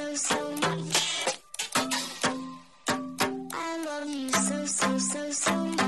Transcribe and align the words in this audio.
so, 0.00 0.14
so 0.14 0.54
much. 0.56 1.36
I 3.52 3.84
love 3.84 4.08
you 4.08 4.30
so, 4.30 4.64
so, 4.64 4.98
so, 4.98 5.30
so 5.30 5.54
much. 5.66 5.80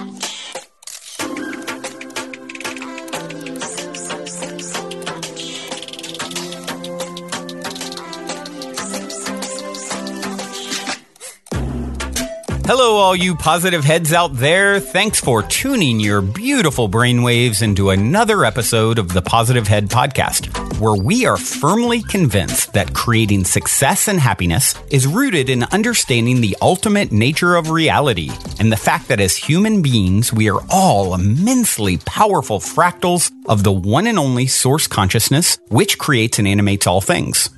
Hello, 12.64 12.94
all 12.96 13.16
you 13.16 13.34
positive 13.34 13.84
heads 13.84 14.12
out 14.12 14.34
there. 14.34 14.78
Thanks 14.80 15.20
for 15.20 15.42
tuning 15.42 16.00
your 16.00 16.22
beautiful 16.22 16.88
brainwaves 16.88 17.60
into 17.62 17.90
another 17.90 18.44
episode 18.44 18.98
of 18.98 19.12
the 19.12 19.20
Positive 19.20 19.66
Head 19.66 19.88
Podcast, 19.88 20.61
where 20.82 21.00
we 21.00 21.24
are 21.26 21.36
firmly 21.36 22.02
convinced 22.02 22.72
that 22.72 22.92
creating 22.92 23.44
success 23.44 24.08
and 24.08 24.18
happiness 24.18 24.74
is 24.90 25.06
rooted 25.06 25.48
in 25.48 25.62
understanding 25.70 26.40
the 26.40 26.56
ultimate 26.60 27.12
nature 27.12 27.54
of 27.54 27.70
reality 27.70 28.28
and 28.58 28.72
the 28.72 28.76
fact 28.76 29.06
that 29.06 29.20
as 29.20 29.36
human 29.36 29.80
beings, 29.80 30.32
we 30.32 30.50
are 30.50 30.60
all 30.70 31.14
immensely 31.14 31.98
powerful 31.98 32.58
fractals 32.58 33.30
of 33.46 33.62
the 33.62 33.70
one 33.70 34.08
and 34.08 34.18
only 34.18 34.48
source 34.48 34.88
consciousness, 34.88 35.56
which 35.68 35.98
creates 35.98 36.40
and 36.40 36.48
animates 36.48 36.88
all 36.88 37.00
things. 37.00 37.48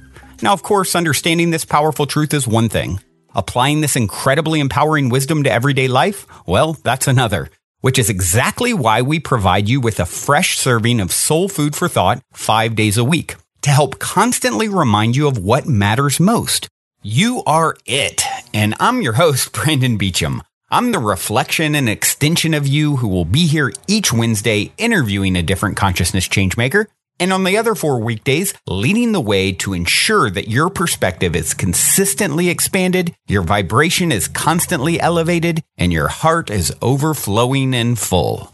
Now, 0.43 0.53
of 0.53 0.63
course, 0.63 0.95
understanding 0.95 1.49
this 1.49 1.65
powerful 1.65 2.07
truth 2.07 2.35
is 2.35 2.47
one 2.47 2.69
thing. 2.69 3.01
Applying 3.35 3.81
this 3.81 3.97
incredibly 3.97 4.61
empowering 4.61 5.09
wisdom 5.09 5.45
to 5.45 5.51
everyday 5.51 5.89
life? 5.89 6.27
Well, 6.47 6.75
that's 6.85 7.09
another. 7.09 7.49
Which 7.85 7.99
is 7.99 8.09
exactly 8.09 8.73
why 8.73 9.03
we 9.03 9.21
provide 9.21 9.69
you 9.69 9.79
with 9.79 10.01
a 10.01 10.07
fresh 10.07 10.57
serving 10.57 11.01
of 11.01 11.13
soul 11.13 11.51
food 11.51 11.77
for 11.77 11.87
thought 11.87 12.23
five 12.33 12.75
days 12.75 12.97
a 12.97 13.05
week 13.05 13.37
to 13.61 13.69
help 13.69 13.99
constantly 13.99 14.71
remind 14.71 15.17
you 15.17 15.29
of 15.29 15.37
what 15.37 15.67
matters 15.67 16.19
most. 16.19 16.67
You 17.03 17.43
are 17.47 17.77
it. 17.85 18.25
And 18.55 18.75
I'm 18.81 19.03
your 19.03 19.13
host, 19.13 19.53
Brandon 19.57 19.99
Beecham. 19.99 20.41
I'm 20.71 20.93
the 20.93 20.99
reflection 20.99 21.75
and 21.75 21.87
extension 21.87 22.55
of 22.55 22.67
you 22.67 22.97
who 22.97 23.09
will 23.09 23.27
be 23.27 23.47
here 23.47 23.71
each 23.87 24.15
Wednesday 24.15 24.73
interviewing 24.79 25.37
a 25.37 25.43
different 25.43 25.77
consciousness 25.77 26.27
changemaker 26.27 26.87
and 27.21 27.33
on 27.33 27.45
the 27.45 27.57
other 27.57 27.75
four 27.75 28.01
weekdays, 28.01 28.55
leading 28.67 29.13
the 29.13 29.21
way 29.21 29.53
to 29.53 29.75
ensure 29.75 30.31
that 30.31 30.49
your 30.49 30.71
perspective 30.71 31.37
is 31.37 31.55
consistently 31.55 32.49
expanded, 32.49 33.15
your 33.27 33.43
vibration 33.43 34.13
is 34.13 34.29
constantly 34.29 35.01
elevated, 35.01 35.63
and 35.77 35.93
your 35.93 36.09
heart 36.09 36.51
is 36.51 36.75
overflowing 36.81 37.75
and 37.75 37.99
full. 37.99 38.54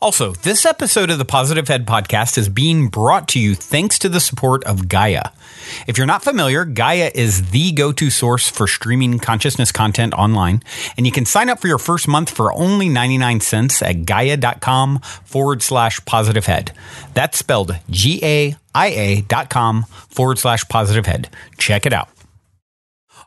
Also, 0.00 0.32
this 0.32 0.64
episode 0.64 1.10
of 1.10 1.18
the 1.18 1.24
Positive 1.24 1.66
Head 1.68 1.86
podcast 1.86 2.38
is 2.38 2.48
being 2.48 2.88
brought 2.88 3.28
to 3.28 3.40
you 3.40 3.54
thanks 3.54 3.98
to 4.00 4.08
the 4.08 4.20
support 4.20 4.64
of 4.64 4.88
Gaia. 4.88 5.30
If 5.86 5.98
you're 5.98 6.06
not 6.06 6.24
familiar, 6.24 6.64
Gaia 6.64 7.10
is 7.14 7.50
the 7.50 7.72
go 7.72 7.92
to 7.92 8.10
source 8.10 8.48
for 8.48 8.66
streaming 8.66 9.18
consciousness 9.18 9.72
content 9.72 10.14
online, 10.14 10.62
and 10.96 11.06
you 11.06 11.12
can 11.12 11.26
sign 11.26 11.48
up 11.48 11.60
for 11.60 11.68
your 11.68 11.78
first 11.78 12.08
month 12.08 12.30
for 12.30 12.52
only 12.52 12.88
99 12.88 13.40
cents 13.40 13.82
at 13.82 14.04
gaia.com 14.04 15.00
forward 15.00 15.62
slash 15.62 16.04
positive 16.04 16.46
head. 16.46 16.72
That's 17.14 17.38
spelled 17.38 17.76
G 17.90 18.20
A 18.22 18.56
I 18.74 18.86
A 18.88 19.20
dot 19.22 19.50
com 19.50 19.84
forward 20.08 20.38
slash 20.38 20.66
positive 20.68 21.06
head. 21.06 21.28
Check 21.58 21.86
it 21.86 21.92
out. 21.92 22.08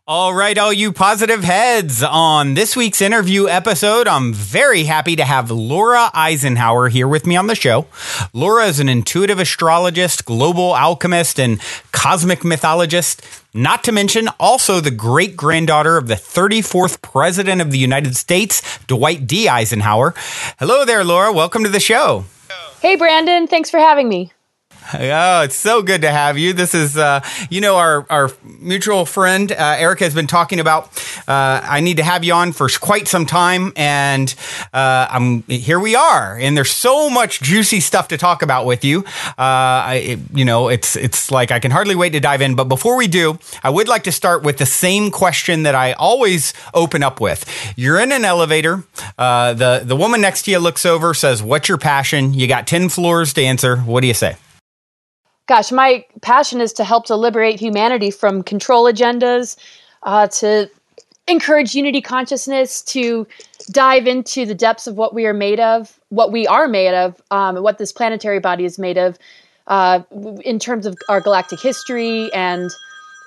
All 0.08 0.34
right, 0.34 0.58
all 0.58 0.74
you 0.74 0.92
positive 0.92 1.44
heads. 1.44 2.02
On 2.02 2.56
this 2.56 2.76
week's 2.76 3.02
interview 3.02 3.48
episode, 3.48 4.08
I'm 4.08 4.34
very 4.34 4.86
happy 4.86 5.16
to 5.16 5.24
have 5.24 5.52
Laura 5.52 6.10
Eisenhower 6.16 6.90
here 6.90 7.08
with 7.08 7.28
me 7.28 7.36
on 7.38 7.46
the 7.46 7.54
show. 7.54 7.86
Laura 8.34 8.66
is 8.66 8.80
an 8.80 8.90
intuitive 8.90 9.40
astrologist, 9.40 10.26
global 10.26 10.74
alchemist, 10.74 11.40
and 11.40 11.62
cosmic 11.92 12.44
mythologist, 12.44 13.22
not 13.54 13.84
to 13.84 13.92
mention 13.92 14.28
also 14.40 14.80
the 14.80 14.90
great 14.90 15.38
granddaughter 15.38 15.98
of 15.98 16.08
the 16.08 16.16
34th 16.16 17.04
President 17.04 17.62
of 17.62 17.70
the 17.70 17.78
United 17.78 18.16
States, 18.16 18.80
Dwight 18.88 19.28
D. 19.28 19.48
Eisenhower. 19.48 20.16
Hello 20.58 20.84
there, 20.84 21.04
Laura. 21.04 21.32
Welcome 21.32 21.64
to 21.64 21.70
the 21.70 21.80
show. 21.80 22.26
Hey, 22.82 22.95
Brandon. 22.95 23.45
Thanks 23.45 23.70
for 23.70 23.78
having 23.80 24.10
me. 24.10 24.32
Oh, 24.93 25.42
it's 25.43 25.55
so 25.55 25.81
good 25.81 26.02
to 26.02 26.11
have 26.11 26.37
you. 26.37 26.53
This 26.53 26.73
is, 26.73 26.97
uh, 26.97 27.21
you 27.49 27.61
know, 27.61 27.77
our, 27.77 28.05
our 28.09 28.31
mutual 28.59 29.05
friend, 29.05 29.52
uh, 29.52 29.55
Erica 29.77 30.03
has 30.03 30.14
been 30.14 30.27
talking 30.27 30.59
about, 30.59 30.86
uh, 31.27 31.61
I 31.64 31.80
need 31.81 31.97
to 31.97 32.03
have 32.03 32.23
you 32.23 32.33
on 32.33 32.52
for 32.52 32.67
quite 32.67 33.08
some 33.08 33.25
time. 33.25 33.71
And, 33.75 34.33
uh, 34.73 35.08
I'm, 35.09 35.43
here 35.43 35.80
we 35.80 35.95
are. 35.95 36.37
And 36.37 36.58
there's 36.58 36.71
so 36.71 37.09
much 37.09 37.42
juicy 37.42 37.80
stuff 37.80 38.09
to 38.09 38.17
talk 38.17 38.42
about 38.42 38.65
with 38.65 38.83
you. 38.83 39.05
Uh, 39.27 39.33
I, 39.37 40.17
you 40.33 40.45
know, 40.45 40.67
it's, 40.67 40.95
it's 40.95 41.31
like 41.31 41.52
I 41.52 41.59
can 41.59 41.71
hardly 41.71 41.95
wait 41.95 42.11
to 42.11 42.19
dive 42.19 42.42
in. 42.42 42.55
But 42.55 42.65
before 42.65 42.98
we 42.98 43.08
do, 43.08 43.39
I 43.63 43.69
would 43.69 43.87
like 43.87 44.03
to 44.03 44.11
start 44.11 44.43
with 44.43 44.58
the 44.58 44.65
same 44.65 45.11
question 45.11 45.63
that 45.63 45.75
I 45.75 45.93
always 45.93 46.53
open 46.73 47.03
up 47.03 47.21
with. 47.21 47.45
You're 47.77 47.99
in 47.99 48.11
an 48.11 48.25
elevator. 48.25 48.83
Uh, 49.17 49.53
the, 49.53 49.83
the 49.86 49.95
woman 49.95 50.21
next 50.21 50.43
to 50.43 50.52
you 50.52 50.59
looks 50.59 50.86
over, 50.86 51.13
says, 51.13 51.42
what's 51.42 51.69
your 51.69 51.77
passion? 51.77 52.33
You 52.33 52.48
got 52.48 52.67
10 52.67 52.89
floors 52.89 53.33
to 53.33 53.43
answer. 53.43 53.77
What 53.77 54.02
do 54.02 54.08
you 54.08 54.13
say? 54.13 54.36
Gosh, 55.52 55.70
my 55.70 56.06
passion 56.22 56.62
is 56.62 56.72
to 56.72 56.86
help 56.86 57.08
to 57.08 57.17
liberate 57.17 57.60
humanity 57.60 58.10
from 58.10 58.42
control 58.42 58.86
agendas, 58.86 59.58
uh, 60.04 60.28
to 60.28 60.70
encourage 61.28 61.76
unity 61.76 62.00
consciousness, 62.00 62.82
to 62.84 63.28
dive 63.70 64.08
into 64.08 64.45
the 64.45 64.56
depths 64.56 64.88
of 64.88 64.95
what 64.95 65.14
we 65.14 65.26
are 65.26 65.34
made 65.34 65.60
of, 65.60 66.00
what 66.08 66.32
we 66.32 66.48
are 66.48 66.70
made 66.70 66.94
of, 66.94 67.22
um, 67.32 67.61
what 67.61 67.80
this 67.80 67.92
planetary 67.92 68.40
body 68.40 68.64
is 68.64 68.80
made 68.80 68.98
of, 68.98 69.20
uh, 69.67 70.00
in 70.45 70.58
terms 70.58 70.86
of 70.86 70.95
our 71.10 71.20
galactic 71.20 71.60
history 71.60 72.32
and 72.34 72.72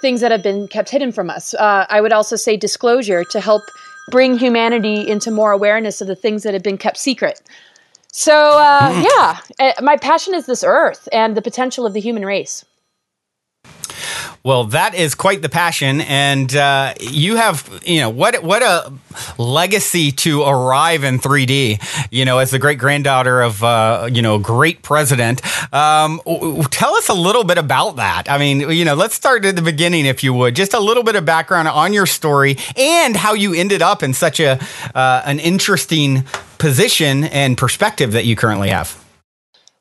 things 0.00 0.22
that 0.22 0.30
have 0.30 0.42
been 0.42 0.66
kept 0.66 0.88
hidden 0.88 1.12
from 1.12 1.28
us. 1.28 1.52
Uh, 1.52 1.84
I 1.90 2.00
would 2.00 2.14
also 2.14 2.36
say 2.36 2.56
disclosure 2.56 3.22
to 3.24 3.38
help 3.38 3.64
bring 4.10 4.38
humanity 4.38 5.06
into 5.06 5.30
more 5.30 5.52
awareness 5.52 6.00
of 6.00 6.06
the 6.06 6.16
things 6.16 6.42
that 6.44 6.54
have 6.54 6.62
been 6.62 6.78
kept 6.78 6.96
secret. 6.96 7.42
So 8.16 8.32
uh, 8.32 9.02
yeah, 9.02 9.40
uh, 9.58 9.82
my 9.82 9.96
passion 9.96 10.34
is 10.34 10.46
this 10.46 10.62
earth 10.62 11.08
and 11.10 11.36
the 11.36 11.42
potential 11.42 11.84
of 11.84 11.94
the 11.94 12.00
human 12.00 12.24
race. 12.24 12.64
Well, 14.44 14.64
that 14.64 14.94
is 14.94 15.14
quite 15.14 15.40
the 15.40 15.48
passion, 15.48 16.02
and 16.02 16.54
uh, 16.54 16.92
you 17.00 17.36
have, 17.36 17.80
you 17.86 18.00
know, 18.00 18.10
what 18.10 18.42
what 18.42 18.62
a 18.62 18.92
legacy 19.38 20.12
to 20.12 20.42
arrive 20.42 21.02
in 21.02 21.18
3D. 21.18 22.10
You 22.10 22.26
know, 22.26 22.36
as 22.36 22.50
the 22.50 22.58
great 22.58 22.78
granddaughter 22.78 23.40
of, 23.40 23.64
uh, 23.64 24.06
you 24.12 24.20
know, 24.20 24.38
great 24.38 24.82
president. 24.82 25.40
Um, 25.72 26.20
tell 26.70 26.94
us 26.94 27.08
a 27.08 27.14
little 27.14 27.44
bit 27.44 27.56
about 27.56 27.96
that. 27.96 28.30
I 28.30 28.36
mean, 28.36 28.68
you 28.68 28.84
know, 28.84 28.94
let's 28.94 29.14
start 29.14 29.46
at 29.46 29.56
the 29.56 29.62
beginning, 29.62 30.04
if 30.04 30.22
you 30.22 30.34
would. 30.34 30.54
Just 30.54 30.74
a 30.74 30.80
little 30.80 31.04
bit 31.04 31.16
of 31.16 31.24
background 31.24 31.68
on 31.68 31.94
your 31.94 32.04
story 32.04 32.58
and 32.76 33.16
how 33.16 33.32
you 33.32 33.54
ended 33.54 33.80
up 33.80 34.02
in 34.02 34.12
such 34.12 34.40
a 34.40 34.60
uh, 34.94 35.22
an 35.24 35.38
interesting 35.38 36.24
position 36.58 37.24
and 37.24 37.56
perspective 37.56 38.12
that 38.12 38.26
you 38.26 38.36
currently 38.36 38.68
have. 38.68 39.02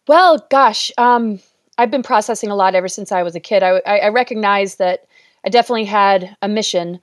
Well, 0.08 0.48
gosh, 0.50 0.90
um, 0.98 1.42
I've 1.78 1.92
been 1.92 2.04
processing 2.04 2.52
a 2.52 2.56
lot 2.56 2.76
ever 2.76 2.88
since 2.88 3.12
I 3.12 3.24
was 3.24 3.36
a 3.36 3.40
kid. 3.40 3.64
I, 3.64 3.80
I, 3.86 4.10
recognized 4.10 4.78
that 4.78 5.06
I 5.46 5.50
definitely 5.50 5.86
had 5.86 6.36
a 6.42 6.48
mission, 6.48 7.00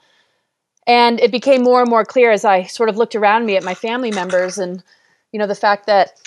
and 0.86 1.20
it 1.20 1.32
became 1.32 1.62
more 1.62 1.80
and 1.80 1.90
more 1.90 2.04
clear 2.04 2.30
as 2.30 2.44
I 2.44 2.64
sort 2.64 2.88
of 2.88 2.96
looked 2.96 3.16
around 3.16 3.46
me 3.46 3.56
at 3.56 3.64
my 3.64 3.74
family 3.74 4.12
members, 4.12 4.58
and 4.58 4.82
you 5.32 5.38
know 5.38 5.46
the 5.46 5.54
fact 5.54 5.86
that 5.86 6.20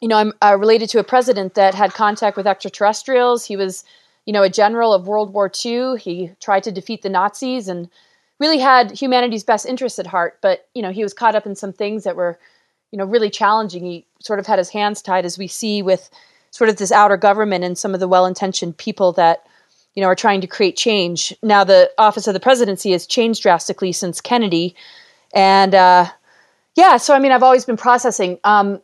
you 0.00 0.08
know 0.08 0.16
I'm 0.16 0.32
uh, 0.42 0.56
related 0.58 0.88
to 0.90 1.00
a 1.00 1.04
president 1.04 1.54
that 1.54 1.74
had 1.74 1.92
contact 1.92 2.36
with 2.36 2.46
extraterrestrials. 2.46 3.44
He 3.44 3.56
was, 3.56 3.84
you 4.24 4.32
know, 4.32 4.42
a 4.42 4.50
general 4.50 4.94
of 4.94 5.06
World 5.06 5.34
War 5.34 5.50
II. 5.64 5.98
He 5.98 6.32
tried 6.40 6.62
to 6.62 6.72
defeat 6.72 7.02
the 7.02 7.10
Nazis 7.10 7.68
and 7.68 7.90
really 8.38 8.58
had 8.58 8.90
humanity's 8.90 9.44
best 9.44 9.66
interests 9.66 9.98
at 9.98 10.06
heart. 10.06 10.38
But 10.40 10.66
you 10.74 10.80
know, 10.80 10.92
he 10.92 11.02
was 11.02 11.12
caught 11.12 11.34
up 11.34 11.44
in 11.44 11.54
some 11.54 11.74
things 11.74 12.04
that 12.04 12.16
were, 12.16 12.38
you 12.90 12.96
know, 12.96 13.04
really 13.04 13.28
challenging. 13.28 13.84
He 13.84 14.06
sort 14.18 14.38
of 14.38 14.46
had 14.46 14.58
his 14.58 14.70
hands 14.70 15.02
tied, 15.02 15.26
as 15.26 15.36
we 15.36 15.46
see 15.46 15.82
with 15.82 16.08
sort 16.60 16.68
of 16.68 16.76
this 16.76 16.92
outer 16.92 17.16
government 17.16 17.64
and 17.64 17.78
some 17.78 17.94
of 17.94 18.00
the 18.00 18.06
well-intentioned 18.06 18.76
people 18.76 19.12
that 19.12 19.46
you 19.94 20.02
know 20.02 20.08
are 20.08 20.14
trying 20.14 20.42
to 20.42 20.46
create 20.46 20.76
change. 20.76 21.34
Now, 21.42 21.64
the 21.64 21.90
office 21.96 22.26
of 22.26 22.34
the 22.34 22.40
presidency 22.48 22.92
has 22.92 23.06
changed 23.06 23.42
drastically 23.42 23.92
since 23.92 24.20
Kennedy, 24.20 24.76
and 25.34 25.74
uh, 25.74 26.04
yeah. 26.74 26.98
So 26.98 27.14
I 27.14 27.18
mean, 27.18 27.32
I've 27.32 27.42
always 27.42 27.64
been 27.64 27.78
processing. 27.78 28.38
Um, 28.44 28.82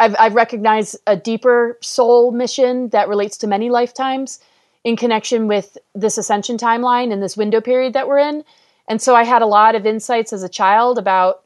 I've, 0.00 0.16
I've 0.18 0.34
recognized 0.34 0.96
a 1.06 1.14
deeper 1.14 1.78
soul 1.80 2.32
mission 2.32 2.88
that 2.88 3.08
relates 3.08 3.36
to 3.38 3.46
many 3.46 3.70
lifetimes 3.70 4.40
in 4.82 4.96
connection 4.96 5.46
with 5.46 5.78
this 5.94 6.18
ascension 6.18 6.56
timeline 6.56 7.12
and 7.12 7.22
this 7.22 7.36
window 7.36 7.60
period 7.60 7.92
that 7.92 8.08
we're 8.08 8.18
in. 8.18 8.42
And 8.88 9.00
so 9.00 9.14
I 9.14 9.22
had 9.22 9.42
a 9.42 9.46
lot 9.46 9.76
of 9.76 9.86
insights 9.86 10.32
as 10.32 10.42
a 10.42 10.48
child 10.48 10.98
about 10.98 11.44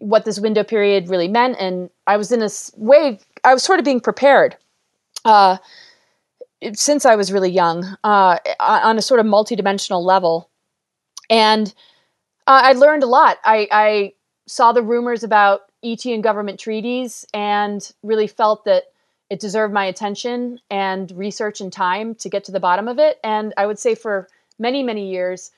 what 0.00 0.26
this 0.26 0.38
window 0.38 0.64
period 0.64 1.08
really 1.08 1.28
meant. 1.28 1.56
And 1.58 1.88
I 2.06 2.18
was 2.18 2.30
in 2.30 2.42
a 2.42 2.50
way, 2.76 3.20
I 3.42 3.54
was 3.54 3.62
sort 3.62 3.78
of 3.78 3.86
being 3.86 4.00
prepared 4.00 4.54
uh, 5.24 5.58
since 6.72 7.04
I 7.04 7.16
was 7.16 7.32
really 7.32 7.50
young 7.50 7.84
uh, 8.04 8.38
on 8.60 8.98
a 8.98 9.02
sort 9.02 9.20
of 9.20 9.26
multidimensional 9.26 10.02
level. 10.02 10.50
And 11.28 11.68
uh, 12.46 12.60
I 12.64 12.72
learned 12.72 13.02
a 13.02 13.06
lot. 13.06 13.38
I, 13.44 13.68
I 13.70 14.12
saw 14.46 14.72
the 14.72 14.82
rumors 14.82 15.22
about 15.22 15.62
ET 15.82 16.04
and 16.06 16.22
government 16.22 16.60
treaties 16.60 17.26
and 17.34 17.90
really 18.02 18.26
felt 18.26 18.64
that 18.64 18.84
it 19.30 19.40
deserved 19.40 19.72
my 19.72 19.86
attention 19.86 20.60
and 20.70 21.10
research 21.12 21.60
and 21.60 21.72
time 21.72 22.14
to 22.16 22.28
get 22.28 22.44
to 22.44 22.52
the 22.52 22.60
bottom 22.60 22.88
of 22.88 22.98
it. 22.98 23.18
And 23.24 23.54
I 23.56 23.66
would 23.66 23.78
say 23.78 23.94
for 23.94 24.28
many, 24.58 24.82
many 24.82 25.10
years, 25.10 25.50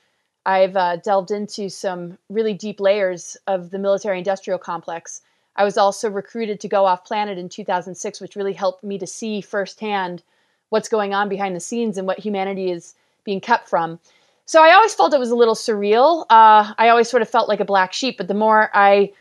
I've 0.45 0.77
uh, 0.77 0.95
delved 0.97 1.31
into 1.31 1.69
some 1.69 2.17
really 2.29 2.53
deep 2.53 2.79
layers 2.79 3.35
of 3.47 3.69
the 3.69 3.79
military 3.79 4.17
industrial 4.17 4.59
complex. 4.59 5.21
I 5.57 5.63
was 5.63 5.77
also 5.77 6.09
recruited 6.09 6.59
to 6.61 6.67
go 6.67 6.85
off 6.85 7.03
planet 7.03 7.37
in 7.37 7.49
2006, 7.49 8.21
which 8.21 8.35
really 8.35 8.53
helped 8.53 8.83
me 8.83 8.97
to 8.99 9.07
see 9.07 9.41
firsthand 9.41 10.23
what's 10.69 10.89
going 10.89 11.13
on 11.13 11.29
behind 11.29 11.55
the 11.55 11.59
scenes 11.59 11.97
and 11.97 12.05
what 12.05 12.19
humanity 12.19 12.71
is 12.71 12.93
being 13.23 13.41
kept 13.41 13.67
from. 13.67 13.99
So 14.45 14.63
I 14.63 14.73
always 14.73 14.93
felt 14.93 15.13
it 15.13 15.19
was 15.19 15.31
a 15.31 15.35
little 15.35 15.55
surreal. 15.55 16.21
Uh, 16.29 16.73
I 16.77 16.89
always 16.89 17.09
sort 17.09 17.21
of 17.21 17.29
felt 17.29 17.49
like 17.49 17.59
a 17.59 17.65
black 17.65 17.91
sheep, 17.91 18.17
but 18.17 18.27
the 18.27 18.33
more 18.33 18.69
I 18.73 19.11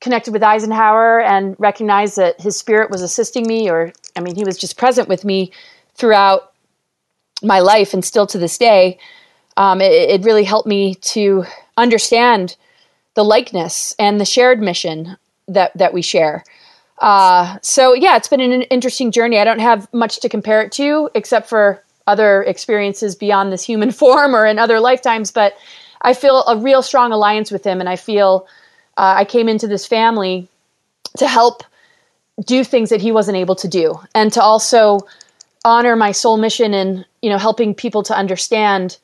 connected 0.00 0.32
with 0.32 0.42
Eisenhower 0.42 1.20
and 1.20 1.56
recognized 1.58 2.16
that 2.16 2.40
his 2.40 2.58
spirit 2.58 2.90
was 2.90 3.00
assisting 3.00 3.46
me, 3.46 3.70
or 3.70 3.92
I 4.16 4.20
mean, 4.20 4.34
he 4.34 4.44
was 4.44 4.58
just 4.58 4.76
present 4.76 5.08
with 5.08 5.24
me 5.24 5.52
throughout 5.94 6.52
my 7.42 7.60
life 7.60 7.94
and 7.94 8.04
still 8.04 8.26
to 8.26 8.38
this 8.38 8.58
day, 8.58 8.98
um, 9.56 9.80
it, 9.80 9.92
it 9.92 10.24
really 10.24 10.44
helped 10.44 10.68
me 10.68 10.96
to 10.96 11.44
understand 11.76 12.56
the 13.14 13.24
likeness 13.24 13.94
and 13.98 14.20
the 14.20 14.24
shared 14.24 14.60
mission 14.60 15.16
that 15.48 15.76
that 15.76 15.92
we 15.92 16.02
share. 16.02 16.44
Uh, 16.98 17.58
so 17.62 17.92
yeah, 17.92 18.16
it's 18.16 18.28
been 18.28 18.40
an 18.40 18.62
interesting 18.62 19.10
journey. 19.10 19.38
I 19.38 19.44
don't 19.44 19.58
have 19.58 19.92
much 19.92 20.20
to 20.20 20.28
compare 20.28 20.62
it 20.62 20.72
to, 20.72 21.10
except 21.14 21.48
for 21.48 21.82
other 22.06 22.42
experiences 22.42 23.16
beyond 23.16 23.52
this 23.52 23.64
human 23.64 23.90
form 24.02 24.34
or 24.34 24.46
in 24.46 24.58
other 24.58 24.80
lifetimes. 24.80 25.30
But 25.30 25.54
I 26.02 26.14
feel 26.14 26.44
a 26.46 26.56
real 26.56 26.82
strong 26.82 27.12
alliance 27.12 27.50
with 27.50 27.64
him, 27.64 27.80
and 27.80 27.88
I 27.88 27.96
feel 27.96 28.46
uh, 28.96 29.14
I 29.16 29.24
came 29.24 29.48
into 29.48 29.66
this 29.66 29.86
family 29.86 30.48
to 31.16 31.26
help 31.26 31.62
do 32.44 32.64
things 32.64 32.90
that 32.90 33.00
he 33.00 33.12
wasn't 33.12 33.36
able 33.36 33.54
to 33.56 33.68
do, 33.68 33.98
and 34.14 34.32
to 34.32 34.42
also 34.42 35.00
honor 35.64 35.96
my 35.96 36.12
soul 36.12 36.36
mission 36.36 36.74
in 36.74 37.04
you 37.22 37.30
know 37.30 37.38
helping 37.38 37.74
people 37.74 38.02
to 38.04 38.16
understand 38.16 38.98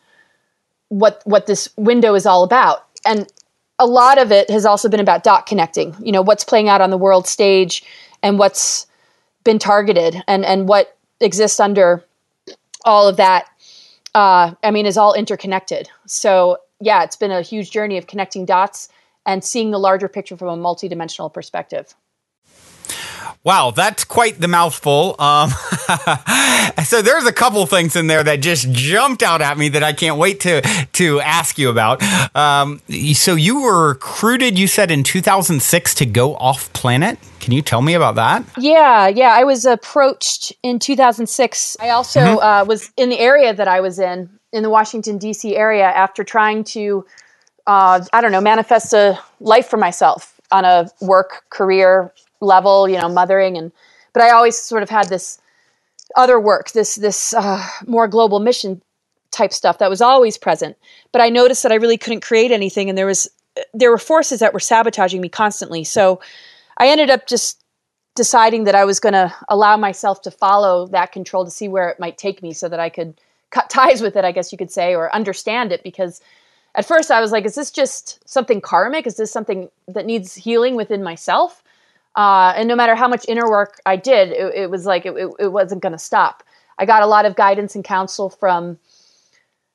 what 0.89 1.23
what 1.25 1.47
this 1.47 1.69
window 1.77 2.15
is 2.15 2.27
all 2.27 2.45
about. 2.45 2.87
And 3.05 3.27
a 3.81 3.87
lot 3.87 4.19
of 4.19 4.31
it 4.31 4.49
has 4.51 4.67
also 4.67 4.89
been 4.89 5.01
about 5.01 5.25
dot 5.25 5.47
connecting. 5.47 5.97
You 6.01 6.13
know 6.13 6.23
what's 6.23 6.45
playing 6.45 6.69
out 6.69 6.81
on 6.81 6.91
the 6.91 6.99
world 6.99 7.27
stage 7.27 7.83
and 8.23 8.39
what's 8.39 8.87
been 9.43 9.59
targeted 9.59 10.23
and 10.29 10.45
and 10.45 10.69
what 10.69 10.97
exists 11.21 11.59
under 11.59 12.05
all 12.85 13.09
of 13.09 13.17
that. 13.17 13.47
Uh, 14.15 14.55
I 14.63 14.71
mean, 14.71 14.87
is 14.87 14.99
all 14.99 15.15
interconnected. 15.15 15.89
So 16.07 16.59
yeah, 16.81 17.03
it's 17.05 17.17
been 17.17 17.31
a 17.31 17.43
huge 17.43 17.71
journey 17.71 17.97
of 17.97 18.07
connecting 18.07 18.45
dots 18.45 18.89
and 19.27 19.43
seeing 19.43 19.71
the 19.71 19.79
larger 19.79 20.09
picture 20.09 20.37
from 20.37 20.49
a 20.49 20.63
multidimensional 20.63 21.33
perspective. 21.33 21.95
Wow, 23.43 23.71
that's 23.71 24.05
quite 24.05 24.39
the 24.39 24.49
mouthful. 24.49 25.17
Um, 25.19 25.49
so 26.85 27.01
there's 27.01 27.25
a 27.25 27.33
couple 27.33 27.65
things 27.65 27.97
in 27.97 28.07
there 28.07 28.23
that 28.23 28.41
just 28.43 28.71
jumped 28.71 29.23
out 29.23 29.41
at 29.41 29.57
me 29.57 29.71
that 29.71 29.83
I 29.83 29.95
can't 29.95 30.19
wait 30.19 30.41
to 30.41 30.61
to 30.61 31.21
ask 31.21 31.59
you 31.59 31.71
about. 31.71 32.03
Um, 32.37 32.83
so 33.15 33.35
you 33.35 33.63
were 33.63 33.89
recruited, 33.89 34.59
you 34.59 34.67
said 34.67 34.91
in 34.91 35.03
2006 35.03 35.95
to 35.95 36.07
go 36.07 36.37
off 36.37 36.71
planet. 36.75 37.19
Can 37.39 37.55
you 37.55 37.63
tell 37.63 37.81
me 37.81 37.95
about 37.95 38.17
that? 38.17 38.45
Yeah, 38.59 39.09
yeah. 39.09 39.31
I 39.33 39.45
was 39.45 39.65
approached 39.65 40.53
in 40.63 40.79
2006. 40.79 41.79
I 41.81 41.89
also 41.89 42.21
mm-hmm. 42.21 42.39
uh, 42.39 42.65
was 42.67 42.93
in 42.99 43.09
the 43.09 43.19
area 43.19 43.55
that 43.55 43.69
I 43.69 43.81
was 43.81 43.99
in, 43.99 44.29
in 44.53 44.63
the 44.63 44.69
Washington 44.69 45.17
D.C. 45.17 45.57
area, 45.57 45.87
after 45.87 46.25
trying 46.25 46.63
to, 46.65 47.07
uh, 47.67 48.05
I 48.13 48.21
don't 48.21 48.33
know, 48.33 48.43
manifest 48.43 48.93
a 48.93 49.19
life 49.41 49.69
for 49.69 49.79
myself 49.79 50.39
on 50.53 50.67
a 50.67 50.91
work 51.01 51.45
career 51.49 52.13
level, 52.41 52.89
you 52.89 52.99
know, 52.99 53.09
mothering 53.09 53.57
and 53.57 53.73
but 54.13 54.23
I 54.23 54.31
always 54.31 54.59
sort 54.59 54.83
of 54.83 54.91
had 54.91 55.09
this 55.09 55.39
other 56.17 56.41
work, 56.41 56.71
this 56.73 56.97
this 56.97 57.35
uh, 57.35 57.65
more 57.87 58.09
global 58.09 58.41
mission 58.41 58.83
type 59.31 59.53
stuff 59.53 59.79
that 59.79 59.91
was 59.91 60.01
always 60.01 60.37
present. 60.37 60.77
But 61.13 61.23
I 61.23 61.29
noticed 61.29 61.63
that 61.63 61.73
I 61.73 61.77
really 61.77 61.99
couldn't 61.99 62.23
create 62.23 62.51
anything, 62.51 62.89
and 62.89 62.99
there 62.99 63.07
was 63.07 63.29
there 63.75 63.91
were 63.91 63.99
forces 63.99 64.41
that 64.41 64.53
were 64.53 64.61
sabotaging 64.61 65.21
me 65.21 65.29
constantly. 65.29 65.85
So 65.85 66.21
I 66.79 66.89
ended 66.89 67.11
up 67.11 67.27
just 67.27 67.63
deciding 68.17 68.65
that 68.65 68.75
I 68.75 68.85
was 68.85 69.01
going 69.01 69.13
to 69.13 69.33
allow 69.49 69.77
myself 69.77 70.23
to 70.23 70.31
follow 70.31 70.87
that 70.89 71.13
control 71.13 71.45
to 71.45 71.51
see 71.51 71.69
where 71.69 71.89
it 71.89 72.01
might 72.01 72.19
take 72.19 72.43
me, 72.43 72.53
so 72.53 72.69
that 72.69 72.81
I 72.81 72.89
could 72.89 73.21
cut 73.51 73.71
ties 73.71 74.01
with 74.03 74.17
it, 74.17 74.25
I 74.25 74.33
guess 74.33 74.53
you 74.53 74.59
could 74.59 74.73
say, 74.73 74.95
or 74.95 75.15
understand 75.15 75.73
it 75.73 75.83
because. 75.83 76.21
At 76.77 76.87
first, 76.87 77.11
I 77.11 77.21
was 77.21 77.33
like, 77.33 77.45
"Is 77.45 77.57
this 77.57 77.73
just 77.73 78.21
something 78.29 78.61
karmic? 78.61 79.05
Is 79.05 79.17
this 79.17 79.33
something 79.33 79.69
that 79.89 80.07
needs 80.07 80.37
healing 80.37 80.77
within 80.77 81.03
myself?" 81.03 81.65
Uh, 82.21 82.53
and 82.55 82.69
no 82.69 82.77
matter 82.77 82.95
how 82.95 83.09
much 83.09 83.25
inner 83.29 83.49
work 83.49 83.81
I 83.87 83.97
did, 83.97 84.33
it, 84.33 84.55
it 84.55 84.71
was 84.71 84.85
like 84.85 85.07
it, 85.07 85.17
it, 85.17 85.31
it 85.39 85.49
wasn't 85.49 85.81
going 85.81 85.95
to 85.95 85.99
stop. 85.99 86.43
I 86.79 86.85
got 86.85 87.03
a 87.03 87.07
lot 87.07 87.25
of 87.25 87.35
guidance 87.35 87.75
and 87.75 87.83
counsel 87.83 88.29
from, 88.29 88.79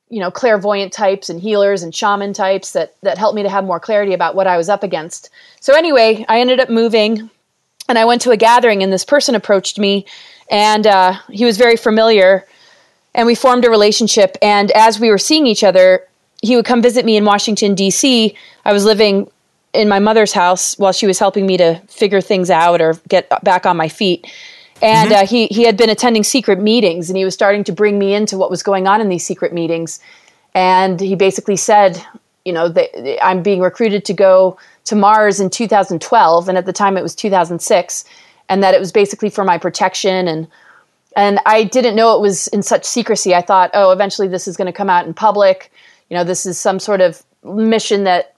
you 0.09 0.19
know, 0.19 0.29
clairvoyant 0.29 0.93
types 0.93 1.27
and 1.27 1.41
healers 1.41 1.81
and 1.81 1.93
shaman 1.95 2.33
types 2.33 2.73
that 2.73 2.93
that 3.01 3.17
helped 3.17 3.35
me 3.35 3.41
to 3.41 3.49
have 3.49 3.63
more 3.63 3.79
clarity 3.79 4.13
about 4.13 4.35
what 4.35 4.45
I 4.45 4.57
was 4.57 4.69
up 4.69 4.83
against. 4.83 5.31
So 5.59 5.73
anyway, 5.73 6.23
I 6.29 6.39
ended 6.39 6.59
up 6.59 6.69
moving, 6.69 7.31
and 7.89 7.97
I 7.97 8.05
went 8.05 8.21
to 8.21 8.29
a 8.29 8.37
gathering, 8.37 8.83
and 8.83 8.93
this 8.93 9.05
person 9.05 9.33
approached 9.33 9.79
me, 9.79 10.05
and 10.51 10.85
uh, 10.85 11.15
he 11.31 11.45
was 11.45 11.57
very 11.57 11.77
familiar, 11.77 12.45
and 13.15 13.25
we 13.25 13.33
formed 13.33 13.65
a 13.65 13.71
relationship. 13.71 14.37
And 14.43 14.69
as 14.73 14.99
we 14.99 15.09
were 15.09 15.17
seeing 15.17 15.47
each 15.47 15.63
other, 15.63 16.07
he 16.43 16.55
would 16.55 16.65
come 16.65 16.83
visit 16.83 17.05
me 17.05 17.17
in 17.17 17.25
Washington 17.25 17.73
D.C. 17.73 18.35
I 18.65 18.71
was 18.71 18.85
living 18.85 19.31
in 19.75 19.87
my 19.87 19.99
mother's 19.99 20.33
house 20.33 20.77
while 20.77 20.91
she 20.91 21.07
was 21.07 21.19
helping 21.19 21.45
me 21.45 21.57
to 21.57 21.75
figure 21.87 22.21
things 22.21 22.49
out 22.49 22.81
or 22.81 22.93
get 23.07 23.29
back 23.43 23.65
on 23.65 23.77
my 23.77 23.89
feet. 23.89 24.31
And 24.81 25.11
mm-hmm. 25.11 25.23
uh, 25.23 25.27
he 25.27 25.47
he 25.47 25.63
had 25.63 25.77
been 25.77 25.89
attending 25.89 26.23
secret 26.23 26.59
meetings, 26.59 27.09
and 27.09 27.17
he 27.17 27.25
was 27.25 27.33
starting 27.33 27.63
to 27.65 27.71
bring 27.71 27.97
me 27.97 28.13
into 28.13 28.37
what 28.37 28.49
was 28.49 28.63
going 28.63 28.87
on 28.87 29.01
in 29.01 29.09
these 29.09 29.25
secret 29.25 29.53
meetings. 29.53 29.99
And 30.53 30.99
he 30.99 31.15
basically 31.15 31.55
said, 31.57 32.03
you 32.43 32.53
know, 32.53 32.69
that 32.69 33.25
I'm 33.25 33.41
being 33.41 33.61
recruited 33.61 34.05
to 34.05 34.13
go 34.13 34.57
to 34.85 34.95
Mars 34.95 35.39
in 35.39 35.49
2012, 35.49 36.49
and 36.49 36.57
at 36.57 36.65
the 36.65 36.73
time 36.73 36.97
it 36.97 37.03
was 37.03 37.15
2006, 37.15 38.05
and 38.49 38.63
that 38.63 38.73
it 38.73 38.79
was 38.79 38.91
basically 38.91 39.29
for 39.29 39.43
my 39.43 39.57
protection 39.57 40.27
and 40.27 40.47
and 41.15 41.39
I 41.45 41.63
didn't 41.63 41.95
know 41.95 42.15
it 42.15 42.21
was 42.21 42.47
in 42.47 42.61
such 42.61 42.83
secrecy. 42.83 43.33
I 43.33 43.41
thought, 43.41 43.71
oh, 43.73 43.91
eventually 43.91 44.27
this 44.27 44.47
is 44.47 44.57
going 44.57 44.67
to 44.67 44.73
come 44.73 44.89
out 44.89 45.05
in 45.05 45.13
public. 45.13 45.71
You 46.09 46.17
know, 46.17 46.23
this 46.23 46.45
is 46.45 46.59
some 46.59 46.79
sort 46.79 47.01
of 47.01 47.23
mission 47.43 48.03
that 48.03 48.34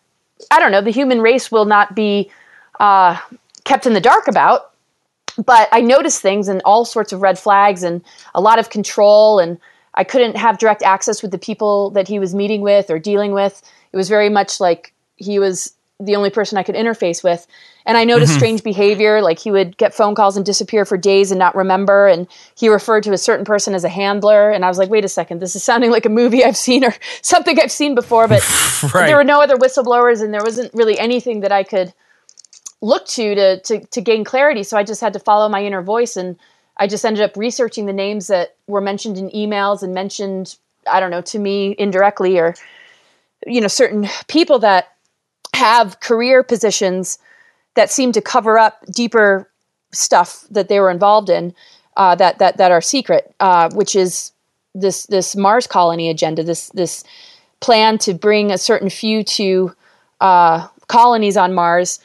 I 0.52 0.60
don't 0.60 0.72
know, 0.72 0.82
the 0.82 0.92
human 0.92 1.22
race 1.22 1.52
will 1.52 1.66
not 1.66 1.96
be 1.96 2.32
uh, 2.80 3.20
kept 3.64 3.86
in 3.86 3.94
the 3.94 4.02
dark 4.02 4.28
about. 4.28 4.72
But 5.46 5.70
I 5.72 5.82
noticed 5.82 6.22
things 6.22 6.48
and 6.48 6.62
all 6.66 6.84
sorts 6.84 7.14
of 7.14 7.22
red 7.22 7.38
flags 7.38 7.84
and 7.84 8.02
a 8.34 8.42
lot 8.42 8.58
of 8.58 8.72
control. 8.72 9.40
And 9.40 9.60
I 9.94 10.04
couldn't 10.04 10.36
have 10.36 10.58
direct 10.58 10.82
access 10.82 11.22
with 11.22 11.30
the 11.32 11.38
people 11.38 11.92
that 11.92 12.08
he 12.08 12.18
was 12.18 12.34
meeting 12.34 12.62
with 12.62 12.90
or 12.90 12.98
dealing 12.98 13.34
with. 13.34 13.62
It 13.92 13.98
was 13.98 14.10
very 14.10 14.30
much 14.30 14.60
like 14.60 14.94
he 15.16 15.38
was 15.38 15.74
the 16.00 16.16
only 16.16 16.32
person 16.32 16.58
I 16.58 16.64
could 16.64 16.76
interface 16.76 17.24
with. 17.24 17.46
And 17.88 17.98
I 17.98 18.04
noticed 18.04 18.34
mm-hmm. 18.34 18.40
strange 18.40 18.64
behavior, 18.64 19.22
like 19.22 19.40
he 19.40 19.50
would 19.50 19.78
get 19.78 19.96
phone 19.96 20.14
calls 20.14 20.36
and 20.36 20.46
disappear 20.46 20.84
for 20.84 20.98
days 20.98 21.32
and 21.32 21.40
not 21.40 21.56
remember. 21.56 22.06
And 22.06 22.28
he 22.54 22.68
referred 22.68 23.04
to 23.04 23.14
a 23.14 23.18
certain 23.18 23.46
person 23.46 23.74
as 23.74 23.86
a 23.86 23.90
handler. 23.90 24.52
And 24.52 24.66
I 24.66 24.68
was 24.68 24.78
like, 24.78 24.90
wait 24.90 25.06
a 25.06 25.08
second, 25.08 25.40
this 25.40 25.56
is 25.56 25.64
sounding 25.64 25.90
like 25.90 26.06
a 26.06 26.10
movie 26.10 26.44
I've 26.44 26.58
seen 26.58 26.84
or 26.84 26.94
something 27.22 27.58
I've 27.58 27.72
seen 27.72 27.96
before. 27.96 28.28
But 28.28 28.46
right. 28.94 29.08
there 29.08 29.16
were 29.16 29.24
no 29.24 29.42
other 29.42 29.56
whistleblowers, 29.56 30.22
and 30.22 30.34
there 30.34 30.44
wasn't 30.44 30.74
really 30.74 31.00
anything 31.00 31.40
that 31.40 31.54
I 31.54 31.64
could 31.64 31.94
look 32.82 33.08
to, 33.08 33.36
to 33.36 33.60
to 33.62 33.86
to 33.86 34.02
gain 34.02 34.26
clarity. 34.26 34.64
So 34.64 34.78
I 34.78 34.84
just 34.84 35.00
had 35.00 35.14
to 35.14 35.20
follow 35.20 35.48
my 35.48 35.64
inner 35.64 35.82
voice, 35.82 36.18
and 36.18 36.38
I 36.76 36.88
just 36.88 37.06
ended 37.06 37.24
up 37.24 37.38
researching 37.38 37.86
the 37.86 37.94
names 37.94 38.28
that 38.28 38.58
were 38.68 38.82
mentioned 38.82 39.18
in 39.18 39.30
emails 39.30 39.82
and 39.82 39.94
mentioned, 39.94 40.58
I 40.86 41.00
don't 41.00 41.10
know, 41.10 41.22
to 41.22 41.40
me 41.40 41.74
indirectly 41.80 42.38
or 42.38 42.54
you 43.46 43.62
know 43.62 43.70
certain 43.70 44.10
people 44.28 44.60
that 44.60 44.94
have 45.54 46.02
career 46.02 46.44
positions 46.44 47.18
that 47.78 47.92
seem 47.92 48.12
to 48.12 48.22
cover 48.22 48.58
up 48.58 48.84
deeper 48.88 49.50
stuff 49.94 50.46
that 50.50 50.68
they 50.68 50.80
were 50.80 50.90
involved 50.90 51.30
in 51.30 51.54
uh, 51.96 52.16
that 52.16 52.40
that 52.40 52.58
that 52.58 52.72
are 52.72 52.82
secret, 52.82 53.34
uh, 53.40 53.70
which 53.74 53.96
is 53.96 54.32
this 54.74 55.06
this 55.06 55.36
Mars 55.36 55.68
colony 55.68 56.10
agenda, 56.10 56.44
this 56.44 56.70
this 56.70 57.04
plan 57.60 57.98
to 58.00 58.14
bring 58.14 58.52
a 58.52 58.58
certain 58.58 58.90
few 58.90 59.24
to 59.24 59.74
uh, 60.20 60.68
colonies 60.88 61.38
on 61.38 61.54
Mars. 61.54 62.00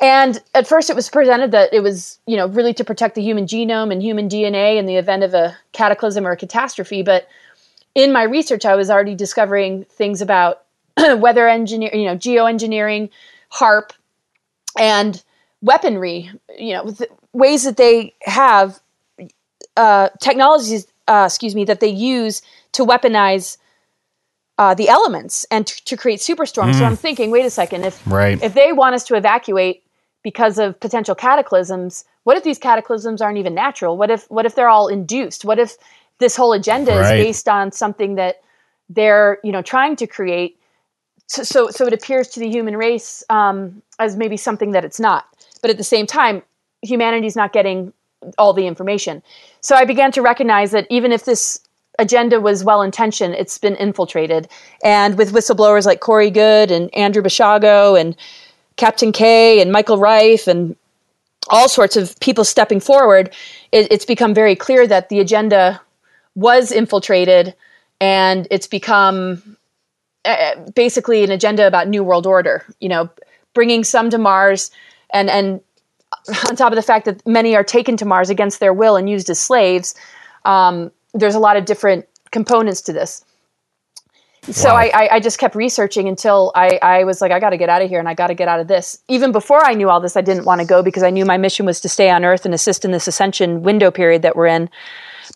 And 0.00 0.40
at 0.54 0.68
first, 0.68 0.90
it 0.90 0.96
was 0.96 1.08
presented 1.08 1.50
that 1.52 1.72
it 1.72 1.80
was 1.80 2.18
you 2.26 2.36
know 2.36 2.46
really 2.46 2.74
to 2.74 2.84
protect 2.84 3.14
the 3.14 3.22
human 3.22 3.46
genome 3.46 3.90
and 3.90 4.02
human 4.02 4.28
DNA 4.28 4.76
in 4.76 4.84
the 4.84 4.96
event 4.96 5.22
of 5.24 5.32
a 5.32 5.56
cataclysm 5.72 6.26
or 6.26 6.32
a 6.32 6.36
catastrophe. 6.36 7.02
But 7.02 7.26
in 7.94 8.12
my 8.12 8.24
research, 8.24 8.66
I 8.66 8.76
was 8.76 8.90
already 8.90 9.14
discovering 9.14 9.84
things 9.84 10.20
about 10.20 10.64
weather 10.98 11.48
engineer, 11.48 11.90
you 11.94 12.04
know, 12.04 12.16
geoengineering, 12.16 13.08
HAARP, 13.54 13.92
and 14.78 15.22
weaponry, 15.60 16.30
you 16.58 16.74
know, 16.74 16.94
ways 17.32 17.64
that 17.64 17.76
they 17.76 18.14
have 18.22 18.80
uh, 19.76 20.08
technologies, 20.20 20.86
uh, 21.06 21.24
excuse 21.26 21.54
me, 21.54 21.64
that 21.64 21.80
they 21.80 21.88
use 21.88 22.42
to 22.72 22.84
weaponize 22.84 23.58
uh, 24.58 24.74
the 24.74 24.88
elements 24.88 25.46
and 25.50 25.66
t- 25.66 25.80
to 25.84 25.96
create 25.96 26.20
superstorms. 26.20 26.74
Mm. 26.74 26.78
So 26.78 26.84
I'm 26.84 26.96
thinking, 26.96 27.30
wait 27.30 27.44
a 27.44 27.50
second, 27.50 27.84
if 27.84 28.02
right. 28.06 28.42
if 28.42 28.54
they 28.54 28.72
want 28.72 28.94
us 28.94 29.04
to 29.04 29.14
evacuate 29.14 29.84
because 30.22 30.58
of 30.58 30.78
potential 30.80 31.14
cataclysms, 31.14 32.04
what 32.24 32.36
if 32.36 32.42
these 32.42 32.58
cataclysms 32.58 33.22
aren't 33.22 33.38
even 33.38 33.54
natural? 33.54 33.96
What 33.96 34.10
if 34.10 34.28
what 34.30 34.46
if 34.46 34.54
they're 34.54 34.68
all 34.68 34.88
induced? 34.88 35.44
What 35.44 35.58
if 35.58 35.76
this 36.18 36.34
whole 36.34 36.52
agenda 36.52 36.90
right. 36.90 37.18
is 37.18 37.24
based 37.24 37.48
on 37.48 37.70
something 37.70 38.16
that 38.16 38.42
they're 38.88 39.38
you 39.44 39.52
know 39.52 39.62
trying 39.62 39.94
to 39.96 40.06
create 40.06 40.57
so 41.28 41.42
so, 41.42 41.68
so 41.70 41.86
it 41.86 41.92
appears 41.92 42.28
to 42.28 42.40
the 42.40 42.48
human 42.48 42.76
race 42.76 43.22
um, 43.30 43.82
as 43.98 44.16
maybe 44.16 44.36
something 44.36 44.72
that 44.72 44.84
it's 44.84 44.98
not. 44.98 45.26
But 45.62 45.70
at 45.70 45.76
the 45.76 45.84
same 45.84 46.06
time 46.06 46.42
humanity's 46.82 47.36
not 47.36 47.52
getting 47.52 47.92
all 48.36 48.52
the 48.52 48.66
information. 48.66 49.22
So 49.60 49.76
i 49.76 49.84
began 49.84 50.10
to 50.12 50.22
recognize 50.22 50.72
that 50.72 50.86
even 50.90 51.12
if 51.12 51.24
this 51.24 51.60
agenda 51.98 52.40
was 52.40 52.64
well 52.64 52.82
intentioned 52.82 53.34
it's 53.34 53.58
been 53.58 53.76
infiltrated. 53.76 54.48
And 54.82 55.16
with 55.16 55.32
whistleblowers 55.32 55.86
like 55.86 56.00
corey 56.00 56.30
goode 56.30 56.70
and 56.70 56.92
andrew 56.94 57.22
basiago 57.22 58.00
and 58.00 58.16
captain 58.76 59.12
kaye 59.12 59.60
and 59.60 59.72
michael 59.72 59.98
relfe 59.98 60.46
and 60.46 60.76
all 61.50 61.68
sorts 61.68 61.96
of 61.96 62.18
people 62.20 62.44
stepping 62.44 62.80
forward 62.80 63.34
it, 63.72 63.90
it's 63.90 64.04
become 64.04 64.34
very 64.34 64.54
clear 64.54 64.86
that 64.86 65.08
the 65.08 65.18
agenda 65.18 65.80
was 66.34 66.70
infiltrated 66.70 67.54
and 68.00 68.46
it's 68.50 68.68
become 68.68 69.56
uh, 70.24 70.54
basically 70.74 71.24
an 71.24 71.30
agenda 71.30 71.66
about 71.66 71.88
new 71.88 72.02
world 72.02 72.26
order 72.26 72.64
you 72.80 72.88
know 72.88 73.08
bringing 73.54 73.84
some 73.84 74.10
to 74.10 74.18
mars 74.18 74.70
and 75.12 75.30
and 75.30 75.60
on 76.48 76.56
top 76.56 76.72
of 76.72 76.76
the 76.76 76.82
fact 76.82 77.04
that 77.04 77.26
many 77.26 77.54
are 77.54 77.64
taken 77.64 77.96
to 77.96 78.04
mars 78.04 78.30
against 78.30 78.60
their 78.60 78.72
will 78.72 78.96
and 78.96 79.08
used 79.08 79.30
as 79.30 79.38
slaves 79.38 79.94
um, 80.44 80.90
there's 81.14 81.34
a 81.34 81.38
lot 81.38 81.56
of 81.56 81.64
different 81.64 82.06
components 82.30 82.82
to 82.82 82.92
this 82.92 83.24
so 84.50 84.70
Wow. 84.70 84.76
I, 84.76 84.90
I, 84.94 85.08
I 85.12 85.20
just 85.20 85.38
kept 85.38 85.54
researching 85.54 86.08
until 86.08 86.52
I, 86.54 86.78
I 86.80 87.04
was 87.04 87.20
like, 87.20 87.32
I 87.32 87.40
got 87.40 87.50
to 87.50 87.56
get 87.56 87.68
out 87.68 87.82
of 87.82 87.90
here 87.90 87.98
and 87.98 88.08
I 88.08 88.14
got 88.14 88.28
to 88.28 88.34
get 88.34 88.48
out 88.48 88.60
of 88.60 88.68
this. 88.68 88.98
Even 89.08 89.32
before 89.32 89.62
I 89.62 89.74
knew 89.74 89.90
all 89.90 90.00
this, 90.00 90.16
I 90.16 90.22
didn't 90.22 90.44
want 90.44 90.60
to 90.60 90.66
go 90.66 90.82
because 90.82 91.02
I 91.02 91.10
knew 91.10 91.24
my 91.24 91.36
mission 91.36 91.66
was 91.66 91.80
to 91.82 91.88
stay 91.88 92.08
on 92.08 92.24
Earth 92.24 92.44
and 92.46 92.54
assist 92.54 92.84
in 92.84 92.90
this 92.90 93.06
ascension 93.06 93.62
window 93.62 93.90
period 93.90 94.22
that 94.22 94.36
we're 94.36 94.46
in. 94.46 94.70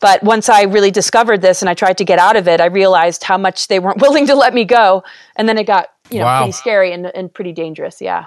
But 0.01 0.23
once 0.23 0.49
I 0.49 0.63
really 0.63 0.91
discovered 0.91 1.43
this 1.43 1.63
and 1.63 1.69
I 1.69 1.75
tried 1.75 1.99
to 1.99 2.05
get 2.05 2.19
out 2.19 2.37
of 2.37 2.49
it, 2.49 2.61
I 2.61 2.67
realized 2.67 3.23
how 3.25 3.39
much 3.39 3.69
they 3.69 3.79
weren't 3.79 4.01
willing 4.01 4.27
to 4.27 4.35
let 4.35 4.55
me 4.55 4.65
go. 4.65 5.05
And 5.37 5.49
then 5.49 5.59
it 5.59 5.65
got, 5.65 5.89
you 6.11 6.19
know, 6.19 6.25
Wow. 6.25 6.39
pretty 6.39 6.53
scary 6.53 6.93
and, 6.93 7.07
and 7.07 7.33
pretty 7.33 7.53
dangerous. 7.53 8.01
Yeah. 8.01 8.27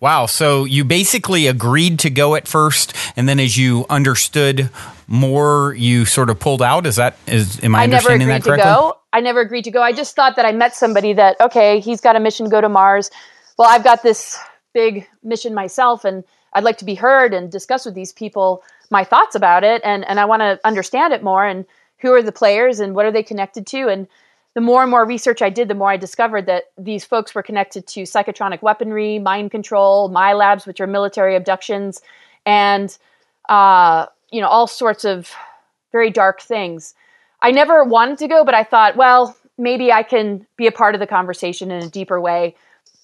Wow. 0.00 0.26
So 0.26 0.64
you 0.64 0.84
basically 0.84 1.46
agreed 1.46 1.98
to 2.00 2.10
go 2.10 2.34
at 2.34 2.46
first, 2.46 2.94
and 3.16 3.28
then 3.28 3.40
as 3.40 3.56
you 3.56 3.84
understood 3.90 4.70
more, 5.08 5.74
you 5.74 6.04
sort 6.04 6.30
of 6.30 6.38
pulled 6.38 6.62
out. 6.62 6.86
Is 6.86 6.96
that 6.96 7.16
is 7.26 7.62
am 7.64 7.74
I, 7.74 7.82
I 7.82 7.86
never 7.86 8.10
agreed 8.10 8.26
that 8.28 8.44
to 8.44 8.56
go. 8.56 8.98
I 9.12 9.20
never 9.20 9.40
agreed 9.40 9.64
to 9.64 9.70
go. 9.70 9.82
I 9.82 9.92
just 9.92 10.14
thought 10.16 10.36
that 10.36 10.44
I 10.44 10.52
met 10.52 10.74
somebody 10.74 11.12
that 11.14 11.36
okay, 11.40 11.80
he's 11.80 12.00
got 12.00 12.16
a 12.16 12.20
mission 12.20 12.46
to 12.46 12.50
go 12.50 12.60
to 12.60 12.68
Mars. 12.68 13.10
Well, 13.58 13.68
I've 13.68 13.84
got 13.84 14.02
this 14.02 14.38
big 14.72 15.06
mission 15.22 15.52
myself, 15.52 16.04
and 16.04 16.24
I'd 16.54 16.64
like 16.64 16.78
to 16.78 16.84
be 16.84 16.94
heard 16.94 17.34
and 17.34 17.50
discuss 17.50 17.84
with 17.84 17.94
these 17.94 18.12
people 18.12 18.62
my 18.92 19.02
thoughts 19.02 19.34
about 19.34 19.64
it, 19.64 19.82
and 19.84 20.06
and 20.06 20.20
I 20.20 20.24
want 20.26 20.40
to 20.40 20.60
understand 20.64 21.12
it 21.12 21.24
more. 21.24 21.44
And 21.44 21.64
who 21.98 22.12
are 22.12 22.22
the 22.22 22.30
players, 22.30 22.78
and 22.78 22.94
what 22.94 23.06
are 23.06 23.10
they 23.10 23.22
connected 23.22 23.66
to? 23.68 23.88
And 23.88 24.06
the 24.54 24.60
more 24.60 24.82
and 24.82 24.90
more 24.90 25.06
research 25.06 25.40
I 25.40 25.50
did, 25.50 25.68
the 25.68 25.74
more 25.74 25.90
I 25.90 25.96
discovered 25.96 26.46
that 26.46 26.64
these 26.76 27.04
folks 27.04 27.34
were 27.34 27.42
connected 27.42 27.86
to 27.88 28.02
psychotronic 28.02 28.60
weaponry, 28.60 29.18
mind 29.18 29.50
control, 29.50 30.10
MILABs, 30.10 30.66
which 30.66 30.80
are 30.80 30.86
military 30.86 31.34
abductions, 31.34 32.02
and 32.44 32.96
uh, 33.48 34.06
you 34.30 34.40
know 34.40 34.48
all 34.48 34.66
sorts 34.66 35.04
of 35.04 35.32
very 35.90 36.10
dark 36.10 36.40
things. 36.40 36.94
I 37.40 37.50
never 37.50 37.82
wanted 37.82 38.18
to 38.18 38.28
go, 38.28 38.44
but 38.44 38.54
I 38.54 38.62
thought, 38.62 38.96
well, 38.96 39.36
maybe 39.58 39.90
I 39.90 40.02
can 40.02 40.46
be 40.56 40.66
a 40.66 40.72
part 40.72 40.94
of 40.94 41.00
the 41.00 41.06
conversation 41.06 41.70
in 41.70 41.82
a 41.82 41.88
deeper 41.88 42.20
way. 42.20 42.54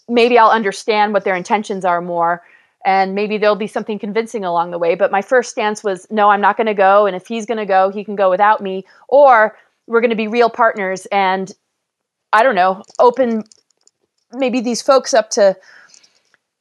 Maybe 0.09 0.39
I'll 0.39 0.51
understand 0.51 1.13
what 1.13 1.25
their 1.25 1.35
intentions 1.35 1.85
are 1.85 2.01
more, 2.01 2.43
and 2.85 3.15
maybe 3.15 3.39
there'll 3.39 3.57
be 3.57 3.67
something 3.67 3.99
convincing 3.99 4.45
along 4.45 4.71
the 4.71 4.79
way. 4.79 4.95
But 4.95 5.11
my 5.11 5.23
first 5.23 5.51
stance 5.51 5.83
was, 5.83 6.07
no, 6.11 6.31
I'm 6.31 6.41
not 6.41 6.57
going 6.57 6.67
to 6.67 6.75
go. 6.75 7.07
And 7.07 7.17
if 7.17 7.27
he's 7.27 7.47
going 7.47 7.59
to 7.59 7.67
go, 7.67 7.91
he 7.91 8.05
can 8.05 8.17
go 8.17 8.31
without 8.31 8.63
me, 8.63 8.85
or 9.09 9.57
we're 9.87 10.01
going 10.01 10.11
to 10.11 10.17
be 10.17 10.29
real 10.29 10.51
partners. 10.51 11.07
And 11.07 11.53
I 12.33 12.43
don't 12.43 12.55
know, 12.55 12.83
open 12.99 13.45
maybe 14.33 14.61
these 14.61 14.83
folks 14.83 15.15
up 15.15 15.31
to, 15.31 15.57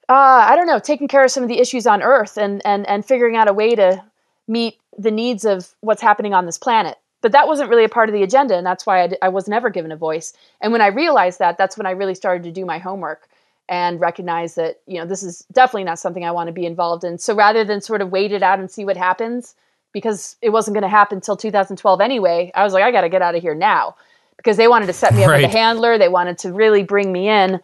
uh, 0.10 0.14
I 0.50 0.56
don't 0.56 0.68
know, 0.68 0.80
taking 0.80 1.08
care 1.08 1.24
of 1.24 1.32
some 1.32 1.44
of 1.44 1.50
the 1.50 1.60
issues 1.60 1.86
on 1.86 2.02
Earth 2.02 2.38
and 2.38 2.66
and 2.66 2.88
and 2.88 3.06
figuring 3.06 3.36
out 3.36 3.50
a 3.50 3.54
way 3.54 3.76
to 3.76 4.04
meet 4.48 4.80
the 4.98 5.12
needs 5.12 5.46
of 5.46 5.76
what's 5.82 6.02
happening 6.02 6.34
on 6.34 6.46
this 6.46 6.58
planet. 6.58 6.98
But 7.22 7.32
that 7.34 7.48
wasn't 7.48 7.70
really 7.70 7.84
a 7.84 7.90
part 7.90 8.10
of 8.10 8.14
the 8.14 8.24
agenda, 8.24 8.56
and 8.56 8.66
that's 8.66 8.86
why 8.86 9.04
I, 9.04 9.08
d- 9.08 9.18
I 9.22 9.30
was 9.30 9.48
never 9.48 9.70
given 9.70 9.92
a 9.92 9.98
voice. 9.98 10.34
And 10.62 10.72
when 10.72 10.82
I 10.82 10.88
realized 10.88 11.40
that, 11.40 11.58
that's 11.58 11.78
when 11.78 11.86
I 11.86 11.92
really 11.92 12.16
started 12.16 12.44
to 12.44 12.52
do 12.52 12.66
my 12.66 12.78
homework 12.78 13.28
and 13.70 14.00
recognize 14.00 14.56
that 14.56 14.80
you 14.88 15.00
know 15.00 15.06
this 15.06 15.24
is 15.24 15.46
definitely 15.52 15.84
not 15.84 16.00
something 16.00 16.24
I 16.24 16.32
want 16.32 16.48
to 16.48 16.54
be 16.54 16.66
involved 16.66 17.04
in. 17.04 17.18
So 17.18 17.36
rather 17.36 17.64
than 17.64 17.82
sort 17.82 18.02
of 18.02 18.12
wait 18.12 18.32
it 18.32 18.44
out 18.44 18.60
and 18.60 18.70
see 18.70 18.86
what 18.86 18.98
happens, 18.98 19.56
because 19.94 20.36
it 20.42 20.50
wasn't 20.50 20.76
going 20.76 20.84
to 20.84 20.90
happen 20.90 21.18
until 21.18 21.38
2012 21.38 22.02
anyway, 22.02 22.52
I 22.56 22.64
was 22.64 22.74
like, 22.74 22.84
I 22.84 22.92
got 22.92 23.02
to 23.02 23.10
get 23.10 23.22
out 23.22 23.36
of 23.36 23.42
here 23.42 23.56
now 23.56 23.96
because 24.38 24.58
they 24.58 24.68
wanted 24.68 24.86
to 24.88 24.94
set 24.94 25.14
me 25.14 25.24
up 25.24 25.32
with 25.32 25.46
a 25.46 25.48
handler. 25.48 25.98
They 25.98 26.10
wanted 26.10 26.38
to 26.40 26.54
really 26.54 26.84
bring 26.84 27.12
me 27.12 27.28
in. 27.28 27.60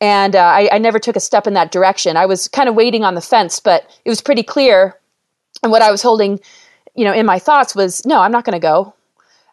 And 0.00 0.36
uh, 0.36 0.40
I, 0.40 0.68
I 0.72 0.78
never 0.78 0.98
took 0.98 1.16
a 1.16 1.20
step 1.20 1.46
in 1.46 1.54
that 1.54 1.72
direction. 1.72 2.16
I 2.16 2.26
was 2.26 2.46
kind 2.48 2.68
of 2.68 2.74
waiting 2.74 3.04
on 3.04 3.14
the 3.14 3.20
fence, 3.20 3.58
but 3.60 3.84
it 4.04 4.08
was 4.08 4.20
pretty 4.20 4.42
clear. 4.42 4.96
And 5.62 5.72
what 5.72 5.82
I 5.82 5.90
was 5.90 6.02
holding, 6.02 6.38
you 6.94 7.04
know, 7.04 7.12
in 7.12 7.26
my 7.26 7.38
thoughts 7.38 7.74
was, 7.74 8.04
no, 8.06 8.20
I'm 8.20 8.30
not 8.30 8.44
going 8.44 8.52
to 8.52 8.60
go 8.60 8.94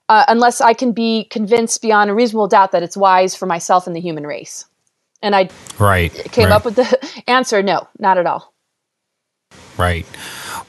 uh, 0.10 0.26
unless 0.28 0.62
I 0.62 0.74
can 0.74 0.92
be 0.92 1.26
convinced 1.26 1.82
beyond 1.82 2.10
a 2.10 2.14
reasonable 2.14 2.48
doubt 2.48 2.72
that 2.72 2.84
it's 2.84 2.98
wise 2.98 3.36
for 3.36 3.46
myself 3.46 3.88
and 3.88 3.96
the 3.96 4.02
human 4.02 4.26
race. 4.28 4.66
And 5.26 5.36
I 5.36 5.50
Right. 5.80 6.14
came 6.32 6.50
right. 6.50 6.54
up 6.54 6.66
with 6.66 6.76
the 6.76 7.24
answer, 7.28 7.64
no, 7.64 7.88
not 7.98 8.20
at 8.20 8.28
all. 8.28 8.54
Right. 9.78 10.06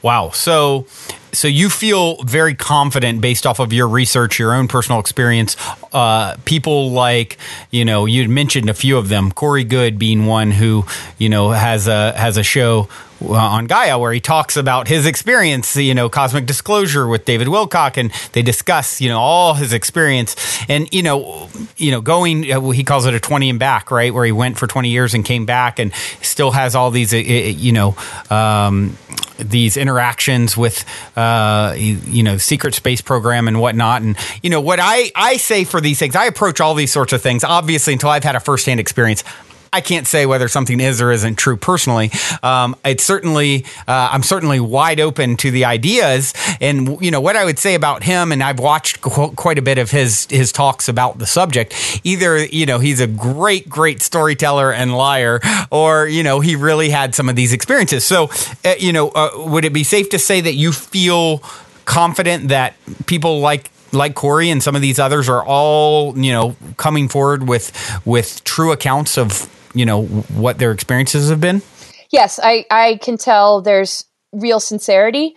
Wow. 0.01 0.29
So 0.31 0.85
so 1.33 1.47
you 1.47 1.69
feel 1.69 2.23
very 2.23 2.55
confident 2.55 3.21
based 3.21 3.45
off 3.45 3.59
of 3.59 3.71
your 3.71 3.87
research, 3.87 4.39
your 4.39 4.53
own 4.53 4.67
personal 4.67 4.99
experience. 4.99 5.55
Uh, 5.93 6.35
people 6.45 6.91
like 6.91 7.37
you 7.71 7.85
know 7.85 8.05
you 8.05 8.27
mentioned 8.27 8.69
a 8.69 8.73
few 8.73 8.97
of 8.97 9.09
them. 9.09 9.31
Corey 9.31 9.63
Goode 9.63 9.99
being 9.99 10.25
one 10.25 10.51
who 10.51 10.85
you 11.17 11.29
know 11.29 11.51
has 11.51 11.87
a 11.87 12.13
has 12.13 12.37
a 12.37 12.43
show 12.43 12.89
uh, 13.21 13.33
on 13.33 13.65
Gaia 13.65 13.97
where 13.99 14.11
he 14.11 14.19
talks 14.19 14.57
about 14.57 14.87
his 14.87 15.05
experience. 15.05 15.75
You 15.75 15.93
know, 15.93 16.09
cosmic 16.09 16.45
disclosure 16.45 17.07
with 17.07 17.25
David 17.25 17.47
Wilcock, 17.47 17.97
and 17.97 18.11
they 18.33 18.41
discuss 18.41 18.99
you 18.99 19.09
know 19.09 19.19
all 19.19 19.53
his 19.53 19.73
experience. 19.73 20.35
And 20.67 20.91
you 20.93 21.03
know, 21.03 21.49
you 21.77 21.91
know, 21.91 22.01
going 22.01 22.51
uh, 22.51 22.69
he 22.69 22.83
calls 22.83 23.05
it 23.05 23.13
a 23.13 23.19
twenty 23.19 23.49
and 23.49 23.59
back, 23.59 23.91
right, 23.91 24.13
where 24.13 24.25
he 24.25 24.31
went 24.31 24.57
for 24.57 24.65
twenty 24.65 24.89
years 24.89 25.13
and 25.13 25.23
came 25.23 25.45
back, 25.45 25.77
and 25.77 25.93
still 26.21 26.51
has 26.51 26.73
all 26.75 26.89
these 26.89 27.13
uh, 27.13 27.17
you 27.17 27.71
know. 27.71 27.95
Um, 28.29 28.96
these 29.37 29.77
interactions 29.77 30.55
with 30.57 30.85
uh, 31.15 31.73
you, 31.77 32.23
know 32.23 32.37
secret 32.37 32.73
space 32.73 33.01
program 33.01 33.47
and 33.47 33.59
whatnot. 33.59 34.01
And 34.01 34.17
you 34.41 34.49
know 34.49 34.61
what 34.61 34.79
I, 34.81 35.11
I 35.15 35.37
say 35.37 35.63
for 35.63 35.81
these 35.81 35.99
things 35.99 36.15
i 36.15 36.25
approach 36.25 36.61
all 36.61 36.73
these 36.73 36.91
sorts 36.91 37.13
of 37.13 37.21
things 37.21 37.43
obviously 37.43 37.93
until 37.93 38.09
i've 38.09 38.23
had 38.23 38.35
a 38.35 38.39
firsthand 38.39 38.79
experience 38.79 39.23
I 39.71 39.81
can't 39.81 40.07
say 40.07 40.25
whether 40.25 40.47
something 40.47 40.79
is 40.79 41.01
or 41.01 41.11
isn't 41.11 41.35
true 41.35 41.57
personally. 41.57 42.11
Um, 42.43 42.75
it's 42.85 43.03
certainly, 43.03 43.65
uh, 43.87 44.09
I'm 44.11 44.23
certainly 44.23 44.59
wide 44.59 44.99
open 44.99 45.37
to 45.37 45.51
the 45.51 45.65
ideas. 45.65 46.33
And 46.61 46.99
you 47.01 47.11
know 47.11 47.21
what 47.21 47.35
I 47.35 47.45
would 47.45 47.59
say 47.59 47.75
about 47.75 48.03
him, 48.03 48.31
and 48.31 48.43
I've 48.43 48.59
watched 48.59 49.01
qu- 49.01 49.31
quite 49.31 49.57
a 49.57 49.61
bit 49.61 49.77
of 49.77 49.91
his 49.91 50.27
his 50.29 50.51
talks 50.51 50.87
about 50.87 51.17
the 51.17 51.25
subject. 51.25 52.01
Either 52.03 52.45
you 52.45 52.65
know 52.65 52.79
he's 52.79 52.99
a 52.99 53.07
great, 53.07 53.69
great 53.69 54.01
storyteller 54.01 54.71
and 54.71 54.95
liar, 54.95 55.39
or 55.71 56.07
you 56.07 56.23
know 56.23 56.39
he 56.39 56.55
really 56.55 56.89
had 56.89 57.15
some 57.15 57.29
of 57.29 57.35
these 57.35 57.53
experiences. 57.53 58.03
So, 58.05 58.29
uh, 58.65 58.75
you 58.79 58.93
know, 58.93 59.09
uh, 59.09 59.29
would 59.35 59.65
it 59.65 59.73
be 59.73 59.83
safe 59.83 60.09
to 60.09 60.19
say 60.19 60.41
that 60.41 60.53
you 60.53 60.71
feel 60.71 61.41
confident 61.85 62.49
that 62.49 62.75
people 63.05 63.39
like 63.39 63.71
like 63.93 64.15
Corey 64.15 64.49
and 64.49 64.61
some 64.61 64.75
of 64.75 64.81
these 64.81 64.99
others 64.99 65.29
are 65.29 65.43
all 65.43 66.17
you 66.17 66.31
know 66.31 66.55
coming 66.77 67.07
forward 67.07 67.47
with 67.47 67.71
with 68.05 68.43
true 68.43 68.71
accounts 68.71 69.17
of 69.17 69.49
you 69.77 69.85
know 69.85 70.03
what 70.03 70.57
their 70.57 70.71
experiences 70.71 71.29
have 71.29 71.41
been. 71.41 71.61
yes, 72.09 72.39
I, 72.41 72.65
I 72.71 72.99
can 73.01 73.17
tell 73.17 73.61
there's 73.61 74.05
real 74.31 74.59
sincerity, 74.59 75.35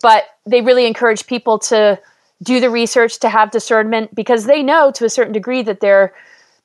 but 0.00 0.24
they 0.46 0.60
really 0.60 0.86
encourage 0.86 1.26
people 1.26 1.58
to 1.58 2.00
do 2.42 2.60
the 2.60 2.70
research, 2.70 3.20
to 3.20 3.28
have 3.28 3.50
discernment, 3.50 4.14
because 4.14 4.46
they 4.46 4.62
know 4.62 4.90
to 4.92 5.04
a 5.04 5.10
certain 5.10 5.32
degree 5.32 5.62
that 5.62 5.80
they're 5.80 6.12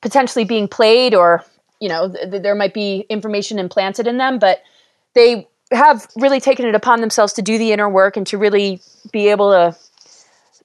potentially 0.00 0.44
being 0.44 0.66
played 0.68 1.14
or, 1.14 1.44
you 1.80 1.88
know, 1.88 2.10
th- 2.10 2.30
th- 2.30 2.42
there 2.42 2.54
might 2.54 2.74
be 2.74 3.06
information 3.08 3.58
implanted 3.58 4.06
in 4.06 4.18
them, 4.18 4.38
but 4.38 4.62
they 5.14 5.46
have 5.70 6.08
really 6.16 6.40
taken 6.40 6.66
it 6.66 6.74
upon 6.74 7.00
themselves 7.00 7.32
to 7.34 7.42
do 7.42 7.58
the 7.58 7.72
inner 7.72 7.88
work 7.88 8.16
and 8.16 8.26
to 8.26 8.38
really 8.38 8.80
be 9.12 9.28
able 9.28 9.50
to 9.50 9.76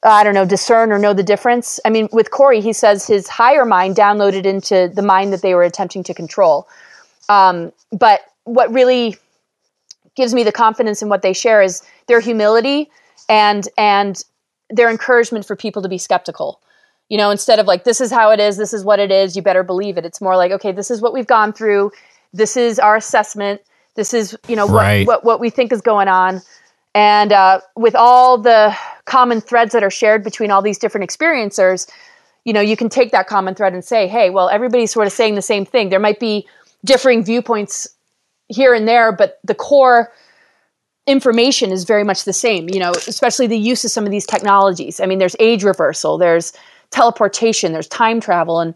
I 0.04 0.24
don't 0.24 0.34
know, 0.34 0.46
discern 0.46 0.92
or 0.92 1.00
know 1.00 1.14
the 1.14 1.24
difference. 1.24 1.80
I 1.86 1.90
mean, 1.90 2.10
with 2.12 2.32
Corey, 2.32 2.60
he 2.62 2.74
says 2.74 3.08
his 3.08 3.28
higher 3.28 3.66
mind 3.66 3.96
downloaded 3.96 4.46
into 4.46 4.92
the 4.94 5.02
mind 5.02 5.32
that 5.34 5.42
they 5.42 5.56
were 5.56 5.64
attempting 5.64 6.04
to 6.04 6.14
control. 6.14 6.68
Um, 7.30 7.72
but 7.92 8.22
what 8.44 8.72
really 8.74 9.16
gives 10.16 10.34
me 10.34 10.44
the 10.44 10.52
confidence 10.52 11.02
in 11.02 11.10
what 11.10 11.22
they 11.22 11.34
share 11.34 11.62
is 11.62 11.82
their 12.08 12.20
humility 12.20 12.90
and 13.30 13.68
and 13.78 14.22
their 14.70 14.90
encouragement 14.90 15.46
for 15.46 15.56
people 15.56 15.82
to 15.82 15.90
be 15.90 15.98
skeptical. 15.98 16.60
You 17.10 17.18
know, 17.18 17.30
instead 17.30 17.60
of 17.60 17.68
like 17.68 17.84
this 17.84 18.02
is 18.02 18.12
how 18.12 18.32
it 18.32 18.40
is, 18.40 18.58
this 18.58 18.74
is 18.74 18.84
what 18.84 19.00
it 19.00 19.12
is, 19.12 19.36
you 19.36 19.42
better 19.42 19.64
believe 19.64 19.98
it. 19.98 20.06
It's 20.06 20.20
more 20.22 20.36
like 20.36 20.52
okay, 20.52 20.72
this 20.72 20.92
is 20.92 21.02
what 21.02 21.14
we've 21.14 21.28
gone 21.28 21.54
through. 21.54 21.92
This 22.34 22.58
is 22.58 22.80
our 22.80 22.96
assessment. 22.96 23.62
This 23.96 24.14
is 24.14 24.38
you 24.48 24.56
know 24.56 24.68
Right. 24.68 25.08
what, 25.08 25.20
what 25.20 25.26
what 25.26 25.40
we 25.40 25.50
think 25.50 25.72
is 25.72 25.82
going 25.82 26.08
on. 26.10 26.42
And 26.96 27.32
uh, 27.32 27.62
with 27.76 27.96
all 27.96 28.38
the 28.38 28.76
common 29.06 29.42
threads 29.42 29.74
that 29.74 29.84
are 29.84 29.92
shared 29.92 30.24
between 30.24 30.52
all 30.52 30.62
these 30.62 30.78
different 30.78 31.10
experiencers, 31.10 31.90
you 32.46 32.54
know, 32.54 32.62
you 32.62 32.78
can 32.78 32.90
take 32.90 33.12
that 33.12 33.28
common 33.28 33.56
thread 33.56 33.74
and 33.74 33.84
say, 33.84 34.08
hey, 34.08 34.30
well, 34.30 34.50
everybody's 34.50 34.92
sort 34.92 35.08
of 35.08 35.14
saying 35.14 35.36
the 35.36 35.42
same 35.42 35.66
thing. 35.66 35.90
There 35.90 36.00
might 36.00 36.20
be 36.20 36.48
differing 36.84 37.24
viewpoints 37.24 37.88
here 38.50 38.74
and 38.74 38.88
there, 38.88 39.12
but 39.12 39.40
the 39.44 39.56
core 39.56 40.12
information 41.08 41.72
is 41.72 41.84
very 41.84 42.04
much 42.04 42.24
the 42.24 42.34
same, 42.34 42.70
you 42.70 42.80
know, 42.80 42.92
especially 42.92 43.48
the 43.48 43.58
use 43.58 43.84
of 43.84 43.92
some 43.92 44.06
of 44.06 44.12
these 44.12 44.26
technologies. 44.26 45.00
I 45.00 45.06
mean, 45.06 45.20
there's 45.20 45.36
age 45.40 45.64
reversal, 45.64 46.18
there's 46.18 46.54
teleportation, 46.92 47.74
there's 47.74 47.88
time 47.88 48.22
travel, 48.22 48.60
and 48.60 48.74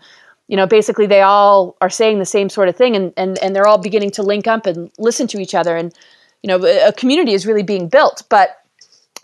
you 0.47 0.55
know, 0.55 0.65
basically 0.65 1.05
they 1.05 1.21
all 1.21 1.75
are 1.81 1.89
saying 1.89 2.19
the 2.19 2.25
same 2.25 2.49
sort 2.49 2.69
of 2.69 2.75
thing 2.75 2.95
and, 2.95 3.13
and, 3.17 3.37
and 3.39 3.55
they're 3.55 3.67
all 3.67 3.77
beginning 3.77 4.11
to 4.11 4.23
link 4.23 4.47
up 4.47 4.65
and 4.65 4.89
listen 4.97 5.27
to 5.27 5.39
each 5.39 5.53
other. 5.53 5.75
And, 5.75 5.93
you 6.41 6.47
know, 6.47 6.65
a 6.65 6.93
community 6.93 7.33
is 7.33 7.45
really 7.45 7.63
being 7.63 7.89
built. 7.89 8.23
But 8.29 8.57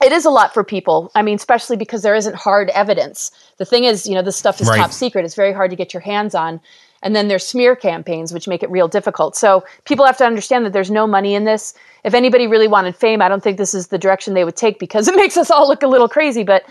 it 0.03 0.12
is 0.12 0.25
a 0.25 0.29
lot 0.29 0.53
for 0.53 0.63
people. 0.63 1.12
I 1.15 1.22
mean, 1.22 1.36
especially 1.36 1.77
because 1.77 2.01
there 2.01 2.15
isn't 2.15 2.36
hard 2.36 2.69
evidence. 2.72 3.31
The 3.57 3.65
thing 3.65 3.86
is, 3.86 4.05
you 4.07 4.15
know, 4.15 4.22
this 4.22 4.36
stuff 4.36 4.60
is 4.62 4.67
Right. 4.67 4.77
top 4.77 4.91
secret. 4.91 5.25
It's 5.25 5.36
very 5.36 5.53
hard 5.53 5.69
to 5.72 5.75
get 5.77 5.93
your 5.93 6.01
hands 6.01 6.36
on. 6.36 6.60
And 7.01 7.15
then 7.15 7.27
there's 7.27 7.45
smear 7.45 7.75
campaigns, 7.75 8.31
which 8.33 8.48
make 8.48 8.63
it 8.63 8.72
real 8.72 8.88
difficult. 8.88 9.36
So 9.36 9.63
people 9.83 10.05
have 10.05 10.17
to 10.17 10.25
understand 10.25 10.65
that 10.65 10.72
there's 10.72 10.89
no 10.89 11.05
money 11.05 11.36
in 11.36 11.43
this. 11.43 11.74
If 12.05 12.13
anybody 12.13 12.48
really 12.48 12.67
wanted 12.67 12.95
fame, 12.95 13.22
I 13.22 13.27
don't 13.27 13.43
think 13.43 13.57
this 13.57 13.74
is 13.74 13.88
the 13.88 13.98
direction 13.98 14.33
they 14.33 14.45
would 14.45 14.55
take 14.55 14.79
because 14.79 15.07
it 15.12 15.15
makes 15.15 15.36
us 15.36 15.51
all 15.51 15.67
look 15.67 15.83
a 15.83 15.88
little 15.88 16.07
crazy. 16.07 16.43
But 16.43 16.63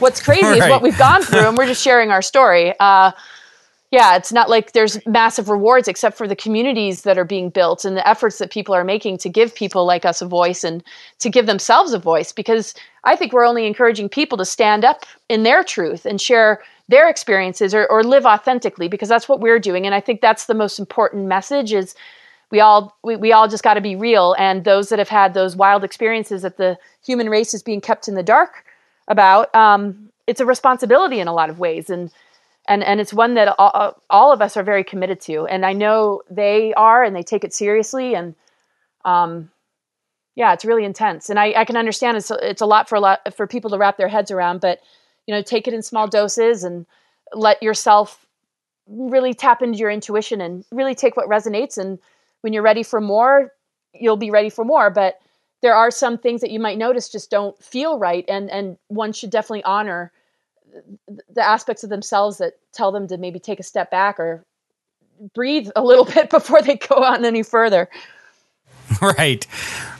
what's 0.00 0.20
crazy 0.22 0.44
is 0.46 0.68
what 0.68 0.82
we've 0.82 0.98
gone 0.98 1.22
through, 1.22 1.46
and 1.48 1.56
we're 1.56 1.66
just 1.66 1.82
sharing 1.82 2.10
our 2.10 2.22
story. 2.22 2.74
Uh, 2.80 3.12
yeah, 3.96 4.14
it's 4.14 4.30
not 4.30 4.50
like 4.50 4.72
there's 4.72 4.98
massive 5.06 5.48
rewards 5.48 5.88
except 5.88 6.18
for 6.18 6.28
the 6.28 6.36
communities 6.36 7.00
that 7.04 7.16
are 7.16 7.24
being 7.24 7.48
built 7.48 7.82
and 7.82 7.96
the 7.96 8.06
efforts 8.06 8.36
that 8.36 8.50
people 8.50 8.74
are 8.74 8.84
making 8.84 9.16
to 9.16 9.30
give 9.30 9.54
people 9.54 9.86
like 9.86 10.04
us 10.04 10.20
a 10.20 10.26
voice 10.26 10.64
and 10.64 10.84
to 11.20 11.30
give 11.30 11.46
themselves 11.46 11.94
a 11.94 11.98
voice. 11.98 12.30
Because 12.30 12.74
I 13.04 13.16
think 13.16 13.32
we're 13.32 13.46
only 13.46 13.66
encouraging 13.66 14.10
people 14.10 14.36
to 14.36 14.44
stand 14.44 14.84
up 14.84 15.06
in 15.30 15.44
their 15.44 15.64
truth 15.64 16.04
and 16.04 16.20
share 16.20 16.62
their 16.88 17.08
experiences 17.08 17.74
or, 17.74 17.86
or 17.86 18.04
live 18.04 18.26
authentically 18.26 18.86
because 18.86 19.08
that's 19.08 19.30
what 19.30 19.40
we're 19.40 19.58
doing. 19.58 19.86
And 19.86 19.94
I 19.94 20.00
think 20.00 20.20
that's 20.20 20.44
the 20.44 20.52
most 20.52 20.78
important 20.78 21.24
message 21.24 21.72
is 21.72 21.94
we 22.50 22.60
all 22.60 22.94
we, 23.02 23.16
we 23.16 23.32
all 23.32 23.48
just 23.48 23.64
got 23.64 23.74
to 23.74 23.80
be 23.80 23.96
real 23.96 24.36
and 24.38 24.64
those 24.64 24.90
that 24.90 24.98
have 24.98 25.08
had 25.08 25.32
those 25.32 25.56
wild 25.56 25.84
experiences 25.84 26.42
that 26.42 26.58
the 26.58 26.76
human 27.02 27.30
race 27.30 27.54
is 27.54 27.62
being 27.62 27.80
kept 27.80 28.08
in 28.08 28.14
the 28.14 28.22
dark 28.22 28.66
about 29.08 29.54
um, 29.54 30.10
it's 30.26 30.40
a 30.40 30.44
responsibility 30.44 31.18
in 31.18 31.28
a 31.28 31.32
lot 31.32 31.48
of 31.48 31.58
ways 31.58 31.88
and 31.88 32.10
and 32.68 32.82
and 32.82 33.00
it's 33.00 33.12
one 33.12 33.34
that 33.34 33.54
all, 33.58 34.02
all 34.10 34.32
of 34.32 34.42
us 34.42 34.56
are 34.56 34.62
very 34.62 34.84
committed 34.84 35.20
to. 35.22 35.46
And 35.46 35.64
i 35.64 35.72
know 35.72 36.22
they 36.30 36.74
are 36.74 37.02
and 37.04 37.14
they 37.14 37.22
take 37.22 37.44
it 37.44 37.54
seriously. 37.54 38.14
And 38.14 38.34
um 39.04 39.50
yeah 40.34 40.52
it's 40.52 40.64
really 40.64 40.84
intense. 40.84 41.30
And 41.30 41.38
i 41.38 41.52
i 41.56 41.64
can 41.64 41.76
understand 41.76 42.16
it's 42.16 42.30
it's 42.30 42.62
a 42.62 42.66
lot 42.66 42.88
for 42.88 42.96
a 42.96 43.00
lot 43.00 43.34
for 43.34 43.46
people 43.46 43.70
to 43.70 43.78
wrap 43.78 43.96
their 43.96 44.08
heads 44.08 44.30
around. 44.30 44.60
But 44.60 44.80
you 45.26 45.34
know 45.34 45.42
take 45.42 45.68
it 45.68 45.74
in 45.74 45.82
small 45.82 46.08
doses 46.08 46.64
and 46.64 46.86
let 47.34 47.62
yourself 47.62 48.26
really 48.86 49.34
tap 49.34 49.62
into 49.62 49.78
your 49.78 49.90
intuition 49.90 50.40
and 50.40 50.64
really 50.70 50.94
take 50.94 51.16
what 51.16 51.28
resonates. 51.28 51.76
And 51.78 51.98
when 52.42 52.52
you're 52.52 52.62
ready 52.62 52.82
for 52.82 53.00
more 53.00 53.52
you'll 53.98 54.16
be 54.16 54.30
ready 54.30 54.50
for 54.50 54.64
more. 54.64 54.90
But 54.90 55.18
there 55.62 55.74
are 55.74 55.90
some 55.90 56.18
things 56.18 56.42
that 56.42 56.50
you 56.50 56.60
might 56.60 56.78
notice 56.78 57.08
just 57.08 57.30
don't 57.30 57.60
feel 57.62 57.98
right. 57.98 58.24
And 58.28 58.50
and 58.50 58.76
one 58.88 59.12
should 59.12 59.30
definitely 59.30 59.64
honor 59.64 60.12
the 61.28 61.42
aspects 61.42 61.84
of 61.84 61.90
themselves 61.90 62.38
that 62.38 62.54
tell 62.72 62.92
them 62.92 63.08
to 63.08 63.16
maybe 63.16 63.38
take 63.38 63.60
a 63.60 63.62
step 63.62 63.90
back 63.90 64.18
or 64.18 64.44
breathe 65.34 65.68
a 65.76 65.82
little 65.82 66.04
bit 66.14 66.30
before 66.30 66.62
they 66.62 66.76
go 66.76 66.96
on 66.96 67.24
any 67.24 67.42
further. 67.42 67.88
Right. 69.02 69.44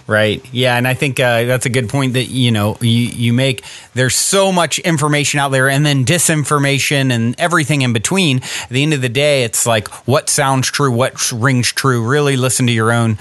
Right. 0.07 0.41
Yeah, 0.53 0.77
and 0.77 0.87
I 0.87 0.95
think 0.95 1.19
uh, 1.19 1.45
that's 1.45 1.67
a 1.67 1.69
good 1.69 1.89
point 1.89 2.13
that 2.13 2.27
you 2.27 2.53
know 2.53 2.77
you 2.81 2.89
you 2.89 3.33
make. 3.33 3.65
There's 3.95 4.15
so 4.15 4.53
much 4.53 4.79
information 4.79 5.41
out 5.41 5.49
there, 5.49 5.69
and 5.69 5.85
then 5.85 6.05
disinformation 6.05 7.11
and 7.11 7.35
everything 7.41 7.83
in 7.83 7.93
between. 7.93 8.37
At 8.37 8.69
the 8.69 8.85
end 8.85 8.95
of 8.95 9.03
the 9.03 9.09
day, 9.09 9.43
it's 9.43 9.67
like 9.67 9.89
what 10.07 10.29
sounds 10.29 10.71
true, 10.71 10.93
what 10.93 11.33
rings 11.33 11.73
true. 11.73 12.07
Really 12.07 12.37
listen 12.37 12.69
to 12.69 12.73
your 12.73 12.93
own 12.93 13.19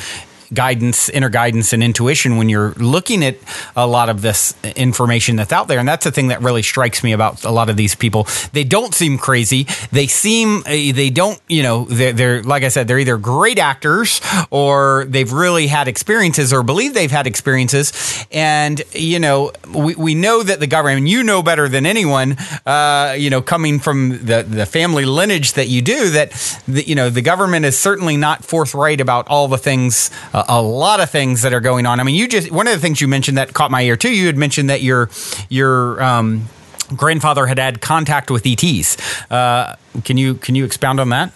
guidance, 0.56 1.10
inner 1.10 1.30
guidance, 1.30 1.74
and 1.74 1.84
intuition 1.84 2.38
when 2.38 2.50
you're 2.50 2.72
looking 2.74 3.24
at 3.24 3.38
a 3.76 3.86
lot 3.86 4.10
of 4.10 4.22
this 4.22 4.56
information 4.76 5.36
that's 5.36 5.54
out 5.54 5.68
there. 5.68 5.80
And 5.80 5.88
that's 5.88 6.06
the 6.06 6.12
thing 6.12 6.30
that 6.30 6.42
really 6.42 6.64
strikes 6.64 7.04
me 7.04 7.14
about 7.14 7.44
a 7.44 7.52
lot 7.52 7.70
of 7.70 7.78
these 7.78 7.94
people. 7.94 8.28
They 8.54 8.64
don't 8.64 8.94
seem 8.94 9.18
crazy. 9.18 9.68
They 9.92 10.08
seem, 10.08 10.60
uh, 10.60 10.70
they 10.70 11.10
don't, 11.10 11.40
you 11.48 11.62
know, 11.62 11.86
they're, 11.86 12.14
they're 12.14 12.44
like 12.44 12.64
I 12.64 12.70
said, 12.70 12.88
they're 12.88 13.00
either 13.00 13.18
great 13.18 13.60
actors 13.60 14.22
or 14.50 15.06
they've 15.08 15.32
really 15.32 15.68
had 15.68 15.88
experiences 15.88 16.54
or 16.54 16.64
believe 16.64 16.94
they've 16.94 17.12
had 17.12 17.28
experiences. 17.28 18.26
And, 18.32 18.82
you 18.94 19.20
know, 19.20 19.52
we, 19.74 19.96
we 19.96 20.16
know 20.16 20.42
that 20.42 20.60
the 20.60 20.68
government, 20.68 21.00
and 21.00 21.10
you 21.10 21.24
know 21.24 21.44
better 21.44 21.68
than 21.68 21.86
anyone, 21.86 22.38
uh, 22.66 23.16
you 23.18 23.30
know, 23.30 23.42
coming 23.42 23.80
from 23.80 24.26
the, 24.26 24.46
the 24.48 24.66
family 24.66 25.06
lineage 25.06 25.54
that 25.54 25.68
you 25.68 25.82
do, 25.82 26.10
that, 26.12 26.32
the, 26.68 26.88
you 26.88 26.96
know, 26.96 27.10
the 27.10 27.22
government 27.22 27.66
is 27.66 27.78
certainly 27.78 28.16
not 28.16 28.44
forthright 28.46 29.02
about 29.02 29.28
all 29.28 29.48
the 29.48 29.58
things, 29.58 30.10
uh, 30.34 30.45
a 30.48 30.62
lot 30.62 31.00
of 31.00 31.10
things 31.10 31.42
that 31.42 31.54
are 31.54 31.60
going 31.60 31.86
on. 31.86 32.00
I 32.00 32.04
mean, 32.04 32.16
you 32.16 32.28
just, 32.28 32.52
one 32.52 32.68
of 32.68 32.74
the 32.74 32.80
things 32.80 33.02
you 33.02 33.08
mentioned 33.08 33.38
that 33.38 33.54
caught 33.54 33.72
my 33.72 33.82
ear 33.82 33.96
too, 33.96 34.12
you 34.12 34.28
had 34.28 34.38
mentioned 34.38 34.70
that 34.70 34.82
your, 34.82 35.10
your, 35.50 36.02
um, 36.02 36.48
grandfather 36.96 37.48
had 37.48 37.58
had 37.58 37.82
contact 37.82 38.30
with 38.30 38.46
ETs. 38.46 38.98
Uh, 39.32 39.76
can 40.04 40.18
you, 40.18 40.36
can 40.36 40.56
you 40.56 40.66
expound 40.66 41.00
on 41.00 41.10
that? 41.10 41.32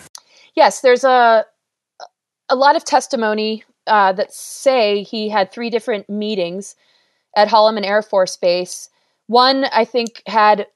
Yes, 0.55 0.81
there's 0.81 1.03
a 1.03 1.45
a 2.49 2.55
lot 2.55 2.75
of 2.75 2.83
testimony 2.83 3.63
uh, 3.87 4.11
that 4.13 4.33
say 4.33 5.03
he 5.03 5.29
had 5.29 5.51
three 5.51 5.69
different 5.69 6.09
meetings 6.09 6.75
at 7.35 7.47
Holloman 7.47 7.85
Air 7.85 8.01
Force 8.01 8.35
Base. 8.37 8.89
One, 9.27 9.65
I 9.65 9.85
think, 9.85 10.21
had 10.25 10.67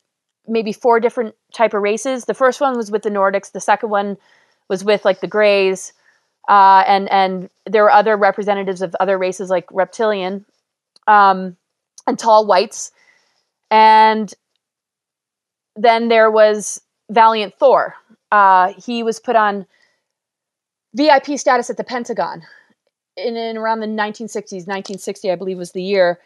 maybe 0.47 0.71
four 0.71 0.99
different 0.99 1.35
type 1.53 1.73
of 1.73 1.81
races. 1.81 2.25
The 2.25 2.33
first 2.33 2.61
one 2.61 2.77
was 2.77 2.91
with 2.91 3.03
the 3.03 3.09
Nordics. 3.09 3.51
The 3.51 3.59
second 3.59 3.89
one 3.89 4.17
was 4.69 4.83
with 4.83 5.03
like 5.05 5.21
the 5.21 5.27
Greys, 5.27 5.93
uh, 6.47 6.83
and 6.87 7.09
and 7.11 7.49
there 7.65 7.83
were 7.83 7.91
other 7.91 8.17
representatives 8.17 8.81
of 8.81 8.95
other 8.99 9.17
races 9.17 9.49
like 9.49 9.65
reptilian, 9.71 10.45
um, 11.07 11.55
and 12.07 12.19
tall 12.19 12.45
whites, 12.45 12.91
and 13.71 14.33
then 15.75 16.09
there 16.09 16.29
was 16.29 16.81
Valiant 17.09 17.53
Thor. 17.57 17.95
Uh, 18.31 18.73
he 18.73 19.03
was 19.03 19.19
put 19.19 19.35
on 19.35 19.65
VIP 20.95 21.37
status 21.37 21.69
at 21.69 21.77
the 21.77 21.83
Pentagon 21.83 22.43
in, 23.15 23.35
in 23.35 23.57
around 23.57 23.79
the 23.79 23.87
1960s. 23.87 24.67
1960, 24.67 25.31
I 25.31 25.35
believe, 25.35 25.57
was 25.57 25.71
the 25.71 25.83
year, 25.83 26.19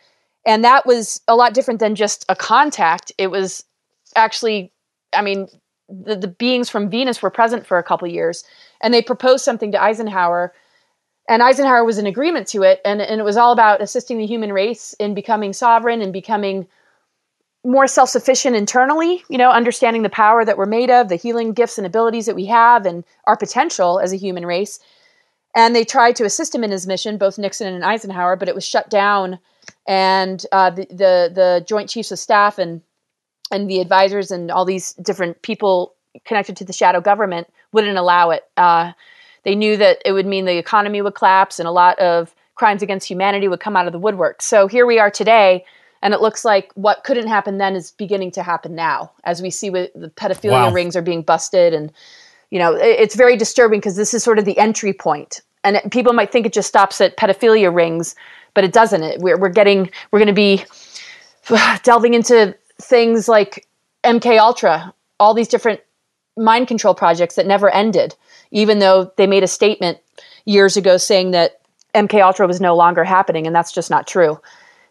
and 0.45 0.63
that 0.63 0.86
was 0.86 1.21
a 1.27 1.36
lot 1.36 1.53
different 1.53 1.80
than 1.80 1.95
just 1.95 2.25
a 2.30 2.36
contact. 2.36 3.12
It 3.17 3.27
was 3.27 3.63
actually, 4.15 4.71
I 5.13 5.21
mean, 5.21 5.47
the, 5.89 6.15
the 6.15 6.28
beings 6.28 6.69
from 6.69 6.89
Venus 6.89 7.21
were 7.21 7.30
present 7.30 7.65
for 7.65 7.78
a 7.78 7.84
couple 7.84 8.08
years, 8.08 8.43
and 8.82 8.93
they 8.93 9.02
proposed 9.02 9.45
something 9.45 9.71
to 9.71 9.82
Eisenhower, 9.82 10.54
and 11.30 11.43
Eisenhower 11.43 11.84
was 11.84 11.97
in 11.97 12.08
agreement 12.08 12.47
to 12.50 12.63
it, 12.63 12.80
and, 12.86 13.02
and 13.02 13.19
it 13.19 13.23
was 13.23 13.38
all 13.38 13.52
about 13.52 13.82
assisting 13.82 14.17
the 14.17 14.26
human 14.26 14.54
race 14.54 14.93
in 15.00 15.13
becoming 15.13 15.54
sovereign 15.54 16.02
and 16.02 16.13
becoming 16.13 16.67
more 17.65 17.88
self-sufficient 17.88 18.56
internally 18.56 19.23
you 19.30 19.38
know 19.38 19.52
understanding 19.52 20.02
the 20.02 20.10
power 20.10 20.45
that 20.45 20.58
we're 20.58 20.65
made 20.65 20.89
of 20.89 21.10
the 21.10 21.17
healing 21.17 21.52
gifts 21.52 21.78
and 21.78 21.86
abilities 21.86 22.26
that 22.26 22.36
we 22.36 22.45
have 22.45 22.86
and 22.86 23.04
our 23.26 23.36
potential 23.36 24.00
as 24.00 24.13
a 24.13 24.17
human 24.17 24.45
race. 24.45 24.80
And 25.56 25.76
they 25.76 25.84
tried 25.84 26.15
to 26.17 26.23
assist 26.23 26.54
him 26.54 26.63
in 26.63 26.71
his 26.71 26.88
mission 26.88 27.17
both 27.17 27.38
nixon 27.38 27.73
and 27.73 27.84
eisenhower 27.84 28.38
but 28.38 28.47
it 28.47 28.56
was 28.56 28.65
shut 28.65 28.89
down 28.89 29.39
and 29.86 30.45
uh, 30.52 30.69
the, 30.69 30.86
the 30.89 31.32
the 31.34 31.65
joint 31.67 31.89
chiefs 31.89 32.12
of 32.12 32.19
staff 32.19 32.58
and 32.58 32.82
and 33.51 33.69
the 33.69 33.79
advisors 33.79 34.31
and 34.31 34.51
all 34.51 34.65
these 34.65 34.93
different 34.93 35.41
people 35.41 35.93
connected 36.25 36.57
to 36.57 36.65
the 36.65 36.73
shadow 36.73 36.99
government 37.01 37.47
wouldn't 37.71 37.97
allow 37.97 38.29
it. 38.31 38.43
Uh, 38.57 38.91
they 39.43 39.55
knew 39.55 39.77
that 39.77 40.01
it 40.05 40.12
would 40.12 40.25
mean 40.25 40.45
the 40.45 40.57
economy 40.57 41.01
would 41.01 41.15
collapse 41.15 41.60
and 41.60 41.67
a 41.67 41.71
lot 41.71 41.97
of 41.99 42.33
crimes 42.55 42.81
against 42.81 43.07
humanity 43.07 43.47
would 43.47 43.60
come 43.60 43.75
out 43.75 43.86
of 43.86 43.93
the 43.93 43.99
woodwork. 43.99 44.41
So 44.41 44.67
here 44.67 44.86
we 44.86 44.99
are 44.99 45.12
today 45.12 45.63
and 46.01 46.13
it 46.13 46.21
looks 46.21 46.43
like 46.43 46.71
what 46.75 47.03
couldn't 47.03 47.27
happen 47.27 47.57
then 47.57 47.75
is 47.75 47.91
beginning 47.91 48.31
to 48.31 48.43
happen 48.43 48.75
now 48.75 49.12
as 49.23 49.41
we 49.41 49.49
see 49.49 49.69
with 49.69 49.91
the 49.95 50.10
pedophilia 50.10 50.51
Wow. 50.51 50.71
rings 50.71 50.95
are 50.95 51.01
being 51.01 51.21
busted 51.21 51.73
and 51.73 51.91
you 52.49 52.60
know 52.60 52.73
it- 52.75 52.99
it's 52.99 53.15
very 53.15 53.36
disturbing 53.38 53.79
because 53.79 53.95
this 53.95 54.13
is 54.13 54.23
sort 54.23 54.39
of 54.39 54.45
the 54.45 54.57
entry 54.57 54.93
point. 54.93 55.41
And 55.63 55.75
it, 55.77 55.91
people 55.91 56.13
might 56.13 56.31
think 56.31 56.45
it 56.45 56.53
just 56.53 56.67
stops 56.67 56.99
at 57.01 57.15
pedophilia 57.17 57.73
rings 57.73 58.15
but 58.53 58.63
it 58.63 58.73
doesn't. 58.73 59.03
It, 59.03 59.19
we're, 59.21 59.38
we're 59.38 59.49
getting 59.49 59.89
we're 60.12 60.19
going 60.19 60.27
to 60.27 60.33
be 60.33 60.65
delving 61.83 62.13
into 62.15 62.55
things 62.82 63.28
like 63.28 63.68
mk 64.04 64.38
ultra 64.40 64.94
all 65.20 65.34
these 65.34 65.48
different 65.48 65.82
mind 66.38 66.68
control 66.68 66.94
projects 66.94 67.36
that 67.36 67.48
never 67.48 67.70
ended 67.72 68.16
even 68.52 68.80
though 68.80 69.12
they 69.18 69.28
made 69.28 69.44
a 69.44 69.48
statement 69.48 69.98
years 70.46 70.78
ago 70.78 70.98
saying 70.98 71.32
that 71.32 71.60
mk 71.98 72.22
ultra 72.22 72.48
was 72.48 72.62
no 72.62 72.76
longer 72.76 73.04
happening 73.04 73.48
and 73.48 73.56
that's 73.56 73.72
just 73.72 73.90
not 73.90 74.08
true. 74.08 74.40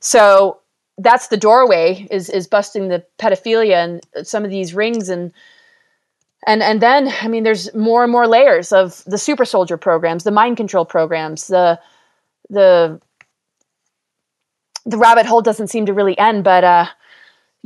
So 0.01 0.61
that's 0.99 1.29
the 1.29 1.37
doorway 1.37 2.07
is 2.11 2.29
is 2.31 2.47
busting 2.47 2.89
the 2.89 3.05
pedophilia 3.19 3.77
and 3.85 4.27
some 4.27 4.45
of 4.45 4.51
these 4.51 4.75
rings 4.75 5.09
and 5.09 5.33
and 6.47 6.63
and 6.63 6.81
then 6.81 7.13
I 7.21 7.29
mean 7.29 7.45
there's 7.45 7.73
more 7.75 8.03
and 8.03 8.13
more 8.13 8.27
layers 8.27 8.73
of 8.73 9.03
the 9.07 9.19
super 9.19 9.45
soldier 9.45 9.77
programs, 9.77 10.25
the 10.25 10.31
mind 10.31 10.57
control 10.57 10.85
programs, 10.85 11.49
the 11.49 11.79
the 12.51 13.01
the 14.85 14.97
rabbit 14.99 15.27
hole 15.27 15.43
doesn't 15.43 15.69
seem 15.69 15.87
to 15.87 15.93
really 15.93 16.19
end, 16.19 16.45
but 16.45 16.65
uh 16.65 16.87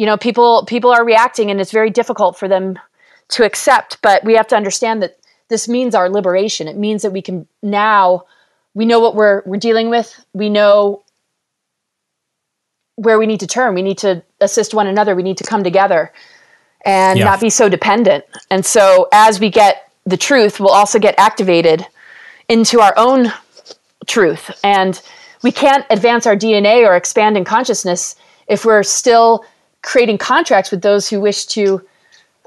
you 0.00 0.06
know 0.06 0.16
people 0.16 0.64
people 0.64 0.90
are 0.90 1.04
reacting 1.04 1.50
and 1.50 1.60
it's 1.60 1.72
very 1.72 1.90
difficult 1.90 2.38
for 2.38 2.48
them 2.48 2.78
to 3.28 3.44
accept, 3.44 4.00
but 4.00 4.24
we 4.24 4.32
have 4.34 4.46
to 4.46 4.56
understand 4.56 5.02
that 5.02 5.18
this 5.48 5.68
means 5.68 5.94
our 5.94 6.08
liberation. 6.08 6.68
It 6.68 6.78
means 6.78 7.02
that 7.02 7.10
we 7.10 7.20
can 7.20 7.46
now 7.62 8.24
we 8.72 8.86
know 8.86 8.98
what 8.98 9.14
we're 9.14 9.42
we're 9.44 9.58
dealing 9.58 9.90
with. 9.90 10.08
We 10.32 10.48
know 10.48 11.02
where 12.96 13.18
we 13.18 13.26
need 13.26 13.40
to 13.40 13.46
turn. 13.46 13.74
We 13.74 13.82
need 13.82 13.98
to 13.98 14.22
assist 14.40 14.72
one 14.72 14.86
another. 14.86 15.14
We 15.14 15.22
need 15.22 15.36
to 15.36 15.44
come 15.44 15.62
together 15.62 16.12
and 16.82 17.18
Yeah. 17.18 17.26
not 17.26 17.42
be 17.42 17.50
so 17.50 17.68
dependent. 17.68 18.24
And 18.50 18.64
so 18.64 19.06
as 19.12 19.38
we 19.38 19.50
get 19.50 19.90
the 20.06 20.16
truth, 20.16 20.60
we'll 20.60 20.70
also 20.82 20.98
get 20.98 21.14
activated 21.18 21.86
into 22.48 22.80
our 22.80 22.94
own 22.96 23.34
truth. 24.06 24.50
And 24.64 24.98
we 25.42 25.52
can't 25.52 25.84
advance 25.90 26.26
our 26.26 26.36
DNA 26.36 26.86
or 26.88 26.96
expand 26.96 27.36
in 27.36 27.44
consciousness 27.44 28.16
if 28.46 28.64
we're 28.64 28.82
still 28.82 29.44
creating 29.82 30.18
contracts 30.18 30.70
with 30.70 30.82
those 30.82 31.08
who 31.08 31.20
wish 31.20 31.46
to 31.46 31.84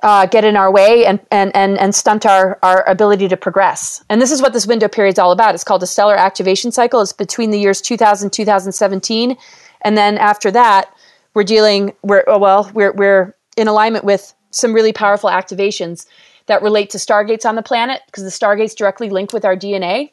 uh, 0.03 0.25
get 0.25 0.43
in 0.43 0.57
our 0.57 0.71
way 0.71 1.05
and, 1.05 1.19
and, 1.31 1.55
and, 1.55 1.77
and 1.79 1.95
stunt 1.95 2.25
our, 2.25 2.59
our 2.61 2.87
ability 2.89 3.27
to 3.29 3.37
progress. 3.37 4.03
And 4.09 4.21
this 4.21 4.31
is 4.31 4.41
what 4.41 4.51
this 4.51 4.67
window 4.67 4.89
period 4.89 5.13
is 5.13 5.19
all 5.19 5.31
about. 5.31 5.55
It's 5.55 5.63
called 5.63 5.81
a 5.81 5.87
stellar 5.87 6.15
activation 6.15 6.71
cycle. 6.71 6.99
It's 7.01 7.13
between 7.13 7.51
the 7.51 7.59
years 7.59 7.81
2000 7.81 8.29
2017. 8.29 9.37
And 9.81 9.97
then 9.97 10.17
after 10.17 10.51
that, 10.51 10.93
we're 11.33 11.43
dealing, 11.43 11.93
we're, 12.03 12.23
oh, 12.27 12.37
well, 12.37 12.69
we're, 12.73 12.91
we're 12.91 13.35
in 13.55 13.67
alignment 13.67 14.03
with 14.03 14.33
some 14.51 14.73
really 14.73 14.93
powerful 14.93 15.29
activations 15.29 16.05
that 16.47 16.61
relate 16.61 16.89
to 16.91 16.97
stargates 16.97 17.45
on 17.45 17.55
the 17.55 17.63
planet 17.63 18.01
because 18.07 18.23
the 18.23 18.29
stargates 18.29 18.75
directly 18.75 19.09
link 19.09 19.31
with 19.31 19.45
our 19.45 19.55
DNA 19.55 20.11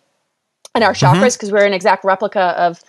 and 0.74 0.84
our 0.84 0.92
chakras 0.92 1.36
because 1.36 1.50
we're 1.50 1.66
an 1.66 1.72
exact 1.72 2.04
replica 2.04 2.54
of 2.56 2.82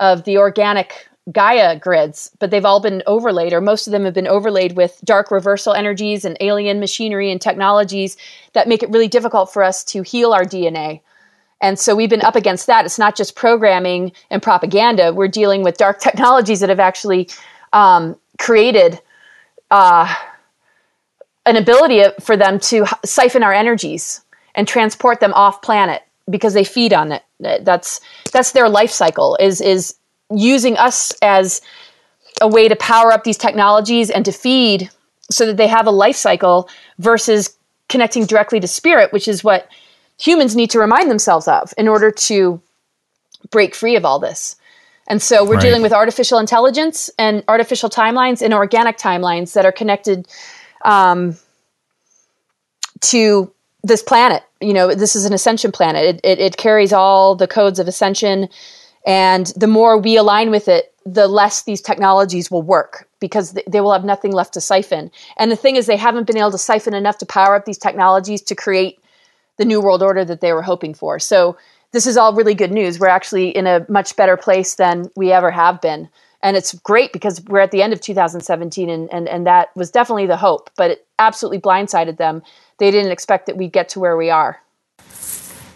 of 0.00 0.24
the 0.24 0.38
organic 0.38 1.07
Gaia 1.32 1.78
grids, 1.78 2.30
but 2.38 2.50
they've 2.50 2.64
all 2.64 2.80
been 2.80 3.02
overlaid, 3.06 3.52
or 3.52 3.60
most 3.60 3.86
of 3.86 3.92
them 3.92 4.04
have 4.04 4.14
been 4.14 4.28
overlaid 4.28 4.76
with 4.76 5.00
dark 5.04 5.30
reversal 5.30 5.74
energies 5.74 6.24
and 6.24 6.36
alien 6.40 6.80
machinery 6.80 7.30
and 7.30 7.40
technologies 7.40 8.16
that 8.52 8.68
make 8.68 8.82
it 8.82 8.90
really 8.90 9.08
difficult 9.08 9.52
for 9.52 9.62
us 9.62 9.84
to 9.84 10.02
heal 10.02 10.32
our 10.32 10.44
DNA. 10.44 11.00
And 11.60 11.78
so 11.78 11.96
we've 11.96 12.10
been 12.10 12.22
up 12.22 12.36
against 12.36 12.66
that. 12.68 12.84
It's 12.84 12.98
not 12.98 13.16
just 13.16 13.34
programming 13.34 14.12
and 14.30 14.42
propaganda. 14.42 15.12
We're 15.12 15.28
dealing 15.28 15.62
with 15.62 15.76
dark 15.76 16.00
technologies 16.00 16.60
that 16.60 16.68
have 16.68 16.80
actually 16.80 17.28
um, 17.72 18.16
created 18.38 19.00
uh, 19.70 20.14
an 21.46 21.56
ability 21.56 22.04
for 22.20 22.36
them 22.36 22.60
to 22.60 22.86
siphon 23.04 23.42
our 23.42 23.52
energies 23.52 24.22
and 24.54 24.66
transport 24.66 25.20
them 25.20 25.32
off 25.34 25.62
planet 25.62 26.02
because 26.30 26.54
they 26.54 26.64
feed 26.64 26.92
on 26.92 27.12
it. 27.12 27.22
That's 27.40 28.00
that's 28.32 28.52
their 28.52 28.68
life 28.68 28.90
cycle 28.90 29.36
is 29.40 29.60
is 29.60 29.94
using 30.34 30.76
us 30.76 31.12
as 31.22 31.60
a 32.40 32.48
way 32.48 32.68
to 32.68 32.76
power 32.76 33.12
up 33.12 33.24
these 33.24 33.38
technologies 33.38 34.10
and 34.10 34.24
to 34.24 34.32
feed 34.32 34.90
so 35.30 35.46
that 35.46 35.56
they 35.56 35.66
have 35.66 35.86
a 35.86 35.90
life 35.90 36.16
cycle 36.16 36.68
versus 36.98 37.56
connecting 37.88 38.26
directly 38.26 38.60
to 38.60 38.68
spirit, 38.68 39.12
which 39.12 39.28
is 39.28 39.42
what 39.42 39.68
humans 40.20 40.54
need 40.54 40.70
to 40.70 40.78
remind 40.78 41.10
themselves 41.10 41.48
of 41.48 41.72
in 41.78 41.88
order 41.88 42.10
to 42.10 42.60
break 43.50 43.74
free 43.74 43.96
of 43.96 44.04
all 44.04 44.18
this. 44.18 44.56
And 45.06 45.22
so 45.22 45.42
we're 45.42 45.54
Right. 45.54 45.62
dealing 45.62 45.82
with 45.82 45.92
artificial 45.92 46.38
intelligence 46.38 47.10
and 47.18 47.42
artificial 47.48 47.88
timelines 47.88 48.42
and 48.42 48.52
organic 48.52 48.98
timelines 48.98 49.54
that 49.54 49.64
are 49.64 49.72
connected 49.72 50.28
um, 50.84 51.36
to 53.00 53.50
this 53.82 54.02
planet. 54.02 54.42
You 54.60 54.74
know, 54.74 54.94
this 54.94 55.16
is 55.16 55.24
an 55.24 55.32
ascension 55.32 55.72
planet. 55.72 56.16
It, 56.16 56.20
it, 56.24 56.38
it 56.40 56.56
carries 56.56 56.92
all 56.92 57.34
the 57.34 57.46
codes 57.46 57.78
of 57.78 57.88
ascension. 57.88 58.48
And 59.08 59.46
the 59.56 59.66
more 59.66 59.96
we 59.96 60.18
align 60.18 60.50
with 60.50 60.68
it, 60.68 60.92
the 61.06 61.26
less 61.26 61.62
these 61.62 61.80
technologies 61.80 62.50
will 62.50 62.60
work 62.60 63.08
because 63.20 63.58
they 63.66 63.80
will 63.80 63.94
have 63.94 64.04
nothing 64.04 64.32
left 64.32 64.52
to 64.52 64.60
siphon. 64.60 65.10
And 65.38 65.50
the 65.50 65.56
thing 65.56 65.76
is, 65.76 65.86
they 65.86 65.96
haven't 65.96 66.26
been 66.26 66.36
able 66.36 66.50
to 66.50 66.58
siphon 66.58 66.92
enough 66.92 67.16
to 67.18 67.26
power 67.26 67.56
up 67.56 67.64
these 67.64 67.78
technologies 67.78 68.42
to 68.42 68.54
create 68.54 69.00
the 69.56 69.64
new 69.64 69.80
world 69.80 70.02
order 70.02 70.26
that 70.26 70.42
they 70.42 70.52
were 70.52 70.62
hoping 70.62 70.92
for. 70.92 71.18
So 71.18 71.56
this 71.92 72.06
is 72.06 72.18
all 72.18 72.34
really 72.34 72.54
good 72.54 72.70
news. 72.70 73.00
We're 73.00 73.08
actually 73.08 73.48
in 73.48 73.66
a 73.66 73.86
much 73.88 74.14
better 74.14 74.36
place 74.36 74.74
than 74.74 75.10
we 75.16 75.32
ever 75.32 75.50
have 75.50 75.80
been. 75.80 76.10
And 76.42 76.54
it's 76.54 76.74
great 76.74 77.14
because 77.14 77.42
we're 77.44 77.60
at 77.60 77.70
the 77.70 77.82
end 77.82 77.94
of 77.94 78.02
2017 78.02 78.90
and, 78.90 79.10
and, 79.10 79.26
and 79.26 79.46
that 79.46 79.74
was 79.74 79.90
definitely 79.90 80.26
the 80.26 80.36
hope, 80.36 80.68
but 80.76 80.90
it 80.90 81.06
absolutely 81.18 81.60
blindsided 81.60 82.18
them. 82.18 82.42
They 82.78 82.90
didn't 82.90 83.10
expect 83.10 83.46
that 83.46 83.56
we'd 83.56 83.72
get 83.72 83.88
to 83.90 84.00
where 84.00 84.18
we 84.18 84.28
are. 84.28 84.60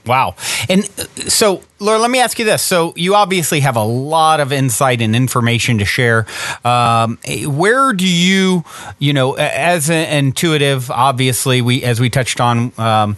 Wow. 0.04 0.34
And 0.68 0.84
uh, 0.98 1.04
so, 1.28 1.62
Laura, 1.78 1.98
let 1.98 2.10
me 2.10 2.18
ask 2.18 2.38
you 2.38 2.44
this. 2.44 2.60
So, 2.62 2.92
you 2.96 3.14
obviously 3.14 3.60
have 3.60 3.76
a 3.76 3.84
lot 3.84 4.40
of 4.40 4.52
insight 4.52 5.00
and 5.00 5.14
information 5.14 5.78
to 5.78 5.84
share. 5.84 6.26
Um, 6.64 7.18
where 7.46 7.92
do 7.92 8.06
you, 8.06 8.64
you 8.98 9.12
know, 9.12 9.34
as 9.34 9.90
an 9.90 10.08
intuitive, 10.24 10.90
obviously, 10.90 11.60
we 11.62 11.82
as 11.84 12.00
we 12.00 12.10
touched 12.10 12.40
on 12.40 12.72
um, 12.78 13.16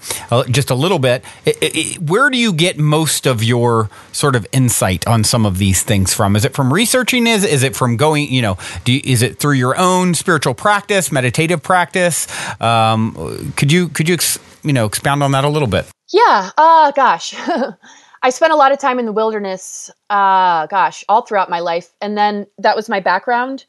just 0.51 0.70
a 0.70 0.75
little 0.75 0.99
bit, 0.99 1.25
i- 1.47 1.55
i- 1.62 1.97
where 2.01 2.29
do 2.29 2.37
you 2.37 2.53
get 2.53 2.79
most 2.79 3.27
of 3.27 3.42
your 3.42 3.88
sort 4.12 4.37
of 4.37 4.47
insight 4.53 5.07
on 5.07 5.25
some 5.25 5.47
of 5.47 5.57
these 5.59 5.83
things 5.83 6.12
from? 6.12 6.37
Is 6.37 6.44
it 6.44 6.53
from 6.55 6.73
researching? 6.73 7.27
Is 7.27 7.44
is 7.44 7.62
it 7.62 7.75
from 7.75 7.97
going? 7.97 8.31
You 8.31 8.42
know, 8.42 8.59
you, 8.85 9.01
is 9.05 9.23
it 9.23 9.38
through 9.38 9.55
your 9.55 9.77
own 9.79 10.14
spiritual 10.14 10.55
practice, 10.55 11.11
meditative 11.11 11.62
practice? 11.62 12.27
Um, 12.61 13.53
could 13.57 13.73
you 13.73 13.88
could 13.88 14.09
you 14.09 14.14
ex, 14.14 14.38
you 14.62 14.73
know 14.75 14.85
expound 14.87 15.23
on 15.23 15.33
that 15.33 15.44
a 15.44 15.49
little 15.49 15.68
bit? 15.68 15.87
Yeah. 16.14 16.50
Uh, 16.57 16.92
gosh. 16.92 17.35
I 18.22 18.31
spent 18.31 18.53
a 18.53 18.57
lot 18.57 18.70
of 18.70 18.79
time 18.79 19.00
in 19.00 19.05
the 19.05 19.12
wilderness, 19.12 19.90
uh, 20.11 20.66
gosh, 20.68 21.03
all 21.09 21.22
throughout 21.22 21.50
my 21.50 21.59
life. 21.59 21.92
And 22.00 22.16
then 22.16 22.46
that 22.59 22.77
was 22.77 22.88
my 22.88 23.00
background, 23.00 23.64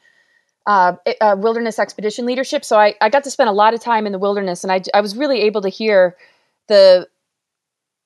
uh, 0.66 0.94
it- 1.06 1.18
uh, 1.20 1.36
wilderness 1.38 1.78
expedition 1.78 2.26
leadership. 2.26 2.64
So 2.64 2.78
I, 2.78 2.94
I 3.00 3.10
got 3.10 3.24
to 3.24 3.30
spend 3.30 3.50
a 3.50 3.52
lot 3.54 3.74
of 3.74 3.80
time 3.80 4.06
in 4.06 4.12
the 4.12 4.20
wilderness 4.20 4.64
and 4.64 4.72
I, 4.72 4.82
I 4.94 5.00
was 5.02 5.16
really 5.16 5.42
able 5.42 5.62
to 5.62 5.68
hear 5.70 6.16
the, 6.68 7.08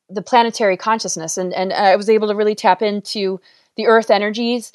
the 0.09 0.22
planetary 0.22 0.76
consciousness 0.76 1.38
and, 1.38 1.53
and 1.55 1.72
I 1.72 1.96
was 1.96 2.09
able 2.11 2.29
to 2.29 2.35
really 2.35 2.55
tap 2.55 2.83
into 2.83 3.40
the 3.76 3.87
earth 3.87 4.11
energies. 4.11 4.72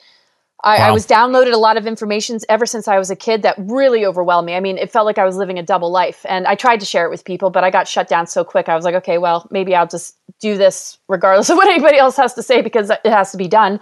I, 0.66 0.78
I 0.78 0.92
was 0.92 1.06
downloaded 1.06 1.54
a 1.54 1.58
lot 1.58 1.78
of 1.78 1.86
information 1.86 2.40
ever 2.50 2.66
since 2.66 2.88
I 2.88 2.98
was 2.98 3.12
a 3.12 3.16
kid 3.16 3.44
that 3.44 3.56
really 3.60 4.04
overwhelmed 4.04 4.48
me. 4.48 4.56
I 4.56 4.60
mean, 4.60 4.80
it 4.80 4.92
felt 4.92 5.06
like 5.06 5.20
I 5.20 5.24
was 5.24 5.36
living 5.38 5.60
a 5.60 5.64
double 5.64 5.92
life. 5.92 6.26
And 6.28 6.48
I 6.48 6.56
tried 6.56 6.80
to 6.80 6.88
share 6.88 7.06
it 7.06 7.12
with 7.12 7.24
people, 7.24 7.52
but 7.52 7.64
I 7.64 7.70
got 7.70 7.88
shut 7.88 8.08
down 8.08 8.26
so 8.26 8.44
quick. 8.44 8.68
I 8.68 8.76
was 8.76 8.84
like, 8.84 8.96
okay, 8.96 9.20
well, 9.20 9.48
maybe 9.52 9.76
I'll 9.76 9.88
just 9.88 10.18
do 10.40 10.58
this 10.58 10.98
regardless 11.08 11.50
of 11.52 11.58
what 11.58 11.68
anybody 11.68 11.98
else 11.98 12.18
has 12.18 12.34
to 12.34 12.44
say 12.44 12.62
because 12.64 12.90
it 12.90 13.06
has 13.06 13.32
to 13.32 13.38
be 13.38 13.48
done. 13.48 13.80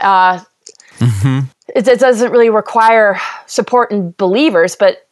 Uh, 0.00 0.40
it, 1.00 1.86
it 1.86 2.00
doesn't 2.00 2.32
really 2.32 2.50
require 2.50 3.18
support 3.46 3.92
and 3.92 4.16
believers, 4.16 4.74
but 4.76 5.08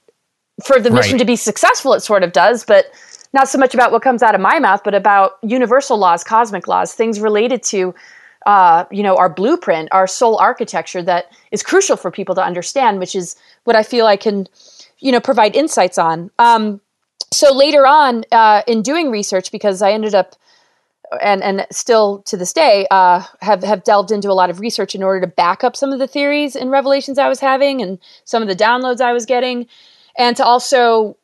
for 0.65 0.81
the 0.81 0.91
mission 0.91 1.15
Right. 1.15 1.21
to 1.21 1.25
be 1.25 1.37
successful, 1.37 1.95
it 1.95 2.01
sort 2.01 2.23
of 2.25 2.33
does. 2.33 2.65
But 2.65 2.87
not 3.33 3.49
so 3.49 3.59
much 3.59 3.75
about 3.75 3.93
what 3.93 4.03
comes 4.03 4.23
out 4.23 4.35
of 4.35 4.41
my 4.41 4.59
mouth, 4.59 4.83
but 4.85 4.95
about 4.95 5.39
universal 5.43 5.97
laws, 5.97 6.25
cosmic 6.25 6.67
laws, 6.69 6.93
things 6.95 7.21
related 7.21 7.63
to 7.65 7.95
uh, 8.47 8.85
you 8.91 9.03
know, 9.03 9.17
our 9.17 9.29
blueprint, 9.29 9.89
our 9.93 10.07
soul 10.07 10.37
architecture 10.39 11.03
that 11.03 11.33
is 11.51 11.63
crucial 11.63 11.97
for 11.97 12.11
people 12.11 12.35
to 12.35 12.45
understand, 12.45 12.99
which 12.99 13.15
is 13.15 13.37
what 13.65 13.77
I 13.77 13.83
feel 13.83 14.07
I 14.07 14.17
can, 14.17 14.47
you 14.99 15.13
know, 15.13 15.21
provide 15.21 15.57
insights 15.57 15.99
on. 15.99 16.31
Um, 16.39 16.81
so 17.33 17.55
later 17.55 17.87
on 17.87 18.25
uh, 18.31 18.63
in 18.67 18.83
doing 18.83 19.11
research, 19.11 19.51
because 19.51 19.83
I 19.83 19.93
ended 19.93 20.15
up, 20.15 20.37
and 21.21 21.43
and 21.43 21.67
still 21.71 22.23
to 22.27 22.37
this 22.37 22.53
day, 22.53 22.87
uh, 22.91 23.25
have 23.41 23.63
have 23.63 23.85
delved 23.85 24.11
into 24.11 24.31
a 24.31 24.35
lot 24.35 24.51
of 24.51 24.61
research 24.61 24.95
in 24.95 25.03
order 25.03 25.21
to 25.21 25.27
back 25.27 25.65
up 25.65 25.77
some 25.77 25.93
of 25.93 25.99
the 25.99 26.07
theories 26.07 26.55
and 26.55 26.71
revelations 26.71 27.19
I 27.19 27.29
was 27.29 27.41
having, 27.41 27.83
and 27.83 27.99
some 28.25 28.43
of 28.43 28.49
the 28.49 28.55
downloads 28.57 29.01
I 29.01 29.13
was 29.13 29.27
getting, 29.27 29.67
and 30.17 30.37
to 30.37 30.45
also, 30.45 31.17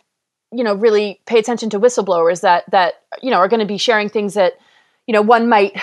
you 0.52 0.64
know, 0.64 0.74
really 0.74 1.20
pay 1.26 1.38
attention 1.38 1.70
to 1.70 1.80
whistleblowers 1.80 2.40
that 2.40 2.70
that 2.70 3.02
you 3.22 3.30
know 3.30 3.38
are 3.38 3.48
going 3.48 3.61
to 3.61 3.66
be 3.66 3.78
sharing 3.78 4.09
things 4.09 4.35
that, 4.35 4.59
you 5.06 5.12
know, 5.12 5.22
one 5.22 5.48
might 5.48 5.78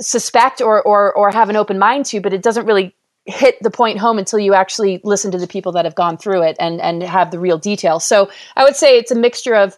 suspect 0.00 0.60
or, 0.60 0.82
or 0.82 1.12
or 1.14 1.30
have 1.30 1.48
an 1.48 1.56
open 1.56 1.78
mind 1.78 2.06
to, 2.06 2.20
but 2.20 2.32
it 2.32 2.42
doesn't 2.42 2.66
really 2.66 2.94
hit 3.24 3.56
the 3.60 3.70
point 3.70 3.98
home 3.98 4.18
until 4.18 4.38
you 4.38 4.54
actually 4.54 5.00
listen 5.02 5.32
to 5.32 5.38
the 5.38 5.48
people 5.48 5.72
that 5.72 5.84
have 5.84 5.94
gone 5.94 6.16
through 6.16 6.42
it 6.42 6.56
and 6.60 6.80
and 6.80 7.02
have 7.02 7.30
the 7.30 7.38
real 7.38 7.58
details. 7.58 8.04
So 8.04 8.30
I 8.56 8.64
would 8.64 8.76
say 8.76 8.98
it's 8.98 9.10
a 9.10 9.16
mixture 9.16 9.54
of 9.54 9.76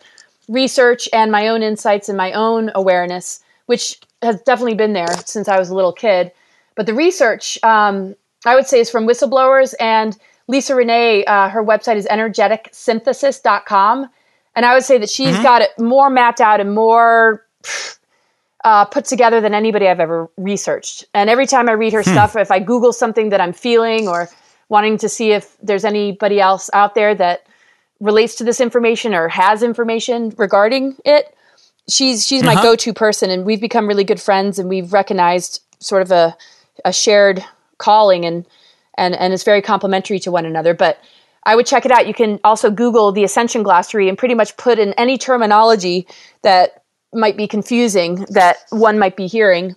research 0.48 1.08
and 1.12 1.30
my 1.30 1.48
own 1.48 1.62
insights 1.62 2.08
and 2.08 2.16
my 2.16 2.32
own 2.32 2.70
awareness, 2.74 3.40
which 3.66 4.00
has 4.22 4.40
definitely 4.42 4.74
been 4.74 4.92
there 4.92 5.14
since 5.24 5.48
I 5.48 5.58
was 5.58 5.70
a 5.70 5.74
little 5.74 5.92
kid. 5.92 6.32
But 6.74 6.86
the 6.86 6.94
research, 6.94 7.58
um, 7.62 8.14
I 8.46 8.54
would 8.54 8.66
say, 8.66 8.80
is 8.80 8.90
from 8.90 9.06
whistleblowers 9.06 9.74
and 9.80 10.16
Lisa 10.46 10.74
Renee. 10.74 11.24
Uh, 11.24 11.48
her 11.48 11.64
website 11.64 11.96
is 11.96 12.06
energeticsynthesis.com. 12.06 14.10
And 14.56 14.66
I 14.66 14.74
would 14.74 14.84
say 14.84 14.98
that 14.98 15.10
she's 15.10 15.38
got 15.38 15.62
it 15.62 15.70
more 15.78 16.10
mapped 16.10 16.40
out 16.40 16.60
and 16.60 16.74
more 16.74 17.44
uh, 18.64 18.84
put 18.84 19.04
together 19.04 19.40
than 19.40 19.54
anybody 19.54 19.86
I've 19.88 20.00
ever 20.00 20.28
researched. 20.36 21.04
And 21.14 21.30
every 21.30 21.46
time 21.46 21.68
I 21.68 21.72
read 21.72 21.92
her 21.92 22.02
stuff, 22.02 22.36
if 22.36 22.50
I 22.50 22.58
Google 22.58 22.92
something 22.92 23.28
that 23.30 23.40
I'm 23.40 23.52
feeling 23.52 24.08
or 24.08 24.28
wanting 24.68 24.98
to 24.98 25.08
see 25.08 25.32
if 25.32 25.56
there's 25.62 25.84
anybody 25.84 26.40
else 26.40 26.68
out 26.72 26.94
there 26.94 27.14
that 27.14 27.46
relates 28.00 28.34
to 28.36 28.44
this 28.44 28.60
information 28.60 29.14
or 29.14 29.28
has 29.28 29.62
information 29.62 30.34
regarding 30.36 30.96
it, 31.04 31.34
she's 31.88 32.26
she's 32.26 32.42
my 32.42 32.52
Uh-huh. 32.52 32.62
go-to 32.62 32.92
person, 32.92 33.30
and 33.30 33.44
we've 33.44 33.60
become 33.60 33.86
really 33.86 34.04
good 34.04 34.20
friends, 34.20 34.58
and 34.58 34.68
we've 34.68 34.92
recognized 34.92 35.62
sort 35.78 36.02
of 36.02 36.10
a 36.10 36.36
a 36.84 36.92
shared 36.92 37.44
calling, 37.78 38.24
and 38.24 38.44
and 38.96 39.14
and 39.14 39.32
it's 39.32 39.44
very 39.44 39.62
complementary 39.62 40.18
to 40.20 40.30
one 40.30 40.44
another. 40.46 40.74
But 40.74 40.98
I 41.44 41.56
would 41.56 41.66
check 41.66 41.86
it 41.86 41.92
out. 41.92 42.06
You 42.06 42.14
can 42.14 42.38
also 42.44 42.70
Google 42.70 43.12
the 43.12 43.24
Ascension 43.24 43.62
Glossary 43.62 44.08
and 44.08 44.18
pretty 44.18 44.34
much 44.34 44.56
put 44.56 44.78
in 44.78 44.92
any 44.94 45.16
terminology 45.16 46.06
that 46.42 46.82
might 47.12 47.36
be 47.36 47.46
confusing 47.46 48.26
that 48.30 48.58
one 48.70 48.98
might 48.98 49.16
be 49.16 49.26
hearing 49.26 49.76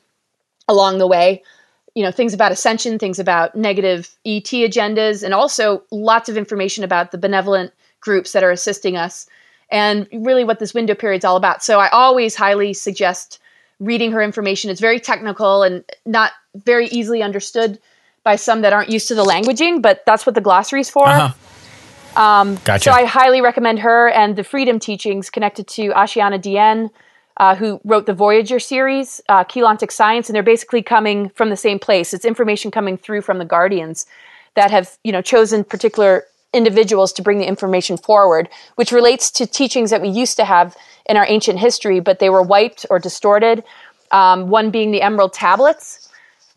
along 0.67 0.97
the 0.97 1.07
way. 1.07 1.43
You 1.95 2.03
know, 2.03 2.11
things 2.11 2.33
about 2.33 2.51
ascension, 2.51 2.97
things 2.99 3.19
about 3.19 3.55
negative 3.55 4.15
ET 4.25 4.43
agendas, 4.43 5.23
and 5.23 5.33
also 5.33 5.83
lots 5.91 6.29
of 6.29 6.37
information 6.37 6.83
about 6.83 7.11
the 7.11 7.17
benevolent 7.17 7.73
groups 7.99 8.31
that 8.31 8.43
are 8.43 8.51
assisting 8.51 8.95
us 8.95 9.27
and 9.69 10.07
really 10.11 10.43
what 10.43 10.59
this 10.59 10.73
window 10.73 10.95
period 10.95 11.19
is 11.19 11.25
all 11.25 11.37
about. 11.37 11.63
So 11.63 11.79
I 11.79 11.89
always 11.89 12.35
highly 12.35 12.73
suggest 12.73 13.39
reading 13.79 14.11
her 14.11 14.21
information. 14.21 14.69
It's 14.69 14.81
very 14.81 14.99
technical 14.99 15.63
and 15.63 15.83
not 16.05 16.33
very 16.55 16.87
easily 16.87 17.23
understood 17.23 17.79
by 18.23 18.35
some 18.35 18.61
that 18.61 18.73
aren't 18.73 18.89
used 18.89 19.07
to 19.07 19.15
the 19.15 19.23
languaging, 19.23 19.81
but 19.81 20.03
that's 20.05 20.25
what 20.25 20.35
the 20.35 20.41
glossary 20.41 20.81
is 20.81 20.89
for. 20.89 21.07
Uh-huh. 21.07 21.33
Um, 22.21 22.55
Gotcha. 22.65 22.83
So 22.83 22.91
I 22.91 23.05
highly 23.05 23.41
recommend 23.41 23.79
her 23.79 24.09
and 24.09 24.35
the 24.35 24.43
Freedom 24.43 24.79
Teachings 24.79 25.29
connected 25.29 25.67
to 25.69 25.89
Ashayana 25.89 26.41
Deane, 26.41 26.91
uh, 27.37 27.55
who 27.55 27.79
wrote 27.83 28.05
the 28.05 28.13
Voyager 28.13 28.59
series, 28.59 29.21
uh, 29.29 29.43
Science, 29.89 30.29
and 30.29 30.35
they're 30.35 30.43
basically 30.43 30.81
coming 30.81 31.29
from 31.29 31.49
the 31.49 31.57
same 31.57 31.79
place. 31.79 32.13
It's 32.13 32.25
information 32.25 32.71
coming 32.71 32.97
through 32.97 33.21
from 33.21 33.37
the 33.37 33.45
Guardians 33.45 34.05
that 34.55 34.71
have 34.71 34.97
you 35.03 35.11
know 35.11 35.21
chosen 35.21 35.63
particular 35.63 36.25
individuals 36.53 37.13
to 37.13 37.21
bring 37.21 37.39
the 37.39 37.47
information 37.47 37.97
forward, 37.97 38.49
which 38.75 38.91
relates 38.91 39.31
to 39.31 39.47
teachings 39.47 39.89
that 39.89 40.01
we 40.01 40.09
used 40.09 40.35
to 40.35 40.43
have 40.43 40.75
in 41.05 41.15
our 41.15 41.25
ancient 41.25 41.59
history, 41.59 41.99
but 42.01 42.19
they 42.19 42.29
were 42.29 42.41
wiped 42.41 42.85
or 42.89 42.99
distorted. 42.99 43.63
Um, 44.11 44.49
one 44.49 44.71
being 44.71 44.91
the 44.91 45.01
Emerald 45.01 45.31
Tablets 45.31 46.09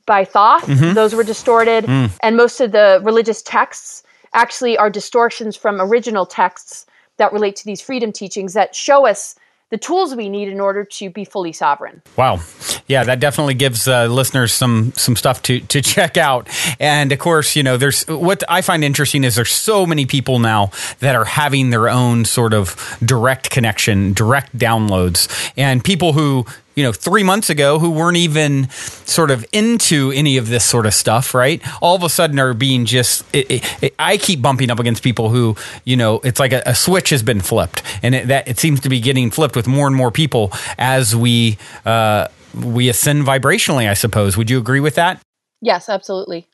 by 0.07 0.25
Thoth; 0.25 0.67
those 0.95 1.15
were 1.15 1.25
distorted, 1.25 1.85
and 2.21 2.37
most 2.37 2.61
of 2.61 2.73
the 2.73 3.01
religious 3.05 3.43
texts 3.43 4.03
actually 4.33 4.77
are 4.77 4.91
distortions 4.91 5.57
from 5.57 5.81
original 5.81 6.27
texts 6.27 6.87
that 7.17 7.33
relate 7.33 7.57
to 7.57 7.65
these 7.65 7.81
freedom 7.81 8.13
teachings 8.13 8.55
that 8.55 8.75
show 8.75 9.07
us 9.07 9.37
the 9.71 9.79
tools 9.79 10.15
we 10.15 10.29
need 10.29 10.49
in 10.49 10.61
order 10.61 10.85
to 10.85 11.11
be 11.11 11.25
fully 11.25 11.53
sovereign. 11.53 12.03
Wow. 12.17 12.41
Yeah, 12.87 13.05
that 13.05 13.19
definitely 13.21 13.55
gives 13.55 13.89
uh, 13.89 14.07
listeners 14.07 14.53
some 14.53 14.93
some 14.95 15.17
stuff 15.17 15.43
to 15.43 15.61
to 15.61 15.83
check 15.95 16.17
out. 16.17 16.49
And 16.79 17.13
of 17.13 17.19
course, 17.19 17.57
you 17.57 17.63
know, 17.63 17.77
there's 17.77 18.05
what 18.05 18.43
I 18.49 18.61
find 18.61 18.85
interesting 18.85 19.25
is 19.25 19.35
there's 19.35 19.53
so 19.53 19.87
many 19.87 20.07
people 20.07 20.39
now 20.39 20.71
that 21.01 21.15
are 21.15 21.25
having 21.25 21.71
their 21.71 21.89
own 21.89 22.25
sort 22.25 22.55
of 22.55 22.99
direct 23.05 23.51
connection, 23.51 24.13
direct 24.13 24.57
downloads, 24.57 25.53
and 25.57 25.83
people 25.83 26.13
who 26.13 26.47
you 26.75 26.83
know, 26.83 26.93
three 26.93 27.23
months 27.23 27.51
ago 27.51 27.79
who 27.79 27.91
weren't 27.91 28.17
even 28.17 28.69
sort 28.71 29.31
of 29.31 29.45
into 29.53 30.13
any 30.13 30.37
of 30.37 30.49
this 30.49 30.65
sort 30.65 30.87
of 30.87 30.95
stuff, 30.95 31.35
right? 31.35 31.63
All 31.81 31.95
of 31.95 32.03
a 32.03 32.09
sudden 32.09 32.39
are 32.39 32.55
being 32.55 32.85
just, 32.85 33.25
it, 33.33 33.51
it, 33.51 33.83
it, 33.83 33.95
I 33.99 34.17
keep 34.17 34.43
bumping 34.43 34.71
up 34.71 34.79
against 34.79 35.03
people 35.03 35.31
who, 35.31 35.57
you 35.85 35.97
know, 35.97 36.21
it's 36.25 36.41
like 36.41 36.53
a, 36.53 36.63
a 36.67 36.75
switch 36.75 37.11
has 37.11 37.23
been 37.23 37.41
flipped 37.41 37.83
and 38.03 38.15
it, 38.15 38.29
that 38.29 38.49
it 38.49 38.59
seems 38.59 38.81
to 38.81 38.89
be 38.89 39.01
getting 39.01 39.31
flipped 39.31 39.57
with 39.57 39.67
more 39.67 39.87
and 39.87 39.95
more 39.95 40.11
people 40.11 40.53
as 40.79 41.15
we, 41.15 41.59
uh, 41.85 42.29
we 42.55 42.89
ascend 42.89 43.25
vibrationally, 43.25 43.89
I 43.89 43.95
suppose. 43.95 44.37
Would 44.37 44.51
you 44.51 44.59
agree 44.59 44.81
with 44.81 44.97
that? 44.97 45.21
Yes, 45.61 45.89
absolutely. 45.89 46.49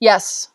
Yes. 0.00 0.48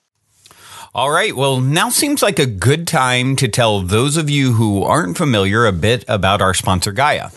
All 0.93 1.09
right. 1.09 1.35
Well, 1.35 1.61
now 1.61 1.89
seems 1.89 2.21
like 2.21 2.37
a 2.37 2.45
good 2.45 2.85
time 2.85 3.35
to 3.37 3.47
tell 3.47 3.81
those 3.81 4.17
of 4.17 4.29
you 4.29 4.53
who 4.53 4.83
aren't 4.83 5.17
familiar 5.17 5.65
a 5.65 5.71
bit 5.71 6.03
about 6.07 6.41
our 6.41 6.53
sponsor, 6.53 6.91
Gaia. 6.91 7.29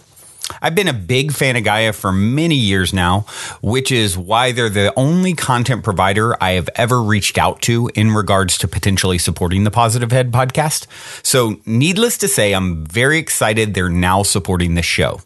I've 0.61 0.75
been 0.75 0.89
a 0.89 0.93
big 0.93 1.33
fan 1.33 1.57
of 1.57 1.65
Gaia 1.65 1.93
for 1.93 2.13
many 2.13 2.55
years 2.55 2.93
now, 2.93 3.21
which 3.63 3.91
is 3.91 4.17
why 4.17 4.53
they're 4.53 4.69
the 4.69 4.93
only 4.97 5.33
content 5.33 5.83
provider 5.83 6.43
I 6.43 6.53
have 6.53 6.69
ever 6.75 7.03
reached 7.03 7.39
out 7.39 7.63
to 7.63 7.91
in 7.95 8.13
regards 8.13 8.59
to 8.59 8.69
potentially 8.69 9.19
supporting 9.19 9.65
the 9.65 9.71
Positive 9.71 10.13
Head 10.13 10.33
podcast. 10.33 10.87
So, 11.25 11.61
needless 11.65 12.19
to 12.19 12.29
say, 12.29 12.53
I'm 12.53 12.85
very 12.85 13.19
excited 13.19 13.75
they're 13.75 13.89
now 13.89 14.23
supporting 14.23 14.75
this 14.75 14.87
show. 14.87 15.21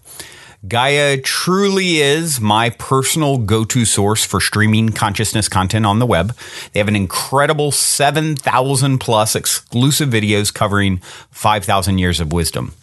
Gaia 0.66 1.18
truly 1.18 1.98
is 1.98 2.40
my 2.40 2.70
personal 2.70 3.38
go 3.38 3.64
to 3.64 3.84
source 3.84 4.24
for 4.24 4.40
streaming 4.40 4.88
consciousness 4.88 5.48
content 5.48 5.86
on 5.86 6.00
the 6.00 6.06
web. 6.06 6.36
They 6.72 6.80
have 6.80 6.88
an 6.88 6.96
incredible 6.96 7.70
7,000 7.70 8.98
plus 8.98 9.36
exclusive 9.36 10.08
videos 10.08 10.52
covering 10.52 10.98
5,000 11.30 11.98
years 11.98 12.18
of 12.18 12.32
wisdom. 12.32 12.74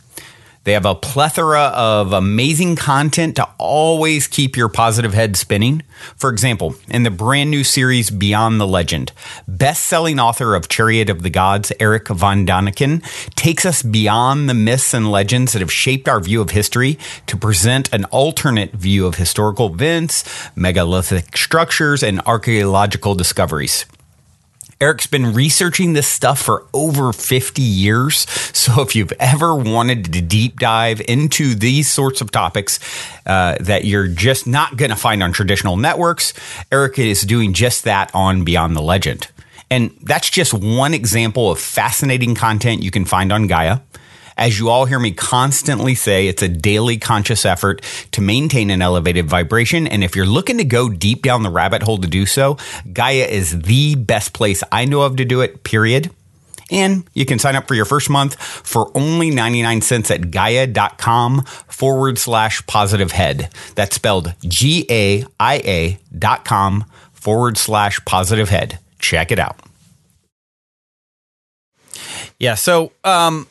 They 0.65 0.73
have 0.73 0.85
a 0.85 0.95
plethora 0.95 1.71
of 1.75 2.11
amazing 2.11 2.75
content 2.75 3.35
to 3.35 3.47
always 3.59 4.27
keep 4.27 4.57
your 4.57 4.67
positive 4.67 5.13
head 5.13 5.37
spinning. 5.37 5.83
For 6.15 6.31
example, 6.31 6.75
in 6.89 7.03
the 7.03 7.11
brand 7.11 7.51
new 7.51 7.63
series 7.63 8.09
Beyond 8.09 8.59
the 8.59 8.65
Legend, 8.65 9.11
best-selling 9.47 10.19
author 10.19 10.55
of 10.55 10.67
Chariot 10.67 11.07
of 11.11 11.21
the 11.21 11.29
Gods, 11.29 11.71
Erich 11.79 12.07
von 12.07 12.47
Däniken, 12.47 13.03
takes 13.35 13.63
us 13.63 13.83
beyond 13.83 14.49
the 14.49 14.55
myths 14.55 14.95
and 14.95 15.11
legends 15.11 15.53
that 15.53 15.59
have 15.59 15.71
shaped 15.71 16.09
our 16.09 16.19
view 16.19 16.41
of 16.41 16.49
history 16.49 16.97
to 17.27 17.37
present 17.37 17.93
an 17.93 18.05
alternate 18.05 18.71
view 18.71 19.05
of 19.05 19.15
historical 19.15 19.71
events, 19.71 20.23
megalithic 20.55 21.37
structures, 21.37 22.01
and 22.01 22.21
archaeological 22.25 23.13
discoveries. 23.13 23.85
Eric's 24.81 25.07
been 25.07 25.33
researching 25.33 25.93
this 25.93 26.07
stuff 26.07 26.41
for 26.41 26.65
over 26.73 27.13
50 27.13 27.61
years. 27.61 28.29
So 28.55 28.81
if 28.81 28.95
you've 28.95 29.13
ever 29.19 29.53
wanted 29.53 30.11
to 30.13 30.21
deep 30.21 30.59
dive 30.59 31.01
into 31.07 31.53
these 31.53 31.87
sorts 31.87 32.19
of 32.19 32.31
topics 32.31 32.79
uh, 33.27 33.57
that 33.59 33.85
you're 33.85 34.07
just 34.07 34.47
not 34.47 34.75
going 34.75 34.89
to 34.89 34.95
find 34.95 35.21
on 35.21 35.31
traditional 35.33 35.77
networks, 35.77 36.33
Eric 36.71 36.97
is 36.97 37.21
doing 37.21 37.53
just 37.53 37.83
that 37.83 38.09
on 38.15 38.43
Beyond 38.43 38.75
the 38.75 38.81
Legend. 38.81 39.27
And 39.69 39.95
that's 40.01 40.29
just 40.31 40.53
one 40.53 40.93
example 40.93 41.51
of 41.51 41.59
fascinating 41.59 42.33
content 42.33 42.81
you 42.81 42.91
can 42.91 43.05
find 43.05 43.31
on 43.31 43.45
Gaia. 43.45 43.79
As 44.37 44.59
you 44.59 44.69
all 44.69 44.85
hear 44.85 44.99
me 44.99 45.11
constantly 45.11 45.95
say, 45.95 46.27
it's 46.27 46.41
a 46.41 46.49
daily 46.49 46.97
conscious 46.97 47.45
effort 47.45 47.81
to 48.11 48.21
maintain 48.21 48.69
an 48.69 48.81
elevated 48.81 49.27
vibration. 49.27 49.87
And 49.87 50.03
if 50.03 50.15
you're 50.15 50.25
looking 50.25 50.57
to 50.57 50.65
go 50.65 50.89
deep 50.89 51.21
down 51.23 51.43
the 51.43 51.49
rabbit 51.49 51.83
hole 51.83 51.97
to 51.99 52.07
do 52.07 52.25
so, 52.25 52.57
Gaia 52.91 53.25
is 53.25 53.61
the 53.61 53.95
best 53.95 54.33
place 54.33 54.63
I 54.71 54.85
know 54.85 55.01
of 55.01 55.15
to 55.17 55.25
do 55.25 55.41
it, 55.41 55.63
period. 55.63 56.11
And 56.71 57.03
you 57.13 57.25
can 57.25 57.39
sign 57.39 57.55
up 57.55 57.67
for 57.67 57.75
your 57.75 57.85
first 57.85 58.09
month 58.09 58.35
for 58.41 58.91
only 58.97 59.29
99 59.29 59.81
cents 59.81 60.09
at 60.11 60.31
gaia.com 60.31 61.43
forward 61.43 62.17
slash 62.17 62.65
positive 62.65 63.11
head. 63.11 63.49
That's 63.75 63.95
spelled 63.95 64.33
G 64.41 64.85
A 64.89 65.25
I 65.39 65.61
A 65.63 65.99
dot 66.17 66.43
com 66.43 66.85
forward 67.13 67.57
slash 67.57 68.03
positive 68.05 68.49
head. 68.49 68.79
Check 68.99 69.31
it 69.31 69.39
out. 69.39 69.59
Yeah. 72.39 72.55
So, 72.55 72.91
um, 73.03 73.47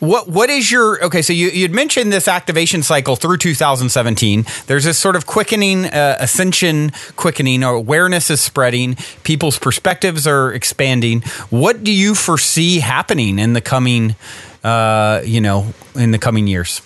what 0.00 0.28
what 0.28 0.50
is 0.50 0.70
your 0.70 1.04
okay? 1.04 1.22
So 1.22 1.32
you 1.32 1.48
you'd 1.48 1.72
mentioned 1.72 2.12
this 2.12 2.28
activation 2.28 2.82
cycle 2.82 3.16
through 3.16 3.38
2017. 3.38 4.44
There's 4.66 4.84
this 4.84 4.98
sort 4.98 5.16
of 5.16 5.26
quickening, 5.26 5.86
uh, 5.86 6.16
ascension, 6.20 6.92
quickening. 7.16 7.64
Or 7.64 7.74
awareness 7.74 8.30
is 8.30 8.40
spreading. 8.40 8.96
People's 9.22 9.58
perspectives 9.58 10.26
are 10.26 10.52
expanding. 10.52 11.22
What 11.50 11.84
do 11.84 11.92
you 11.92 12.14
foresee 12.14 12.80
happening 12.80 13.38
in 13.38 13.52
the 13.52 13.60
coming, 13.60 14.16
uh, 14.64 15.22
you 15.24 15.40
know, 15.40 15.72
in 15.94 16.10
the 16.10 16.18
coming 16.18 16.46
years? 16.46 16.82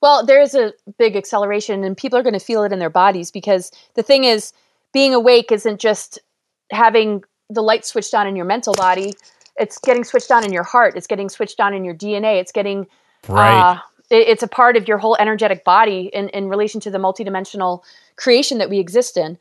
Well, 0.00 0.26
there 0.26 0.42
is 0.42 0.54
a 0.54 0.72
big 0.98 1.14
acceleration, 1.14 1.84
and 1.84 1.96
people 1.96 2.18
are 2.18 2.24
going 2.24 2.32
to 2.32 2.40
feel 2.40 2.64
it 2.64 2.72
in 2.72 2.80
their 2.80 2.90
bodies 2.90 3.30
because 3.30 3.70
the 3.94 4.02
thing 4.02 4.24
is, 4.24 4.52
being 4.92 5.14
awake 5.14 5.52
isn't 5.52 5.80
just 5.80 6.18
having 6.70 7.22
the 7.48 7.62
light 7.62 7.84
switched 7.84 8.12
on 8.12 8.26
in 8.26 8.34
your 8.34 8.44
mental 8.44 8.74
body. 8.74 9.14
It's 9.56 9.78
getting 9.78 10.04
switched 10.04 10.30
on 10.30 10.44
in 10.44 10.52
your 10.52 10.62
heart. 10.62 10.96
It's 10.96 11.06
getting 11.06 11.28
switched 11.28 11.60
on 11.60 11.74
in 11.74 11.84
your 11.84 11.94
DNA. 11.94 12.40
It's 12.40 12.52
getting 12.52 12.86
Right. 13.28 13.60
Uh, 13.60 13.78
it- 14.10 14.28
it's 14.28 14.42
a 14.42 14.48
part 14.48 14.76
of 14.76 14.88
your 14.88 14.98
whole 14.98 15.16
energetic 15.20 15.64
body 15.64 16.10
in, 16.12 16.28
in 16.30 16.48
relation 16.48 16.80
to 16.80 16.90
the 16.90 16.98
multidimensional 16.98 17.82
creation 18.16 18.58
that 18.58 18.68
we 18.68 18.78
exist 18.78 19.16
in. 19.16 19.38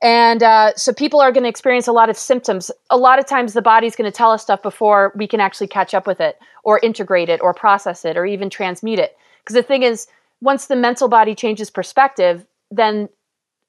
And 0.00 0.42
uh, 0.42 0.74
so 0.76 0.92
people 0.92 1.20
are 1.20 1.32
going 1.32 1.42
to 1.42 1.48
experience 1.48 1.88
a 1.88 1.92
lot 1.92 2.08
of 2.08 2.16
symptoms. 2.16 2.70
A 2.90 2.96
lot 2.96 3.18
of 3.18 3.26
times 3.26 3.52
the 3.52 3.62
body's 3.62 3.96
going 3.96 4.10
to 4.10 4.16
tell 4.16 4.30
us 4.30 4.42
stuff 4.42 4.62
before 4.62 5.12
we 5.16 5.26
can 5.26 5.40
actually 5.40 5.66
catch 5.66 5.92
up 5.92 6.06
with 6.06 6.20
it 6.20 6.38
or 6.62 6.78
integrate 6.82 7.28
it 7.28 7.40
or 7.42 7.52
process 7.52 8.04
it 8.04 8.16
or 8.16 8.24
even 8.24 8.48
transmute 8.48 8.98
it. 9.00 9.16
Because 9.42 9.54
the 9.54 9.62
thing 9.62 9.82
is, 9.82 10.06
once 10.40 10.66
the 10.66 10.76
mental 10.76 11.08
body 11.08 11.34
changes 11.34 11.68
perspective, 11.68 12.46
then 12.70 13.08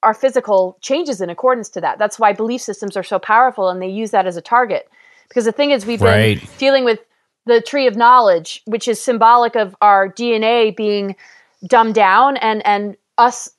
our 0.04 0.14
physical 0.14 0.78
changes 0.82 1.20
in 1.20 1.30
accordance 1.30 1.68
to 1.70 1.82
that. 1.82 1.98
That's 1.98 2.20
why 2.20 2.32
belief 2.32 2.62
systems 2.62 2.96
are 2.96 3.04
so 3.04 3.20
powerful 3.20 3.70
and 3.70 3.82
they 3.82 3.90
use 3.90 4.12
that 4.12 4.28
as 4.28 4.38
a 4.38 4.42
target. 4.42 4.88
Because 5.30 5.46
the 5.46 5.52
thing 5.52 5.72
is, 5.72 5.86
we've 5.86 6.02
Right. 6.02 6.40
been 6.40 6.50
dealing 6.58 6.84
with 6.84 7.00
the 7.46 7.62
tree 7.62 7.88
of 7.88 7.96
knowledge, 7.96 8.62
which 8.66 8.88
is 8.88 9.02
symbolic 9.02 9.56
of 9.56 9.76
our 9.82 10.10
DNA 10.10 10.76
being 10.76 11.16
dumbed 11.66 11.96
down 11.96 12.38
and, 12.38 12.66
and 12.66 12.98
us 13.18 13.50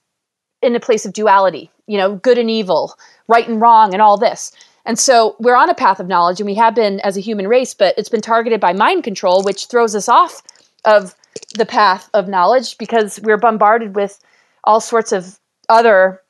in 0.62 0.76
a 0.76 0.80
place 0.80 1.06
of 1.06 1.12
duality, 1.12 1.70
you 1.87 1.96
know, 1.96 2.16
good 2.16 2.38
and 2.38 2.50
evil, 2.50 2.94
right 3.28 3.48
and 3.48 3.61
wrong, 3.61 3.92
and 3.92 4.02
all 4.02 4.16
this. 4.18 4.52
And 4.85 4.98
so 4.98 5.37
we're 5.38 5.56
on 5.56 5.70
a 5.70 5.74
path 5.74 6.00
of 6.00 6.09
knowledge, 6.09 6.40
and 6.40 6.46
we 6.46 6.54
have 6.54 6.74
been 6.74 7.00
as 7.00 7.16
a 7.16 7.20
human 7.20 7.48
race, 7.48 7.74
but 7.74 7.94
it's 7.98 8.09
been 8.09 8.20
targeted 8.20 8.61
by 8.61 8.72
mind 8.72 9.04
control, 9.04 9.42
which 9.42 9.66
throws 9.66 9.94
us 9.94 10.09
off 10.09 10.42
of 10.85 11.14
the 11.54 11.66
path 11.66 12.09
of 12.14 12.28
knowledge 12.28 12.78
because 12.78 13.20
we're 13.20 13.37
bombarded 13.37 13.94
with 13.94 14.18
all 14.64 14.80
sorts 14.80 15.12
of 15.12 15.38
other 15.68 16.20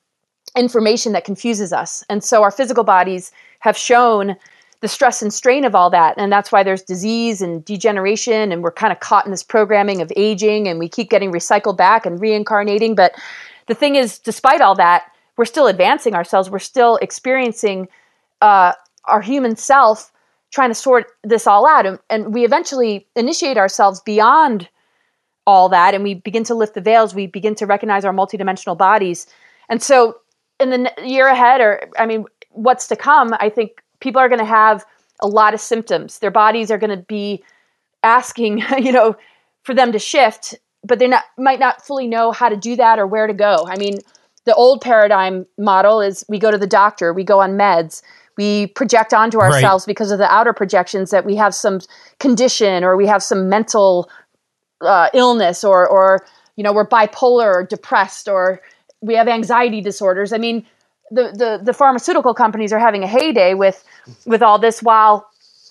information 0.57 1.13
that 1.13 1.25
confuses 1.25 1.73
us. 1.73 2.05
And 2.09 2.23
so 2.25 2.43
our 2.43 2.51
physical 2.51 2.85
bodies 2.85 3.33
have 3.61 3.77
shown 3.77 4.37
the 4.81 4.89
stress 4.89 5.21
and 5.23 5.33
strain 5.33 5.65
of 5.65 5.75
all 5.75 5.91
that. 5.91 6.15
And 6.17 6.33
that's 6.33 6.51
why 6.51 6.63
there's 6.63 6.83
disease 6.83 7.43
and 7.43 7.65
degeneration, 7.65 8.51
and 8.53 8.63
we're 8.63 8.73
kind 8.73 8.93
of 8.93 9.01
caught 9.01 9.27
in 9.27 9.31
this 9.31 9.43
programming 9.43 10.01
of 10.01 10.13
aging, 10.17 10.69
and 10.69 10.79
we 10.79 10.89
keep 10.89 11.11
getting 11.11 11.33
recycled 11.33 11.77
back 11.77 12.07
and 12.07 12.21
reincarnating. 12.21 12.95
But 12.95 13.13
the 13.67 13.75
thing 13.75 13.97
is, 13.97 14.19
despite 14.19 14.61
all 14.61 14.75
that, 14.77 15.05
we're 15.37 15.45
still 15.45 15.67
advancing 15.67 16.15
ourselves. 16.15 16.51
We're 16.51 16.59
still 16.59 16.97
experiencing 16.97 17.89
uh, 18.41 18.73
our 19.05 19.21
human 19.21 19.57
self 19.57 20.13
trying 20.51 20.71
to 20.71 20.75
sort 20.75 21.07
this 21.23 21.47
all 21.47 21.67
out. 21.67 21.87
And, 21.87 21.99
and 22.09 22.35
we 22.35 22.45
eventually 22.45 23.07
initiate 23.15 23.57
ourselves 23.57 24.01
beyond 24.01 24.69
all 25.47 25.69
that 25.69 25.95
and 25.95 26.05
we 26.05 26.15
begin 26.15 26.45
to 26.45 26.55
lift 26.55 26.75
the 26.75 26.81
veils. 26.81 27.15
We 27.15 27.27
begin 27.27 27.55
to 27.57 27.67
recognize 27.67 28.05
our 28.05 28.13
multidimensional 28.13 28.77
bodies. 28.77 29.27
And 29.69 29.83
so, 29.83 30.17
in 30.59 30.71
the 30.71 30.93
year 31.03 31.27
ahead, 31.29 31.61
or 31.61 31.89
I 31.99 32.05
mean, 32.05 32.27
what's 32.51 32.87
to 32.89 32.97
come, 32.97 33.35
I 33.41 33.49
think 33.49 33.83
people 34.01 34.21
are 34.21 34.29
going 34.29 34.41
to 34.41 34.45
have 34.45 34.85
a 35.21 35.29
lot 35.29 35.55
of 35.55 35.61
symptoms. 35.61 36.19
Their 36.19 36.31
bodies 36.31 36.71
are 36.71 36.79
going 36.79 36.97
to 36.97 37.05
be 37.05 37.45
asking, 38.03 38.63
you 38.79 38.93
know, 38.93 39.17
for 39.63 39.75
them 39.75 39.93
to 39.93 39.99
shift, 39.99 40.55
but 40.85 40.99
they 40.99 41.09
not 41.09 41.25
might 41.39 41.61
not 41.61 41.85
fully 41.85 42.09
know 42.09 42.33
how 42.33 42.49
to 42.49 42.57
do 42.57 42.77
that 42.77 42.99
or 42.99 43.07
where 43.07 43.27
to 43.27 43.35
go. 43.35 43.67
I 43.69 43.77
mean, 43.77 43.99
the 44.47 44.55
old 44.55 44.81
paradigm 44.81 45.47
model 45.59 46.01
is 46.01 46.25
we 46.29 46.39
go 46.39 46.51
to 46.51 46.59
the 46.59 46.67
doctor, 46.67 47.13
we 47.13 47.25
go 47.25 47.41
on 47.41 47.53
meds, 47.53 48.03
we 48.37 48.69
project 48.69 49.13
onto 49.13 49.39
ourselves 49.39 49.83
right. 49.83 49.91
because 49.91 50.11
of 50.11 50.19
the 50.19 50.33
outer 50.33 50.55
projections 50.55 51.11
that 51.11 51.27
we 51.27 51.37
have 51.37 51.55
some 51.55 51.81
condition 52.19 52.85
or 52.85 52.97
we 52.97 53.07
have 53.07 53.23
some 53.23 53.49
mental 53.49 54.11
uh, 54.81 55.11
illness 55.13 55.63
or 55.63 55.87
or 55.87 56.25
you 56.57 56.65
know 56.65 56.73
we're 56.73 56.89
bipolar 56.89 57.55
or 57.55 57.65
depressed 57.65 58.29
or 58.29 58.63
we 59.03 59.15
have 59.15 59.29
anxiety 59.29 59.81
disorders. 59.81 60.33
I 60.33 60.39
mean, 60.39 60.65
the, 61.11 61.33
the, 61.33 61.61
the 61.63 61.73
pharmaceutical 61.73 62.35
companies 62.35 62.73
are 62.73 62.79
having 62.79 63.03
a 63.03 63.07
heyday 63.07 63.55
with 63.55 63.85
with 64.27 64.43
all 64.43 64.59
this 64.59 64.83
while 64.83 65.29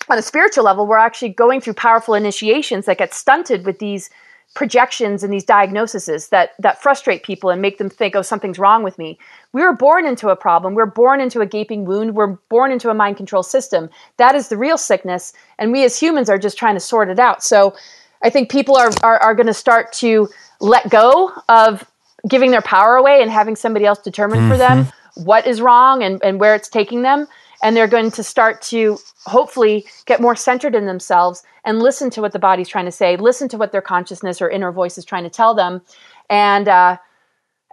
on 0.08 0.18
a 0.18 0.22
spiritual 0.22 0.64
level 0.64 0.86
we're 0.86 0.98
actually 0.98 1.30
going 1.30 1.60
through 1.60 1.74
powerful 1.74 2.14
initiations 2.14 2.86
that 2.86 2.98
get 2.98 3.14
stunted 3.14 3.64
with 3.64 3.78
these 3.78 4.10
projections 4.54 5.22
and 5.22 5.32
these 5.32 5.44
diagnoses 5.44 6.28
that 6.28 6.52
that 6.58 6.82
frustrate 6.82 7.22
people 7.22 7.50
and 7.50 7.62
make 7.62 7.78
them 7.78 7.88
think 7.88 8.16
oh 8.16 8.22
something's 8.22 8.58
wrong 8.58 8.82
with 8.82 8.98
me. 8.98 9.16
We 9.52 9.62
were 9.62 9.74
born 9.74 10.06
into 10.06 10.28
a 10.28 10.36
problem. 10.36 10.74
We're 10.74 10.86
born 10.86 11.20
into 11.20 11.40
a 11.40 11.46
gaping 11.46 11.84
wound. 11.84 12.16
We're 12.16 12.38
born 12.48 12.72
into 12.72 12.90
a 12.90 12.94
mind 12.94 13.16
control 13.16 13.44
system. 13.44 13.88
That 14.16 14.34
is 14.34 14.48
the 14.48 14.56
real 14.56 14.76
sickness 14.76 15.32
and 15.58 15.70
we 15.70 15.84
as 15.84 16.00
humans 16.00 16.28
are 16.28 16.38
just 16.38 16.58
trying 16.58 16.74
to 16.74 16.80
sort 16.80 17.08
it 17.08 17.18
out. 17.18 17.42
So 17.42 17.74
i 18.22 18.28
think 18.28 18.50
people 18.50 18.76
are 18.76 18.90
are, 19.02 19.18
are 19.18 19.34
going 19.34 19.46
to 19.46 19.54
start 19.54 19.92
to 19.92 20.28
let 20.60 20.90
go 20.90 21.32
of 21.48 21.88
giving 22.28 22.50
their 22.50 22.62
power 22.62 22.96
away 22.96 23.22
and 23.22 23.30
having 23.30 23.56
somebody 23.56 23.86
else 23.86 23.98
determine 23.98 24.40
mm-hmm. 24.40 24.50
for 24.50 24.58
them. 24.58 24.84
Mm-hmm. 24.84 24.99
What 25.24 25.46
is 25.46 25.60
wrong 25.60 26.02
and, 26.02 26.22
and 26.22 26.40
where 26.40 26.54
it's 26.54 26.68
taking 26.68 27.02
them. 27.02 27.26
And 27.62 27.76
they're 27.76 27.86
going 27.86 28.10
to 28.12 28.22
start 28.22 28.62
to 28.62 28.98
hopefully 29.26 29.84
get 30.06 30.20
more 30.20 30.34
centered 30.34 30.74
in 30.74 30.86
themselves 30.86 31.42
and 31.64 31.80
listen 31.80 32.08
to 32.10 32.22
what 32.22 32.32
the 32.32 32.38
body's 32.38 32.68
trying 32.68 32.86
to 32.86 32.92
say 32.92 33.16
listen 33.16 33.48
to 33.48 33.58
what 33.58 33.70
their 33.70 33.82
consciousness 33.82 34.40
or 34.40 34.48
inner 34.48 34.72
voice 34.72 34.96
is 34.96 35.04
trying 35.04 35.24
to 35.24 35.30
tell 35.30 35.54
them. 35.54 35.82
And 36.30 36.68
uh, 36.68 36.96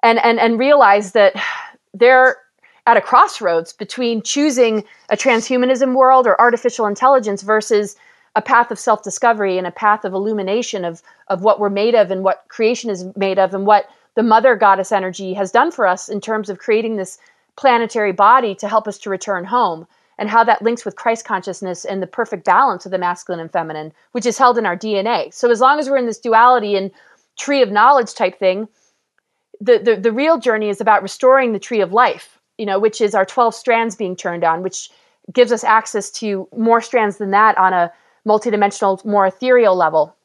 and 0.04 0.20
and 0.20 0.40
and 0.40 0.60
realize 0.60 1.14
that 1.14 1.34
they're 1.94 2.38
at 2.86 2.98
a 2.98 3.02
crossroads 3.02 3.74
between 3.74 4.22
choosing 4.22 4.84
a 5.10 5.18
transhumanism 5.18 5.96
world 5.96 6.28
or 6.28 6.40
artificial 6.40 6.86
intelligence 6.86 7.42
versus 7.42 7.96
a 8.36 8.42
path 8.42 8.72
of 8.72 8.80
self-discovery 8.80 9.58
and 9.58 9.68
a 9.68 9.72
path 9.72 10.06
of 10.06 10.14
illumination 10.14 10.86
of 10.86 11.02
of 11.28 11.42
what 11.42 11.60
we're 11.60 11.70
made 11.70 11.96
of 11.96 12.12
and 12.12 12.24
what 12.24 12.46
creation 12.50 12.90
is 12.90 13.06
made 13.16 13.40
of 13.40 13.54
and 13.54 13.66
what 13.66 13.90
the 14.16 14.24
mother 14.24 14.56
goddess 14.56 14.92
energy 14.92 15.34
has 15.34 15.52
done 15.52 15.72
for 15.72 15.86
us 15.86 16.10
in 16.10 16.20
terms 16.20 16.50
of 16.50 16.58
creating 16.58 16.96
this 16.96 17.20
planetary 17.58 18.14
body 18.14 18.56
to 18.56 18.68
help 18.68 18.88
us 18.88 18.98
to 19.00 19.10
return 19.10 19.44
home 19.44 19.86
and 20.18 20.30
how 20.30 20.44
that 20.44 20.62
links 20.62 20.86
with 20.86 20.96
Christ 20.96 21.26
consciousness 21.26 21.86
and 21.86 22.02
the 22.02 22.08
perfect 22.08 22.46
balance 22.46 22.86
of 22.86 22.92
the 22.92 22.98
masculine 22.98 23.40
and 23.40 23.52
feminine, 23.52 23.92
which 24.14 24.26
is 24.26 24.38
held 24.38 24.58
in 24.58 24.66
our 24.66 24.78
DNA. 24.78 25.34
So 25.34 25.52
as 25.52 25.60
long 25.60 25.80
as 25.80 25.90
we're 25.90 25.98
in 25.98 26.06
this 26.06 26.20
duality 26.20 26.76
and 26.76 26.92
tree 27.38 27.62
of 27.62 27.72
knowledge 27.72 28.14
type 28.14 28.40
thing, 28.40 28.68
the, 29.60 29.80
the, 29.80 29.96
the 29.96 30.12
real 30.12 30.40
journey 30.40 30.70
is 30.70 30.82
about 30.82 31.04
restoring 31.04 31.54
the 31.54 31.60
tree 31.60 31.82
of 31.82 31.94
life, 31.94 32.40
you 32.58 32.66
know, 32.66 32.80
which 32.80 33.02
is 33.02 33.14
our 33.14 33.26
12 33.26 33.54
strands 33.54 33.96
being 33.96 34.16
turned 34.16 34.44
on, 34.44 34.64
which 34.64 34.90
gives 35.34 35.52
us 35.52 35.64
access 35.64 36.10
to 36.10 36.48
more 36.56 36.82
strands 36.82 37.18
than 37.18 37.32
that 37.32 37.58
on 37.58 37.74
a 37.74 37.92
multidimensional, 38.28 39.04
more 39.06 39.28
ethereal 39.28 39.76
level. 39.76 40.16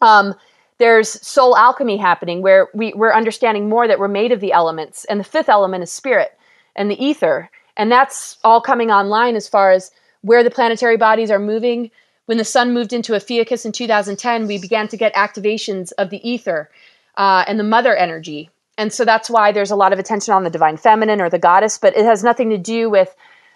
Um, 0.00 0.34
there's 0.78 1.08
soul 1.26 1.56
alchemy 1.56 1.96
happening 1.96 2.42
where 2.42 2.68
we, 2.74 2.92
we're 2.94 3.14
understanding 3.14 3.68
more 3.68 3.88
that 3.88 3.98
we're 3.98 4.08
made 4.08 4.32
of 4.32 4.40
the 4.40 4.52
elements. 4.52 5.04
And 5.06 5.18
the 5.18 5.24
fifth 5.24 5.48
element 5.48 5.82
is 5.82 5.92
spirit 5.92 6.36
and 6.76 6.90
the 6.90 7.04
ether. 7.04 7.50
And 7.76 7.90
that's 7.90 8.38
all 8.44 8.60
coming 8.60 8.90
online 8.90 9.36
as 9.36 9.48
far 9.48 9.72
as 9.72 9.90
where 10.22 10.42
the 10.42 10.50
planetary 10.50 10.96
bodies 10.96 11.30
are 11.30 11.38
moving. 11.38 11.90
When 12.26 12.38
the 12.38 12.44
sun 12.44 12.72
moved 12.72 12.92
into 12.92 13.14
Ophiuchus 13.14 13.64
in 13.64 13.72
2010, 13.72 14.46
we 14.46 14.58
began 14.58 14.88
to 14.88 14.96
get 14.96 15.14
activations 15.14 15.92
of 15.98 16.10
the 16.10 16.26
ether 16.28 16.70
uh, 17.16 17.44
and 17.46 17.58
the 17.58 17.64
mother 17.64 17.94
energy. 17.94 18.50
And 18.78 18.92
so 18.92 19.04
that's 19.04 19.30
why 19.30 19.52
there's 19.52 19.70
a 19.70 19.76
lot 19.76 19.92
of 19.92 19.98
attention 19.98 20.34
on 20.34 20.44
the 20.44 20.50
divine 20.50 20.76
feminine 20.76 21.20
or 21.20 21.30
the 21.30 21.38
goddess, 21.38 21.78
but 21.78 21.96
it 21.96 22.04
has 22.04 22.22
nothing 22.22 22.50
to 22.50 22.58
do 22.58 22.90
with 22.90 23.14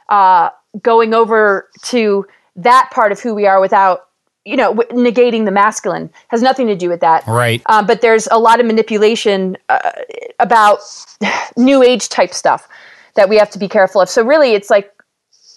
uh, 0.09 0.51
going 0.83 1.15
over 1.15 1.69
to 1.83 2.27
that 2.57 2.91
part 2.93 3.13
of 3.13 3.21
who 3.21 3.35
we 3.35 3.47
are 3.47 3.61
without 3.61 4.07
you 4.45 4.57
know 4.57 4.75
negating 4.75 5.45
the 5.45 5.51
masculine 5.51 6.11
has 6.29 6.41
nothing 6.41 6.67
to 6.67 6.75
do 6.75 6.89
with 6.89 7.01
that 7.01 7.27
right 7.27 7.63
um, 7.67 7.87
but 7.87 8.01
there's 8.01 8.27
a 8.31 8.39
lot 8.39 8.59
of 8.59 8.65
manipulation 8.65 9.57
uh, 9.69 9.93
about 10.39 10.79
new 11.59 11.83
age 11.83 12.09
type 12.09 12.33
stuff 12.33 12.67
that 13.15 13.29
we 13.29 13.37
have 13.37 13.51
to 13.51 13.59
be 13.59 13.69
careful 13.69 14.01
of. 14.01 14.09
So 14.09 14.25
really, 14.25 14.53
it's 14.53 14.71
like 14.71 14.93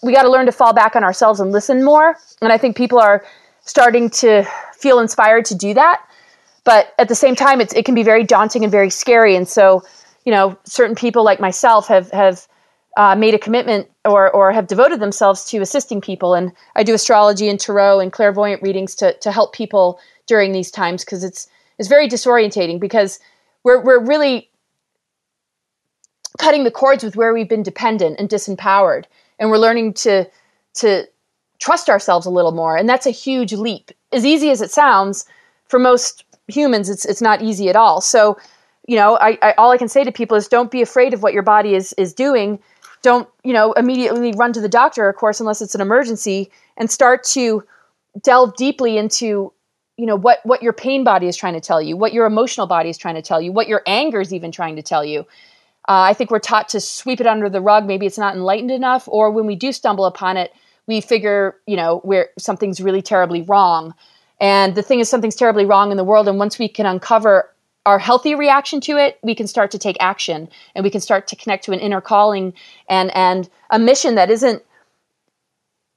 we 0.04 0.14
got 0.14 0.24
to 0.24 0.30
learn 0.30 0.46
to 0.46 0.52
fall 0.52 0.74
back 0.74 0.96
on 0.96 1.04
ourselves 1.04 1.40
and 1.40 1.52
listen 1.52 1.84
more. 1.84 2.16
And 2.42 2.52
I 2.52 2.58
think 2.58 2.76
people 2.76 3.00
are 3.00 3.26
starting 3.62 4.10
to 4.10 4.44
feel 4.76 5.00
inspired 5.00 5.46
to 5.46 5.56
do 5.56 5.74
that. 5.74 6.06
But 6.66 6.94
at 7.00 7.08
the 7.08 7.16
same 7.16 7.36
time, 7.36 7.62
it's, 7.62 7.74
it 7.74 7.86
can 7.86 7.96
be 7.96 8.04
very 8.04 8.24
daunting 8.24 8.64
and 8.64 8.72
very 8.72 8.90
scary. 8.90 9.36
And 9.36 9.48
so, 9.48 9.84
you 10.26 10.32
know, 10.32 10.58
certain 10.66 10.96
people 10.96 11.24
like 11.24 11.40
myself 11.40 11.88
have 11.88 12.12
have 12.12 12.48
uh, 12.96 13.16
made 13.16 13.34
a 13.34 13.40
commitment 13.40 13.90
or 14.06 14.30
or 14.32 14.52
have 14.52 14.68
devoted 14.68 15.00
themselves 15.00 15.46
to 15.46 15.60
assisting 15.60 16.00
people. 16.00 16.34
And 16.34 16.52
I 16.76 16.84
do 16.84 16.94
astrology 16.94 17.50
and 17.50 17.60
tarot 17.60 18.00
and 18.00 18.12
clairvoyant 18.12 18.62
readings 18.62 18.96
to 18.96 19.14
to 19.20 19.32
help 19.32 19.54
people 19.54 20.00
during 20.26 20.52
these 20.52 20.72
times 20.72 21.04
because 21.04 21.24
it's 21.24 21.48
it's 21.80 21.90
very 21.90 22.08
disorientating 22.08 22.80
because 22.80 23.20
we're 23.64 23.82
we're 23.84 24.00
really 24.00 24.50
cutting 26.40 26.64
the 26.64 26.72
cords 26.72 27.04
with 27.04 27.16
where 27.16 27.34
we've 27.34 27.50
been 27.50 27.64
dependent 27.64 28.20
and 28.20 28.30
disempowered. 28.30 29.06
And 29.40 29.50
we're 29.50 29.58
learning 29.58 29.94
to 29.96 30.30
to 30.76 31.08
trust 31.60 31.90
ourselves 31.90 32.26
a 32.26 32.32
little 32.32 32.52
more. 32.52 32.76
And 32.76 32.90
that's 32.90 33.06
a 33.06 33.12
huge 33.12 33.54
leap. 33.54 33.92
As 34.12 34.26
easy 34.26 34.50
as 34.50 34.62
it 34.62 34.72
sounds 34.72 35.26
for 35.68 35.80
most 35.80 36.26
humans 36.48 36.90
it's 36.90 37.06
it's 37.06 37.22
not 37.22 37.42
easy 37.42 37.70
at 37.70 37.76
all. 37.76 38.02
So 38.02 38.38
you 38.88 38.96
know 38.96 39.18
I, 39.18 39.38
I 39.42 39.54
all 39.54 39.72
i 39.72 39.78
can 39.78 39.88
say 39.88 40.04
to 40.04 40.12
people 40.12 40.36
is 40.36 40.48
don't 40.48 40.72
be 40.72 40.82
afraid 40.82 41.14
of 41.14 41.24
what 41.24 41.34
your 41.34 41.44
body 41.44 41.76
is 41.76 41.94
is 41.94 42.14
doing. 42.14 42.60
Don't 43.02 43.28
you 43.44 43.54
know 43.54 43.74
immediately 43.74 44.34
run 44.34 44.54
to 44.54 44.62
the 44.62 44.70
doctor 44.70 45.08
of 45.10 45.16
course 45.16 45.40
unless 45.40 45.62
it's 45.62 45.76
an 45.76 45.82
emergency 45.82 46.52
and 46.78 46.90
start 46.90 47.24
to 47.26 47.64
delve 48.22 48.56
deeply 48.56 48.98
into 48.98 49.52
you 49.98 50.06
know 50.06 50.16
what 50.16 50.40
what 50.44 50.62
your 50.64 50.74
pain 50.74 51.04
body 51.04 51.28
is 51.28 51.38
trying 51.38 51.54
to 51.54 51.62
tell 51.62 51.82
you 51.82 51.96
what 51.96 52.14
your 52.14 52.26
emotional 52.26 52.68
body 52.68 52.90
is 52.90 52.98
trying 52.98 53.16
to 53.16 53.22
tell 53.22 53.42
you 53.42 53.52
what 53.52 53.68
your 53.68 53.82
anger 53.86 54.22
is 54.22 54.34
even 54.34 54.52
trying 54.52 54.76
to 54.76 54.82
tell 54.82 55.04
you 55.04 55.26
uh, 55.90 56.08
I 56.08 56.14
think 56.14 56.32
we're 56.32 56.40
taught 56.40 56.70
to 56.70 56.80
sweep 56.80 57.20
it 57.20 57.28
under 57.28 57.50
the 57.50 57.62
rug. 57.62 57.86
Maybe 57.86 58.06
it's 58.06 58.18
not 58.18 58.36
enlightened 58.36 58.72
enough, 58.72 59.08
or 59.08 59.32
when 59.32 59.46
we 59.46 59.56
do 59.56 59.72
stumble 59.72 60.06
upon 60.06 60.38
it, 60.38 60.54
we 60.88 61.02
figure, 61.02 61.56
you 61.66 61.76
know, 61.76 62.00
where 62.00 62.30
something's 62.38 62.80
really 62.80 63.02
terribly 63.02 63.42
wrong. 63.42 63.94
And 64.40 64.76
the 64.76 64.82
thing 64.82 65.00
is, 65.00 65.10
something's 65.10 65.36
terribly 65.36 65.66
wrong 65.66 65.92
in 65.92 65.98
the 65.98 66.04
world. 66.04 66.28
And 66.28 66.40
once 66.40 66.58
we 66.58 66.68
can 66.68 66.86
uncover 66.86 67.50
our 67.86 68.00
healthy 68.00 68.34
reaction 68.34 68.80
to 68.82 68.98
it, 68.98 69.20
we 69.24 69.36
can 69.36 69.48
start 69.48 69.72
to 69.72 69.78
take 69.78 69.98
action, 70.00 70.50
and 70.74 70.84
we 70.84 70.90
can 70.90 71.02
start 71.02 71.28
to 71.28 71.36
connect 71.36 71.66
to 71.66 71.74
an 71.74 71.80
inner 71.80 72.02
calling 72.02 72.54
and 72.88 73.14
and 73.16 73.50
a 73.70 73.80
mission 73.80 74.16
that 74.16 74.30
isn't 74.30 74.64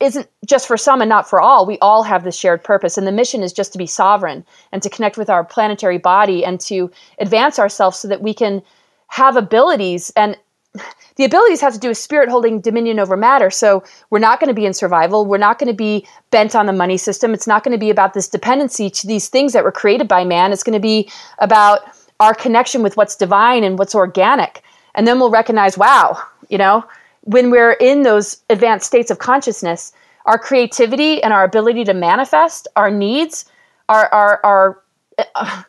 isn't 0.01 0.29
just 0.45 0.67
for 0.67 0.77
some 0.77 1.01
and 1.01 1.09
not 1.09 1.29
for 1.31 1.41
all. 1.41 1.65
We 1.65 1.79
all 1.79 2.03
have 2.03 2.25
this 2.25 2.37
shared 2.37 2.65
purpose, 2.65 2.99
and 2.99 3.07
the 3.07 3.13
mission 3.13 3.43
is 3.43 3.53
just 3.53 3.73
to 3.73 3.79
be 3.79 3.87
sovereign 3.87 4.45
and 4.73 4.83
to 4.83 4.91
connect 4.91 5.17
with 5.17 5.31
our 5.31 5.45
planetary 5.45 5.99
body 5.99 6.45
and 6.45 6.61
to 6.63 6.91
advance 7.21 7.59
ourselves 7.59 7.99
so 7.99 8.09
that 8.09 8.21
we 8.21 8.35
can 8.35 8.63
have 9.09 9.37
abilities 9.37 10.13
and 10.17 10.37
the 11.17 11.25
abilities 11.25 11.63
have 11.63 11.73
to 11.73 11.79
do 11.79 11.89
with 11.89 11.99
spirit 11.99 12.29
holding 12.29 12.61
dominion 12.61 12.99
over 12.99 13.17
matter. 13.17 13.51
So 13.51 13.83
we're 14.11 14.19
not 14.19 14.39
going 14.39 14.49
to 14.49 14.55
be 14.55 14.67
in 14.67 14.75
survival. 14.75 15.25
We're 15.25 15.39
not 15.39 15.59
going 15.59 15.69
to 15.69 15.77
be 15.77 16.07
bent 16.31 16.55
on 16.55 16.67
the 16.67 16.73
money 16.73 16.99
system. 16.99 17.33
It's 17.33 17.47
not 17.47 17.65
going 17.65 17.73
to 17.73 17.79
be 17.79 17.89
about 17.89 18.13
this 18.13 18.29
dependency 18.29 18.91
to 18.91 19.07
these 19.07 19.29
things 19.29 19.55
that 19.55 19.65
were 19.65 19.73
created 19.73 20.09
by 20.09 20.25
man. 20.25 20.53
It's 20.53 20.63
going 20.63 20.75
to 20.75 20.81
be 20.81 21.11
about 21.39 21.81
our 22.21 22.35
connection 22.35 22.83
with 22.83 22.97
what's 22.97 23.17
divine 23.17 23.65
and 23.65 23.79
what's 23.79 23.95
organic. 23.95 24.63
And 24.95 25.07
then 25.07 25.19
we'll 25.19 25.31
recognize, 25.31 25.79
wow, 25.79 26.23
you 26.49 26.59
know, 26.59 26.85
when 27.23 27.51
we're 27.51 27.73
in 27.73 28.03
those 28.03 28.43
advanced 28.51 28.87
states 28.87 29.11
of 29.11 29.19
consciousness, 29.19 29.93
our 30.27 30.39
creativity 30.39 31.23
and 31.23 31.33
our 31.33 31.45
ability 31.45 31.85
to 31.85 31.95
manifest 31.95 32.69
our 32.77 32.91
needs 32.91 33.45
are 33.89 34.13
are 34.13 34.41
are 34.45 34.83
uh, 35.35 35.63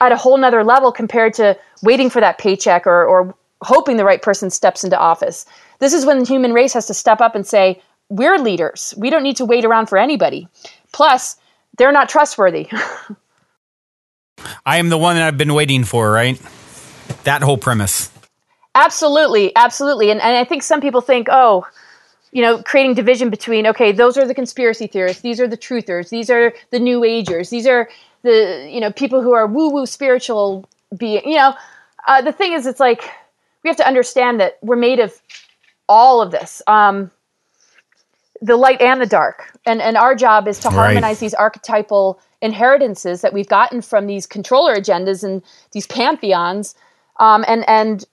at 0.00 0.12
a 0.12 0.16
whole 0.16 0.36
nother 0.38 0.64
level 0.64 0.92
compared 0.92 1.34
to 1.34 1.58
waiting 1.82 2.10
for 2.10 2.20
that 2.20 2.38
paycheck 2.38 2.86
or, 2.86 3.04
or 3.04 3.34
hoping 3.62 3.96
the 3.96 4.04
right 4.04 4.22
person 4.22 4.50
steps 4.50 4.84
into 4.84 4.98
office. 4.98 5.44
This 5.78 5.92
is 5.92 6.06
when 6.06 6.20
the 6.20 6.24
human 6.24 6.52
race 6.52 6.72
has 6.72 6.86
to 6.86 6.94
step 6.94 7.20
up 7.20 7.34
and 7.34 7.46
say, 7.46 7.82
we're 8.08 8.38
leaders. 8.38 8.94
We 8.96 9.10
don't 9.10 9.22
need 9.22 9.36
to 9.36 9.44
wait 9.44 9.64
around 9.64 9.86
for 9.86 9.98
anybody. 9.98 10.48
Plus, 10.92 11.36
they're 11.78 11.92
not 11.92 12.08
trustworthy. 12.08 12.68
I 14.66 14.78
am 14.78 14.88
the 14.88 14.98
one 14.98 15.16
that 15.16 15.26
I've 15.26 15.38
been 15.38 15.54
waiting 15.54 15.84
for, 15.84 16.10
right? 16.10 16.40
That 17.24 17.42
whole 17.42 17.58
premise. 17.58 18.10
absolutely, 18.74 19.54
absolutely. 19.54 20.10
And 20.10 20.20
and 20.20 20.36
I 20.36 20.44
think 20.44 20.62
some 20.62 20.80
people 20.80 21.00
think, 21.00 21.28
oh, 21.30 21.66
you 22.32 22.42
know, 22.42 22.62
creating 22.62 22.94
division 22.94 23.28
between 23.30 23.66
okay, 23.66 23.92
those 23.92 24.16
are 24.16 24.26
the 24.26 24.34
conspiracy 24.34 24.86
theorists, 24.86 25.22
these 25.22 25.40
are 25.40 25.48
the 25.48 25.58
truthers, 25.58 26.08
these 26.08 26.30
are 26.30 26.54
the 26.70 26.78
new 26.78 27.04
agers, 27.04 27.50
these 27.50 27.66
are 27.66 27.88
the 28.22 28.68
you 28.70 28.80
know 28.80 28.90
people 28.92 29.22
who 29.22 29.32
are 29.32 29.46
woo 29.46 29.70
woo 29.70 29.86
spiritual 29.86 30.68
being. 30.96 31.22
You 31.28 31.36
know, 31.36 31.54
uh, 32.06 32.22
the 32.22 32.32
thing 32.32 32.52
is, 32.52 32.66
it's 32.66 32.80
like 32.80 33.08
we 33.62 33.68
have 33.68 33.76
to 33.76 33.86
understand 33.86 34.40
that 34.40 34.58
we're 34.62 34.76
made 34.76 35.00
of 35.00 35.20
all 35.88 36.22
of 36.22 36.30
this. 36.30 36.62
Um, 36.66 37.10
the 38.42 38.56
light 38.56 38.80
and 38.80 39.00
the 39.00 39.06
dark. 39.06 39.52
And 39.66 39.80
and 39.82 39.96
our 39.96 40.14
job 40.14 40.48
is 40.48 40.58
to 40.60 40.68
Right. 40.68 40.76
harmonize 40.76 41.18
these 41.18 41.34
archetypal 41.34 42.18
inheritances 42.40 43.20
that 43.20 43.32
we've 43.32 43.48
gotten 43.48 43.82
from 43.82 44.06
these 44.06 44.26
controller 44.26 44.74
agendas 44.74 45.22
and 45.22 45.42
these 45.72 45.86
pantheons, 45.86 46.74
um, 47.18 47.44
and 47.46 47.68
and 47.68 48.04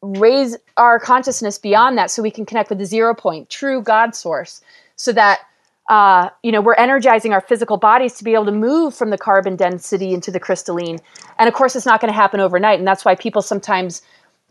raise 0.00 0.56
our 0.76 0.98
consciousness 0.98 1.58
beyond 1.58 1.96
that 1.98 2.10
so 2.10 2.22
we 2.22 2.30
can 2.30 2.44
connect 2.46 2.68
with 2.70 2.78
the 2.78 2.86
zero 2.86 3.14
point, 3.14 3.48
true 3.50 3.82
God 3.82 4.14
source, 4.14 4.60
so 4.96 5.12
that 5.12 5.40
uh, 5.88 6.30
you 6.42 6.52
know 6.52 6.60
we're 6.60 6.74
energizing 6.74 7.32
our 7.32 7.40
physical 7.40 7.76
bodies 7.76 8.14
to 8.14 8.24
be 8.24 8.34
able 8.34 8.46
to 8.46 8.52
move 8.52 8.94
from 8.94 9.10
the 9.10 9.18
carbon 9.18 9.56
density 9.56 10.14
into 10.14 10.30
the 10.30 10.40
crystalline. 10.40 10.98
And 11.38 11.48
of 11.48 11.54
course, 11.54 11.76
it's 11.76 11.86
not 11.86 12.00
going 12.00 12.12
to 12.12 12.16
happen 12.16 12.40
overnight, 12.40 12.78
and 12.78 12.86
that's 12.88 13.04
why 13.04 13.14
people 13.14 13.42
sometimes 13.42 14.02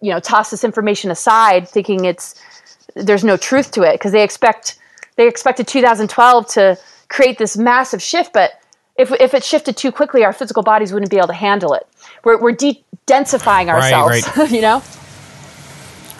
you 0.01 0.11
know 0.11 0.19
toss 0.19 0.51
this 0.51 0.63
information 0.63 1.11
aside, 1.11 1.67
thinking 1.67 2.05
it's 2.05 2.35
there's 2.95 3.23
no 3.23 3.37
truth 3.37 3.71
to 3.71 3.81
it 3.81 3.93
because 3.93 4.11
they 4.11 4.23
expect 4.23 4.77
they 5.15 5.27
expected 5.27 5.67
2012 5.67 6.47
to 6.47 6.77
create 7.09 7.37
this 7.37 7.55
massive 7.57 8.01
shift, 8.01 8.33
but 8.33 8.59
if, 8.97 9.11
if 9.13 9.33
it 9.33 9.43
shifted 9.43 9.77
too 9.77 9.91
quickly, 9.91 10.23
our 10.23 10.33
physical 10.33 10.63
bodies 10.63 10.93
wouldn't 10.93 11.11
be 11.11 11.17
able 11.17 11.27
to 11.27 11.33
handle 11.33 11.73
it. 11.73 11.87
We're, 12.23 12.39
we're 12.39 12.51
de-densifying 12.51 13.69
ourselves, 13.69 14.37
right. 14.37 14.51
you 14.51 14.61
know? 14.61 14.83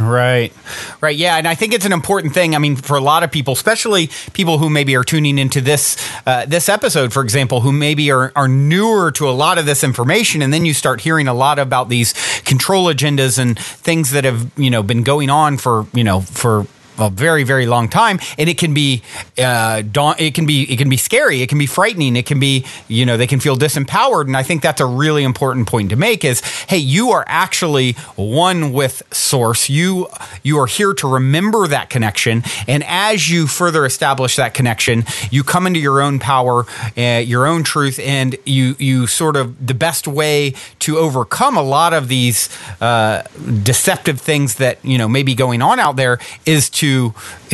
Right. 0.04 0.54
Right. 1.02 1.16
Yeah. 1.16 1.38
And 1.38 1.48
I 1.48 1.56
think 1.56 1.74
it's 1.74 1.86
an 1.86 1.94
important 1.94 2.34
thing. 2.34 2.56
I 2.56 2.60
mean, 2.60 2.76
for 2.76 2.98
a 2.98 3.02
lot 3.02 3.24
of 3.24 3.32
people, 3.32 3.54
especially 3.54 4.10
people 4.34 4.58
who 4.58 4.70
maybe 4.70 4.96
are 4.96 5.04
tuning 5.04 5.38
into 5.38 5.62
this, 5.62 5.98
uh, 6.26 6.46
this 6.46 6.70
episode, 6.70 7.14
for 7.14 7.24
example, 7.24 7.62
who 7.62 7.72
maybe 7.72 8.12
are, 8.12 8.32
are 8.36 8.48
newer 8.48 9.12
to 9.14 9.30
a 9.30 9.32
lot 9.32 9.58
of 9.58 9.66
this 9.66 9.84
information. 9.84 10.42
And 10.42 10.54
then 10.54 10.66
you 10.66 10.74
start 10.74 11.02
hearing 11.02 11.28
a 11.28 11.34
lot 11.34 11.60
about 11.60 11.90
these 11.90 12.14
control 12.44 12.86
agendas 12.94 13.38
and 13.40 13.58
things 13.58 14.12
that 14.12 14.24
have, 14.24 14.52
you 14.58 14.70
know, 14.70 14.84
been 14.84 15.04
going 15.04 15.30
on 15.30 15.58
for, 15.58 15.88
you 15.94 16.04
know, 16.04 16.22
for, 16.22 16.66
a 17.00 17.10
very 17.10 17.44
very 17.44 17.66
long 17.66 17.90
time 17.90 18.20
and 18.38 18.50
it 18.50 18.58
can 18.58 18.74
be 18.74 19.02
uh 19.38 19.82
daun- 19.82 20.16
it 20.20 20.34
can 20.34 20.46
be 20.46 20.64
it 20.72 20.78
can 20.78 20.90
be 20.90 20.98
scary 20.98 21.42
it 21.42 21.50
can 21.50 21.58
be 21.58 21.66
frightening 21.66 22.16
it 22.16 22.26
can 22.26 22.40
be 22.40 22.66
you 22.88 23.06
know 23.06 23.18
they 23.18 23.28
can 23.28 23.40
feel 23.40 23.56
disempowered 23.56 24.26
and 24.26 24.38
i 24.38 24.44
think 24.44 24.62
that's 24.62 24.82
a 24.82 24.86
really 24.86 25.24
important 25.24 25.68
point 25.68 25.90
to 25.90 25.96
make 25.96 26.24
is 26.24 26.42
hey 26.68 26.78
you 26.78 27.12
are 27.12 27.24
actually 27.28 27.94
one 28.16 28.74
with 28.74 29.02
source. 29.12 29.70
You 29.70 30.08
you 30.44 30.60
are 30.60 30.68
here 30.68 30.94
to 30.94 31.08
remember 31.08 31.68
that 31.68 31.90
connection 31.90 32.44
and 32.68 32.84
as 32.86 33.30
you 33.30 33.48
further 33.48 33.86
establish 33.86 34.36
that 34.36 34.54
connection 34.54 35.06
you 35.32 35.44
come 35.44 35.66
into 35.68 35.80
your 35.80 36.02
own 36.02 36.20
power 36.20 36.66
uh, 36.98 37.22
your 37.26 37.46
own 37.48 37.64
truth 37.64 38.00
and 38.00 38.36
you 38.46 38.76
you 38.80 39.08
sort 39.08 39.36
of 39.36 39.66
the 39.66 39.74
best 39.74 40.08
way 40.08 40.54
to 40.80 40.98
overcome 40.98 41.58
a 41.58 41.64
lot 41.64 41.94
of 41.94 42.08
these 42.08 42.50
uh, 42.82 43.24
deceptive 43.64 44.20
things 44.20 44.56
that 44.56 44.84
you 44.84 44.98
know 44.98 45.08
may 45.08 45.24
be 45.24 45.36
going 45.36 45.62
on 45.62 45.80
out 45.80 45.96
there 45.96 46.20
is 46.46 46.70
to 46.70 46.93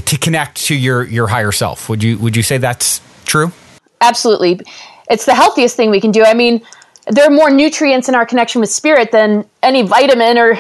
to 0.06 0.18
connect 0.18 0.66
to 0.68 0.76
your 0.76 1.04
your 1.04 1.28
higher 1.28 1.52
self 1.52 1.90
would 1.90 2.04
you 2.04 2.18
would 2.18 2.36
you 2.36 2.44
say 2.44 2.58
that's 2.58 3.02
true 3.26 3.52
Absolutely. 4.02 4.62
It's 5.10 5.26
the 5.26 5.36
healthiest 5.36 5.76
thing 5.76 5.90
we 5.90 6.02
can 6.02 6.12
do. 6.12 6.24
I 6.24 6.34
mean, 6.34 6.62
there 7.08 7.26
are 7.26 7.32
more 7.32 7.50
nutrients 7.50 8.08
in 8.08 8.16
our 8.16 8.26
connection 8.26 8.62
with 8.62 8.70
spirit 8.70 9.12
than 9.12 9.46
any 9.64 9.82
vitamin 9.82 10.38
or 10.38 10.58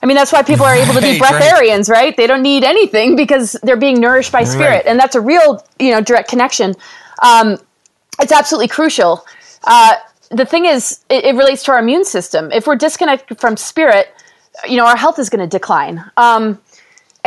I 0.00 0.06
mean, 0.06 0.16
that's 0.16 0.32
why 0.32 0.44
people 0.44 0.64
are 0.64 0.76
able 0.76 0.94
to 0.94 1.00
be 1.00 1.18
Right, 1.20 1.32
right. 1.32 1.42
breatharians, 1.42 1.90
right? 1.90 2.16
They 2.16 2.28
don't 2.28 2.42
need 2.42 2.62
anything 2.62 3.16
because 3.16 3.56
they're 3.64 3.76
being 3.76 4.00
nourished 4.00 4.30
by 4.30 4.44
spirit. 4.44 4.68
Right. 4.68 4.86
And 4.86 4.98
that's 4.98 5.16
a 5.16 5.20
real, 5.20 5.64
you 5.80 5.90
know, 5.90 6.00
direct 6.00 6.28
connection. 6.28 6.76
Um, 7.20 7.58
it's 8.20 8.30
absolutely 8.30 8.68
crucial. 8.68 9.26
Uh, 9.64 9.96
the 10.30 10.44
thing 10.44 10.66
is, 10.66 11.00
it, 11.08 11.24
it 11.24 11.34
relates 11.34 11.64
to 11.64 11.72
our 11.72 11.80
immune 11.80 12.04
system. 12.04 12.52
If 12.52 12.68
we're 12.68 12.76
disconnected 12.76 13.40
from 13.40 13.56
spirit, 13.56 14.14
you 14.68 14.76
know, 14.76 14.86
our 14.86 14.96
health 14.96 15.18
is 15.18 15.28
going 15.30 15.40
to 15.40 15.48
decline. 15.48 16.04
Um, 16.16 16.60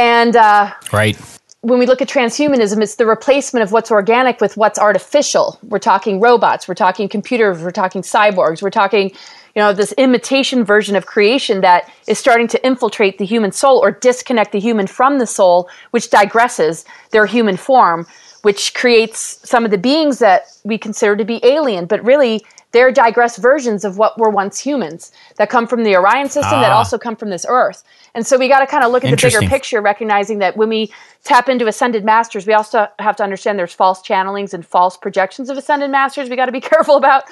and 0.02 0.36
uh, 0.36 0.74
right 0.92 1.16
when 1.62 1.78
we 1.78 1.86
look 1.86 2.02
at 2.02 2.10
transhumanism, 2.10 2.82
it's 2.82 2.96
the 2.96 3.06
replacement 3.06 3.64
of 3.64 3.72
what's 3.72 3.92
organic 3.92 4.42
with 4.42 4.58
what's 4.58 4.80
artificial. 4.80 5.60
We're 5.62 5.78
talking 5.78 6.20
robots, 6.20 6.68
we're 6.68 6.74
talking 6.74 7.08
computers, 7.08 7.62
we're 7.62 7.70
talking 7.70 8.02
cyborgs, 8.02 8.64
we're 8.64 8.72
talking, 8.72 9.12
you 9.56 9.62
know, 9.62 9.72
this 9.72 9.92
imitation 9.94 10.64
version 10.64 10.96
of 10.96 11.06
creation 11.06 11.62
that 11.62 11.88
is 12.08 12.18
starting 12.18 12.48
to 12.48 12.66
infiltrate 12.66 13.20
the 13.20 13.26
human 13.26 13.52
soul 13.52 13.78
or 13.78 13.92
disconnect 13.92 14.54
the 14.54 14.60
human 14.60 14.88
from 14.88 15.20
the 15.20 15.28
soul, 15.28 15.70
which 15.92 16.10
digresses 16.10 16.84
their 17.12 17.28
human 17.28 17.58
form, 17.58 18.08
which 18.42 18.74
creates 18.74 19.48
some 19.48 19.64
of 19.64 19.70
the 19.70 19.78
beings 19.78 20.18
that 20.18 20.46
we 20.64 20.80
consider 20.80 21.16
to 21.16 21.26
be 21.26 21.40
alien, 21.46 21.86
but 21.86 22.04
really 22.04 22.44
they're 22.72 22.92
digress 22.92 23.38
versions 23.38 23.84
of 23.84 23.98
what 23.98 24.18
were 24.18 24.30
once 24.30 24.60
humans 24.60 25.12
that 25.38 25.50
come 25.50 25.68
from 25.68 25.84
the 25.84 25.96
Orion 25.96 26.30
system 26.30 26.62
that 26.62 26.72
Ah. 26.72 26.78
also 26.78 26.98
come 26.98 27.16
from 27.16 27.30
this 27.30 27.46
earth. 27.50 27.84
And 28.16 28.26
so 28.26 28.38
we 28.38 28.48
got 28.48 28.60
to 28.60 28.68
kind 28.68 28.84
of 28.84 28.92
look 28.92 29.04
at 29.04 29.12
the 29.12 29.18
bigger 29.18 29.40
picture, 29.50 29.82
recognizing 29.82 30.40
that 30.40 30.58
when 30.58 30.70
we 30.70 30.92
tap 31.24 31.50
into 31.50 31.68
ascended 31.68 32.04
masters, 32.06 32.48
we 32.48 32.54
also 32.54 32.88
have 33.00 33.16
to 33.18 33.24
understand 33.24 33.60
there's 33.60 33.74
false 33.74 34.02
channelings 34.02 34.54
and 34.54 34.66
false 34.66 34.98
projections 34.98 35.50
of 35.50 35.58
ascended 35.58 35.92
masters. 35.92 36.30
We 36.30 36.36
got 36.36 36.46
to 36.48 36.52
be 36.52 36.62
careful 36.74 36.96
about. 36.98 37.24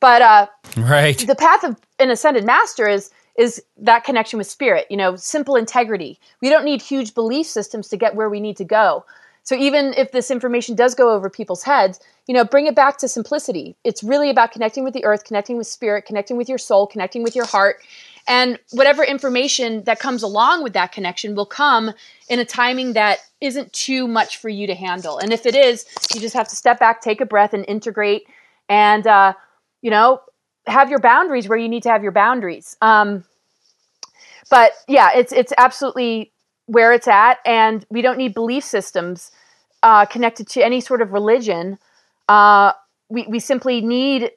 But 0.00 0.20
uh, 0.22 0.46
right 0.78 1.16
the 1.16 1.36
path 1.36 1.62
of 1.62 1.76
an 2.00 2.10
ascended 2.10 2.44
master 2.44 2.88
is 2.88 3.10
is 3.38 3.62
that 3.78 4.04
connection 4.04 4.36
with 4.36 4.46
spirit. 4.46 4.86
You 4.90 4.96
know, 4.96 5.16
simple 5.16 5.54
integrity. 5.56 6.18
We 6.40 6.50
don't 6.50 6.64
need 6.64 6.82
huge 6.82 7.14
belief 7.14 7.46
systems 7.46 7.88
to 7.88 7.96
get 7.96 8.14
where 8.14 8.28
we 8.28 8.40
need 8.40 8.56
to 8.58 8.64
go. 8.64 9.04
So 9.44 9.56
even 9.56 9.92
if 9.94 10.12
this 10.12 10.30
information 10.30 10.76
does 10.76 10.94
go 10.94 11.10
over 11.10 11.28
people's 11.28 11.62
heads, 11.64 11.98
you 12.26 12.34
know, 12.34 12.44
bring 12.44 12.66
it 12.66 12.74
back 12.74 12.98
to 12.98 13.08
simplicity. 13.08 13.76
It's 13.84 14.02
really 14.02 14.30
about 14.30 14.52
connecting 14.52 14.84
with 14.84 14.94
the 14.94 15.04
earth, 15.04 15.24
connecting 15.24 15.56
with 15.56 15.66
spirit, 15.66 16.06
connecting 16.06 16.36
with 16.36 16.48
your 16.48 16.58
soul, 16.58 16.86
connecting 16.86 17.22
with 17.22 17.34
your 17.34 17.46
heart. 17.46 17.82
And 18.28 18.58
whatever 18.70 19.02
information 19.02 19.82
that 19.84 19.98
comes 19.98 20.22
along 20.22 20.62
with 20.62 20.74
that 20.74 20.92
connection 20.92 21.34
will 21.34 21.46
come 21.46 21.92
in 22.28 22.38
a 22.38 22.44
timing 22.44 22.92
that 22.92 23.18
isn't 23.40 23.72
too 23.72 24.06
much 24.06 24.36
for 24.36 24.48
you 24.48 24.68
to 24.68 24.74
handle. 24.74 25.18
And 25.18 25.32
if 25.32 25.44
it 25.44 25.56
is, 25.56 25.86
you 26.14 26.20
just 26.20 26.34
have 26.34 26.46
to 26.48 26.56
step 26.56 26.78
back, 26.78 27.00
take 27.00 27.20
a 27.20 27.26
breath, 27.26 27.52
and 27.52 27.64
integrate. 27.66 28.22
And 28.68 29.06
uh, 29.06 29.34
you 29.80 29.90
know, 29.90 30.20
have 30.66 30.88
your 30.88 31.00
boundaries 31.00 31.48
where 31.48 31.58
you 31.58 31.68
need 31.68 31.82
to 31.82 31.90
have 31.90 32.04
your 32.04 32.12
boundaries. 32.12 32.76
Um, 32.80 33.24
but 34.50 34.72
yeah, 34.86 35.10
it's 35.14 35.32
it's 35.32 35.52
absolutely 35.58 36.31
where 36.72 36.92
it's 36.92 37.06
at, 37.06 37.38
and 37.44 37.84
we 37.90 38.00
don't 38.00 38.16
need 38.16 38.32
belief 38.32 38.64
systems 38.64 39.30
uh, 39.82 40.06
connected 40.06 40.48
to 40.48 40.64
any 40.64 40.80
sort 40.80 41.02
of 41.02 41.12
religion. 41.12 41.78
Uh, 42.28 42.72
we 43.10 43.26
we 43.28 43.38
simply 43.38 43.80
need 43.82 44.30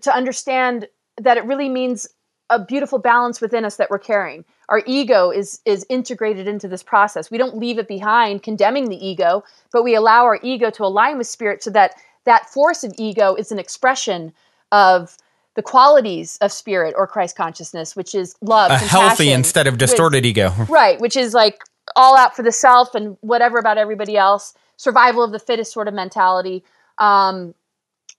to 0.00 0.14
understand 0.14 0.86
that 1.20 1.36
it 1.36 1.44
really 1.44 1.68
means 1.68 2.08
a 2.48 2.64
beautiful 2.64 2.98
balance 2.98 3.40
within 3.40 3.64
us 3.64 3.76
that 3.76 3.90
we're 3.90 3.98
carrying. 3.98 4.44
Our 4.68 4.82
ego 4.86 5.30
is 5.30 5.60
is 5.64 5.84
integrated 5.88 6.46
into 6.46 6.68
this 6.68 6.82
process. 6.82 7.28
We 7.30 7.38
don't 7.38 7.56
leave 7.56 7.78
it 7.78 7.88
behind, 7.88 8.44
condemning 8.44 8.88
the 8.88 9.04
ego, 9.04 9.42
but 9.72 9.82
we 9.82 9.96
allow 9.96 10.24
our 10.24 10.38
ego 10.42 10.70
to 10.70 10.84
align 10.84 11.18
with 11.18 11.26
spirit, 11.26 11.62
so 11.64 11.70
that 11.70 11.94
that 12.24 12.48
force 12.48 12.84
of 12.84 12.94
ego 12.98 13.34
is 13.34 13.50
an 13.50 13.58
expression 13.58 14.32
of 14.70 15.16
the 15.56 15.62
qualities 15.62 16.38
of 16.40 16.52
spirit 16.52 16.94
or 16.96 17.08
Christ 17.08 17.36
consciousness, 17.36 17.96
which 17.96 18.14
is 18.14 18.36
love, 18.40 18.70
a 18.70 18.78
healthy 18.78 19.32
instead 19.32 19.66
of 19.66 19.74
which- 19.74 19.80
distorted 19.80 20.24
ego 20.24 20.52
right? 20.68 21.00
Which 21.00 21.16
is 21.16 21.34
like 21.34 21.64
all 21.96 22.16
out 22.16 22.36
for 22.36 22.42
the 22.42 22.52
self 22.52 22.94
and 22.94 23.16
whatever 23.20 23.58
about 23.58 23.78
everybody 23.78 24.16
else, 24.16 24.54
survival 24.76 25.22
of 25.22 25.32
the 25.32 25.38
fittest 25.38 25.72
sort 25.72 25.88
of 25.88 25.94
mentality, 25.94 26.64
um, 26.98 27.54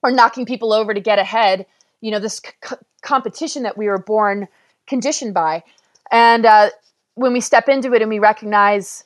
or 0.04 0.12
knocking 0.12 0.46
people 0.46 0.74
over 0.74 0.94
to 0.94 1.00
get 1.00 1.20
ahead. 1.20 1.66
You 2.02 2.12
know, 2.12 2.20
this 2.20 2.42
c- 2.42 2.76
competition 3.02 3.64
that 3.64 3.78
we 3.78 3.88
were 3.88 4.00
born 4.00 4.48
conditioned 4.88 5.34
by, 5.34 5.64
and 6.12 6.46
uh, 6.46 6.70
when 7.16 7.34
we 7.34 7.42
step 7.42 7.70
into 7.70 7.94
it 7.94 8.02
and 8.02 8.10
we 8.10 8.20
recognize 8.20 9.04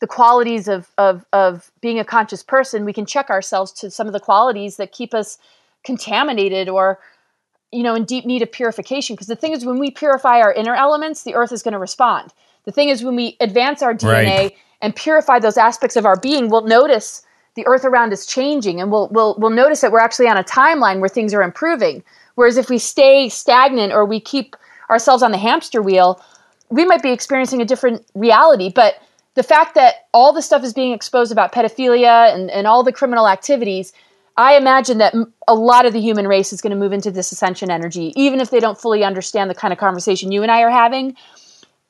the 0.00 0.06
qualities 0.06 0.66
of, 0.68 0.90
of 0.98 1.24
of 1.32 1.70
being 1.80 1.98
a 1.98 2.04
conscious 2.04 2.42
person, 2.42 2.84
we 2.84 2.92
can 2.92 3.06
check 3.06 3.30
ourselves 3.30 3.72
to 3.72 3.90
some 3.90 4.06
of 4.06 4.12
the 4.12 4.20
qualities 4.20 4.76
that 4.76 4.92
keep 4.92 5.14
us 5.14 5.38
contaminated 5.84 6.68
or 6.68 6.98
you 7.70 7.82
know 7.82 7.94
in 7.94 8.04
deep 8.04 8.26
need 8.26 8.42
of 8.42 8.50
purification. 8.50 9.14
Because 9.14 9.28
the 9.28 9.36
thing 9.36 9.52
is 9.52 9.64
when 9.64 9.78
we 9.78 9.90
purify 9.90 10.40
our 10.40 10.52
inner 10.52 10.74
elements 10.74 11.22
the 11.22 11.34
earth 11.34 11.52
is 11.52 11.62
going 11.62 11.72
to 11.72 11.78
respond 11.78 12.32
the 12.64 12.72
thing 12.72 12.88
is 12.88 13.02
when 13.02 13.16
we 13.16 13.36
advance 13.40 13.82
our 13.82 13.94
dna 13.94 14.08
Right. 14.24 14.56
and 14.80 14.94
purify 14.94 15.38
those 15.38 15.56
aspects 15.56 15.96
of 15.96 16.06
our 16.06 16.16
being 16.16 16.48
we'll 16.48 16.66
notice 16.66 17.22
the 17.54 17.66
earth 17.66 17.84
around 17.84 18.12
us 18.12 18.24
changing 18.24 18.80
and 18.80 18.90
we'll, 18.90 19.08
we'll, 19.10 19.36
we'll 19.38 19.50
notice 19.50 19.82
that 19.82 19.92
we're 19.92 20.00
actually 20.00 20.26
on 20.26 20.38
a 20.38 20.44
timeline 20.44 21.00
where 21.00 21.08
things 21.08 21.34
are 21.34 21.42
improving 21.42 22.02
whereas 22.34 22.56
if 22.56 22.70
we 22.70 22.78
stay 22.78 23.28
stagnant 23.28 23.92
or 23.92 24.04
we 24.04 24.18
keep 24.20 24.56
ourselves 24.90 25.22
on 25.22 25.30
the 25.32 25.38
hamster 25.38 25.82
wheel 25.82 26.20
we 26.70 26.84
might 26.86 27.02
be 27.02 27.10
experiencing 27.10 27.60
a 27.60 27.64
different 27.64 28.04
reality 28.14 28.70
but 28.74 28.96
the 29.34 29.42
fact 29.42 29.74
that 29.74 30.06
all 30.12 30.32
the 30.32 30.42
stuff 30.42 30.62
is 30.62 30.72
being 30.72 30.92
exposed 30.92 31.32
about 31.32 31.52
pedophilia 31.52 32.34
and, 32.34 32.50
and 32.50 32.66
all 32.66 32.82
the 32.82 32.92
criminal 32.92 33.26
activities, 33.28 33.92
I 34.36 34.56
imagine 34.56 34.98
that 34.98 35.14
a 35.48 35.54
lot 35.54 35.86
of 35.86 35.92
the 35.92 36.00
human 36.00 36.28
race 36.28 36.52
is 36.52 36.60
going 36.60 36.72
to 36.72 36.76
move 36.76 36.92
into 36.92 37.10
this 37.10 37.32
ascension 37.32 37.70
energy, 37.70 38.12
even 38.14 38.40
if 38.40 38.50
they 38.50 38.60
don't 38.60 38.78
fully 38.78 39.04
understand 39.04 39.48
the 39.48 39.54
kind 39.54 39.72
of 39.72 39.78
conversation 39.78 40.32
you 40.32 40.42
and 40.42 40.50
I 40.50 40.62
are 40.62 40.70
having. 40.70 41.16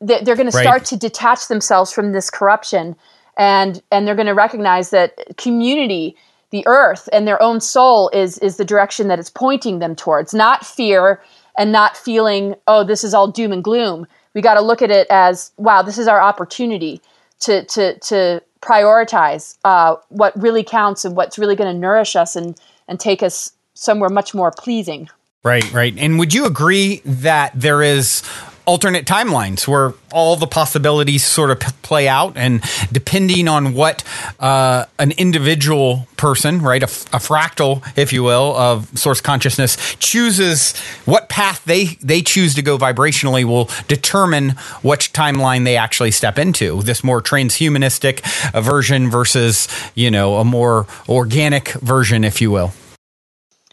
They're 0.03 0.37
going 0.37 0.51
to 0.51 0.53
start 0.53 0.85
to 0.87 0.97
detach 0.97 1.49
themselves 1.49 1.93
from 1.93 2.13
this 2.13 2.29
corruption, 2.29 2.97
and 3.37 3.83
and 3.91 4.07
they're 4.07 4.17
going 4.17 4.27
to 4.27 4.35
recognize 4.35 4.91
that 4.91 5.37
community, 5.37 6.17
the 6.51 6.67
earth, 6.67 7.09
and 7.13 7.27
their 7.27 7.41
own 7.41 7.61
soul 7.61 8.11
is 8.13 8.39
is 8.39 8.57
the 8.57 8.65
direction 8.65 9.09
that 9.09 9.19
it's 9.19 9.31
pointing 9.31 9.79
them 9.79 9.95
towards, 9.95 10.35
not 10.35 10.67
fear 10.67 11.23
and 11.57 11.71
not 11.71 11.97
feeling, 11.97 12.55
oh, 12.67 12.85
this 12.85 13.05
is 13.05 13.15
all 13.15 13.29
doom 13.31 13.53
and 13.53 13.63
gloom. 13.63 14.07
We 14.35 14.41
got 14.41 14.55
to 14.55 14.63
look 14.63 14.81
at 14.83 14.91
it 14.91 15.07
as, 15.11 15.53
wow, 15.57 15.83
this 15.83 15.99
is 15.99 16.09
our 16.09 16.21
opportunity 16.21 17.01
to 17.41 17.65
to 17.67 17.99
to 17.99 18.43
prioritize 18.61 19.59
uh, 19.65 19.97
what 20.09 20.33
really 20.41 20.65
counts 20.65 21.05
and 21.05 21.17
what's 21.17 21.39
really 21.39 21.57
going 21.57 21.73
to 21.73 21.79
nourish 21.79 22.17
us 22.17 22.37
and 22.37 22.59
and 22.89 22.99
take 22.99 23.23
us 23.23 23.53
somewhere 23.75 24.11
much 24.11 24.35
more 24.35 24.51
pleasing. 24.51 25.09
Right, 25.45 25.71
right. 25.73 25.95
And 25.99 26.19
would 26.19 26.33
you 26.33 26.47
agree 26.47 27.03
that 27.05 27.53
there 27.55 27.83
is 27.83 28.23
alternate 28.67 29.07
timelines 29.07 29.67
where 29.67 29.95
all 30.13 30.37
the 30.37 30.47
possibilities 30.47 31.25
sort 31.25 31.51
of 31.51 31.59
p- 31.61 31.73
play 31.83 32.09
out 32.09 32.37
and 32.37 32.63
depending 32.93 33.49
on 33.49 33.75
what 33.75 34.05
uh, 34.41 34.85
an 34.99 35.11
individual 35.13 36.07
person 36.17 36.63
right 36.63 36.83
a, 36.83 36.87
f- 36.87 37.07
a 37.07 37.19
fractal 37.19 37.83
if 37.97 38.13
you 38.13 38.23
will 38.23 38.55
of 38.57 38.87
source 38.97 39.21
consciousness 39.21 39.97
chooses 39.97 40.77
what 41.05 41.29
path 41.29 41.65
they 41.65 41.85
they 42.03 42.23
choose 42.23 42.55
to 42.55 42.63
go 42.63 42.79
vibrationally 42.79 43.45
will 43.45 43.69
determine 43.89 44.51
which 44.83 45.13
timeline 45.13 45.65
they 45.65 45.77
actually 45.77 46.11
step 46.11 46.39
into. 46.39 46.83
This 46.83 47.03
more 47.03 47.21
transhumanistic 47.21 48.21
version 48.63 49.11
versus 49.11 49.69
you 49.95 50.11
know 50.11 50.37
a 50.37 50.45
more 50.45 50.87
organic 51.09 51.69
version 51.73 52.25
if 52.25 52.41
you 52.41 52.51
will 52.51 52.73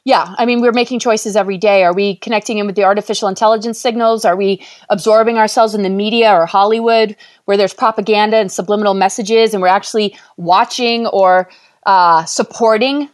yeah, 0.09 0.33
I 0.39 0.45
mean, 0.47 0.59
we're 0.59 0.71
making 0.71 0.97
choices 0.97 1.35
every 1.35 1.59
day. 1.59 1.83
Are 1.83 1.93
we 1.93 2.15
connecting 2.15 2.57
in 2.57 2.65
with 2.65 2.75
the 2.75 2.83
artificial 2.83 3.27
intelligence 3.27 3.79
signals? 3.79 4.25
Are 4.25 4.35
we 4.35 4.65
absorbing 4.89 5.37
ourselves 5.37 5.75
in 5.75 5.83
the 5.83 5.89
media 5.89 6.33
or 6.33 6.47
Hollywood 6.47 7.15
where 7.45 7.57
there's 7.57 7.75
propaganda 7.75 8.37
and 8.37 8.51
subliminal 8.51 8.95
messages 8.95 9.53
and 9.53 9.61
we're 9.61 9.67
actually 9.67 10.17
watching 10.35 11.05
or 11.05 11.47
uh, 11.85 12.25
supporting 12.25 13.07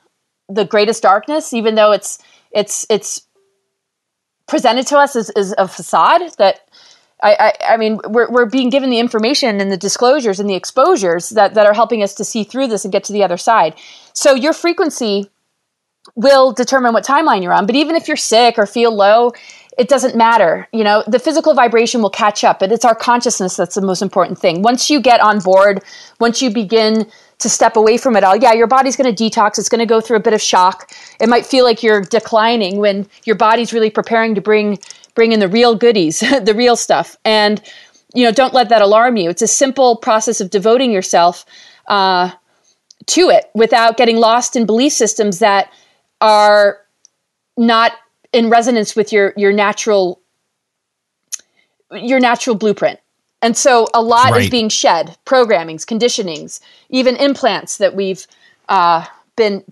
the 0.47 0.63
greatest 0.63 1.03
darkness, 1.03 1.51
even 1.51 1.75
though 1.75 1.91
it's 1.91 2.17
it's 2.51 2.85
it's 2.89 3.27
presented 4.47 4.87
to 4.87 4.97
us 4.97 5.17
as, 5.17 5.29
as 5.31 5.53
a 5.57 5.67
facade 5.67 6.21
that 6.37 6.61
I, 7.21 7.35
I, 7.39 7.73
I, 7.73 7.77
mean, 7.77 7.99
we're, 8.07 8.29
we're 8.29 8.45
being 8.45 8.69
given 8.69 8.89
the 8.89 8.99
information 8.99 9.59
and 9.59 9.69
the 9.69 9.77
disclosures 9.77 10.39
and 10.39 10.49
the 10.49 10.53
exposures 10.53 11.29
that, 11.29 11.55
that 11.55 11.65
are 11.65 11.73
helping 11.73 12.03
us 12.03 12.13
to 12.15 12.23
see 12.23 12.43
through 12.43 12.67
this 12.67 12.85
and 12.85 12.91
get 12.91 13.03
to 13.05 13.13
the 13.13 13.23
other 13.23 13.37
side. 13.37 13.73
So 14.13 14.35
your 14.35 14.53
frequency 14.53 15.31
will 16.16 16.51
determine 16.53 16.93
what 16.93 17.05
timeline 17.05 17.43
you're 17.43 17.53
on. 17.53 17.66
But 17.66 17.76
even 17.76 17.95
if 17.95 18.07
you're 18.07 18.18
sick 18.18 18.57
or 18.57 18.66
feel 18.66 18.93
low, 18.93 19.34
it 19.78 19.89
doesn't 19.89 20.16
matter. 20.16 20.68
You 20.72 20.84
know, 20.84 21.03
the 21.07 21.20
physical 21.20 21.53
vibration 21.53 22.01
will 22.01 22.09
catch 22.09 22.43
up, 22.43 22.59
but 22.59 22.72
it's 22.72 22.86
our 22.86 22.95
consciousness 22.95 23.57
that's 23.57 23.76
the 23.76 23.82
most 23.82 24.01
important 24.01 24.39
thing. 24.39 24.61
Once 24.61 24.89
you 24.89 25.01
get 25.01 25.20
on 25.20 25.39
board, 25.39 25.84
once 26.20 26.41
you 26.41 26.49
begin 26.49 27.09
to 27.39 27.49
step 27.49 27.76
away 27.76 27.97
from 27.97 28.16
it 28.16 28.24
all, 28.24 28.38
yeah, 28.38 28.53
your 28.53 28.68
body's 28.68 28.95
going 28.95 29.13
to 29.13 29.24
detox. 29.24 29.59
It's 29.59 29.68
going 29.68 29.80
to 29.80 29.86
go 29.86 29.99
through 29.99 30.18
a 30.18 30.22
bit 30.22 30.34
of 30.34 30.41
shock. 30.41 30.91
It 31.20 31.28
might 31.28 31.45
feel 31.45 31.66
like 31.66 31.84
you're 31.84 32.01
declining 32.01 32.78
when 32.78 33.07
your 33.26 33.36
body's 33.36 33.74
really 33.74 33.89
preparing 33.89 34.36
to 34.36 34.41
bring 34.41 34.80
bring 35.16 35.32
in 35.32 35.39
the 35.39 35.47
real 35.47 35.76
goodies, 35.76 36.20
the 36.43 36.53
real 36.55 36.76
stuff. 36.76 37.18
And 37.26 37.61
you 38.13 38.24
know, 38.24 38.32
don't 38.32 38.53
let 38.53 38.70
that 38.70 38.82
alarm 38.82 39.18
you. 39.18 39.30
It's 39.30 39.41
a 39.41 39.47
simple 39.47 39.97
process 39.97 40.39
of 40.39 40.49
devoting 40.49 40.91
yourself 40.91 41.45
uh, 41.88 42.32
to 43.07 43.30
it 43.30 43.51
without 43.53 43.97
getting 43.97 44.18
lost 44.18 44.55
in 44.55 44.66
belief 44.66 44.93
systems 44.93 45.39
that 45.39 45.70
are 46.22 46.80
not 47.57 47.93
in 48.34 48.49
resonance 48.49 48.95
with 48.95 49.11
your 49.11 49.34
your 49.38 49.53
natural 49.53 50.22
your 51.91 52.20
natural 52.20 52.55
blueprint. 52.55 52.99
And 53.41 53.55
so 53.55 53.88
a 53.93 54.01
lot 54.01 54.32
right. 54.32 54.41
is 54.41 54.49
being 54.49 54.70
shed, 54.70 55.18
programmings, 55.26 55.86
conditionings, 55.86 56.59
even 56.89 57.16
implants 57.18 57.78
that 57.78 57.95
we've 57.95 58.26
uh, 58.70 59.05
been 59.36 59.63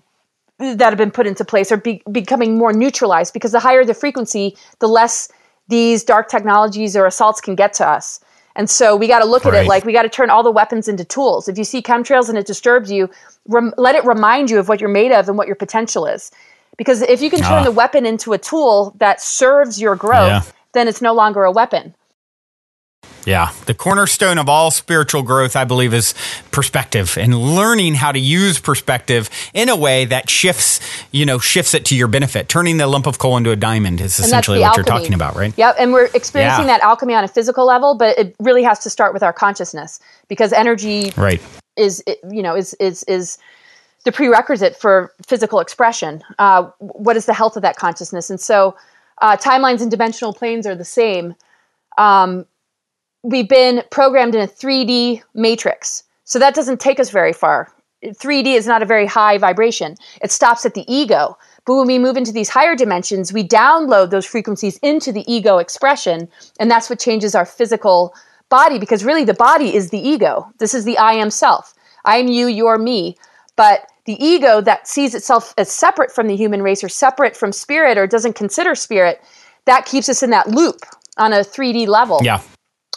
that 0.58 0.80
have 0.80 0.96
been 0.96 1.10
put 1.10 1.26
into 1.26 1.44
place 1.44 1.72
are 1.72 1.76
be- 1.76 2.02
becoming 2.10 2.56
more 2.56 2.72
neutralized 2.72 3.32
because 3.32 3.52
the 3.52 3.60
higher 3.60 3.84
the 3.84 3.94
frequency, 3.94 4.56
the 4.78 4.86
less 4.86 5.28
these 5.68 6.04
dark 6.04 6.28
technologies 6.28 6.94
or 6.94 7.06
assaults 7.06 7.40
can 7.40 7.54
get 7.54 7.72
to 7.74 7.88
us. 7.88 8.20
And 8.56 8.70
so 8.70 8.94
we 8.96 9.08
got 9.08 9.18
to 9.18 9.24
look 9.24 9.44
right. 9.44 9.54
at 9.54 9.64
it 9.64 9.68
like 9.68 9.84
we 9.84 9.92
got 9.92 10.02
to 10.02 10.08
turn 10.08 10.30
all 10.30 10.42
the 10.42 10.50
weapons 10.50 10.88
into 10.88 11.04
tools. 11.04 11.48
If 11.48 11.58
you 11.58 11.64
see 11.64 11.82
chemtrails 11.82 12.28
and 12.28 12.38
it 12.38 12.46
disturbs 12.46 12.90
you, 12.90 13.10
rem- 13.48 13.74
let 13.76 13.94
it 13.94 14.04
remind 14.04 14.50
you 14.50 14.58
of 14.58 14.68
what 14.68 14.80
you're 14.80 14.90
made 14.90 15.12
of 15.12 15.28
and 15.28 15.36
what 15.36 15.46
your 15.46 15.56
potential 15.56 16.06
is. 16.06 16.30
Because 16.76 17.02
if 17.02 17.20
you 17.22 17.30
can 17.30 17.40
turn 17.40 17.60
ah. 17.60 17.64
the 17.64 17.72
weapon 17.72 18.06
into 18.06 18.32
a 18.32 18.38
tool 18.38 18.94
that 18.98 19.20
serves 19.20 19.80
your 19.80 19.96
growth, 19.96 20.46
yeah. 20.46 20.52
then 20.72 20.88
it's 20.88 21.02
no 21.02 21.14
longer 21.14 21.44
a 21.44 21.52
weapon. 21.52 21.94
Yeah. 23.26 23.52
The 23.66 23.74
cornerstone 23.74 24.38
of 24.38 24.48
all 24.48 24.70
spiritual 24.70 25.22
growth, 25.22 25.56
I 25.56 25.64
believe, 25.64 25.94
is 25.94 26.14
perspective 26.50 27.16
and 27.18 27.34
learning 27.34 27.94
how 27.94 28.12
to 28.12 28.18
use 28.18 28.58
perspective 28.58 29.30
in 29.54 29.68
a 29.68 29.76
way 29.76 30.04
that 30.06 30.28
shifts, 30.28 30.80
you 31.10 31.24
know, 31.24 31.38
shifts 31.38 31.74
it 31.74 31.86
to 31.86 31.96
your 31.96 32.08
benefit. 32.08 32.48
Turning 32.48 32.76
the 32.76 32.86
lump 32.86 33.06
of 33.06 33.18
coal 33.18 33.36
into 33.36 33.50
a 33.50 33.56
diamond 33.56 34.00
is 34.00 34.18
essentially 34.18 34.58
what 34.58 34.66
alchemy. 34.66 34.80
you're 34.80 34.98
talking 34.98 35.14
about, 35.14 35.36
right? 35.36 35.56
Yep. 35.56 35.76
And 35.78 35.92
we're 35.92 36.10
experiencing 36.14 36.66
yeah. 36.66 36.78
that 36.78 36.82
alchemy 36.82 37.14
on 37.14 37.24
a 37.24 37.28
physical 37.28 37.66
level, 37.66 37.94
but 37.96 38.18
it 38.18 38.36
really 38.40 38.62
has 38.62 38.80
to 38.80 38.90
start 38.90 39.14
with 39.14 39.22
our 39.22 39.32
consciousness 39.32 40.00
because 40.28 40.52
energy 40.52 41.12
right. 41.16 41.40
is, 41.76 42.02
you 42.30 42.42
know, 42.42 42.54
is, 42.54 42.74
is, 42.74 43.02
is, 43.04 43.38
the 44.04 44.12
prerequisite 44.12 44.76
for 44.76 45.14
physical 45.26 45.60
expression. 45.60 46.22
Uh, 46.38 46.64
what 46.78 47.16
is 47.16 47.24
the 47.24 47.32
health 47.32 47.56
of 47.56 47.62
that 47.62 47.76
consciousness? 47.76 48.28
And 48.28 48.38
so, 48.38 48.76
uh, 49.22 49.38
timelines 49.38 49.80
and 49.80 49.90
dimensional 49.90 50.34
planes 50.34 50.66
are 50.66 50.74
the 50.74 50.84
same. 50.84 51.34
Um, 51.96 52.44
we've 53.24 53.48
been 53.48 53.82
programmed 53.90 54.34
in 54.34 54.42
a 54.42 54.46
3D 54.46 55.22
matrix, 55.34 56.04
so 56.24 56.38
that 56.38 56.54
doesn't 56.54 56.78
take 56.78 57.00
us 57.00 57.10
very 57.10 57.32
far. 57.32 57.72
3D 58.04 58.54
is 58.54 58.66
not 58.66 58.82
a 58.82 58.86
very 58.86 59.06
high 59.06 59.38
vibration. 59.38 59.96
It 60.22 60.30
stops 60.30 60.66
at 60.66 60.74
the 60.74 60.84
ego. 60.92 61.38
But 61.66 61.76
when 61.76 61.86
we 61.86 61.98
move 61.98 62.18
into 62.18 62.32
these 62.32 62.50
higher 62.50 62.76
dimensions, 62.76 63.32
we 63.32 63.48
download 63.48 64.10
those 64.10 64.26
frequencies 64.26 64.76
into 64.82 65.10
the 65.10 65.24
ego 65.32 65.56
expression, 65.56 66.28
and 66.60 66.70
that's 66.70 66.90
what 66.90 67.00
changes 67.00 67.34
our 67.34 67.46
physical 67.46 68.14
body 68.50 68.78
because 68.78 69.04
really 69.04 69.24
the 69.24 69.34
body 69.34 69.74
is 69.74 69.88
the 69.88 69.98
ego. 69.98 70.46
This 70.58 70.74
is 70.74 70.84
the 70.84 70.98
I 70.98 71.14
am 71.14 71.30
self. 71.30 71.74
I 72.04 72.18
am 72.18 72.28
you, 72.28 72.46
you're 72.46 72.78
me. 72.78 73.16
But 73.56 73.86
the 74.04 74.22
ego 74.22 74.60
that 74.60 74.86
sees 74.86 75.14
itself 75.14 75.54
as 75.56 75.72
separate 75.72 76.12
from 76.12 76.26
the 76.26 76.36
human 76.36 76.60
race 76.60 76.84
or 76.84 76.90
separate 76.90 77.34
from 77.34 77.52
spirit 77.52 77.96
or 77.96 78.06
doesn't 78.06 78.34
consider 78.34 78.74
spirit, 78.74 79.22
that 79.64 79.86
keeps 79.86 80.10
us 80.10 80.22
in 80.22 80.28
that 80.30 80.48
loop 80.48 80.80
on 81.16 81.32
a 81.32 81.38
3D 81.38 81.86
level. 81.86 82.20
Yeah. 82.22 82.42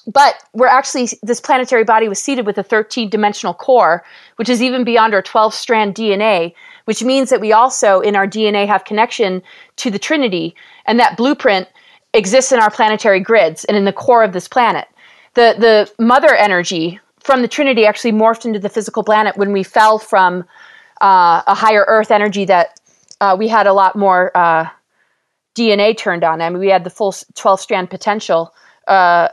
But 0.08 0.42
we're 0.54 0.68
actually, 0.68 1.10
this 1.22 1.42
planetary 1.42 1.84
body 1.84 2.08
was 2.08 2.22
seeded 2.22 2.46
with 2.46 2.58
a 2.58 2.64
13 2.64 3.10
dimensional 3.10 3.54
core, 3.54 4.06
which 4.38 4.48
is 4.48 4.62
even 4.62 4.86
beyond 4.86 5.14
our 5.14 5.22
12 5.22 5.54
strand 5.54 5.96
DNA, 5.96 6.54
which 6.86 7.04
means 7.04 7.30
that 7.30 7.42
we 7.42 7.52
also 7.52 8.00
in 8.00 8.16
our 8.16 8.26
DNA 8.26 8.66
have 8.68 8.86
connection 8.86 9.44
to 9.76 9.92
the 9.92 10.00
Trinity, 10.00 10.56
and 10.86 10.98
that 11.00 11.18
blueprint 11.18 11.68
exists 12.14 12.54
in 12.54 12.60
our 12.60 12.72
planetary 12.72 13.20
grids 13.20 13.66
and 13.66 13.76
in 13.76 13.84
the 13.84 13.92
core 13.92 14.24
of 14.24 14.32
this 14.32 14.48
planet. 14.48 14.88
The, 15.34 15.56
the 15.60 16.04
mother 16.04 16.34
energy 16.34 17.00
from 17.20 17.42
the 17.42 17.48
Trinity 17.50 17.86
actually 17.86 18.14
morphed 18.14 18.46
into 18.46 18.60
the 18.60 18.70
physical 18.70 19.04
planet 19.04 19.36
when 19.36 19.52
we 19.52 19.62
fell 19.62 20.00
from 20.00 20.46
uh, 21.02 21.44
a 21.46 21.54
higher 21.54 21.84
Earth 21.88 22.12
energy 22.12 22.46
that 22.46 22.80
uh, 23.20 23.36
we 23.38 23.50
had 23.50 23.68
a 23.68 23.74
lot 23.74 23.98
more 23.98 24.36
uh, 24.36 24.70
DNA 25.56 25.98
turned 25.98 26.24
on. 26.24 26.42
I 26.42 26.50
mean, 26.50 26.60
we 26.60 26.70
had 26.70 26.86
the 26.86 26.90
full 26.90 27.14
12 27.36 27.60
strand 27.60 27.90
potential. 27.90 28.54
Uh, 28.88 29.28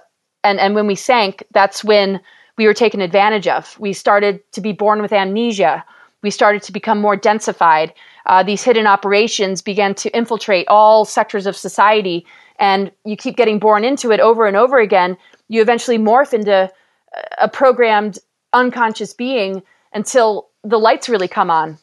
and, 0.44 0.60
and 0.60 0.74
when 0.74 0.86
we 0.86 0.94
sank, 0.94 1.42
that's 1.52 1.82
when 1.82 2.20
we 2.56 2.66
were 2.66 2.74
taken 2.74 3.00
advantage 3.00 3.48
of. 3.48 3.78
We 3.80 3.92
started 3.92 4.40
to 4.52 4.60
be 4.60 4.72
born 4.72 5.02
with 5.02 5.12
amnesia. 5.12 5.84
We 6.22 6.30
started 6.30 6.62
to 6.62 6.72
become 6.72 7.00
more 7.00 7.16
densified. 7.16 7.92
Uh, 8.26 8.42
these 8.42 8.62
hidden 8.62 8.86
operations 8.86 9.60
began 9.60 9.94
to 9.96 10.16
infiltrate 10.16 10.68
all 10.68 11.04
sectors 11.04 11.46
of 11.46 11.56
society. 11.56 12.24
And 12.58 12.92
you 13.04 13.16
keep 13.16 13.36
getting 13.36 13.58
born 13.58 13.84
into 13.84 14.12
it 14.12 14.20
over 14.20 14.46
and 14.46 14.56
over 14.56 14.78
again. 14.78 15.16
You 15.48 15.60
eventually 15.60 15.98
morph 15.98 16.32
into 16.32 16.70
a 17.38 17.48
programmed 17.48 18.18
unconscious 18.52 19.12
being 19.12 19.62
until 19.92 20.48
the 20.62 20.78
lights 20.78 21.08
really 21.08 21.28
come 21.28 21.50
on. 21.50 21.78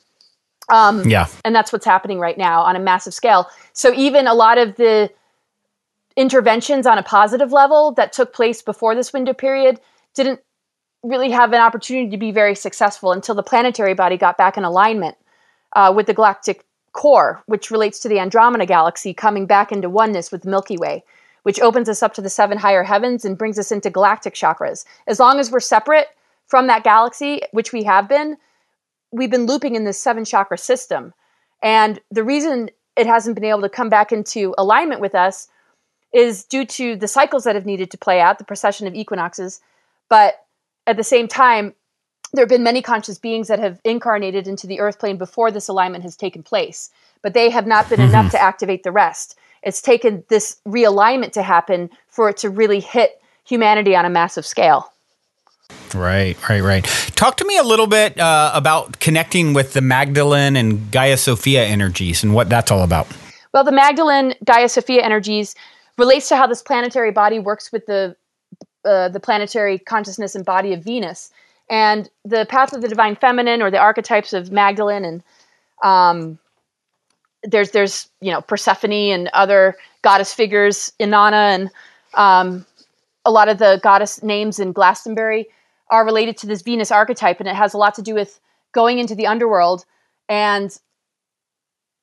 Um, 0.69 1.07
yeah. 1.07 1.27
And 1.43 1.53
that's 1.53 1.73
what's 1.73 1.85
happening 1.85 2.19
right 2.19 2.37
now 2.37 2.61
on 2.61 2.75
a 2.75 2.79
massive 2.79 3.13
scale. 3.13 3.47
So 3.73 3.93
even 3.93 4.27
a 4.27 4.33
lot 4.33 4.57
of 4.57 4.77
the 4.77 5.11
interventions 6.15 6.85
on 6.85 6.97
a 6.97 7.03
positive 7.03 7.51
level 7.51 7.93
that 7.93 8.13
took 8.13 8.33
place 8.33 8.61
before 8.61 8.95
this 8.95 9.13
window 9.13 9.33
period 9.33 9.79
didn't 10.13 10.39
really 11.03 11.31
have 11.31 11.51
an 11.53 11.61
opportunity 11.61 12.09
to 12.09 12.17
be 12.17 12.31
very 12.31 12.55
successful 12.55 13.11
until 13.11 13.35
the 13.35 13.43
planetary 13.43 13.93
body 13.93 14.17
got 14.17 14.37
back 14.37 14.57
in 14.57 14.63
alignment 14.63 15.15
uh, 15.75 15.91
with 15.95 16.05
the 16.05 16.13
galactic 16.13 16.65
core, 16.93 17.41
which 17.45 17.71
relates 17.71 17.99
to 17.99 18.09
the 18.09 18.19
Andromeda 18.19 18.65
galaxy 18.65 19.13
coming 19.13 19.45
back 19.45 19.71
into 19.71 19.89
oneness 19.89 20.31
with 20.31 20.43
the 20.43 20.49
Milky 20.49 20.77
Way, 20.77 21.03
which 21.43 21.59
opens 21.59 21.89
us 21.89 22.03
up 22.03 22.13
to 22.15 22.21
the 22.21 22.29
seven 22.29 22.57
higher 22.57 22.83
heavens 22.83 23.25
and 23.25 23.37
brings 23.37 23.57
us 23.57 23.71
into 23.71 23.89
galactic 23.89 24.33
chakras. 24.33 24.85
As 25.07 25.19
long 25.19 25.39
as 25.39 25.49
we're 25.49 25.59
separate 25.59 26.07
from 26.45 26.67
that 26.67 26.83
galaxy, 26.83 27.41
which 27.51 27.71
we 27.71 27.83
have 27.83 28.09
been, 28.09 28.37
we've 29.11 29.31
been 29.31 29.45
looping 29.45 29.75
in 29.75 29.85
this 29.85 29.99
seven 29.99 30.25
chakra 30.25 30.57
system. 30.57 31.13
And 31.63 31.99
the 32.11 32.23
reason 32.23 32.69
it 32.95 33.07
hasn't 33.07 33.35
been 33.35 33.45
able 33.45 33.61
to 33.61 33.69
come 33.69 33.89
back 33.89 34.11
into 34.11 34.53
alignment 34.57 35.01
with 35.01 35.15
us 35.15 35.47
is 36.13 36.43
due 36.43 36.65
to 36.65 36.95
the 36.95 37.07
cycles 37.07 37.43
that 37.45 37.55
have 37.55 37.65
needed 37.65 37.91
to 37.91 37.97
play 37.97 38.19
out, 38.19 38.37
the 38.37 38.43
precession 38.43 38.87
of 38.87 38.95
equinoxes. 38.95 39.61
But 40.09 40.45
at 40.87 40.97
the 40.97 41.03
same 41.03 41.27
time, 41.27 41.73
there 42.33 42.43
have 42.43 42.49
been 42.49 42.63
many 42.63 42.81
conscious 42.81 43.17
beings 43.17 43.47
that 43.47 43.59
have 43.59 43.79
incarnated 43.83 44.47
into 44.47 44.67
the 44.67 44.79
earth 44.79 44.99
plane 44.99 45.17
before 45.17 45.51
this 45.51 45.67
alignment 45.67 46.03
has 46.03 46.15
taken 46.15 46.43
place, 46.43 46.89
but 47.21 47.33
they 47.33 47.49
have 47.49 47.67
not 47.67 47.89
been 47.89 47.99
mm-hmm. 47.99 48.09
enough 48.09 48.31
to 48.31 48.41
activate 48.41 48.83
the 48.83 48.91
rest. 48.91 49.37
It's 49.63 49.81
taken 49.81 50.23
this 50.29 50.57
realignment 50.67 51.33
to 51.33 51.43
happen 51.43 51.89
for 52.07 52.29
it 52.29 52.37
to 52.37 52.49
really 52.49 52.79
hit 52.79 53.21
humanity 53.43 53.95
on 53.95 54.05
a 54.05 54.09
massive 54.09 54.45
scale. 54.45 54.91
Right, 55.93 56.37
right, 56.49 56.61
right. 56.61 56.83
Talk 57.15 57.37
to 57.37 57.45
me 57.45 57.57
a 57.57 57.63
little 57.63 57.87
bit 57.87 58.19
uh, 58.19 58.51
about 58.53 58.99
connecting 58.99 59.53
with 59.53 59.73
the 59.73 59.81
Magdalene 59.81 60.55
and 60.55 60.91
Gaia 60.91 61.17
Sophia 61.17 61.65
energies 61.65 62.23
and 62.23 62.33
what 62.33 62.49
that's 62.49 62.71
all 62.71 62.83
about. 62.83 63.07
Well, 63.53 63.63
the 63.63 63.71
Magdalene 63.71 64.33
Gaia 64.45 64.69
Sophia 64.69 65.03
energies 65.03 65.55
relates 65.97 66.29
to 66.29 66.35
how 66.35 66.47
this 66.47 66.61
planetary 66.61 67.11
body 67.11 67.39
works 67.39 67.71
with 67.71 67.85
the 67.85 68.15
uh, 68.83 69.09
the 69.09 69.19
planetary 69.19 69.77
consciousness 69.77 70.33
and 70.35 70.43
body 70.43 70.73
of 70.73 70.83
Venus, 70.83 71.31
and 71.69 72.09
the 72.25 72.45
path 72.47 72.73
of 72.73 72.81
the 72.81 72.87
divine 72.87 73.15
feminine 73.15 73.61
or 73.61 73.69
the 73.69 73.77
archetypes 73.77 74.33
of 74.33 74.51
Magdalene 74.51 75.05
and 75.05 75.23
um, 75.83 76.39
there's 77.43 77.71
there's 77.71 78.09
you 78.21 78.31
know 78.31 78.41
Persephone 78.41 78.91
and 78.91 79.29
other 79.33 79.75
goddess 80.01 80.33
figures, 80.33 80.93
Inanna 80.99 81.55
and 81.55 81.69
um, 82.13 82.65
a 83.25 83.31
lot 83.31 83.49
of 83.49 83.57
the 83.57 83.79
goddess 83.83 84.21
names 84.23 84.59
in 84.59 84.71
Glastonbury 84.71 85.47
are 85.89 86.05
related 86.05 86.37
to 86.37 86.47
this 86.47 86.61
Venus 86.61 86.91
archetype, 86.91 87.39
and 87.39 87.49
it 87.49 87.55
has 87.55 87.73
a 87.73 87.77
lot 87.77 87.95
to 87.95 88.01
do 88.01 88.13
with 88.13 88.39
going 88.71 88.99
into 88.99 89.15
the 89.15 89.27
underworld 89.27 89.85
and 90.29 90.77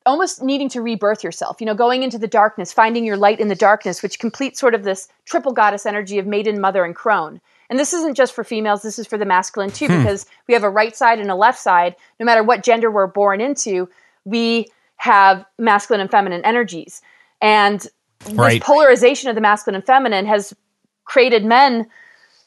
almost 0.09 0.43
needing 0.43 0.69
to 0.71 0.81
rebirth 0.81 1.23
yourself. 1.23 1.61
You 1.61 1.67
know, 1.67 1.75
going 1.75 2.03
into 2.03 2.19
the 2.19 2.27
darkness, 2.27 2.73
finding 2.73 3.05
your 3.05 3.17
light 3.17 3.41
in 3.41 3.49
the 3.49 3.55
darkness, 3.55 4.03
which 4.03 4.19
completes 4.19 4.59
sort 4.59 4.75
of 4.75 4.83
this 4.83 5.09
triple 5.27 5.53
goddess 5.53 5.87
energy 5.87 6.19
of 6.19 6.27
maiden, 6.27 6.61
mother, 6.61 6.85
and 6.85 6.97
crone. 6.97 7.41
And 7.71 7.79
this 7.79 7.93
isn't 7.93 8.15
just 8.15 8.33
for 8.33 8.43
females, 8.43 8.83
this 8.83 8.99
is 8.99 9.07
for 9.07 9.19
the 9.19 9.27
masculine 9.27 9.71
too, 9.71 9.87
hmm. 9.87 9.99
because 9.99 10.27
we 10.47 10.55
have 10.55 10.65
a 10.65 10.71
right 10.71 10.97
side 10.97 11.21
and 11.21 11.31
a 11.31 11.35
left 11.35 11.59
side. 11.59 11.95
No 12.19 12.25
matter 12.25 12.43
what 12.43 12.65
gender 12.65 12.91
we're 12.91 13.07
born 13.07 13.41
into, 13.41 13.89
we 14.25 14.69
have 14.97 15.45
masculine 15.59 16.01
and 16.01 16.11
feminine 16.11 16.45
energies. 16.45 17.03
And 17.41 17.87
right. 18.33 18.55
this 18.55 18.67
polarization 18.67 19.29
of 19.29 19.35
the 19.35 19.41
masculine 19.41 19.77
and 19.77 19.87
feminine 19.87 20.27
has 20.27 20.55
created 21.05 21.45
men 21.45 21.87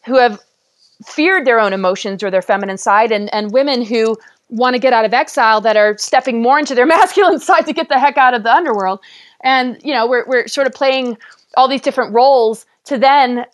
who 0.05 0.17
have 0.17 0.39
feared 1.05 1.45
their 1.45 1.59
own 1.59 1.73
emotions 1.73 2.23
or 2.23 2.31
their 2.31 2.41
feminine 2.41 2.77
side 2.77 3.11
and, 3.11 3.33
and 3.33 3.51
women 3.51 3.83
who 3.83 4.17
want 4.51 4.75
to 4.75 4.79
get 4.79 4.93
out 4.93 5.05
of 5.05 5.13
exile 5.13 5.61
that 5.61 5.75
are 5.75 5.97
stepping 5.97 6.41
more 6.41 6.59
into 6.59 6.75
their 6.75 6.85
masculine 6.97 7.39
side 7.39 7.65
to 7.65 7.73
get 7.73 7.89
the 7.89 7.99
heck 7.99 8.17
out 8.17 8.33
of 8.33 8.43
the 8.43 8.53
underworld. 8.53 8.99
And, 9.43 9.79
you 9.83 9.93
know, 9.93 10.07
we're, 10.07 10.25
we're 10.27 10.47
sort 10.47 10.67
of 10.67 10.73
playing 10.73 11.17
all 11.57 11.67
these 11.67 11.81
different 11.81 12.13
roles 12.13 12.65
to 12.85 12.97
then 12.97 13.45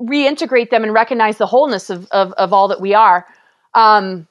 reintegrate 0.00 0.70
them 0.70 0.82
and 0.82 0.92
recognize 0.92 1.38
the 1.38 1.46
wholeness 1.46 1.90
of, 1.90 2.08
of, 2.10 2.32
of 2.32 2.52
all 2.52 2.66
that 2.68 2.80
we 2.80 2.94
are. 2.94 3.26
Um, 3.74 4.26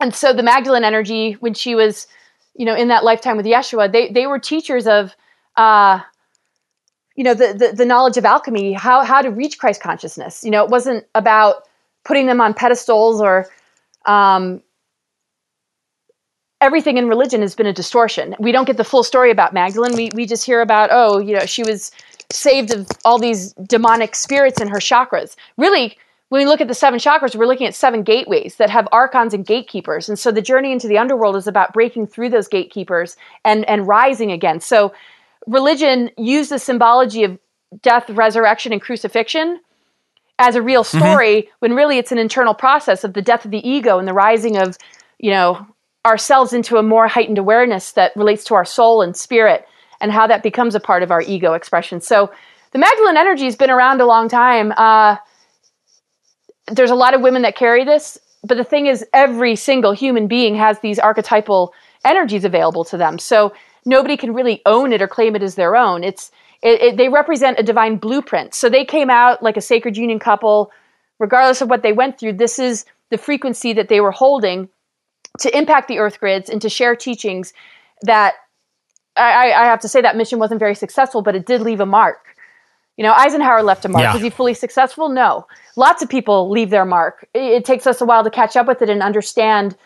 and 0.00 0.12
so 0.12 0.32
the 0.32 0.42
Magdalene 0.42 0.82
energy, 0.82 1.34
when 1.34 1.54
she 1.54 1.76
was 1.76 2.08
you 2.54 2.66
know, 2.66 2.74
in 2.74 2.88
that 2.88 3.04
lifetime 3.04 3.36
with 3.36 3.46
Yeshua, 3.46 3.90
they 3.90 4.10
they 4.10 4.26
were 4.26 4.38
teachers 4.38 4.86
of, 4.86 5.14
uh, 5.56 6.00
you 7.16 7.24
know, 7.24 7.34
the, 7.34 7.54
the 7.54 7.76
the 7.76 7.86
knowledge 7.86 8.16
of 8.16 8.24
alchemy, 8.24 8.72
how 8.72 9.04
how 9.04 9.22
to 9.22 9.30
reach 9.30 9.58
Christ 9.58 9.80
consciousness. 9.80 10.44
You 10.44 10.50
know, 10.50 10.64
it 10.64 10.70
wasn't 10.70 11.06
about 11.14 11.68
putting 12.04 12.26
them 12.26 12.40
on 12.40 12.52
pedestals 12.52 13.20
or 13.20 13.46
um, 14.06 14.62
everything 16.62 16.96
in 16.96 17.08
religion 17.08 17.42
has 17.42 17.54
been 17.54 17.66
a 17.66 17.72
distortion. 17.72 18.34
We 18.38 18.52
don't 18.52 18.64
get 18.64 18.78
the 18.78 18.84
full 18.84 19.02
story 19.02 19.30
about 19.30 19.52
Magdalene. 19.52 19.94
We 19.94 20.10
we 20.14 20.24
just 20.24 20.46
hear 20.46 20.62
about 20.62 20.88
oh, 20.92 21.18
you 21.18 21.36
know, 21.36 21.44
she 21.44 21.62
was 21.62 21.90
saved 22.30 22.72
of 22.72 22.88
all 23.04 23.18
these 23.18 23.52
demonic 23.54 24.14
spirits 24.14 24.60
in 24.60 24.68
her 24.68 24.78
chakras. 24.78 25.36
Really, 25.58 25.98
when 26.30 26.40
we 26.40 26.46
look 26.46 26.62
at 26.62 26.68
the 26.68 26.74
seven 26.74 26.98
chakras, 26.98 27.36
we're 27.36 27.46
looking 27.46 27.66
at 27.66 27.74
seven 27.74 28.02
gateways 28.02 28.56
that 28.56 28.70
have 28.70 28.88
archons 28.90 29.34
and 29.34 29.44
gatekeepers. 29.44 30.08
And 30.08 30.18
so 30.18 30.32
the 30.32 30.40
journey 30.40 30.72
into 30.72 30.88
the 30.88 30.96
underworld 30.96 31.36
is 31.36 31.46
about 31.46 31.74
breaking 31.74 32.06
through 32.06 32.30
those 32.30 32.48
gatekeepers 32.48 33.18
and, 33.44 33.68
and 33.68 33.86
rising 33.86 34.32
again. 34.32 34.60
So 34.60 34.94
religion 35.46 36.10
used 36.16 36.50
the 36.50 36.58
symbology 36.58 37.24
of 37.24 37.38
death, 37.82 38.08
resurrection, 38.08 38.72
and 38.72 38.80
crucifixion 38.80 39.60
as 40.38 40.54
a 40.54 40.62
real 40.62 40.84
mm-hmm. 40.84 40.98
story 41.00 41.42
mm-hmm. 41.42 41.54
when 41.58 41.74
really 41.74 41.98
it's 41.98 42.12
an 42.12 42.18
internal 42.18 42.54
process 42.54 43.04
of 43.04 43.12
the 43.12 43.20
death 43.20 43.44
of 43.44 43.50
the 43.50 43.68
ego 43.68 43.98
and 43.98 44.08
the 44.08 44.14
rising 44.14 44.56
of, 44.56 44.78
you 45.18 45.32
know, 45.32 45.66
ourselves 46.04 46.52
into 46.52 46.76
a 46.76 46.82
more 46.82 47.08
heightened 47.08 47.38
awareness 47.38 47.92
that 47.92 48.12
relates 48.16 48.44
to 48.44 48.54
our 48.54 48.64
soul 48.64 49.02
and 49.02 49.16
spirit 49.16 49.66
and 50.00 50.10
how 50.10 50.26
that 50.26 50.42
becomes 50.42 50.74
a 50.74 50.80
part 50.80 51.02
of 51.02 51.10
our 51.10 51.22
ego 51.22 51.52
expression. 51.54 52.00
So 52.00 52.32
the 52.72 52.78
Magdalene 52.78 53.16
energy 53.16 53.44
has 53.44 53.56
been 53.56 53.70
around 53.70 54.00
a 54.00 54.06
long 54.06 54.28
time. 54.28 54.72
Uh, 54.76 55.16
there's 56.66 56.90
a 56.90 56.96
lot 56.96 57.14
of 57.14 57.20
women 57.20 57.42
that 57.42 57.54
carry 57.54 57.84
this, 57.84 58.18
but 58.42 58.56
the 58.56 58.64
thing 58.64 58.86
is, 58.86 59.04
every 59.12 59.54
single 59.54 59.92
human 59.92 60.26
being 60.26 60.56
has 60.56 60.80
these 60.80 60.98
archetypal 60.98 61.72
energies 62.04 62.44
available 62.44 62.84
to 62.84 62.96
them. 62.96 63.18
So 63.18 63.52
nobody 63.84 64.16
can 64.16 64.34
really 64.34 64.60
own 64.66 64.92
it 64.92 65.02
or 65.02 65.08
claim 65.08 65.36
it 65.36 65.42
as 65.42 65.54
their 65.54 65.76
own. 65.76 66.02
It's 66.02 66.30
it, 66.62 66.80
it, 66.80 66.96
they 66.96 67.08
represent 67.08 67.58
a 67.58 67.64
divine 67.64 67.96
blueprint. 67.96 68.54
So 68.54 68.68
they 68.68 68.84
came 68.84 69.10
out 69.10 69.42
like 69.42 69.56
a 69.56 69.60
sacred 69.60 69.96
union 69.96 70.18
couple, 70.18 70.70
regardless 71.18 71.60
of 71.60 71.68
what 71.68 71.82
they 71.82 71.92
went 71.92 72.18
through. 72.18 72.34
This 72.34 72.58
is 72.58 72.84
the 73.10 73.18
frequency 73.18 73.72
that 73.72 73.88
they 73.88 74.00
were 74.00 74.12
holding 74.12 74.68
to 75.40 75.56
impact 75.56 75.88
the 75.88 75.98
earth 75.98 76.20
grids 76.20 76.50
and 76.50 76.60
to 76.62 76.68
share 76.68 76.94
teachings 76.94 77.52
that 78.02 78.34
I, 79.16 79.52
I 79.52 79.64
have 79.66 79.80
to 79.80 79.88
say 79.88 80.00
that 80.00 80.16
mission 80.16 80.38
wasn't 80.38 80.58
very 80.60 80.74
successful, 80.74 81.22
but 81.22 81.34
it 81.34 81.46
did 81.46 81.60
leave 81.60 81.80
a 81.80 81.86
mark. 81.86 82.36
You 82.96 83.04
know, 83.04 83.12
Eisenhower 83.12 83.62
left 83.62 83.84
a 83.84 83.88
mark. 83.88 84.02
Yeah. 84.02 84.12
Was 84.12 84.22
he 84.22 84.30
fully 84.30 84.54
successful? 84.54 85.08
No. 85.08 85.46
Lots 85.76 86.02
of 86.02 86.08
people 86.08 86.50
leave 86.50 86.70
their 86.70 86.84
mark. 86.84 87.26
It, 87.34 87.42
it 87.42 87.64
takes 87.64 87.86
us 87.86 88.00
a 88.00 88.04
while 88.04 88.24
to 88.24 88.30
catch 88.30 88.56
up 88.56 88.66
with 88.66 88.82
it 88.82 88.90
and 88.90 89.02
understand 89.02 89.76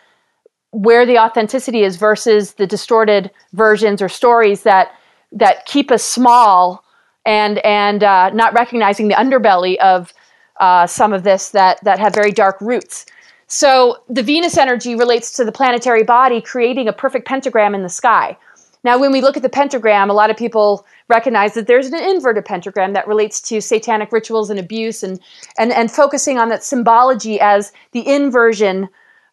where 0.71 1.05
the 1.05 1.17
authenticity 1.17 1.83
is 1.83 1.95
versus 1.95 2.53
the 2.53 2.67
distorted 2.67 3.31
versions 3.53 4.01
or 4.01 4.09
stories 4.09 4.63
that 4.63 4.91
that 5.31 5.65
keep 5.65 5.91
us 5.91 6.03
small 6.03 6.83
and 7.25 7.59
and 7.59 8.03
uh, 8.03 8.29
not 8.31 8.53
recognizing 8.53 9.07
the 9.07 9.15
underbelly 9.15 9.77
of 9.77 10.13
uh, 10.59 10.85
some 10.87 11.13
of 11.13 11.23
this 11.23 11.49
that 11.51 11.83
that 11.83 11.99
have 11.99 12.13
very 12.13 12.31
dark 12.31 12.59
roots. 12.61 13.05
So 13.47 13.97
the 14.09 14.23
Venus 14.23 14.57
energy 14.57 14.95
relates 14.95 15.31
to 15.33 15.45
the 15.45 15.51
planetary 15.51 16.03
body 16.03 16.41
creating 16.41 16.87
a 16.87 16.93
perfect 16.93 17.25
pentagram 17.25 17.73
in 17.73 17.81
the 17.81 17.89
sky. 17.89 18.37
Now, 18.83 18.97
when 18.97 19.11
we 19.11 19.21
look 19.21 19.35
at 19.35 19.43
the 19.43 19.49
pentagram, 19.49 20.09
a 20.09 20.13
lot 20.13 20.29
of 20.29 20.37
people 20.37 20.85
recognize 21.09 21.53
that 21.53 21.67
there's 21.67 21.87
an 21.87 21.95
inverted 21.95 22.45
pentagram 22.45 22.93
that 22.93 23.07
relates 23.07 23.41
to 23.41 23.61
satanic 23.61 24.11
rituals 24.11 24.49
and 24.49 24.59
abuse 24.59 25.01
and, 25.03 25.19
and, 25.57 25.71
and 25.71 25.89
focusing 25.89 26.37
on 26.37 26.49
that 26.49 26.63
symbology 26.63 27.39
as 27.39 27.71
the 27.91 28.07
inversion 28.07 28.89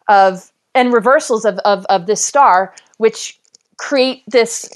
of 0.07 0.51
and 0.73 0.93
reversals 0.93 1.45
of, 1.45 1.57
of, 1.59 1.85
of 1.85 2.05
this 2.05 2.23
star, 2.23 2.73
which 2.97 3.39
create 3.77 4.23
this 4.27 4.69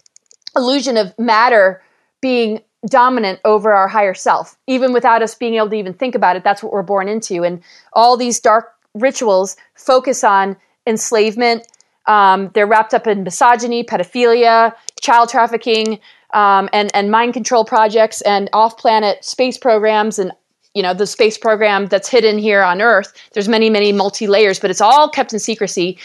illusion 0.56 0.98
of 0.98 1.18
matter 1.20 1.84
being 2.22 2.62
dominant 2.86 3.40
over 3.44 3.74
our 3.74 3.90
higher 3.90 4.14
self, 4.14 4.58
even 4.68 4.94
without 4.94 5.22
us 5.22 5.36
being 5.36 5.56
able 5.56 5.70
to 5.70 5.76
even 5.76 5.94
think 5.94 6.16
about 6.16 6.38
it. 6.38 6.44
That's 6.44 6.64
what 6.64 6.72
we're 6.72 6.84
born 6.84 7.10
into. 7.10 7.44
And 7.44 7.62
all 7.92 8.16
these 8.16 8.40
dark 8.40 8.79
rituals 8.94 9.56
focus 9.76 10.24
on 10.24 10.56
enslavement, 10.88 11.68
um, 12.08 12.50
they're 12.54 12.68
wrapped 12.68 12.94
up 12.94 13.08
in 13.08 13.24
misogyny, 13.24 13.84
pedophilia, 13.84 14.74
child 15.00 15.30
trafficking, 15.30 16.00
um, 16.34 16.70
and 16.74 16.94
and 16.96 17.12
mind 17.12 17.34
control 17.34 17.66
projects 17.66 18.22
and 18.22 18.50
off-planet 18.54 19.24
space 19.24 19.58
programs 19.58 20.20
and 20.20 20.32
you 20.74 20.84
know 20.84 20.94
the 20.94 21.08
space 21.08 21.38
program 21.38 21.88
that's 21.88 22.10
hidden 22.10 22.38
here 22.38 22.62
on 22.62 22.82
Earth. 22.82 23.14
There's 23.34 23.48
many 23.48 23.70
many 23.70 23.92
multi 23.92 24.28
layers, 24.28 24.60
but 24.60 24.70
it's 24.70 24.82
all 24.82 25.10
kept 25.10 25.34
in 25.34 25.40
secrecy. 25.40 25.98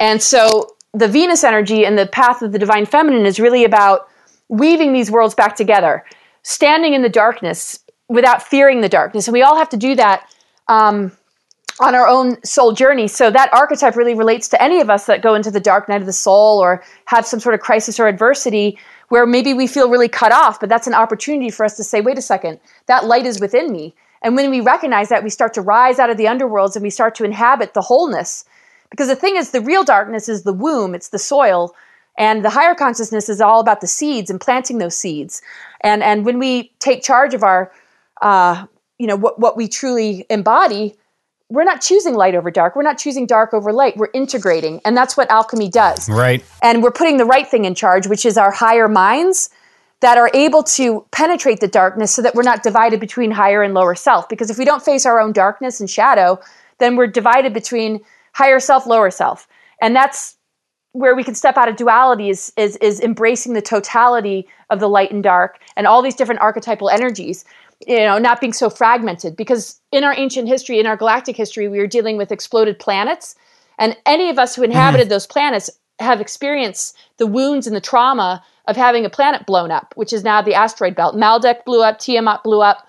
And 0.00 0.22
so 0.22 0.76
the 0.94 1.08
Venus 1.08 1.44
energy 1.44 1.84
and 1.84 1.98
the 1.98 2.06
path 2.06 2.42
of 2.42 2.52
the 2.52 2.58
divine 2.58 2.86
feminine 2.86 3.26
is 3.26 3.38
really 3.38 3.64
about 3.64 4.08
weaving 4.48 4.92
these 4.92 5.10
worlds 5.10 5.34
back 5.34 5.56
together, 5.56 6.04
standing 6.42 6.94
in 6.94 7.02
the 7.02 7.08
darkness 7.08 7.80
without 8.08 8.42
fearing 8.42 8.80
the 8.80 8.88
darkness, 8.88 9.28
and 9.28 9.32
we 9.32 9.42
all 9.42 9.56
have 9.56 9.68
to 9.68 9.76
do 9.76 9.94
that. 9.94 10.32
Um, 10.68 11.12
on 11.80 11.94
our 11.94 12.08
own 12.08 12.42
soul 12.44 12.72
journey. 12.72 13.08
So 13.08 13.30
that 13.30 13.52
archetype 13.52 13.96
really 13.96 14.14
relates 14.14 14.48
to 14.48 14.62
any 14.62 14.80
of 14.80 14.90
us 14.90 15.06
that 15.06 15.22
go 15.22 15.34
into 15.34 15.50
the 15.50 15.60
dark 15.60 15.88
night 15.88 16.00
of 16.00 16.06
the 16.06 16.12
soul 16.12 16.58
or 16.58 16.82
have 17.06 17.26
some 17.26 17.40
sort 17.40 17.54
of 17.54 17.60
crisis 17.60 18.00
or 18.00 18.08
adversity 18.08 18.78
where 19.08 19.26
maybe 19.26 19.54
we 19.54 19.66
feel 19.66 19.88
really 19.88 20.08
cut 20.08 20.32
off, 20.32 20.60
but 20.60 20.68
that's 20.68 20.86
an 20.86 20.94
opportunity 20.94 21.50
for 21.50 21.64
us 21.64 21.76
to 21.76 21.84
say, 21.84 22.00
wait 22.00 22.18
a 22.18 22.22
second, 22.22 22.60
that 22.86 23.06
light 23.06 23.26
is 23.26 23.40
within 23.40 23.72
me. 23.72 23.94
And 24.22 24.36
when 24.36 24.50
we 24.50 24.60
recognize 24.60 25.08
that, 25.08 25.24
we 25.24 25.30
start 25.30 25.54
to 25.54 25.62
rise 25.62 25.98
out 25.98 26.10
of 26.10 26.16
the 26.16 26.24
underworlds 26.24 26.74
and 26.74 26.82
we 26.82 26.90
start 26.90 27.14
to 27.16 27.24
inhabit 27.24 27.74
the 27.74 27.80
wholeness. 27.80 28.44
Because 28.90 29.08
the 29.08 29.16
thing 29.16 29.36
is, 29.36 29.50
the 29.50 29.60
real 29.60 29.84
darkness 29.84 30.28
is 30.28 30.42
the 30.42 30.52
womb, 30.52 30.94
it's 30.94 31.10
the 31.10 31.18
soil. 31.18 31.74
And 32.18 32.44
the 32.44 32.50
higher 32.50 32.74
consciousness 32.74 33.28
is 33.28 33.40
all 33.40 33.60
about 33.60 33.80
the 33.80 33.86
seeds 33.86 34.28
and 34.28 34.40
planting 34.40 34.78
those 34.78 34.96
seeds. 34.96 35.40
And, 35.82 36.02
and 36.02 36.26
when 36.26 36.40
we 36.40 36.72
take 36.80 37.02
charge 37.02 37.32
of 37.32 37.44
our, 37.44 37.70
uh, 38.20 38.66
you 38.98 39.06
know, 39.06 39.16
what, 39.16 39.38
what 39.38 39.56
we 39.56 39.68
truly 39.68 40.26
embody, 40.28 40.96
we're 41.50 41.64
not 41.64 41.80
choosing 41.80 42.14
light 42.14 42.34
over 42.34 42.50
dark. 42.50 42.76
We're 42.76 42.82
not 42.82 42.98
choosing 42.98 43.26
dark 43.26 43.54
over 43.54 43.72
light. 43.72 43.96
We're 43.96 44.10
integrating. 44.12 44.80
And 44.84 44.96
that's 44.96 45.16
what 45.16 45.30
alchemy 45.30 45.70
does. 45.70 46.08
Right. 46.08 46.44
And 46.62 46.82
we're 46.82 46.90
putting 46.90 47.16
the 47.16 47.24
right 47.24 47.48
thing 47.48 47.64
in 47.64 47.74
charge, 47.74 48.06
which 48.06 48.26
is 48.26 48.36
our 48.36 48.50
higher 48.50 48.88
minds 48.88 49.48
that 50.00 50.18
are 50.18 50.30
able 50.34 50.62
to 50.62 51.04
penetrate 51.10 51.60
the 51.60 51.68
darkness 51.68 52.14
so 52.14 52.22
that 52.22 52.34
we're 52.34 52.42
not 52.42 52.62
divided 52.62 53.00
between 53.00 53.30
higher 53.30 53.62
and 53.62 53.74
lower 53.74 53.94
self. 53.94 54.28
Because 54.28 54.50
if 54.50 54.58
we 54.58 54.64
don't 54.64 54.84
face 54.84 55.06
our 55.06 55.18
own 55.20 55.32
darkness 55.32 55.80
and 55.80 55.88
shadow, 55.88 56.38
then 56.78 56.96
we're 56.96 57.06
divided 57.06 57.54
between 57.54 58.00
higher 58.34 58.60
self, 58.60 58.86
lower 58.86 59.10
self. 59.10 59.48
And 59.80 59.96
that's 59.96 60.36
where 60.92 61.14
we 61.14 61.24
can 61.24 61.34
step 61.34 61.56
out 61.56 61.68
of 61.68 61.76
duality 61.76 62.28
is, 62.28 62.52
is, 62.56 62.76
is 62.76 63.00
embracing 63.00 63.54
the 63.54 63.62
totality 63.62 64.48
of 64.70 64.80
the 64.80 64.88
light 64.88 65.10
and 65.10 65.22
dark 65.22 65.58
and 65.76 65.86
all 65.86 66.02
these 66.02 66.14
different 66.14 66.40
archetypal 66.40 66.90
energies 66.90 67.44
you 67.86 67.98
know 67.98 68.18
not 68.18 68.40
being 68.40 68.52
so 68.52 68.68
fragmented 68.68 69.36
because 69.36 69.80
in 69.92 70.04
our 70.04 70.14
ancient 70.16 70.48
history 70.48 70.80
in 70.80 70.86
our 70.86 70.96
galactic 70.96 71.36
history 71.36 71.68
we 71.68 71.78
were 71.78 71.86
dealing 71.86 72.16
with 72.16 72.32
exploded 72.32 72.78
planets 72.78 73.36
and 73.78 73.96
any 74.06 74.30
of 74.30 74.38
us 74.38 74.56
who 74.56 74.62
inhabited 74.62 75.04
mm-hmm. 75.04 75.10
those 75.10 75.26
planets 75.26 75.70
have 76.00 76.20
experienced 76.20 76.96
the 77.18 77.26
wounds 77.26 77.66
and 77.66 77.76
the 77.76 77.80
trauma 77.80 78.42
of 78.66 78.76
having 78.76 79.04
a 79.04 79.10
planet 79.10 79.46
blown 79.46 79.70
up 79.70 79.92
which 79.96 80.12
is 80.12 80.24
now 80.24 80.42
the 80.42 80.54
asteroid 80.54 80.94
belt 80.94 81.14
maldek 81.14 81.64
blew 81.64 81.82
up 81.82 81.98
tiamat 81.98 82.42
blew 82.42 82.60
up 82.60 82.86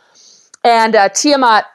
and 0.63 0.95
uh, 0.95 1.09
tiamat 1.09 1.65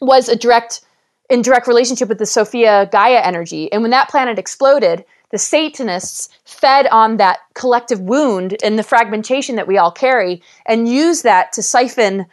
was 0.00 0.28
a 0.28 0.36
direct 0.36 0.80
in 1.28 1.42
direct 1.42 1.66
relationship 1.66 2.08
with 2.08 2.18
the 2.18 2.26
sophia 2.26 2.88
gaia 2.90 3.20
energy 3.20 3.70
and 3.72 3.82
when 3.82 3.90
that 3.90 4.08
planet 4.08 4.38
exploded 4.38 5.04
the 5.30 5.38
Satanists 5.38 6.28
fed 6.44 6.86
on 6.92 7.16
that 7.16 7.40
collective 7.54 8.00
wound 8.00 8.56
and 8.62 8.78
the 8.78 8.84
fragmentation 8.84 9.56
that 9.56 9.66
we 9.66 9.76
all 9.76 9.90
carry 9.90 10.40
and 10.64 10.88
use 10.88 11.22
that 11.22 11.52
to 11.52 11.62
siphon 11.62 12.26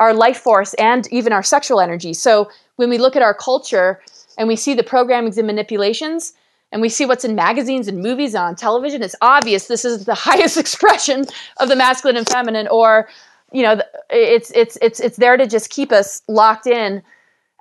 our 0.00 0.14
life 0.14 0.38
force 0.38 0.74
and 0.74 1.06
even 1.12 1.32
our 1.32 1.42
sexual 1.42 1.80
energy. 1.80 2.14
So 2.14 2.50
when 2.76 2.88
we 2.88 2.98
look 2.98 3.16
at 3.16 3.22
our 3.22 3.34
culture 3.34 4.00
and 4.36 4.48
we 4.48 4.56
see 4.56 4.74
the 4.74 4.84
programmings 4.84 5.36
and 5.36 5.46
manipulations, 5.46 6.32
and 6.70 6.82
we 6.82 6.88
see 6.88 7.06
what's 7.06 7.24
in 7.24 7.34
magazines 7.34 7.88
and 7.88 8.02
movies 8.02 8.34
and 8.34 8.44
on 8.44 8.54
television, 8.54 9.02
it's 9.02 9.16
obvious 9.22 9.66
this 9.66 9.84
is 9.84 10.04
the 10.04 10.14
highest 10.28 10.56
expression 10.56 11.24
of 11.58 11.68
the 11.68 11.76
masculine 11.76 12.16
and 12.16 12.28
feminine, 12.28 12.68
or 12.68 13.08
you 13.52 13.62
know, 13.62 13.80
it's 14.10 14.52
it's 14.54 14.76
it's 14.82 15.00
it's 15.00 15.16
there 15.16 15.36
to 15.36 15.46
just 15.46 15.70
keep 15.70 15.90
us 15.90 16.22
locked 16.28 16.66
in 16.66 17.02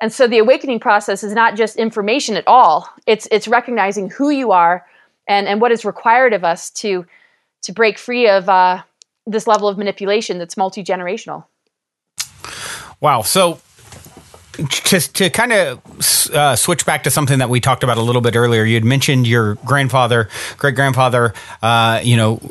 and 0.01 0.13
so 0.13 0.27
the 0.27 0.37
awakening 0.37 0.79
process 0.79 1.23
is 1.23 1.33
not 1.33 1.55
just 1.55 1.75
information 1.75 2.35
at 2.35 2.47
all. 2.47 2.89
It's 3.05 3.27
it's 3.31 3.47
recognizing 3.47 4.09
who 4.09 4.29
you 4.29 4.51
are 4.51 4.85
and 5.27 5.47
and 5.47 5.59
what 5.59 5.71
is 5.71 5.85
required 5.85 6.33
of 6.33 6.43
us 6.43 6.69
to 6.71 7.05
to 7.63 7.73
break 7.73 7.97
free 7.97 8.29
of 8.29 8.47
uh, 8.47 8.83
this 9.25 9.47
level 9.47 9.67
of 9.67 9.77
manipulation 9.77 10.37
that's 10.37 10.55
multi 10.55 10.83
generational. 10.83 11.45
Wow. 12.99 13.21
So 13.21 13.59
just 14.67 15.15
to 15.15 15.29
kind 15.29 15.53
of 15.53 16.31
uh, 16.33 16.55
switch 16.55 16.85
back 16.85 17.03
to 17.03 17.11
something 17.11 17.39
that 17.39 17.49
we 17.49 17.59
talked 17.59 17.83
about 17.83 17.97
a 17.97 18.01
little 18.01 18.21
bit 18.21 18.35
earlier, 18.35 18.63
you 18.63 18.73
had 18.73 18.85
mentioned 18.85 19.27
your 19.27 19.55
grandfather, 19.55 20.29
great 20.57 20.75
grandfather, 20.75 21.33
uh, 21.61 22.01
you 22.03 22.17
know, 22.17 22.41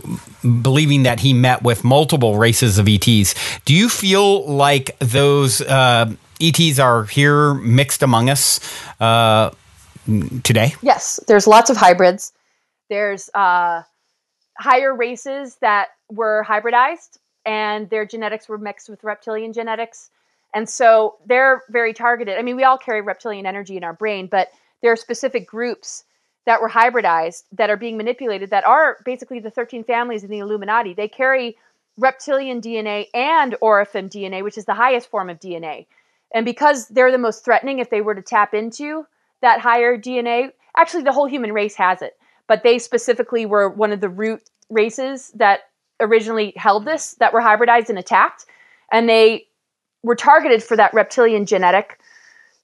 believing 0.63 1.03
that 1.03 1.21
he 1.21 1.33
met 1.33 1.63
with 1.63 1.83
multiple 1.83 2.39
races 2.39 2.79
of 2.79 2.89
ETs. 2.89 3.35
Do 3.65 3.75
you 3.75 3.89
feel 3.89 4.47
like 4.47 4.97
those 5.01 5.61
uh, 5.61 6.13
ETs 6.41 6.79
are 6.79 7.05
here 7.05 7.55
mixed 7.55 8.03
among 8.03 8.31
us 8.31 8.61
uh, 9.01 9.51
today? 10.45 10.75
Yes, 10.83 11.19
there's 11.27 11.47
lots 11.47 11.71
of 11.71 11.77
hybrids. 11.77 12.33
There's 12.89 13.29
uh, 13.35 13.83
higher 14.57 14.95
races 14.95 15.57
that 15.57 15.89
were 16.09 16.45
hybridized 16.49 17.19
and 17.45 17.89
their 17.91 18.05
genetics 18.05 18.49
were 18.49 18.59
mixed 18.59 18.89
with 18.89 19.03
reptilian 19.05 19.53
genetics. 19.53 20.11
And 20.57 20.67
so 20.67 21.17
they're 21.27 21.65
very 21.69 21.93
targeted. 21.93 22.39
I 22.39 22.43
mean, 22.43 22.57
we 22.57 22.65
all 22.65 22.79
carry 22.79 23.03
reptilian 23.03 23.45
energy 23.45 23.77
in 23.77 23.85
our 23.85 23.93
brain, 23.93 24.27
but 24.27 24.49
there 24.81 24.91
are 24.91 24.97
specific 24.97 25.47
groups 25.47 26.05
that 26.47 26.63
were 26.63 26.71
hybridized 26.71 27.43
that 27.53 27.69
are 27.69 27.77
being 27.77 27.99
manipulated 27.99 28.49
that 28.49 28.65
are 28.65 28.97
basically 29.05 29.39
the 29.39 29.51
13 29.51 29.85
families 29.85 30.25
in 30.25 30.31
the 30.31 30.39
Illuminati. 30.39 30.95
They 30.95 31.09
carry 31.09 31.59
reptilian 31.99 32.63
DNA 32.63 33.09
and 33.13 33.55
Oraphim 33.61 34.09
DNA, 34.09 34.43
which 34.43 34.57
is 34.57 34.65
the 34.65 34.73
highest 34.73 35.11
form 35.11 35.29
of 35.29 35.39
DNA. 35.39 35.85
And 36.33 36.47
because 36.47 36.89
they're 36.89 37.13
the 37.13 37.19
most 37.19 37.45
threatening, 37.45 37.79
if 37.79 37.91
they 37.91 38.01
were 38.01 38.15
to 38.15 38.23
tap 38.23 38.55
into 38.55 39.07
that 39.43 39.61
higher 39.61 39.99
DNA, 39.99 40.53
actually, 40.75 41.03
the 41.03 41.13
whole 41.13 41.27
human 41.27 41.53
race 41.53 41.75
has 41.75 42.01
it. 42.01 42.17
But 42.47 42.63
they 42.63 42.79
specifically 42.79 43.45
were 43.45 43.69
one 43.69 43.93
of 43.93 44.01
the 44.01 44.09
root 44.09 44.49
races 44.71 45.33
that 45.33 45.69
originally 46.01 46.55
held 46.57 46.87
this, 46.87 47.13
that 47.21 47.35
were 47.35 47.43
hybridized 47.43 47.91
and 47.91 47.99
attacked. 47.99 48.47
And 48.91 49.07
they 49.07 49.49
were 50.07 50.15
targeted 50.15 50.63
for 50.63 50.77
that 50.77 50.95
reptilian 50.95 51.45
genetic 51.45 51.99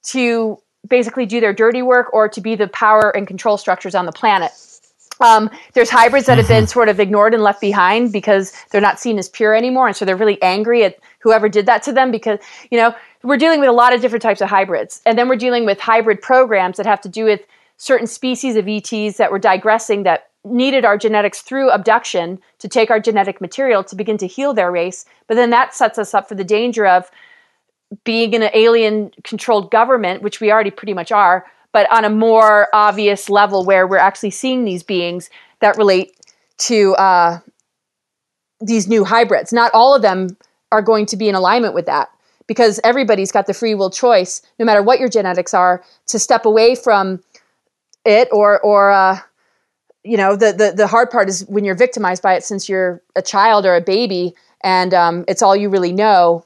to 0.04 0.58
basically 0.86 1.26
do 1.26 1.40
their 1.40 1.52
dirty 1.52 1.82
work 1.82 2.12
or 2.14 2.28
to 2.28 2.40
be 2.40 2.54
the 2.54 2.68
power 2.68 3.14
and 3.14 3.26
control 3.26 3.58
structures 3.58 3.94
on 3.94 4.06
the 4.06 4.12
planet. 4.12 4.52
Um, 5.20 5.50
there's 5.74 5.90
hybrids 5.90 6.26
that 6.26 6.38
have 6.38 6.48
been 6.48 6.64
mm-hmm. 6.64 6.72
sort 6.72 6.88
of 6.88 6.98
ignored 6.98 7.34
and 7.34 7.42
left 7.42 7.60
behind 7.60 8.12
because 8.12 8.52
they're 8.70 8.80
not 8.80 8.98
seen 8.98 9.18
as 9.18 9.28
pure 9.28 9.54
anymore. 9.54 9.88
And 9.88 9.96
so 9.96 10.04
they're 10.04 10.16
really 10.16 10.40
angry 10.42 10.84
at 10.84 10.98
whoever 11.18 11.48
did 11.48 11.66
that 11.66 11.82
to 11.84 11.92
them 11.92 12.10
because, 12.10 12.38
you 12.70 12.78
know, 12.78 12.94
we're 13.22 13.36
dealing 13.36 13.60
with 13.60 13.68
a 13.68 13.72
lot 13.72 13.92
of 13.92 14.00
different 14.00 14.22
types 14.22 14.40
of 14.40 14.48
hybrids. 14.48 15.00
And 15.04 15.18
then 15.18 15.28
we're 15.28 15.36
dealing 15.36 15.66
with 15.66 15.80
hybrid 15.80 16.22
programs 16.22 16.76
that 16.76 16.86
have 16.86 17.00
to 17.02 17.08
do 17.08 17.24
with 17.24 17.40
certain 17.76 18.06
species 18.06 18.56
of 18.56 18.68
ETs 18.68 19.16
that 19.16 19.30
were 19.30 19.38
digressing 19.38 20.04
that 20.04 20.30
needed 20.44 20.84
our 20.84 20.98
genetics 20.98 21.40
through 21.40 21.70
abduction 21.70 22.40
to 22.58 22.68
take 22.68 22.90
our 22.90 22.98
genetic 22.98 23.40
material 23.40 23.84
to 23.84 23.94
begin 23.94 24.18
to 24.18 24.26
heal 24.26 24.52
their 24.54 24.72
race. 24.72 25.04
But 25.28 25.34
then 25.34 25.50
that 25.50 25.74
sets 25.74 25.98
us 25.98 26.14
up 26.14 26.28
for 26.28 26.34
the 26.34 26.44
danger 26.44 26.86
of 26.86 27.10
being 28.04 28.34
in 28.34 28.42
an 28.42 28.50
alien 28.54 29.10
controlled 29.24 29.70
government, 29.70 30.22
which 30.22 30.40
we 30.40 30.50
already 30.50 30.70
pretty 30.70 30.94
much 30.94 31.12
are, 31.12 31.46
but 31.72 31.90
on 31.92 32.04
a 32.04 32.10
more 32.10 32.68
obvious 32.72 33.28
level 33.28 33.64
where 33.64 33.86
we're 33.86 33.96
actually 33.96 34.30
seeing 34.30 34.64
these 34.64 34.82
beings 34.82 35.30
that 35.60 35.76
relate 35.76 36.16
to 36.58 36.94
uh, 36.94 37.38
these 38.60 38.88
new 38.88 39.04
hybrids. 39.04 39.52
Not 39.52 39.72
all 39.74 39.94
of 39.94 40.02
them 40.02 40.36
are 40.70 40.82
going 40.82 41.06
to 41.06 41.16
be 41.16 41.28
in 41.28 41.34
alignment 41.34 41.74
with 41.74 41.86
that 41.86 42.08
because 42.46 42.80
everybody's 42.84 43.32
got 43.32 43.46
the 43.46 43.54
free 43.54 43.74
will 43.74 43.90
choice, 43.90 44.42
no 44.58 44.64
matter 44.64 44.82
what 44.82 44.98
your 44.98 45.08
genetics 45.08 45.54
are, 45.54 45.82
to 46.06 46.18
step 46.18 46.44
away 46.44 46.74
from 46.74 47.22
it 48.04 48.28
or 48.32 48.60
or 48.60 48.90
uh, 48.90 49.18
you 50.02 50.16
know 50.16 50.34
the, 50.34 50.52
the 50.52 50.72
the 50.76 50.86
hard 50.86 51.10
part 51.10 51.28
is 51.28 51.46
when 51.46 51.64
you're 51.64 51.76
victimized 51.76 52.22
by 52.22 52.34
it 52.34 52.42
since 52.42 52.68
you're 52.68 53.00
a 53.14 53.22
child 53.22 53.64
or 53.64 53.76
a 53.76 53.80
baby 53.80 54.34
and 54.62 54.94
um, 54.94 55.24
it's 55.28 55.42
all 55.42 55.56
you 55.56 55.68
really 55.68 55.92
know. 55.92 56.44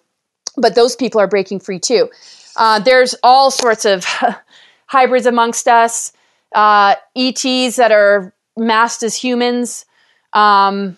But 0.56 0.74
those 0.74 0.96
people 0.96 1.20
are 1.20 1.26
breaking 1.26 1.60
free 1.60 1.78
too. 1.78 2.08
Uh, 2.56 2.78
there's 2.78 3.14
all 3.22 3.50
sorts 3.50 3.84
of 3.84 4.04
hybrids 4.86 5.26
amongst 5.26 5.68
us, 5.68 6.12
uh, 6.54 6.94
ETs 7.14 7.76
that 7.76 7.92
are 7.92 8.34
masked 8.56 9.02
as 9.02 9.14
humans, 9.14 9.84
um, 10.32 10.96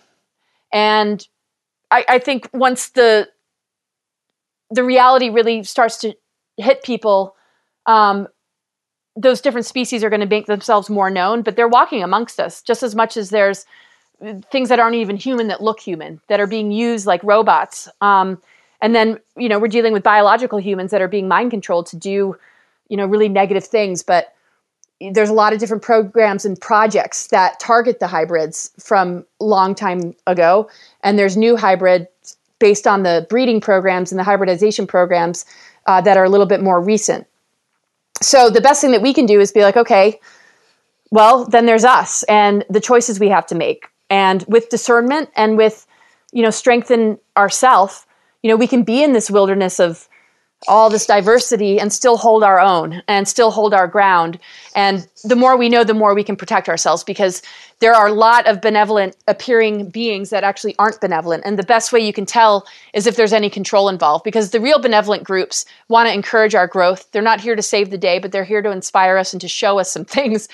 and 0.71 1.27
I, 1.91 2.05
I 2.07 2.19
think 2.19 2.49
once 2.53 2.89
the 2.89 3.29
the 4.71 4.83
reality 4.83 5.29
really 5.29 5.63
starts 5.63 5.97
to 5.97 6.13
hit 6.57 6.83
people, 6.83 7.35
um, 7.87 8.27
those 9.15 9.41
different 9.41 9.65
species 9.65 10.03
are 10.03 10.09
going 10.09 10.19
to 10.19 10.27
make 10.27 10.45
themselves 10.45 10.89
more 10.89 11.09
known. 11.09 11.41
But 11.41 11.55
they're 11.55 11.67
walking 11.67 12.03
amongst 12.03 12.39
us 12.39 12.61
just 12.61 12.83
as 12.83 12.95
much 12.95 13.17
as 13.17 13.31
there's 13.31 13.65
things 14.51 14.69
that 14.69 14.79
aren't 14.79 14.95
even 14.95 15.15
human 15.15 15.47
that 15.47 15.61
look 15.61 15.79
human 15.79 16.21
that 16.27 16.39
are 16.39 16.47
being 16.47 16.71
used 16.71 17.07
like 17.07 17.23
robots. 17.23 17.87
Um, 18.01 18.41
and 18.81 18.95
then 18.95 19.19
you 19.37 19.49
know 19.49 19.59
we're 19.59 19.67
dealing 19.67 19.93
with 19.93 20.03
biological 20.03 20.59
humans 20.59 20.91
that 20.91 21.01
are 21.01 21.07
being 21.07 21.27
mind 21.27 21.51
controlled 21.51 21.87
to 21.87 21.97
do 21.97 22.37
you 22.87 22.97
know 22.97 23.05
really 23.05 23.29
negative 23.29 23.63
things. 23.63 24.03
But 24.03 24.33
there's 25.11 25.29
a 25.29 25.33
lot 25.33 25.53
of 25.53 25.59
different 25.59 25.81
programs 25.81 26.45
and 26.45 26.59
projects 26.59 27.27
that 27.27 27.59
target 27.59 27.99
the 27.99 28.07
hybrids 28.07 28.71
from 28.79 29.25
long 29.39 29.75
time 29.75 30.15
ago, 30.27 30.69
and 31.03 31.17
there's 31.17 31.37
new 31.37 31.55
hybrid 31.55 32.07
based 32.59 32.85
on 32.85 33.03
the 33.03 33.25
breeding 33.29 33.61
programs 33.61 34.11
and 34.11 34.19
the 34.19 34.23
hybridization 34.23 34.85
programs 34.85 35.45
uh, 35.87 36.01
that 36.01 36.17
are 36.17 36.25
a 36.25 36.29
little 36.29 36.45
bit 36.45 36.61
more 36.61 36.81
recent. 36.81 37.25
So 38.21 38.49
the 38.49 38.61
best 38.61 38.81
thing 38.81 38.91
that 38.91 39.01
we 39.01 39.13
can 39.13 39.25
do 39.25 39.39
is 39.39 39.51
be 39.51 39.61
like, 39.61 39.77
okay, 39.77 40.19
well, 41.09 41.45
then 41.45 41.65
there's 41.65 41.85
us 41.85 42.23
and 42.23 42.65
the 42.69 42.81
choices 42.81 43.19
we 43.19 43.29
have 43.29 43.45
to 43.47 43.55
make. 43.55 43.87
And 44.09 44.43
with 44.47 44.69
discernment 44.69 45.29
and 45.35 45.57
with, 45.57 45.87
you 46.31 46.43
know, 46.43 46.49
strengthen 46.49 47.17
ourself, 47.37 48.05
you 48.41 48.49
know, 48.49 48.55
we 48.55 48.67
can 48.67 48.83
be 48.83 49.03
in 49.03 49.13
this 49.13 49.29
wilderness 49.29 49.79
of 49.79 50.07
all 50.67 50.89
this 50.89 51.05
diversity 51.05 51.79
and 51.79 51.93
still 51.93 52.17
hold 52.17 52.43
our 52.43 52.59
own 52.59 53.01
and 53.07 53.27
still 53.27 53.49
hold 53.49 53.73
our 53.73 53.87
ground. 53.87 54.37
And 54.75 55.07
the 55.23 55.35
more 55.35 55.55
we 55.55 55.69
know, 55.69 55.85
the 55.85 55.93
more 55.93 56.13
we 56.13 56.23
can 56.23 56.35
protect 56.35 56.67
ourselves 56.67 57.03
because 57.03 57.41
there 57.79 57.93
are 57.93 58.07
a 58.07 58.13
lot 58.13 58.45
of 58.45 58.59
benevolent 58.59 59.15
appearing 59.27 59.89
beings 59.89 60.31
that 60.31 60.43
actually 60.43 60.75
aren't 60.77 60.99
benevolent. 60.99 61.43
And 61.45 61.57
the 61.57 61.63
best 61.63 61.93
way 61.93 62.01
you 62.01 62.11
can 62.11 62.25
tell 62.25 62.67
is 62.93 63.07
if 63.07 63.15
there's 63.15 63.31
any 63.31 63.49
control 63.49 63.87
involved 63.87 64.25
because 64.25 64.51
the 64.51 64.59
real 64.59 64.79
benevolent 64.79 65.23
groups 65.23 65.65
want 65.87 66.09
to 66.09 66.13
encourage 66.13 66.55
our 66.55 66.67
growth. 66.67 67.09
They're 67.11 67.21
not 67.21 67.39
here 67.39 67.55
to 67.55 67.61
save 67.61 67.89
the 67.89 67.97
day, 67.97 68.19
but 68.19 68.33
they're 68.33 68.43
here 68.43 68.61
to 68.61 68.71
inspire 68.71 69.17
us 69.17 69.33
and 69.33 69.39
to 69.41 69.47
show 69.47 69.79
us 69.79 69.89
some 69.89 70.05
things. 70.05 70.49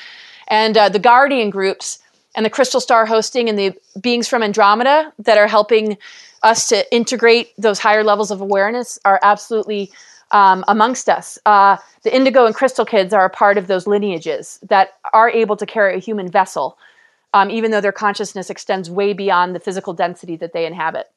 And 0.48 0.78
uh, 0.78 0.90
the 0.90 1.00
guardian 1.00 1.50
groups 1.50 1.98
and 2.36 2.46
the 2.46 2.52
crystal 2.52 2.80
star 2.80 3.08
hosting 3.08 3.50
and 3.50 3.58
the 3.58 3.74
beings 4.00 4.28
from 4.28 4.44
Andromeda 4.44 5.12
that 5.20 5.40
are 5.40 5.48
helping 5.48 5.98
us 6.46 6.70
to 6.70 6.96
integrate 6.96 7.52
those 7.58 7.80
higher 7.80 8.04
levels 8.04 8.32
of 8.32 8.40
awareness 8.40 9.00
are 9.04 9.20
absolutely 9.24 9.92
um, 10.32 10.64
amongst 10.68 11.10
us. 11.10 11.38
Uh, 11.46 11.78
the 12.04 12.16
indigo 12.16 12.46
and 12.46 12.56
crystal 12.56 12.86
kids 12.86 13.14
are 13.14 13.26
a 13.26 13.30
part 13.30 13.58
of 13.58 13.68
those 13.68 13.88
lineages 13.88 14.60
that 14.70 14.94
are 15.14 15.30
able 15.30 15.58
to 15.58 15.66
carry 15.66 15.96
a 15.96 16.00
human 16.00 16.30
vessel, 16.30 16.78
um, 17.34 17.50
even 17.50 17.72
though 17.72 17.82
their 17.82 17.92
consciousness 17.92 18.50
extends 18.50 18.90
way 18.90 19.12
beyond 19.12 19.56
the 19.56 19.60
physical 19.60 19.94
density 19.94 20.36
that 20.36 20.54
they 20.54 20.66
inhabit. 20.66 21.12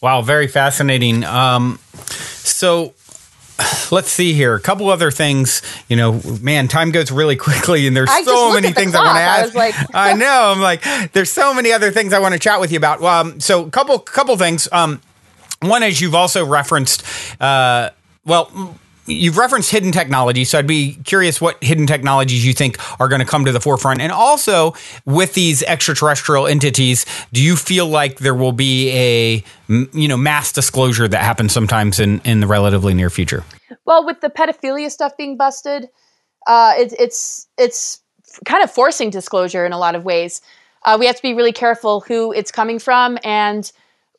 Wow, 0.00 0.22
very 0.22 0.46
fascinating. 0.46 1.24
Um, 1.24 1.78
so 1.94 2.94
let's 3.90 4.10
see 4.10 4.32
here. 4.32 4.54
A 4.54 4.60
couple 4.60 4.88
other 4.90 5.10
things. 5.10 5.62
You 5.88 5.96
know, 5.96 6.20
man, 6.40 6.68
time 6.68 6.90
goes 6.90 7.10
really 7.10 7.36
quickly, 7.48 7.86
and 7.86 7.96
there's 7.96 8.10
I 8.10 8.22
so 8.22 8.52
many 8.52 8.72
things 8.72 8.94
I 8.94 8.98
want 9.04 9.08
to 9.08 9.12
clock. 9.12 9.16
I 9.16 9.22
ask. 9.22 9.44
was 9.46 9.54
like- 9.54 9.74
I 9.94 10.12
know. 10.14 10.52
I'm 10.54 10.60
like, 10.60 11.12
there's 11.12 11.30
so 11.30 11.54
many 11.54 11.72
other 11.72 11.90
things 11.90 12.12
I 12.12 12.18
want 12.18 12.32
to 12.34 12.38
chat 12.40 12.60
with 12.60 12.72
you 12.72 12.78
about. 12.78 13.02
Um, 13.02 13.40
so, 13.40 13.66
couple 13.70 13.98
couple 13.98 14.36
things. 14.36 14.68
Um, 14.72 15.00
one 15.60 15.82
is 15.82 16.00
you've 16.00 16.14
also 16.14 16.44
referenced. 16.44 17.04
Uh, 17.40 17.90
well. 18.24 18.76
You've 19.06 19.36
referenced 19.36 19.70
hidden 19.70 19.92
technology, 19.92 20.44
so 20.44 20.58
I'd 20.58 20.66
be 20.66 20.94
curious 21.04 21.40
what 21.40 21.62
hidden 21.62 21.86
technologies 21.86 22.44
you 22.44 22.54
think 22.54 22.78
are 23.00 23.08
going 23.08 23.20
to 23.20 23.26
come 23.26 23.44
to 23.44 23.52
the 23.52 23.60
forefront. 23.60 24.00
And 24.00 24.10
also, 24.10 24.74
with 25.04 25.34
these 25.34 25.62
extraterrestrial 25.62 26.46
entities, 26.46 27.04
do 27.32 27.42
you 27.42 27.56
feel 27.56 27.86
like 27.86 28.18
there 28.18 28.34
will 28.34 28.52
be 28.52 28.90
a 28.90 29.44
you 29.68 30.08
know 30.08 30.16
mass 30.16 30.52
disclosure 30.52 31.06
that 31.06 31.22
happens 31.22 31.52
sometimes 31.52 32.00
in 32.00 32.20
in 32.24 32.40
the 32.40 32.46
relatively 32.46 32.94
near 32.94 33.10
future? 33.10 33.44
Well, 33.84 34.06
with 34.06 34.20
the 34.20 34.30
pedophilia 34.30 34.90
stuff 34.90 35.16
being 35.16 35.36
busted, 35.36 35.88
uh, 36.46 36.74
it's 36.76 36.94
it's 36.98 37.48
it's 37.58 38.00
kind 38.44 38.64
of 38.64 38.70
forcing 38.70 39.10
disclosure 39.10 39.66
in 39.66 39.72
a 39.72 39.78
lot 39.78 39.94
of 39.94 40.04
ways. 40.04 40.40
Uh, 40.82 40.96
we 40.98 41.06
have 41.06 41.16
to 41.16 41.22
be 41.22 41.34
really 41.34 41.52
careful 41.52 42.00
who 42.00 42.32
it's 42.32 42.50
coming 42.50 42.78
from 42.78 43.18
and 43.24 43.70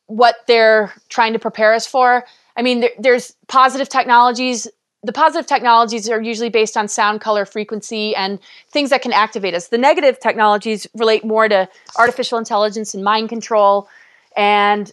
what 0.08 0.36
they're 0.48 0.94
trying 1.10 1.34
to 1.34 1.40
prepare 1.40 1.74
us 1.74 1.86
for. 1.86 2.26
I 2.58 2.62
mean, 2.62 2.82
there, 2.82 2.92
there's 2.98 3.36
positive 3.48 3.90
technologies. 3.90 4.68
The 5.06 5.14
positive 5.14 5.46
technologies 5.46 6.10
are 6.10 6.22
usually 6.22 6.50
based 6.50 6.76
on 6.76 6.88
sound, 6.88 7.22
color, 7.22 7.46
frequency, 7.46 8.16
and 8.16 8.40
things 8.72 8.90
that 8.90 9.02
can 9.02 9.14
activate 9.14 9.54
us. 9.54 9.68
The 9.68 9.78
negative 9.78 10.20
technologies 10.20 10.88
relate 10.96 11.24
more 11.24 11.48
to 11.48 11.70
artificial 11.96 12.40
intelligence 12.40 12.96
and 12.96 13.04
mind 13.04 13.30
control, 13.30 13.88
and 14.36 14.92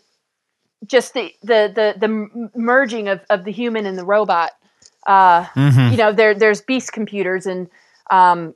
just 0.86 1.14
the 1.14 1.32
the 1.42 1.72
the, 1.74 1.94
the 1.98 2.50
merging 2.54 3.08
of, 3.08 3.20
of 3.30 3.44
the 3.44 3.52
human 3.52 3.86
and 3.86 3.96
the 3.96 4.04
robot. 4.04 4.50
Uh, 5.06 5.46
You 5.90 5.96
know, 5.96 6.12
there 6.12 6.34
there's 6.34 6.60
beast 6.60 6.92
computers 6.92 7.46
and 7.46 7.68
um, 8.10 8.54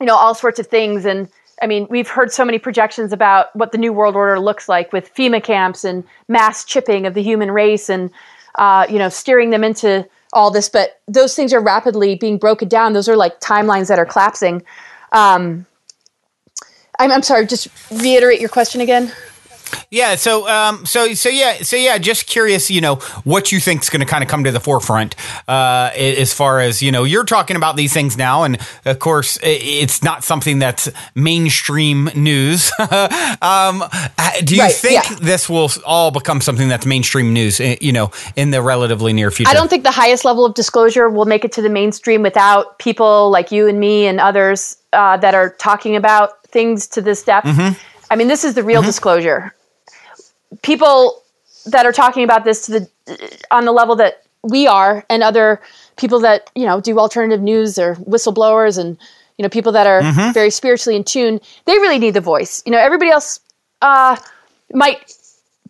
you 0.00 0.06
know 0.06 0.16
all 0.16 0.34
sorts 0.34 0.58
of 0.58 0.66
things. 0.66 1.04
And 1.04 1.28
I 1.62 1.66
mean, 1.66 1.86
we've 1.90 2.08
heard 2.08 2.32
so 2.32 2.44
many 2.44 2.58
projections 2.58 3.12
about 3.12 3.54
what 3.54 3.72
the 3.72 3.78
new 3.78 3.92
world 3.92 4.16
order 4.16 4.40
looks 4.40 4.68
like 4.68 4.92
with 4.92 5.14
FEMA 5.14 5.42
camps 5.42 5.84
and 5.84 6.04
mass 6.28 6.64
chipping 6.64 7.06
of 7.06 7.14
the 7.14 7.22
human 7.22 7.50
race, 7.50 7.90
and 7.90 8.10
uh, 8.56 8.86
you 8.88 8.98
know, 8.98 9.10
steering 9.10 9.50
them 9.50 9.62
into 9.62 10.08
all 10.32 10.50
this. 10.50 10.68
But 10.68 11.00
those 11.06 11.34
things 11.34 11.52
are 11.52 11.60
rapidly 11.60 12.14
being 12.14 12.38
broken 12.38 12.68
down. 12.68 12.92
Those 12.92 13.08
are 13.08 13.16
like 13.16 13.40
timelines 13.40 13.88
that 13.88 13.98
are 13.98 14.06
collapsing. 14.06 14.62
Um, 15.12 15.66
I'm, 16.98 17.10
I'm 17.10 17.22
sorry. 17.22 17.46
Just 17.46 17.68
reiterate 17.90 18.40
your 18.40 18.48
question 18.48 18.80
again. 18.80 19.12
Yeah. 19.90 20.16
So, 20.16 20.48
um, 20.48 20.86
so, 20.86 21.14
so 21.14 21.28
yeah, 21.28 21.58
so 21.62 21.76
yeah, 21.76 21.98
just 21.98 22.26
curious, 22.26 22.70
you 22.70 22.80
know, 22.80 22.96
what 23.24 23.52
you 23.52 23.60
think 23.60 23.82
is 23.82 23.90
going 23.90 24.00
to 24.00 24.06
kind 24.06 24.22
of 24.22 24.28
come 24.28 24.44
to 24.44 24.52
the 24.52 24.60
forefront, 24.60 25.14
uh, 25.48 25.90
as 25.94 26.32
far 26.32 26.60
as, 26.60 26.82
you 26.82 26.92
know, 26.92 27.04
you're 27.04 27.24
talking 27.24 27.56
about 27.56 27.76
these 27.76 27.92
things 27.92 28.16
now. 28.16 28.44
And 28.44 28.58
of 28.84 28.98
course, 28.98 29.38
it's 29.42 30.02
not 30.02 30.24
something 30.24 30.58
that's 30.58 30.88
mainstream 31.14 32.10
news. 32.14 32.70
um, 33.42 33.82
do 34.44 34.56
you 34.56 34.62
Right, 34.62 34.72
think 34.72 35.10
yeah. 35.10 35.16
this 35.20 35.48
will 35.48 35.70
all 35.84 36.10
become 36.10 36.40
something 36.40 36.68
that's 36.68 36.86
mainstream 36.86 37.32
news, 37.32 37.60
eh, 37.60 37.76
you 37.80 37.92
know, 37.92 38.10
in 38.36 38.50
the 38.50 38.62
relatively 38.62 39.12
near 39.12 39.30
future? 39.30 39.50
I 39.50 39.54
don't 39.54 39.68
think 39.68 39.84
the 39.84 39.90
highest 39.90 40.24
level 40.24 40.44
of 40.44 40.54
disclosure 40.54 41.08
will 41.08 41.24
make 41.26 41.44
it 41.44 41.52
to 41.52 41.62
the 41.62 41.68
mainstream 41.70 42.22
without 42.22 42.78
people 42.78 43.30
like 43.30 43.52
you 43.52 43.66
and 43.68 43.78
me 43.80 44.06
and 44.06 44.20
others 44.20 44.76
uh, 44.92 45.16
that 45.18 45.34
are 45.34 45.50
talking 45.50 45.96
about 45.96 46.42
things 46.46 46.86
to 46.88 47.02
this 47.02 47.22
depth. 47.22 47.48
I 48.10 48.16
mean, 48.16 48.28
this 48.28 48.44
is 48.44 48.54
the 48.54 48.62
real 48.62 48.82
disclosure. 48.82 49.52
People 50.62 51.22
that 51.66 51.86
are 51.86 51.92
talking 51.92 52.24
about 52.24 52.44
this 52.44 52.66
to 52.66 52.80
the 52.80 53.40
on 53.50 53.64
the 53.64 53.72
level 53.72 53.96
that 53.96 54.22
we 54.42 54.66
are, 54.66 55.04
and 55.10 55.22
other 55.22 55.60
people 55.96 56.20
that 56.20 56.50
you 56.54 56.66
know 56.66 56.80
do 56.80 56.98
alternative 56.98 57.40
news 57.42 57.78
or 57.78 57.96
whistleblowers, 57.96 58.78
and 58.78 58.96
you 59.38 59.42
know 59.42 59.48
people 59.48 59.72
that 59.72 59.86
are 59.86 60.02
very 60.32 60.50
spiritually 60.50 60.96
in 60.96 61.04
tune. 61.04 61.40
They 61.64 61.74
really 61.74 61.98
need 61.98 62.14
the 62.14 62.20
voice. 62.20 62.62
You 62.64 62.72
know, 62.72 62.78
everybody 62.78 63.10
else 63.10 63.40
uh, 63.82 64.16
might 64.72 65.12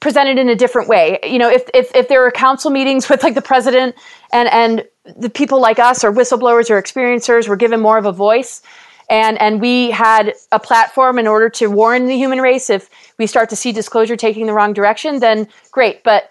present 0.01 0.29
it 0.29 0.39
in 0.39 0.49
a 0.49 0.57
different 0.57 0.89
way. 0.89 1.19
You 1.25 1.39
know, 1.39 1.51
if 1.51 1.69
if 1.75 1.95
if 1.95 2.09
there 2.09 2.25
are 2.27 2.31
council 2.31 2.71
meetings 2.71 3.09
with 3.09 3.23
like 3.23 3.35
the 3.35 3.43
president 3.43 3.97
and 4.33 4.49
and 4.49 4.85
the 5.17 5.31
people 5.31 5.61
like 5.61 5.79
us 5.79 6.05
or 6.05 6.13
whistleblowers 6.13 6.71
or 6.71 6.81
experiencers 6.81 7.49
were 7.49 7.57
given 7.57 7.81
more 7.81 7.99
of 7.99 8.07
a 8.07 8.13
voice 8.13 8.63
and 9.09 9.41
and 9.41 9.61
we 9.61 9.91
had 9.91 10.35
a 10.53 10.59
platform 10.59 11.19
in 11.19 11.27
order 11.27 11.49
to 11.51 11.69
warn 11.69 12.07
the 12.07 12.17
human 12.17 12.41
race 12.41 12.71
if 12.71 12.91
we 13.19 13.27
start 13.27 13.49
to 13.51 13.57
see 13.57 13.73
disclosure 13.73 14.17
taking 14.17 14.47
the 14.47 14.53
wrong 14.53 14.73
direction, 14.73 15.21
then 15.21 15.49
great. 15.71 16.03
But 16.03 16.31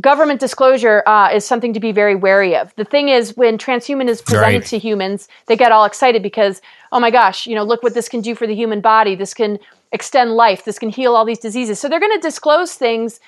government 0.00 0.40
disclosure 0.40 1.02
uh, 1.06 1.30
is 1.32 1.44
something 1.44 1.72
to 1.72 1.80
be 1.80 1.92
very 1.92 2.16
wary 2.16 2.56
of. 2.56 2.74
The 2.76 2.84
thing 2.84 3.08
is, 3.10 3.36
when 3.36 3.58
transhuman 3.58 4.08
is 4.08 4.20
presented 4.22 4.58
Right. 4.62 4.66
to 4.66 4.78
humans, 4.78 5.28
they 5.46 5.56
get 5.56 5.70
all 5.70 5.84
excited 5.84 6.22
because, 6.22 6.60
oh 6.90 6.98
my 6.98 7.10
gosh, 7.10 7.46
you 7.46 7.54
know, 7.54 7.62
look 7.62 7.82
what 7.82 7.94
this 7.94 8.08
can 8.08 8.20
do 8.20 8.34
for 8.34 8.46
the 8.46 8.54
human 8.56 8.80
body. 8.80 9.14
This 9.14 9.34
can 9.34 9.58
extend 9.92 10.32
life. 10.32 10.64
This 10.64 10.80
can 10.80 10.88
heal 10.88 11.14
all 11.14 11.24
these 11.24 11.38
diseases. 11.38 11.78
So 11.78 11.88
they're 11.88 12.00
going 12.00 12.18
to 12.20 12.26
disclose 12.26 12.74
things 12.74 13.20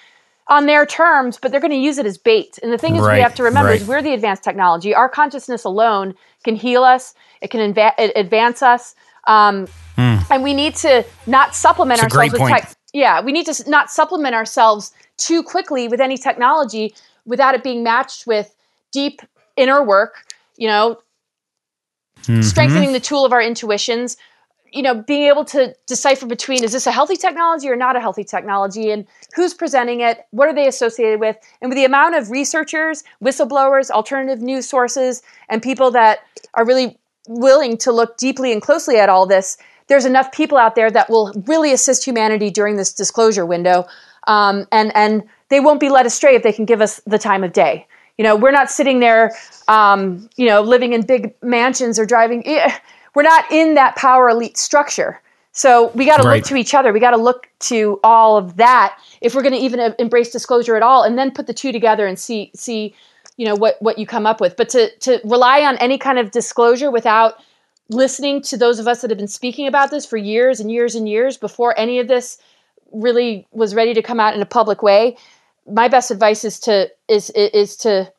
on 0.48 0.66
their 0.66 0.84
terms, 0.86 1.38
but 1.40 1.50
they're 1.52 1.60
going 1.60 1.70
to 1.72 1.76
use 1.76 1.98
it 1.98 2.06
as 2.06 2.18
bait. 2.18 2.58
And 2.62 2.72
the 2.72 2.78
thing 2.78 2.96
is, 2.96 3.02
Right, 3.02 3.16
we 3.16 3.20
have 3.20 3.34
to 3.36 3.42
remember 3.44 3.70
right. 3.70 3.80
is 3.80 3.86
we're 3.86 4.02
the 4.02 4.14
advanced 4.14 4.42
technology. 4.42 4.94
Our 4.94 5.08
consciousness 5.08 5.62
alone 5.64 6.14
can 6.44 6.56
heal 6.56 6.82
us. 6.82 7.14
It 7.40 7.50
can 7.50 7.74
it 7.76 8.12
advance 8.16 8.62
us. 8.62 8.94
Um, 9.26 9.66
And 9.96 10.42
we 10.42 10.52
need 10.54 10.76
to 10.76 11.04
not 11.26 11.54
supplement. 11.54 12.02
It's 12.02 12.14
ourselves 12.14 12.32
with 12.32 12.48
tech. 12.50 12.74
Yeah, 12.92 13.20
we 13.20 13.32
need 13.32 13.46
to 13.46 13.70
not 13.70 13.90
supplement 13.90 14.34
ourselves 14.34 14.92
too 15.16 15.42
quickly 15.42 15.88
with 15.88 16.00
any 16.00 16.18
technology 16.18 16.94
without 17.24 17.54
it 17.54 17.62
being 17.62 17.82
matched 17.82 18.26
with 18.26 18.54
deep 18.92 19.22
inner 19.56 19.82
work. 19.82 20.24
You 20.56 20.68
know, 20.68 20.98
Mm-hmm. 22.22 22.42
strengthening 22.42 22.92
the 22.92 23.00
tool 23.00 23.24
of 23.24 23.32
our 23.32 23.40
intuitions. 23.40 24.16
You 24.72 24.82
know, 24.82 24.94
being 24.94 25.28
able 25.28 25.44
to 25.46 25.74
decipher 25.86 26.26
between 26.26 26.64
is 26.64 26.72
this 26.72 26.86
a 26.86 26.90
healthy 26.90 27.16
technology 27.16 27.68
or 27.68 27.76
not 27.76 27.94
a 27.94 28.00
healthy 28.00 28.24
technology, 28.24 28.90
and 28.90 29.06
who's 29.34 29.54
presenting 29.54 30.00
it, 30.00 30.26
what 30.32 30.48
are 30.48 30.54
they 30.54 30.66
associated 30.66 31.20
with, 31.20 31.36
and 31.62 31.70
with 31.70 31.76
the 31.76 31.84
amount 31.84 32.16
of 32.16 32.30
researchers, 32.30 33.04
whistleblowers, 33.22 33.90
alternative 33.90 34.42
news 34.42 34.68
sources, 34.68 35.22
and 35.48 35.62
people 35.62 35.90
that 35.92 36.20
are 36.54 36.66
really 36.66 36.98
willing 37.28 37.76
to 37.78 37.92
look 37.92 38.16
deeply 38.16 38.52
and 38.52 38.60
closely 38.62 38.98
at 38.98 39.08
all 39.08 39.26
this, 39.26 39.56
there's 39.88 40.04
enough 40.04 40.32
people 40.32 40.58
out 40.58 40.74
there 40.74 40.90
that 40.90 41.08
will 41.08 41.32
really 41.46 41.72
assist 41.72 42.04
humanity 42.04 42.50
during 42.50 42.76
this 42.76 42.92
disclosure 42.92 43.46
window, 43.46 43.86
um, 44.26 44.66
and 44.72 44.94
and 44.96 45.22
they 45.48 45.60
won't 45.60 45.78
be 45.80 45.88
led 45.88 46.06
astray 46.06 46.34
if 46.34 46.42
they 46.42 46.52
can 46.52 46.64
give 46.64 46.80
us 46.80 47.00
the 47.06 47.18
time 47.18 47.44
of 47.44 47.52
day. 47.52 47.86
You 48.18 48.24
know, 48.24 48.34
we're 48.34 48.50
not 48.50 48.70
sitting 48.70 48.98
there, 49.00 49.32
um, 49.68 50.28
you 50.36 50.46
know, 50.46 50.60
living 50.62 50.92
in 50.92 51.02
big 51.02 51.34
mansions 51.42 51.98
or 51.98 52.06
driving. 52.06 52.42
eh, 52.46 52.72
We're 53.14 53.22
not 53.22 53.44
in 53.52 53.74
that 53.74 53.94
power 53.96 54.28
elite 54.28 54.56
structure. 54.56 55.20
So 55.52 55.90
we 55.94 56.04
got 56.04 56.18
to 56.18 56.24
Right. 56.24 56.36
look 56.36 56.44
to 56.46 56.56
each 56.56 56.74
other. 56.74 56.92
We 56.92 57.00
got 57.00 57.12
to 57.12 57.16
look 57.16 57.48
to 57.60 57.98
all 58.04 58.36
of 58.36 58.56
that 58.56 58.98
if 59.22 59.34
we're 59.34 59.42
going 59.42 59.54
to 59.54 59.58
even 59.58 59.94
embrace 59.98 60.30
disclosure 60.30 60.76
at 60.76 60.82
all, 60.82 61.02
and 61.02 61.16
then 61.18 61.30
put 61.30 61.46
the 61.46 61.54
two 61.54 61.72
together 61.72 62.06
and 62.06 62.18
see 62.18 62.50
see, 62.54 62.94
you 63.36 63.46
know, 63.46 63.54
what 63.54 63.76
what 63.80 63.98
you 63.98 64.06
come 64.06 64.26
up 64.26 64.40
with. 64.40 64.56
But 64.56 64.68
to 64.70 64.90
to 65.00 65.20
rely 65.24 65.62
on 65.62 65.76
any 65.78 65.98
kind 65.98 66.18
of 66.18 66.30
disclosure 66.30 66.90
without 66.90 67.34
listening 67.88 68.42
to 68.42 68.56
those 68.56 68.78
of 68.78 68.88
us 68.88 69.00
that 69.02 69.10
have 69.10 69.18
been 69.18 69.28
speaking 69.28 69.66
about 69.66 69.90
this 69.90 70.04
for 70.04 70.16
years 70.16 70.58
and 70.60 70.70
years 70.70 70.94
and 70.94 71.08
years 71.08 71.36
before 71.36 71.78
any 71.78 72.00
of 72.00 72.08
this 72.08 72.38
really 72.92 73.46
was 73.52 73.74
ready 73.74 73.94
to 73.94 74.02
come 74.02 74.18
out 74.18 74.34
in 74.34 74.42
a 74.42 74.46
public 74.46 74.82
way 74.82 75.16
my 75.68 75.88
best 75.88 76.10
advice 76.10 76.44
is 76.44 76.60
to 76.60 76.90
is 77.08 77.30
is 77.30 77.76
to 77.76 78.10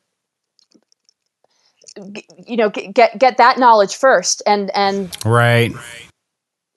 you 2.46 2.58
know 2.58 2.70
get 2.70 3.18
get 3.18 3.38
that 3.38 3.58
knowledge 3.58 3.96
first 3.96 4.42
and 4.46 4.70
and 4.76 5.18
Right. 5.26 5.72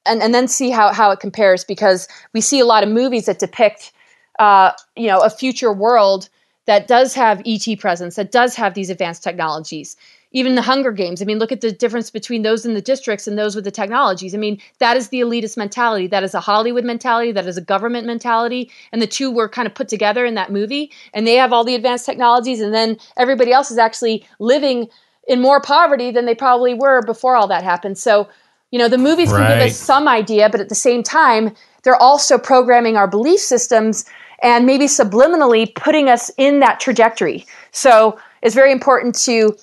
and 0.07 0.23
and 0.23 0.35
then 0.35 0.49
see 0.49 0.71
how 0.71 0.93
how 0.93 1.11
it 1.11 1.21
compares 1.21 1.65
because 1.65 2.09
we 2.33 2.41
see 2.41 2.61
a 2.61 2.65
lot 2.65 2.83
of 2.83 2.89
movies 2.89 3.27
that 3.27 3.39
depict 3.39 3.93
uh, 4.39 4.73
you 4.97 5.07
know 5.07 5.21
a 5.21 5.31
future 5.31 5.73
world 5.73 6.29
that 6.71 6.87
does 6.87 7.15
have 7.15 7.43
ET 7.45 7.67
presence 7.81 8.15
that 8.15 8.31
does 8.31 8.55
have 8.55 8.75
these 8.75 8.91
advanced 8.91 9.25
technologies. 9.25 9.97
Even 10.31 10.55
the 10.55 10.63
Hunger 10.63 10.93
Games. 10.93 11.21
I 11.21 11.25
mean, 11.25 11.41
look 11.41 11.51
at 11.51 11.63
the 11.63 11.73
difference 11.73 12.13
between 12.13 12.43
those 12.43 12.65
in 12.65 12.75
the 12.75 12.81
districts 12.81 13.27
and 13.27 13.37
those 13.37 13.57
with 13.57 13.65
the 13.65 13.73
technologies. 13.73 14.37
I 14.37 14.39
mean, 14.39 14.61
that 14.79 14.97
is 14.97 15.09
the 15.09 15.19
elitist 15.19 15.57
mentality. 15.57 16.07
That 16.07 16.23
is 16.23 16.33
a 16.33 16.39
Hollywood 16.39 16.85
mentality. 16.85 17.33
That 17.33 17.49
is 17.49 17.57
a 17.57 17.61
government 17.61 18.07
mentality. 18.07 18.71
And 18.93 19.03
the 19.03 19.09
two 19.09 19.33
were 19.33 19.49
kind 19.49 19.67
of 19.67 19.75
put 19.75 19.89
together 19.89 20.25
in 20.25 20.37
that 20.37 20.53
movie. 20.53 20.93
And 21.13 21.27
they 21.27 21.35
have 21.35 21.53
all 21.53 21.65
the 21.65 21.75
advanced 21.75 22.07
technologies, 22.07 22.61
and 22.61 22.73
then 22.73 22.99
everybody 23.17 23.51
else 23.51 23.73
is 23.73 23.79
actually 23.79 24.25
living 24.39 24.87
in 25.27 25.41
more 25.41 25.61
poverty 25.61 26.13
than 26.13 26.25
they 26.25 26.37
probably 26.37 26.75
were 26.75 27.03
before 27.03 27.35
all 27.35 27.49
that 27.49 27.65
happened. 27.65 27.99
So, 27.99 28.29
you 28.71 28.79
know, 28.79 28.87
the 28.87 28.97
movies 28.97 29.33
can 29.33 29.41
give 29.41 29.67
us 29.67 29.77
some 29.77 30.07
idea, 30.07 30.49
but 30.49 30.61
at 30.61 30.69
the 30.69 30.77
same 30.77 31.03
time, 31.03 31.53
they're 31.83 32.01
also 32.01 32.39
programming 32.39 32.97
our 32.97 33.09
belief 33.09 33.41
systems 33.41 34.05
and 34.43 34.67
maybe 34.67 34.87
subliminally 34.87 35.75
putting 35.75 36.09
us 36.09 36.31
in 36.37 36.61
that 36.61 36.81
trajectory. 36.81 37.47
So, 37.73 38.19
it's 38.43 38.55
very 38.55 38.73
important 38.73 39.15
to 39.27 39.57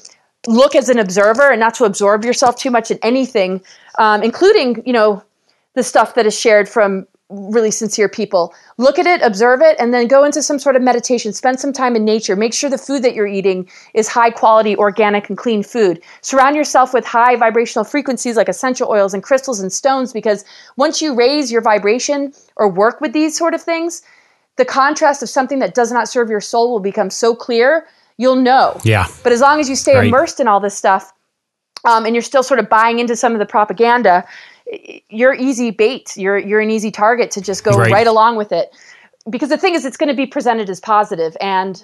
look 0.47 0.75
as 0.75 0.89
an 0.89 0.99
observer 0.99 1.49
and 1.49 1.59
not 1.59 1.73
to 1.75 1.83
absorb 1.83 2.23
yourself 2.23 2.55
too 2.57 2.71
much 2.71 2.91
in 2.91 2.99
anything, 3.01 3.61
um, 3.97 4.23
including 4.23 4.83
you 4.85 4.93
know 4.93 5.23
the 5.73 5.83
stuff 5.83 6.15
that 6.15 6.25
is 6.25 6.37
shared 6.37 6.67
from 6.67 7.05
really 7.29 7.71
sincere 7.71 8.07
people. 8.07 8.53
Look 8.77 8.97
at 8.97 9.05
it, 9.05 9.21
observe 9.21 9.61
it, 9.61 9.75
and 9.79 9.93
then 9.93 10.07
go 10.07 10.23
into 10.23 10.41
some 10.41 10.59
sort 10.59 10.77
of 10.77 10.81
meditation. 10.81 11.33
Spend 11.33 11.59
some 11.59 11.73
time 11.73 11.95
in 11.95 12.05
nature. 12.05 12.35
Make 12.35 12.53
sure 12.53 12.69
the 12.69 12.77
food 12.77 13.03
that 13.03 13.13
you're 13.13 13.27
eating 13.27 13.69
is 13.93 14.07
high 14.07 14.29
quality, 14.29 14.75
organic, 14.77 15.27
and 15.27 15.37
clean 15.37 15.61
food. 15.61 16.01
Surround 16.21 16.55
yourself 16.55 16.93
with 16.93 17.05
high 17.05 17.35
vibrational 17.35 17.83
frequencies 17.83 18.37
like 18.37 18.47
essential 18.47 18.89
oils 18.89 19.13
and 19.13 19.23
crystals 19.23 19.59
and 19.59 19.73
stones 19.73 20.13
because 20.13 20.45
once 20.77 21.01
you 21.01 21.13
raise 21.13 21.51
your 21.51 21.61
vibration 21.61 22.33
or 22.55 22.69
work 22.69 23.01
with 23.01 23.11
these 23.11 23.37
sort 23.37 23.53
of 23.53 23.61
things, 23.61 24.01
the 24.57 24.65
contrast 24.65 25.23
of 25.23 25.29
something 25.29 25.59
that 25.59 25.73
does 25.73 25.91
not 25.91 26.09
serve 26.09 26.29
your 26.29 26.41
soul 26.41 26.71
will 26.71 26.79
become 26.79 27.09
so 27.09 27.33
clear, 27.35 27.87
you'll 28.17 28.35
know. 28.35 28.79
Yeah. 28.83 29.07
But 29.23 29.31
as 29.31 29.41
long 29.41 29.59
as 29.59 29.69
you 29.69 29.75
stay 29.75 29.95
Right. 29.95 30.07
immersed 30.07 30.39
in 30.39 30.47
all 30.47 30.59
this 30.59 30.75
stuff, 30.75 31.13
um, 31.85 32.05
and 32.05 32.15
you're 32.15 32.23
still 32.23 32.43
sort 32.43 32.59
of 32.59 32.67
buying 32.67 32.99
into 32.99 33.15
some 33.15 33.33
of 33.33 33.39
the 33.39 33.45
propaganda, 33.45 34.25
you're 35.09 35.33
easy 35.33 35.71
bait. 35.71 36.17
You're 36.17 36.37
you're 36.37 36.59
an 36.59 36.69
easy 36.71 36.91
target 36.91 37.31
to 37.31 37.41
just 37.41 37.63
go 37.63 37.77
Right. 37.77 37.91
right, 37.91 38.07
along 38.07 38.35
with 38.35 38.51
it. 38.51 38.75
Because 39.29 39.49
the 39.49 39.57
thing 39.57 39.75
is, 39.75 39.85
it's 39.85 39.97
going 39.97 40.09
to 40.09 40.15
be 40.15 40.25
presented 40.25 40.69
as 40.69 40.79
positive, 40.79 41.37
and 41.39 41.83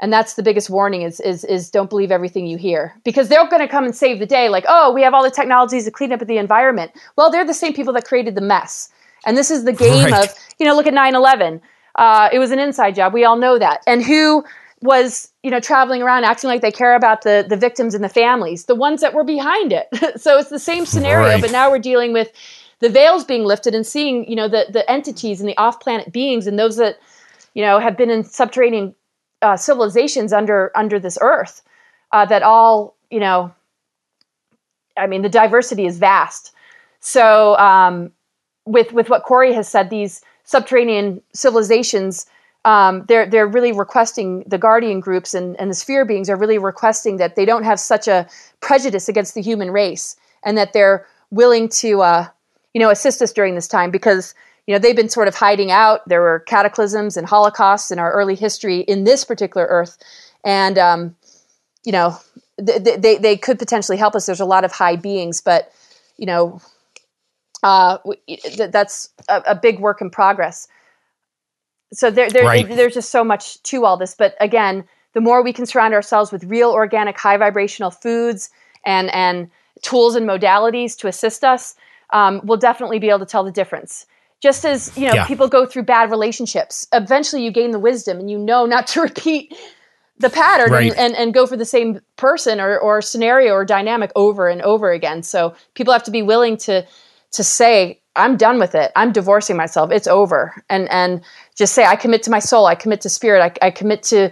and 0.00 0.12
that's 0.12 0.34
the 0.34 0.42
biggest 0.42 0.70
warning 0.70 1.02
is 1.02 1.20
is 1.20 1.44
is 1.44 1.70
don't 1.70 1.88
believe 1.90 2.10
everything 2.12 2.46
you 2.46 2.56
hear 2.58 2.94
because 3.04 3.28
they're 3.28 3.46
going 3.48 3.60
to 3.62 3.68
come 3.68 3.84
and 3.84 3.94
save 3.96 4.18
the 4.18 4.26
day. 4.26 4.48
Like, 4.48 4.64
oh, 4.68 4.92
we 4.92 5.02
have 5.02 5.14
all 5.14 5.22
the 5.22 5.30
technologies 5.30 5.84
to 5.86 5.90
clean 5.90 6.12
up 6.12 6.20
the 6.26 6.38
environment. 6.38 6.92
Well, 7.16 7.30
they're 7.30 7.44
the 7.46 7.54
same 7.54 7.72
people 7.72 7.92
that 7.94 8.04
created 8.04 8.34
the 8.34 8.40
mess, 8.40 8.90
and 9.24 9.36
this 9.36 9.50
is 9.50 9.64
the 9.64 9.72
game 9.72 10.12
Right. 10.12 10.28
of 10.28 10.34
you 10.58 10.66
know 10.66 10.74
look 10.76 10.86
at 10.86 10.94
9-11 10.94 11.60
uh, 11.96 12.28
it 12.32 12.38
was 12.38 12.50
an 12.50 12.58
inside 12.58 12.94
job. 12.94 13.12
We 13.12 13.24
all 13.24 13.36
know 13.36 13.58
that. 13.58 13.82
And 13.86 14.02
who 14.02 14.44
was 14.82 15.30
you 15.42 15.50
know 15.50 15.60
traveling 15.60 16.02
around 16.02 16.24
acting 16.24 16.48
like 16.48 16.62
they 16.62 16.72
care 16.72 16.94
about 16.94 17.22
the 17.22 17.44
the 17.48 17.56
victims 17.56 17.94
and 17.94 18.02
the 18.02 18.08
families? 18.08 18.64
The 18.64 18.74
ones 18.74 19.00
that 19.02 19.12
were 19.14 19.24
behind 19.24 19.72
it. 19.72 19.88
So 20.20 20.38
it's 20.38 20.50
the 20.50 20.58
same 20.58 20.86
scenario 20.86 21.28
Right. 21.28 21.40
but 21.40 21.52
now 21.52 21.70
we're 21.70 21.78
dealing 21.78 22.12
with 22.12 22.30
the 22.80 22.88
veils 22.88 23.24
being 23.24 23.44
lifted 23.44 23.74
and 23.74 23.86
seeing 23.86 24.28
you 24.28 24.36
know 24.36 24.48
the 24.48 24.66
the 24.70 24.90
entities 24.90 25.40
and 25.40 25.48
the 25.48 25.56
off-planet 25.58 26.12
beings 26.12 26.46
and 26.46 26.58
those 26.58 26.76
that 26.76 26.98
you 27.54 27.62
know 27.62 27.78
have 27.78 27.96
been 27.96 28.10
in 28.10 28.24
subterranean 28.24 28.94
uh, 29.42 29.56
civilizations 29.56 30.32
under 30.32 30.70
under 30.74 30.98
this 30.98 31.18
earth 31.20 31.62
uh, 32.12 32.24
that 32.26 32.42
all 32.42 32.96
you 33.10 33.20
know 33.20 33.52
i 34.96 35.06
mean 35.06 35.22
the 35.22 35.28
diversity 35.28 35.86
is 35.86 35.98
vast. 35.98 36.52
So 37.00 37.56
um, 37.58 38.12
with 38.66 38.92
with 38.92 39.08
what 39.08 39.24
Corey 39.24 39.52
has 39.54 39.68
said, 39.68 39.88
these 39.90 40.20
subterranean 40.50 41.22
civilizations, 41.32 42.26
um, 42.64 43.04
they're 43.06 43.24
they're 43.24 43.46
really 43.46 43.70
requesting 43.70 44.42
the 44.48 44.58
guardian 44.58 44.98
groups 44.98 45.32
and, 45.32 45.58
and 45.60 45.70
the 45.70 45.74
sphere 45.74 46.04
beings 46.04 46.28
are 46.28 46.36
really 46.36 46.58
requesting 46.58 47.18
that 47.18 47.36
they 47.36 47.44
don't 47.44 47.62
have 47.62 47.78
such 47.78 48.08
a 48.08 48.26
prejudice 48.60 49.08
against 49.08 49.34
the 49.34 49.42
human 49.42 49.70
race, 49.70 50.16
and 50.42 50.58
that 50.58 50.72
they're 50.72 51.06
willing 51.30 51.68
to 51.68 52.02
uh, 52.02 52.26
you 52.74 52.80
know 52.80 52.90
assist 52.90 53.22
us 53.22 53.32
during 53.32 53.54
this 53.54 53.68
time 53.68 53.92
because 53.92 54.34
you 54.66 54.74
know 54.74 54.80
they've 54.80 54.96
been 54.96 55.08
sort 55.08 55.28
of 55.28 55.36
hiding 55.36 55.70
out. 55.70 56.00
There 56.08 56.20
were 56.20 56.40
cataclysms 56.40 57.16
and 57.16 57.28
holocausts 57.28 57.92
in 57.92 58.00
our 58.00 58.10
early 58.12 58.34
history 58.34 58.80
in 58.80 59.04
this 59.04 59.24
particular 59.24 59.68
Earth, 59.68 59.98
and 60.44 60.76
um, 60.78 61.16
you 61.84 61.92
know 61.92 62.18
they, 62.58 62.96
they 62.96 63.18
they 63.18 63.36
could 63.36 63.60
potentially 63.60 63.98
help 63.98 64.16
us. 64.16 64.26
There's 64.26 64.40
a 64.40 64.44
lot 64.56 64.64
of 64.64 64.72
high 64.72 64.96
beings, 64.96 65.40
but 65.40 65.72
you 66.16 66.26
know 66.26 66.60
uh, 67.62 67.98
that's 68.70 69.10
a, 69.28 69.42
a 69.48 69.54
big 69.54 69.80
work 69.80 70.00
in 70.00 70.10
progress. 70.10 70.68
So 71.92 72.10
there, 72.10 72.30
there, 72.30 72.44
Right. 72.44 72.68
there's 72.68 72.94
just 72.94 73.10
so 73.10 73.24
much 73.24 73.62
to 73.64 73.84
all 73.84 73.96
this. 73.96 74.14
But 74.14 74.34
again, 74.40 74.84
the 75.12 75.20
more 75.20 75.42
we 75.42 75.52
can 75.52 75.66
surround 75.66 75.92
ourselves 75.94 76.30
with 76.30 76.44
real, 76.44 76.70
organic, 76.70 77.18
high 77.18 77.36
vibrational 77.36 77.90
foods 77.90 78.50
and 78.84 79.12
and 79.14 79.50
tools 79.82 80.14
and 80.14 80.28
modalities 80.28 80.96
to 80.98 81.08
assist 81.08 81.42
us, 81.42 81.74
um, 82.10 82.40
we'll 82.44 82.58
definitely 82.58 82.98
be 82.98 83.08
able 83.08 83.18
to 83.20 83.26
tell 83.26 83.44
the 83.44 83.50
difference. 83.50 84.06
Just 84.40 84.64
as 84.64 84.96
you 84.96 85.06
know, 85.06 85.14
Yeah. 85.16 85.26
people 85.26 85.48
go 85.48 85.66
through 85.66 85.82
bad 85.82 86.10
relationships. 86.10 86.86
Eventually, 86.92 87.42
you 87.44 87.50
gain 87.50 87.72
the 87.72 87.78
wisdom, 87.78 88.18
and 88.20 88.30
you 88.30 88.38
know 88.38 88.66
not 88.66 88.86
to 88.88 89.00
repeat 89.08 89.54
the 90.18 90.30
pattern 90.30 90.70
Right. 90.70 90.92
and, 90.92 90.98
and, 90.98 91.16
and 91.16 91.34
go 91.34 91.46
for 91.46 91.56
the 91.56 91.64
same 91.64 92.00
person 92.16 92.60
or, 92.60 92.78
or 92.78 93.00
scenario 93.02 93.54
or 93.54 93.64
dynamic 93.64 94.12
over 94.14 94.48
and 94.48 94.60
over 94.62 94.92
again. 94.92 95.22
So 95.22 95.54
people 95.74 95.92
have 95.94 96.02
to 96.04 96.10
be 96.10 96.22
willing 96.22 96.58
to 96.58 96.86
to 97.32 97.44
say, 97.44 98.00
I'm 98.16 98.36
done 98.36 98.58
with 98.58 98.74
it. 98.74 98.92
I'm 98.96 99.12
divorcing 99.12 99.56
myself. 99.56 99.90
It's 99.90 100.06
over. 100.06 100.62
And 100.68 100.90
and 100.90 101.22
just 101.54 101.74
say, 101.74 101.84
I 101.84 101.96
commit 101.96 102.22
to 102.24 102.30
my 102.30 102.38
soul. 102.38 102.66
I 102.66 102.74
commit 102.74 103.00
to 103.02 103.08
spirit. 103.08 103.40
I, 103.62 103.66
I 103.66 103.70
commit 103.70 104.02
to 104.04 104.30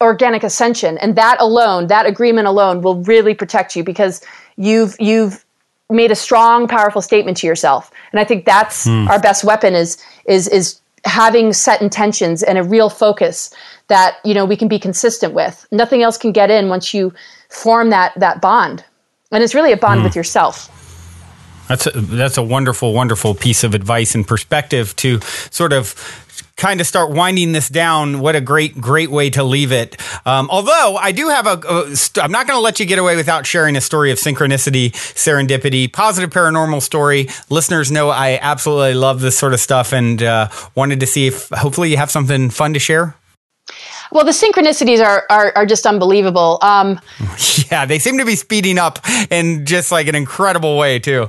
organic 0.00 0.42
ascension. 0.42 0.98
And 0.98 1.16
that 1.16 1.36
alone, 1.40 1.88
that 1.88 2.06
agreement 2.06 2.46
alone 2.46 2.82
will 2.82 3.02
really 3.02 3.34
protect 3.34 3.74
you 3.74 3.82
because 3.82 4.20
you've 4.56 4.96
you've 5.00 5.44
made 5.90 6.10
a 6.10 6.16
strong, 6.16 6.68
powerful 6.68 7.02
statement 7.02 7.36
to 7.38 7.46
yourself. 7.46 7.90
And 8.12 8.20
I 8.20 8.24
think 8.24 8.44
that's 8.44 8.84
hmm. 8.84 9.08
our 9.08 9.20
best 9.20 9.44
weapon 9.44 9.74
is 9.74 10.02
is 10.26 10.48
is 10.48 10.80
having 11.04 11.52
set 11.52 11.82
intentions 11.82 12.42
and 12.42 12.56
a 12.56 12.62
real 12.62 12.88
focus 12.88 13.54
that 13.88 14.16
you 14.24 14.34
know 14.34 14.44
we 14.44 14.56
can 14.56 14.68
be 14.68 14.78
consistent 14.78 15.34
with. 15.34 15.66
Nothing 15.72 16.02
else 16.02 16.16
can 16.16 16.32
get 16.32 16.50
in 16.50 16.68
once 16.68 16.94
you 16.94 17.12
form 17.50 17.90
that 17.90 18.12
that 18.20 18.40
bond. 18.40 18.84
And 19.32 19.42
it's 19.42 19.54
really 19.54 19.72
a 19.72 19.76
bond 19.76 20.00
hmm. 20.00 20.04
with 20.04 20.14
yourself. 20.14 20.83
That's 21.68 21.86
a, 21.86 21.90
that's 21.92 22.36
a 22.36 22.42
wonderful, 22.42 22.92
wonderful 22.92 23.34
piece 23.34 23.64
of 23.64 23.74
advice 23.74 24.14
and 24.14 24.26
perspective 24.26 24.94
to 24.96 25.20
sort 25.50 25.72
of 25.72 25.94
kind 26.56 26.80
of 26.80 26.86
start 26.86 27.10
winding 27.10 27.52
this 27.52 27.68
down. 27.68 28.20
What 28.20 28.36
a 28.36 28.40
great, 28.40 28.80
great 28.80 29.10
way 29.10 29.30
to 29.30 29.42
leave 29.42 29.72
it. 29.72 29.96
Um, 30.26 30.48
although 30.50 30.96
I 31.00 31.12
do 31.12 31.28
have 31.28 31.46
a, 31.46 31.96
I'm 32.20 32.30
not 32.30 32.46
going 32.46 32.56
to 32.56 32.60
let 32.60 32.80
you 32.80 32.86
get 32.86 32.98
away 32.98 33.16
without 33.16 33.46
sharing 33.46 33.76
a 33.76 33.80
story 33.80 34.10
of 34.10 34.18
synchronicity, 34.18 34.92
serendipity, 34.92 35.92
positive 35.92 36.30
paranormal 36.30 36.82
story. 36.82 37.28
Listeners 37.50 37.90
know 37.90 38.10
I 38.10 38.38
absolutely 38.40 38.94
love 38.94 39.20
this 39.20 39.36
sort 39.38 39.52
of 39.52 39.60
stuff 39.60 39.92
and 39.92 40.22
uh, 40.22 40.48
wanted 40.74 41.00
to 41.00 41.06
see 41.06 41.26
if 41.26 41.48
hopefully 41.48 41.90
you 41.90 41.96
have 41.96 42.10
something 42.10 42.50
fun 42.50 42.74
to 42.74 42.78
share. 42.78 43.16
Well, 44.14 44.24
the 44.24 44.30
synchronicities 44.30 45.04
are 45.04 45.26
are, 45.28 45.52
are 45.56 45.66
just 45.66 45.84
unbelievable. 45.86 46.58
Um, 46.62 47.00
Yeah, 47.70 47.84
they 47.84 47.98
seem 47.98 48.18
to 48.18 48.24
be 48.24 48.36
speeding 48.36 48.78
up 48.78 49.00
in 49.30 49.66
just 49.66 49.90
like 49.90 50.06
an 50.06 50.14
incredible 50.14 50.78
way 50.78 50.98
too. 50.98 51.26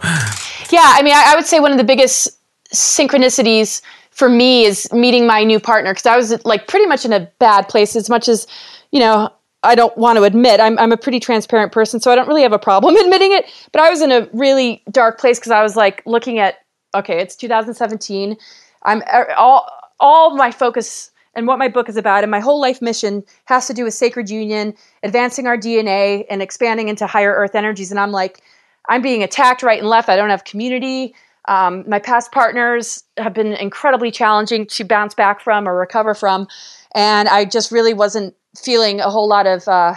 yeah, 0.70 0.94
I 0.94 1.02
mean, 1.04 1.14
I, 1.14 1.34
I 1.34 1.36
would 1.36 1.46
say 1.46 1.60
one 1.60 1.72
of 1.72 1.78
the 1.78 1.84
biggest 1.84 2.30
synchronicities 2.74 3.82
for 4.12 4.30
me 4.30 4.66
is 4.66 4.92
meeting 4.94 5.26
my 5.26 5.44
new 5.44 5.60
partner 5.60 5.94
because 5.94 6.06
I 6.06 6.16
was 6.16 6.46
like 6.46 6.68
pretty 6.68 6.86
much 6.86 7.04
in 7.04 7.14
a 7.14 7.22
bad 7.40 7.68
place. 7.68 7.96
As 7.96 8.10
much 8.10 8.28
as 8.28 8.48
you 8.92 9.00
know, 9.00 9.32
I 9.64 9.74
don't 9.76 9.98
want 9.98 10.18
to 10.18 10.24
admit 10.24 10.60
I'm 10.60 10.78
I'm 10.78 10.92
a 10.92 10.98
pretty 10.98 11.20
transparent 11.20 11.72
person, 11.72 12.00
so 12.00 12.12
I 12.12 12.16
don't 12.16 12.28
really 12.28 12.44
have 12.44 12.54
a 12.54 12.60
problem 12.60 12.96
admitting 13.06 13.32
it. 13.32 13.46
But 13.72 13.82
I 13.82 13.90
was 13.90 14.02
in 14.02 14.12
a 14.12 14.30
really 14.32 14.84
dark 14.92 15.20
place 15.20 15.40
because 15.40 15.52
I 15.52 15.64
was 15.64 15.76
like 15.76 16.04
looking 16.06 16.38
at 16.38 16.60
okay, 16.94 17.20
it's 17.20 17.36
2017. 17.36 18.38
I'm 18.84 19.02
er, 19.02 19.34
all 19.38 19.68
all 20.00 20.36
my 20.36 20.52
focus 20.52 21.12
and 21.36 21.48
what 21.48 21.60
my 21.60 21.68
book 21.68 21.90
is 21.90 21.98
about 21.98 22.24
and 22.24 22.32
my 22.32 22.40
whole 22.40 22.60
life 22.60 22.82
mission 22.82 23.24
has 23.46 23.68
to 23.68 23.74
do 23.74 23.84
with 23.84 23.94
sacred 23.94 24.30
union, 24.30 24.74
advancing 25.04 25.48
our 25.48 25.58
DNA 25.58 26.26
and 26.30 26.42
expanding 26.42 26.88
into 26.88 27.06
higher 27.06 27.34
earth 27.34 27.56
energies. 27.56 27.92
And 27.92 28.00
I'm 28.00 28.12
like, 28.12 28.42
I'm 28.88 29.02
being 29.02 29.24
attacked 29.24 29.64
right 29.64 29.80
and 29.80 29.90
left. 29.90 30.10
I 30.10 30.16
don't 30.16 30.30
have 30.30 30.46
community. 30.46 31.14
Um, 31.48 31.84
my 31.88 32.00
past 32.00 32.32
partners 32.32 33.04
have 33.18 33.34
been 33.34 33.54
incredibly 33.54 34.12
challenging 34.12 34.66
to 34.68 34.84
bounce 34.84 35.14
back 35.14 35.42
from 35.42 35.68
or 35.68 35.76
recover 35.76 36.14
from. 36.14 36.48
And 36.96 37.28
I 37.28 37.46
just 37.46 37.72
really 37.72 37.94
wasn't 37.94 38.36
feeling 38.58 39.02
a 39.02 39.10
whole 39.10 39.28
lot 39.28 39.46
of, 39.46 39.68
uh, 39.68 39.96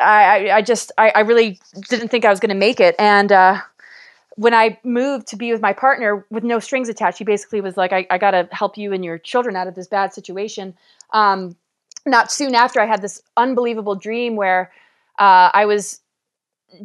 I, 0.00 0.50
I, 0.50 0.62
just, 0.62 0.90
I, 0.98 1.10
I 1.10 1.20
really 1.20 1.60
didn't 1.88 2.08
think 2.08 2.24
I 2.24 2.30
was 2.30 2.40
going 2.40 2.50
to 2.50 2.56
make 2.56 2.80
it. 2.80 2.96
And, 2.98 3.30
uh, 3.30 3.60
when 4.36 4.54
I 4.54 4.78
moved 4.82 5.28
to 5.28 5.36
be 5.36 5.52
with 5.52 5.60
my 5.60 5.72
partner 5.72 6.26
with 6.30 6.44
no 6.44 6.58
strings 6.58 6.88
attached, 6.88 7.18
he 7.18 7.24
basically 7.24 7.60
was 7.60 7.76
like, 7.76 7.92
I, 7.92 8.06
I 8.10 8.18
got 8.18 8.32
to 8.32 8.48
help 8.50 8.76
you 8.76 8.92
and 8.92 9.04
your 9.04 9.18
children 9.18 9.54
out 9.56 9.68
of 9.68 9.74
this 9.74 9.86
bad 9.86 10.12
situation. 10.12 10.74
Um, 11.12 11.56
not 12.06 12.32
soon 12.32 12.54
after, 12.54 12.80
I 12.80 12.86
had 12.86 13.00
this 13.00 13.22
unbelievable 13.36 13.94
dream 13.94 14.36
where 14.36 14.72
uh, 15.18 15.50
I 15.52 15.66
was 15.66 16.00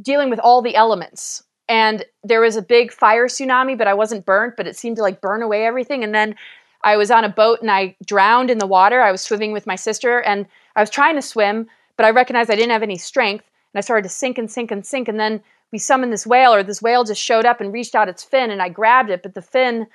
dealing 0.02 0.30
with 0.30 0.40
all 0.40 0.62
the 0.62 0.76
elements. 0.76 1.44
And 1.68 2.06
there 2.24 2.42
was 2.42 2.56
a 2.56 2.62
big 2.62 2.92
fire 2.92 3.28
tsunami, 3.28 3.78
but 3.78 3.88
I 3.88 3.94
wasn't 3.94 4.26
burnt, 4.26 4.56
but 4.56 4.68
it 4.68 4.76
seemed 4.76 4.98
to 4.98 5.02
like 5.02 5.22
burn 5.22 5.42
away 5.42 5.66
everything. 5.66 6.04
And 6.04 6.14
then 6.14 6.36
I 6.84 6.98
was 6.98 7.12
on 7.12 7.24
a 7.24 7.30
boat 7.30 7.62
and 7.62 7.70
I 7.70 7.96
drowned 8.06 8.50
in 8.50 8.58
the 8.58 8.68
water. 8.68 9.02
I 9.02 9.12
was 9.12 9.22
swimming 9.22 9.52
with 9.52 9.68
my 9.68 9.76
sister 9.76 10.22
and 10.22 10.46
I 10.76 10.82
was 10.82 10.90
trying 10.90 11.16
to 11.16 11.22
swim, 11.22 11.68
but 11.98 12.06
I 12.06 12.12
recognized 12.12 12.50
I 12.50 12.56
didn't 12.56 12.72
have 12.72 12.84
any 12.84 12.98
strength. 12.98 13.46
And 13.74 13.80
I 13.80 13.82
started 13.82 14.04
to 14.04 14.10
sink 14.10 14.38
and 14.38 14.50
sink 14.50 14.72
and 14.72 14.86
sink. 14.86 15.08
And 15.08 15.20
then 15.20 15.42
we 15.72 15.78
summoned 15.78 16.12
this 16.12 16.26
whale, 16.26 16.54
or 16.54 16.64
this 16.64 16.82
whale 16.82 17.04
just 17.04 17.22
showed 17.22 17.46
up 17.46 17.62
and 17.62 17.74
reached 17.74 17.96
out 17.96 18.10
its 18.10 18.24
fin, 18.24 18.52
and 18.52 18.62
I 18.62 18.70
grabbed 18.70 19.10
it, 19.10 19.24
but 19.24 19.34
the 19.34 19.42
fin 19.42 19.88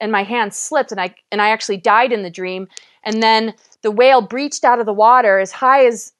and 0.00 0.12
my 0.12 0.22
hand 0.22 0.54
slipped, 0.54 0.92
and 0.92 1.00
I 1.00 1.14
and 1.30 1.40
I 1.40 1.50
actually 1.50 1.78
died 1.78 2.12
in 2.12 2.22
the 2.22 2.30
dream. 2.30 2.68
And 3.04 3.22
then 3.22 3.54
the 3.82 3.90
whale 3.90 4.20
breached 4.20 4.64
out 4.64 4.78
of 4.78 4.86
the 4.86 4.92
water 4.92 5.38
as 5.38 5.52
high 5.52 5.86
as 5.86 6.12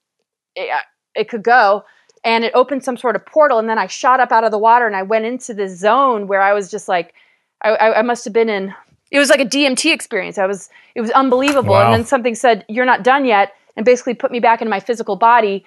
it, 0.57 0.71
uh, 0.71 0.81
it 1.15 1.29
could 1.29 1.43
go, 1.43 1.85
and 2.25 2.45
it 2.45 2.53
opened 2.55 2.85
some 2.85 2.97
sort 2.97 3.17
of 3.17 3.27
portal. 3.27 3.59
And 3.59 3.69
then 3.69 3.79
I 3.79 3.87
shot 3.87 4.21
up 4.21 4.33
out 4.33 4.45
of 4.45 4.51
the 4.51 4.59
water, 4.59 4.87
and 4.87 4.97
I 4.97 5.03
went 5.03 5.25
into 5.25 5.55
this 5.55 5.79
zone 5.79 6.27
where 6.27 6.41
I 6.41 6.53
was 6.53 6.71
just 6.71 6.89
like, 6.89 7.15
I, 7.63 7.71
I, 7.71 7.99
I 7.99 8.03
must 8.03 8.25
have 8.25 8.33
been 8.33 8.49
in. 8.49 8.75
It 9.11 9.19
was 9.19 9.29
like 9.29 9.41
a 9.41 9.47
DMT 9.47 9.93
experience. 9.93 10.39
I 10.39 10.47
was. 10.47 10.71
It 10.95 11.01
was 11.01 11.11
unbelievable. 11.11 11.75
Wow. 11.75 11.87
And 11.87 11.95
then 11.95 12.07
something 12.07 12.35
said, 12.35 12.65
"You're 12.69 12.87
not 12.87 13.03
done 13.03 13.25
yet." 13.25 13.53
and 13.77 13.85
basically 13.85 14.15
put 14.15 14.31
me 14.31 14.41
back 14.41 14.63
in 14.63 14.69
my 14.69 14.81
physical 14.81 15.17
body. 15.17 15.65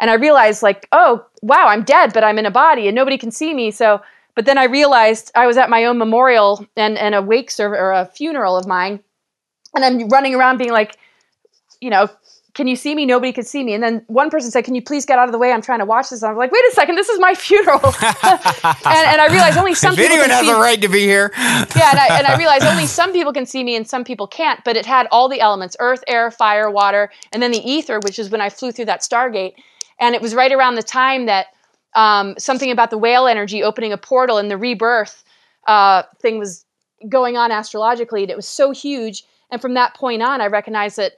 And 0.00 0.10
I 0.10 0.14
realized, 0.14 0.62
like, 0.62 0.88
oh, 0.92 1.24
wow, 1.42 1.66
I'm 1.66 1.82
dead, 1.82 2.12
but 2.12 2.24
I'm 2.24 2.38
in 2.38 2.46
a 2.46 2.50
body 2.50 2.86
and 2.86 2.94
nobody 2.94 3.18
can 3.18 3.30
see 3.30 3.54
me. 3.54 3.70
So, 3.70 4.00
but 4.34 4.44
then 4.44 4.58
I 4.58 4.64
realized 4.64 5.32
I 5.34 5.46
was 5.46 5.56
at 5.56 5.70
my 5.70 5.84
own 5.84 5.98
memorial 5.98 6.66
and, 6.76 6.96
and 6.96 7.14
a 7.14 7.22
wake 7.22 7.50
or 7.58 7.92
a 7.92 8.06
funeral 8.06 8.56
of 8.56 8.66
mine. 8.66 9.00
And 9.74 9.84
I'm 9.84 10.08
running 10.08 10.34
around 10.34 10.58
being 10.58 10.72
like, 10.72 10.96
you 11.80 11.90
know, 11.90 12.08
can 12.58 12.66
you 12.66 12.74
see 12.74 12.92
me? 12.96 13.06
Nobody 13.06 13.32
could 13.32 13.46
see 13.46 13.62
me. 13.62 13.72
And 13.72 13.84
then 13.84 14.04
one 14.08 14.30
person 14.30 14.50
said, 14.50 14.64
can 14.64 14.74
you 14.74 14.82
please 14.82 15.06
get 15.06 15.16
out 15.16 15.28
of 15.28 15.32
the 15.32 15.38
way? 15.38 15.52
I'm 15.52 15.62
trying 15.62 15.78
to 15.78 15.84
watch 15.84 16.10
this. 16.10 16.22
And 16.22 16.32
I'm 16.32 16.36
like, 16.36 16.50
wait 16.50 16.62
a 16.68 16.74
second, 16.74 16.96
this 16.96 17.08
is 17.08 17.20
my 17.20 17.34
funeral. 17.34 17.78
and, 17.84 17.94
and, 18.84 19.20
I 19.20 19.28
realized 19.30 19.56
only 19.56 19.74
some 19.74 19.92
if 19.92 19.98
people 19.98 20.14
anyone 20.14 20.28
can 20.28 20.38
has 20.38 20.46
see 20.46 20.50
a 20.50 20.58
right 20.58 20.82
to 20.82 20.88
be 20.88 21.02
here, 21.02 21.30
yeah, 21.36 21.90
and 21.90 22.00
I, 22.00 22.18
and 22.18 22.26
I 22.26 22.36
realized 22.38 22.64
only 22.64 22.86
some 22.86 23.12
people 23.12 23.32
can 23.32 23.46
see 23.46 23.62
me 23.62 23.76
and 23.76 23.88
some 23.88 24.02
people 24.02 24.26
can't, 24.26 24.62
but 24.64 24.76
it 24.76 24.86
had 24.86 25.06
all 25.12 25.28
the 25.28 25.40
elements 25.40 25.76
earth, 25.78 26.02
air, 26.08 26.32
fire, 26.32 26.68
water, 26.68 27.12
and 27.30 27.40
then 27.40 27.52
the 27.52 27.60
ether, 27.60 28.00
which 28.00 28.18
is 28.18 28.28
when 28.28 28.40
I 28.40 28.50
flew 28.50 28.72
through 28.72 28.86
that 28.86 29.02
Stargate. 29.02 29.54
And 30.00 30.14
it 30.14 30.22
was 30.22 30.34
right 30.34 30.52
around 30.52 30.76
the 30.76 30.82
time 30.82 31.26
that 31.26 31.46
um, 31.94 32.34
something 32.38 32.70
about 32.70 32.90
the 32.90 32.98
whale 32.98 33.26
energy 33.26 33.62
opening 33.62 33.92
a 33.92 33.98
portal 33.98 34.38
and 34.38 34.50
the 34.50 34.56
rebirth 34.56 35.24
uh, 35.66 36.02
thing 36.20 36.38
was 36.38 36.64
going 37.08 37.36
on 37.36 37.50
astrologically. 37.50 38.22
And 38.22 38.30
it 38.30 38.36
was 38.36 38.48
so 38.48 38.70
huge. 38.70 39.24
And 39.50 39.60
from 39.60 39.74
that 39.74 39.94
point 39.94 40.22
on, 40.22 40.40
I 40.40 40.46
recognized 40.46 40.96
that 40.96 41.12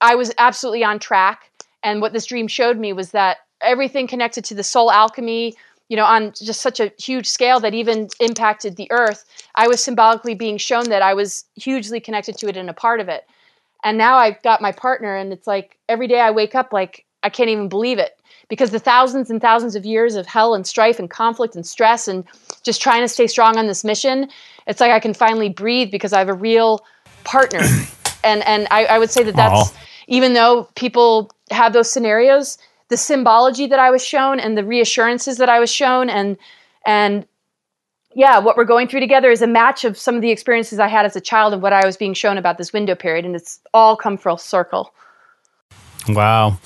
I 0.00 0.14
was 0.14 0.32
absolutely 0.38 0.84
on 0.84 0.98
track. 0.98 1.50
And 1.82 2.00
what 2.00 2.12
this 2.12 2.26
dream 2.26 2.48
showed 2.48 2.78
me 2.78 2.92
was 2.92 3.12
that 3.12 3.38
everything 3.60 4.06
connected 4.06 4.44
to 4.44 4.54
the 4.54 4.62
soul 4.62 4.90
alchemy, 4.90 5.54
you 5.88 5.96
know, 5.96 6.04
on 6.04 6.32
just 6.32 6.60
such 6.60 6.80
a 6.80 6.92
huge 6.98 7.26
scale 7.26 7.60
that 7.60 7.74
even 7.74 8.08
impacted 8.20 8.76
the 8.76 8.90
earth, 8.90 9.24
I 9.54 9.68
was 9.68 9.82
symbolically 9.82 10.34
being 10.34 10.58
shown 10.58 10.90
that 10.90 11.02
I 11.02 11.14
was 11.14 11.44
hugely 11.54 12.00
connected 12.00 12.36
to 12.38 12.48
it 12.48 12.56
and 12.56 12.68
a 12.68 12.74
part 12.74 13.00
of 13.00 13.08
it. 13.08 13.24
And 13.84 13.96
now 13.96 14.16
I've 14.16 14.42
got 14.42 14.60
my 14.60 14.72
partner, 14.72 15.16
and 15.16 15.32
it's 15.32 15.46
like 15.46 15.78
every 15.88 16.08
day 16.08 16.20
I 16.20 16.30
wake 16.32 16.54
up, 16.54 16.72
like, 16.72 17.05
I 17.26 17.28
can't 17.28 17.50
even 17.50 17.68
believe 17.68 17.98
it 17.98 18.18
because 18.48 18.70
the 18.70 18.78
thousands 18.78 19.30
and 19.30 19.40
thousands 19.40 19.74
of 19.74 19.84
years 19.84 20.14
of 20.14 20.26
hell 20.26 20.54
and 20.54 20.64
strife 20.64 21.00
and 21.00 21.10
conflict 21.10 21.56
and 21.56 21.66
stress 21.66 22.06
and 22.06 22.24
just 22.62 22.80
trying 22.80 23.02
to 23.02 23.08
stay 23.08 23.26
strong 23.26 23.56
on 23.56 23.66
this 23.66 23.82
mission, 23.82 24.28
it's 24.68 24.80
like 24.80 24.92
I 24.92 25.00
can 25.00 25.12
finally 25.12 25.48
breathe 25.48 25.90
because 25.90 26.12
I 26.12 26.20
have 26.20 26.28
a 26.28 26.34
real 26.34 26.84
partner. 27.24 27.60
and 28.24 28.46
and 28.46 28.68
I, 28.70 28.84
I 28.84 28.98
would 29.00 29.10
say 29.10 29.24
that 29.24 29.34
that's 29.34 29.70
Aw. 29.70 29.76
even 30.06 30.34
though 30.34 30.68
people 30.76 31.32
have 31.50 31.72
those 31.72 31.90
scenarios, 31.90 32.58
the 32.88 32.96
symbology 32.96 33.66
that 33.66 33.80
I 33.80 33.90
was 33.90 34.06
shown 34.06 34.38
and 34.38 34.56
the 34.56 34.64
reassurances 34.64 35.38
that 35.38 35.48
I 35.48 35.58
was 35.58 35.70
shown 35.70 36.08
and 36.08 36.36
and 36.84 37.26
yeah, 38.14 38.38
what 38.38 38.56
we're 38.56 38.64
going 38.64 38.88
through 38.88 39.00
together 39.00 39.30
is 39.30 39.42
a 39.42 39.46
match 39.46 39.84
of 39.84 39.98
some 39.98 40.14
of 40.14 40.22
the 40.22 40.30
experiences 40.30 40.78
I 40.78 40.88
had 40.88 41.04
as 41.04 41.16
a 41.16 41.20
child 41.20 41.52
and 41.52 41.60
what 41.60 41.74
I 41.74 41.84
was 41.84 41.98
being 41.98 42.14
shown 42.14 42.38
about 42.38 42.56
this 42.56 42.72
window 42.72 42.94
period, 42.94 43.26
and 43.26 43.36
it's 43.36 43.60
all 43.74 43.94
come 43.94 44.16
full 44.16 44.38
circle. 44.38 44.94
Wow. 46.08 46.58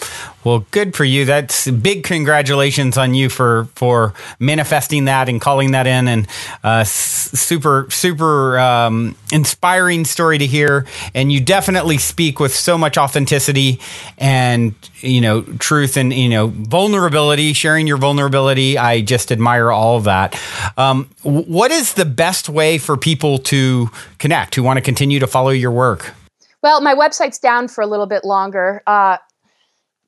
Well, 0.44 0.64
good 0.70 0.94
for 0.94 1.04
you. 1.04 1.24
That's 1.24 1.70
big 1.70 2.02
congratulations 2.02 2.96
on 2.96 3.14
you 3.14 3.28
for 3.28 3.66
for 3.74 4.14
manifesting 4.38 5.04
that 5.06 5.28
and 5.28 5.40
calling 5.40 5.72
that 5.72 5.86
in, 5.86 6.08
and 6.08 6.28
uh, 6.64 6.84
super 6.84 7.86
super 7.90 8.58
um, 8.58 9.16
inspiring 9.32 10.04
story 10.04 10.38
to 10.38 10.46
hear. 10.46 10.86
And 11.14 11.30
you 11.30 11.40
definitely 11.40 11.98
speak 11.98 12.40
with 12.40 12.54
so 12.54 12.78
much 12.78 12.96
authenticity 12.96 13.80
and 14.18 14.74
you 15.00 15.20
know 15.20 15.42
truth 15.42 15.96
and 15.96 16.12
you 16.12 16.28
know 16.28 16.48
vulnerability, 16.48 17.52
sharing 17.52 17.86
your 17.86 17.98
vulnerability. 17.98 18.78
I 18.78 19.02
just 19.02 19.30
admire 19.32 19.70
all 19.70 19.96
of 19.96 20.04
that. 20.04 20.40
Um, 20.76 21.10
what 21.22 21.70
is 21.70 21.94
the 21.94 22.06
best 22.06 22.48
way 22.48 22.78
for 22.78 22.96
people 22.96 23.38
to 23.38 23.90
connect 24.18 24.54
who 24.54 24.62
want 24.62 24.78
to 24.78 24.82
continue 24.82 25.18
to 25.18 25.26
follow 25.26 25.50
your 25.50 25.70
work? 25.70 26.14
Well, 26.62 26.80
my 26.82 26.94
website's 26.94 27.38
down 27.38 27.68
for 27.68 27.80
a 27.82 27.86
little 27.86 28.06
bit 28.06 28.24
longer, 28.24 28.82
uh, 28.86 29.16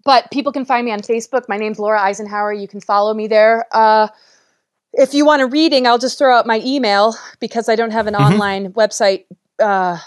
but 0.05 0.31
people 0.31 0.53
can 0.53 0.65
find 0.65 0.85
me 0.85 0.93
on 0.93 1.01
Facebook. 1.01 1.49
My 1.49 1.57
name's 1.57 1.79
Laura 1.79 2.01
Eisenhower. 2.01 2.53
You 2.53 2.69
can 2.69 2.81
follow 2.81 3.15
me 3.15 3.27
there. 3.27 3.67
Uh, 3.73 4.09
if 4.93 5.15
you 5.15 5.25
want 5.25 5.43
a 5.43 5.47
reading, 5.47 5.87
I'll 5.87 5.99
just 5.99 6.19
throw 6.19 6.37
out 6.37 6.47
my 6.47 6.61
email 6.65 7.15
because 7.41 7.69
I 7.69 7.77
don't 7.77 7.93
have 7.93 8.07
an 8.07 8.15
online 8.15 8.73
website. 8.75 9.25
Uh, 9.59 9.99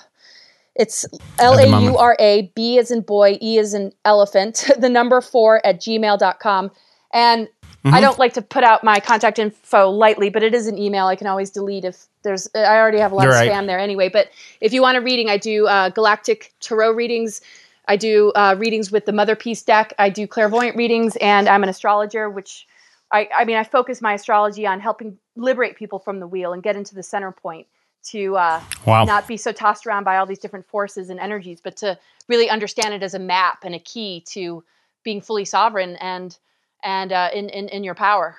it's 0.76 1.06
L 1.40 1.58
A 1.58 1.84
U 1.84 1.98
R 1.98 2.16
A, 2.20 2.52
B 2.56 2.78
as 2.78 2.92
in 2.92 3.02
boy, 3.02 3.38
E 3.42 3.58
as 3.58 3.74
in 3.74 3.94
elephant, 4.04 4.70
the 4.78 4.90
number 4.90 5.22
four 5.22 5.66
at 5.66 5.80
gmail.com. 5.80 6.72
And 7.14 7.48
I 7.86 8.02
don't 8.02 8.18
like 8.18 8.34
to 8.34 8.42
put 8.42 8.64
out 8.64 8.84
my 8.84 9.00
contact 9.00 9.38
info 9.38 9.90
lightly, 9.90 10.30
but 10.30 10.42
it 10.42 10.56
is 10.56 10.66
an 10.68 10.78
email. 10.78 11.06
I 11.06 11.16
can 11.16 11.28
always 11.28 11.52
delete 11.52 11.86
if 11.86 12.08
there's, 12.24 12.50
I 12.56 12.78
already 12.78 12.98
have 12.98 13.12
a 13.12 13.16
lot 13.16 13.24
You're 13.24 13.34
of 13.34 13.40
right. 13.40 13.52
spam 13.52 13.68
there 13.68 13.80
anyway. 13.80 14.10
But 14.10 14.30
if 14.60 14.74
you 14.74 14.82
want 14.82 14.98
a 14.98 15.02
reading, 15.02 15.30
I 15.30 15.38
do 15.38 15.68
uh, 15.68 15.90
galactic 15.90 16.54
tarot 16.60 16.92
readings. 16.92 17.42
I 17.88 17.96
do 17.98 18.32
uh, 18.36 18.56
readings 18.58 18.92
with 18.92 19.06
the 19.06 19.12
Mother 19.12 19.36
Peace 19.36 19.64
deck. 19.64 19.94
I 20.00 20.10
do 20.10 20.28
clairvoyant 20.28 20.76
readings, 20.76 21.16
and 21.18 21.48
I'm 21.48 21.64
an 21.64 21.70
astrologer, 21.70 22.30
which 22.30 22.68
I, 23.12 23.30
I 23.36 23.46
mean, 23.46 23.58
I 23.58 23.64
focus 23.64 24.02
my 24.02 24.14
astrology 24.14 24.66
on 24.66 24.80
helping 24.80 25.18
liberate 25.36 25.76
people 25.76 26.00
from 26.00 26.20
the 26.20 26.28
wheel 26.28 26.54
and 26.54 26.64
get 26.64 26.76
into 26.76 26.96
the 26.96 27.04
center 27.04 27.32
point 27.32 27.68
to 28.10 28.36
uh, 28.38 28.62
Wow. 28.86 29.06
not 29.06 29.28
be 29.28 29.38
so 29.38 29.52
tossed 29.52 29.86
around 29.88 30.04
by 30.04 30.18
all 30.18 30.26
these 30.26 30.40
different 30.40 30.68
forces 30.68 31.10
and 31.10 31.20
energies, 31.20 31.60
but 31.62 31.76
to 31.78 31.98
really 32.28 32.50
understand 32.50 32.94
it 32.94 33.04
as 33.04 33.14
a 33.14 33.20
map 33.20 33.60
and 33.64 33.74
a 33.76 33.80
key 33.80 34.24
to 34.30 34.64
being 35.04 35.22
fully 35.22 35.46
sovereign 35.46 35.96
and 35.98 36.38
and 36.84 37.12
uh, 37.12 37.30
in, 37.34 37.50
in 37.50 37.68
in 37.70 37.84
your 37.84 37.96
power. 37.96 38.38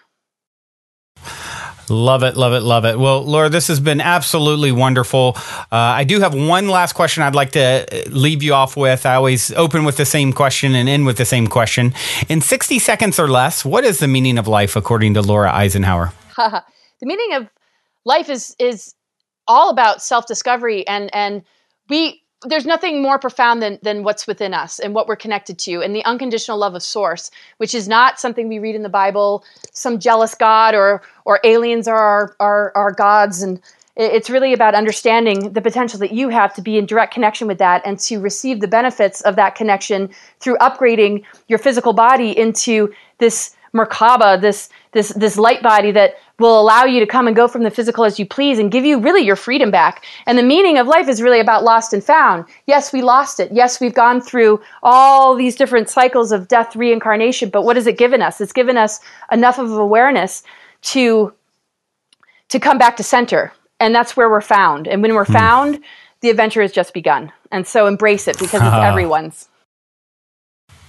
Love 1.89 2.25
it, 2.25 2.37
love 2.37 2.53
it, 2.53 2.61
love 2.61 2.85
it. 2.85 2.99
Well, 2.99 3.23
Laura, 3.23 3.49
this 3.49 3.69
has 3.69 3.79
been 3.79 4.01
absolutely 4.01 4.73
wonderful. 4.73 5.35
Uh, 5.37 5.67
I 5.71 6.05
do 6.05 6.19
have 6.21 6.35
one 6.35 6.69
last 6.69 6.95
question 6.95 7.23
I'd 7.23 7.37
like 7.37 7.53
to 7.53 7.61
uh, 7.61 8.11
leave 8.11 8.43
you 8.43 8.55
off 8.55 8.77
with. 8.77 9.07
I 9.07 9.15
always 9.15 9.53
open 9.53 9.85
with 9.85 9.97
the 9.97 10.05
same 10.05 10.33
question 10.33 10.75
and 10.75 10.89
end 10.89 11.07
with 11.07 11.17
the 11.17 11.25
same 11.25 11.47
question. 11.47 11.95
In 12.29 12.41
60 12.41 12.81
seconds 12.81 13.21
or 13.21 13.29
less, 13.29 13.65
what 13.65 13.85
is 13.85 14.01
the 14.01 14.09
meaning 14.09 14.37
of 14.37 14.49
life 14.49 14.75
according 14.75 15.15
to 15.15 15.23
Laura 15.23 15.53
Eisenhower? 15.53 16.13
the 16.37 16.63
meaning 17.03 17.35
of 17.35 17.49
life 18.05 18.29
is 18.29 18.57
is 18.59 18.95
all 19.47 19.71
about 19.71 20.03
self 20.03 20.27
discovery 20.27 20.87
and 20.89 21.09
and 21.15 21.43
we 21.89 22.23
there's 22.49 22.67
nothing 22.67 23.03
more 23.03 23.19
profound 23.19 23.63
than 23.63 23.79
than 23.83 24.03
what's 24.03 24.27
within 24.27 24.55
us 24.55 24.79
and 24.79 24.95
what 24.95 25.07
we're 25.09 25.17
connected 25.17 25.59
to 25.59 25.83
and 25.83 25.95
the 25.95 26.05
unconditional 26.05 26.59
love 26.59 26.75
of 26.75 26.83
source 26.83 27.31
which 27.59 27.75
is 27.75 27.89
not 27.89 28.19
something 28.21 28.49
we 28.49 28.59
read 28.59 28.75
in 28.75 28.83
the 28.83 28.89
bible 28.89 29.45
some 29.73 29.99
jealous 29.99 30.35
god 30.35 30.75
or 30.75 31.03
or 31.25 31.41
aliens 31.45 31.87
are 31.89 31.99
our 31.99 32.37
our, 32.41 32.73
our 32.75 32.93
gods. 32.93 33.43
And 33.43 33.61
it's 33.97 34.29
really 34.29 34.53
about 34.53 34.75
understanding 34.75 35.53
the 35.53 35.63
potential 35.63 35.99
that 36.01 36.13
you 36.13 36.29
have 36.29 36.55
to 36.55 36.63
be 36.63 36.77
in 36.79 36.87
direct 36.87 37.15
connection 37.15 37.47
with 37.47 37.59
that 37.59 37.83
and 37.87 37.99
to 38.01 38.21
receive 38.21 38.61
the 38.61 38.69
benefits 38.69 39.23
of 39.23 39.37
that 39.37 39.55
connection 39.55 40.11
through 40.41 40.57
upgrading 40.59 41.25
your 41.49 41.59
physical 41.59 41.93
body 41.93 42.37
into 42.37 42.93
this 43.19 43.55
Merkaba, 43.75 44.41
this 44.41 44.71
this 44.93 45.09
this 45.11 45.37
light 45.37 45.63
body 45.63 45.91
that 45.93 46.15
will 46.39 46.61
allow 46.61 46.85
you 46.85 47.01
to 47.01 47.07
come 47.07 47.27
and 47.27 47.35
go 47.35 47.49
from 47.49 47.63
the 47.63 47.71
physical 47.71 48.05
as 48.05 48.19
you 48.19 48.27
please 48.27 48.59
and 48.59 48.71
give 48.71 48.85
you 48.85 48.99
really 48.99 49.23
your 49.23 49.37
freedom 49.37 49.71
back. 49.71 50.05
And 50.27 50.37
the 50.37 50.43
meaning 50.43 50.77
of 50.77 50.87
life 50.87 51.09
is 51.09 51.23
really 51.23 51.41
about 51.41 51.65
lost 51.65 51.93
and 51.93 52.05
found. 52.05 52.45
Yes, 52.67 52.93
we 52.93 53.03
lost 53.03 53.41
it. 53.41 53.51
Yes, 53.53 53.81
we've 53.81 53.95
gone 53.95 54.21
through 54.21 54.61
all 54.83 55.35
these 55.35 55.57
different 55.57 55.89
cycles 55.89 56.33
of 56.33 56.49
death, 56.49 56.77
reincarnation, 56.77 57.49
but 57.51 57.63
what 57.63 57.77
has 57.77 57.87
it 57.87 57.97
given 57.97 58.21
us? 58.21 58.41
It's 58.41 58.53
given 58.53 58.77
us 58.77 59.01
enough 59.33 59.59
of 59.59 59.73
awareness 59.73 60.43
to 60.83 61.33
to 62.49 62.61
come 62.61 62.79
back 62.79 62.97
to 62.97 63.03
center. 63.03 63.53
And 63.81 63.95
that's 63.95 64.17
where 64.17 64.31
we're 64.31 64.41
found. 64.41 64.87
And 64.87 65.03
when 65.03 65.15
we're 65.15 65.25
hmm. 65.25 65.33
found, 65.33 65.81
the 66.21 66.31
adventure 66.31 66.63
has 66.63 66.73
just 66.73 66.95
begun. 66.95 67.33
And 67.51 67.67
so 67.67 67.87
embrace 67.87 68.29
it 68.29 68.39
because 68.39 68.63
it's 68.63 68.63
everyone's. 68.63 69.49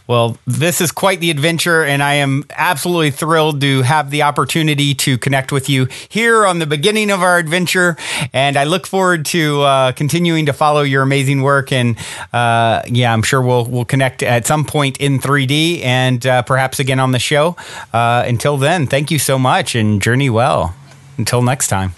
Well, 0.08 0.38
this 0.48 0.80
is 0.80 0.92
quite 0.94 1.20
the 1.20 1.30
adventure, 1.30 1.84
and 1.84 2.02
I 2.02 2.16
am 2.16 2.46
absolutely 2.52 3.12
thrilled 3.12 3.60
to 3.60 3.82
have 3.82 4.10
the 4.10 4.24
opportunity 4.24 4.96
to 4.96 5.18
connect 5.18 5.52
with 5.52 5.70
you 5.70 5.88
here 6.08 6.46
on 6.46 6.60
the 6.60 6.66
beginning 6.66 7.12
of 7.12 7.22
our 7.22 7.38
adventure. 7.38 7.98
And 8.32 8.56
I 8.56 8.64
look 8.64 8.88
forward 8.88 9.26
to 9.28 9.62
uh, 9.62 9.92
continuing 9.92 10.46
to 10.46 10.54
follow 10.54 10.82
your 10.82 11.04
amazing 11.04 11.42
work. 11.42 11.74
And 11.74 11.98
uh, 12.32 12.84
yeah, 12.88 13.12
I'm 13.12 13.22
sure 13.22 13.42
we'll 13.42 13.66
we'll 13.66 13.86
connect 13.86 14.24
at 14.24 14.48
some 14.48 14.64
point 14.64 14.98
in 14.98 15.20
3D 15.20 15.84
and 15.84 16.26
uh, 16.26 16.42
perhaps 16.44 16.80
again 16.80 17.02
on 17.02 17.12
the 17.12 17.20
show. 17.20 17.58
Uh, 17.92 18.24
until 18.26 18.56
then, 18.58 18.88
thank 18.88 19.12
you 19.12 19.20
so 19.20 19.38
much, 19.38 19.76
and 19.76 20.02
journey 20.02 20.30
well. 20.30 20.74
Until 21.18 21.42
next 21.42 21.68
time. 21.68 21.90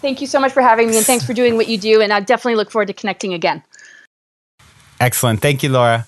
Thank 0.00 0.20
you 0.20 0.26
so 0.26 0.40
much 0.40 0.52
for 0.52 0.62
having 0.62 0.88
me 0.88 0.96
and 0.96 1.04
thanks 1.04 1.26
for 1.26 1.34
doing 1.34 1.56
what 1.56 1.68
you 1.68 1.76
do. 1.76 2.00
And 2.00 2.12
I 2.12 2.20
definitely 2.20 2.54
look 2.54 2.70
forward 2.70 2.86
to 2.86 2.94
connecting 2.94 3.34
again. 3.34 3.62
Excellent. 4.98 5.40
Thank 5.40 5.62
you, 5.62 5.68
Laura. 5.68 6.06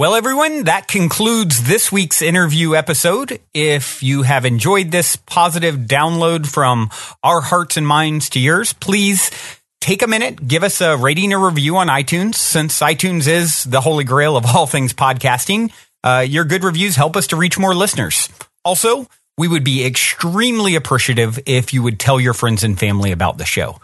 Well, 0.00 0.14
everyone, 0.14 0.64
that 0.64 0.88
concludes 0.88 1.64
this 1.64 1.92
week's 1.92 2.22
interview 2.22 2.74
episode. 2.74 3.38
If 3.52 4.02
you 4.02 4.22
have 4.22 4.46
enjoyed 4.46 4.90
this 4.90 5.16
positive 5.16 5.76
download 5.76 6.46
from 6.46 6.88
our 7.22 7.42
hearts 7.42 7.76
and 7.76 7.86
minds 7.86 8.30
to 8.30 8.40
yours, 8.40 8.72
please 8.72 9.30
take 9.82 10.00
a 10.00 10.06
minute, 10.06 10.48
give 10.48 10.64
us 10.64 10.80
a 10.80 10.96
rating 10.96 11.34
or 11.34 11.46
review 11.46 11.76
on 11.76 11.88
iTunes, 11.88 12.36
since 12.36 12.80
iTunes 12.80 13.28
is 13.28 13.64
the 13.64 13.82
holy 13.82 14.04
grail 14.04 14.38
of 14.38 14.46
all 14.46 14.66
things 14.66 14.94
podcasting. 14.94 15.70
Uh, 16.02 16.24
your 16.26 16.46
good 16.46 16.64
reviews 16.64 16.96
help 16.96 17.14
us 17.14 17.26
to 17.26 17.36
reach 17.36 17.58
more 17.58 17.74
listeners. 17.74 18.30
Also, 18.64 19.06
we 19.36 19.48
would 19.48 19.64
be 19.64 19.84
extremely 19.84 20.76
appreciative 20.76 21.38
if 21.44 21.74
you 21.74 21.82
would 21.82 22.00
tell 22.00 22.18
your 22.18 22.32
friends 22.32 22.64
and 22.64 22.80
family 22.80 23.12
about 23.12 23.36
the 23.36 23.44
show. 23.44 23.78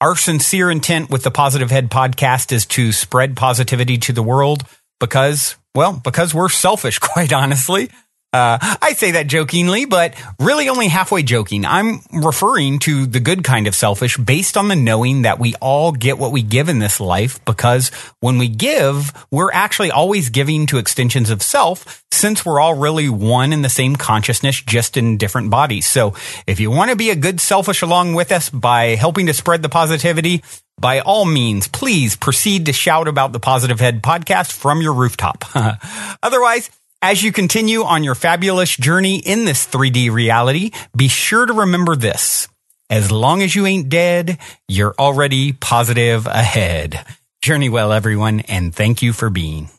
Our 0.00 0.16
sincere 0.16 0.70
intent 0.70 1.10
with 1.10 1.22
the 1.22 1.30
Positive 1.30 1.70
Head 1.70 1.90
podcast 1.90 2.50
is 2.50 2.64
to 2.64 2.92
spread 2.92 3.36
positivity 3.36 3.98
to 3.98 4.14
the 4.14 4.22
world 4.22 4.64
because 5.00 5.56
Well, 5.74 6.00
because 6.04 6.34
we're 6.34 6.48
selfish, 6.48 6.98
quite 7.10 7.32
honestly. 7.32 7.90
Uh, 8.32 8.58
I 8.80 8.92
say 8.92 9.12
that 9.12 9.26
jokingly, 9.26 9.86
but 9.86 10.14
really 10.38 10.68
only 10.68 10.86
halfway 10.86 11.24
joking. 11.24 11.64
I'm 11.64 12.00
referring 12.12 12.78
to 12.80 13.06
the 13.06 13.18
good 13.18 13.42
kind 13.42 13.66
of 13.66 13.74
selfish 13.74 14.16
based 14.16 14.56
on 14.56 14.68
the 14.68 14.76
knowing 14.76 15.22
that 15.22 15.40
we 15.40 15.56
all 15.56 15.90
get 15.90 16.16
what 16.16 16.30
we 16.30 16.42
give 16.42 16.68
in 16.68 16.78
this 16.78 17.00
life 17.00 17.44
because 17.44 17.88
when 18.20 18.38
we 18.38 18.46
give, 18.46 19.12
we're 19.32 19.50
actually 19.52 19.90
always 19.90 20.30
giving 20.30 20.66
to 20.66 20.78
extensions 20.78 21.30
of 21.30 21.42
self 21.42 22.04
since 22.12 22.46
we're 22.46 22.60
all 22.60 22.74
really 22.74 23.08
one 23.08 23.52
in 23.52 23.62
the 23.62 23.68
same 23.68 23.96
consciousness, 23.96 24.60
just 24.60 24.96
in 24.96 25.16
different 25.16 25.50
bodies. 25.50 25.86
So 25.86 26.14
if 26.46 26.60
you 26.60 26.70
want 26.70 26.90
to 26.90 26.96
be 26.96 27.10
a 27.10 27.16
good 27.16 27.40
selfish 27.40 27.82
along 27.82 28.14
with 28.14 28.30
us 28.30 28.48
by 28.48 28.94
helping 28.94 29.26
to 29.26 29.34
spread 29.34 29.62
the 29.62 29.68
positivity, 29.68 30.44
by 30.78 31.00
all 31.00 31.24
means, 31.24 31.68
please 31.68 32.16
proceed 32.16 32.66
to 32.66 32.72
shout 32.72 33.08
about 33.08 33.32
the 33.32 33.40
Positive 33.40 33.78
Head 33.78 34.02
podcast 34.02 34.52
from 34.52 34.80
your 34.80 34.94
rooftop. 34.94 35.44
Otherwise, 36.22 36.70
as 37.02 37.22
you 37.22 37.32
continue 37.32 37.82
on 37.82 38.04
your 38.04 38.14
fabulous 38.14 38.76
journey 38.76 39.18
in 39.18 39.44
this 39.44 39.66
3D 39.66 40.10
reality, 40.12 40.70
be 40.94 41.08
sure 41.08 41.46
to 41.46 41.52
remember 41.52 41.96
this. 41.96 42.48
As 42.90 43.10
long 43.10 43.42
as 43.42 43.54
you 43.54 43.66
ain't 43.66 43.88
dead, 43.88 44.38
you're 44.68 44.94
already 44.98 45.52
positive 45.52 46.26
ahead. 46.26 47.04
Journey 47.42 47.68
well, 47.68 47.92
everyone, 47.92 48.40
and 48.40 48.74
thank 48.74 49.00
you 49.00 49.12
for 49.12 49.30
being. 49.30 49.70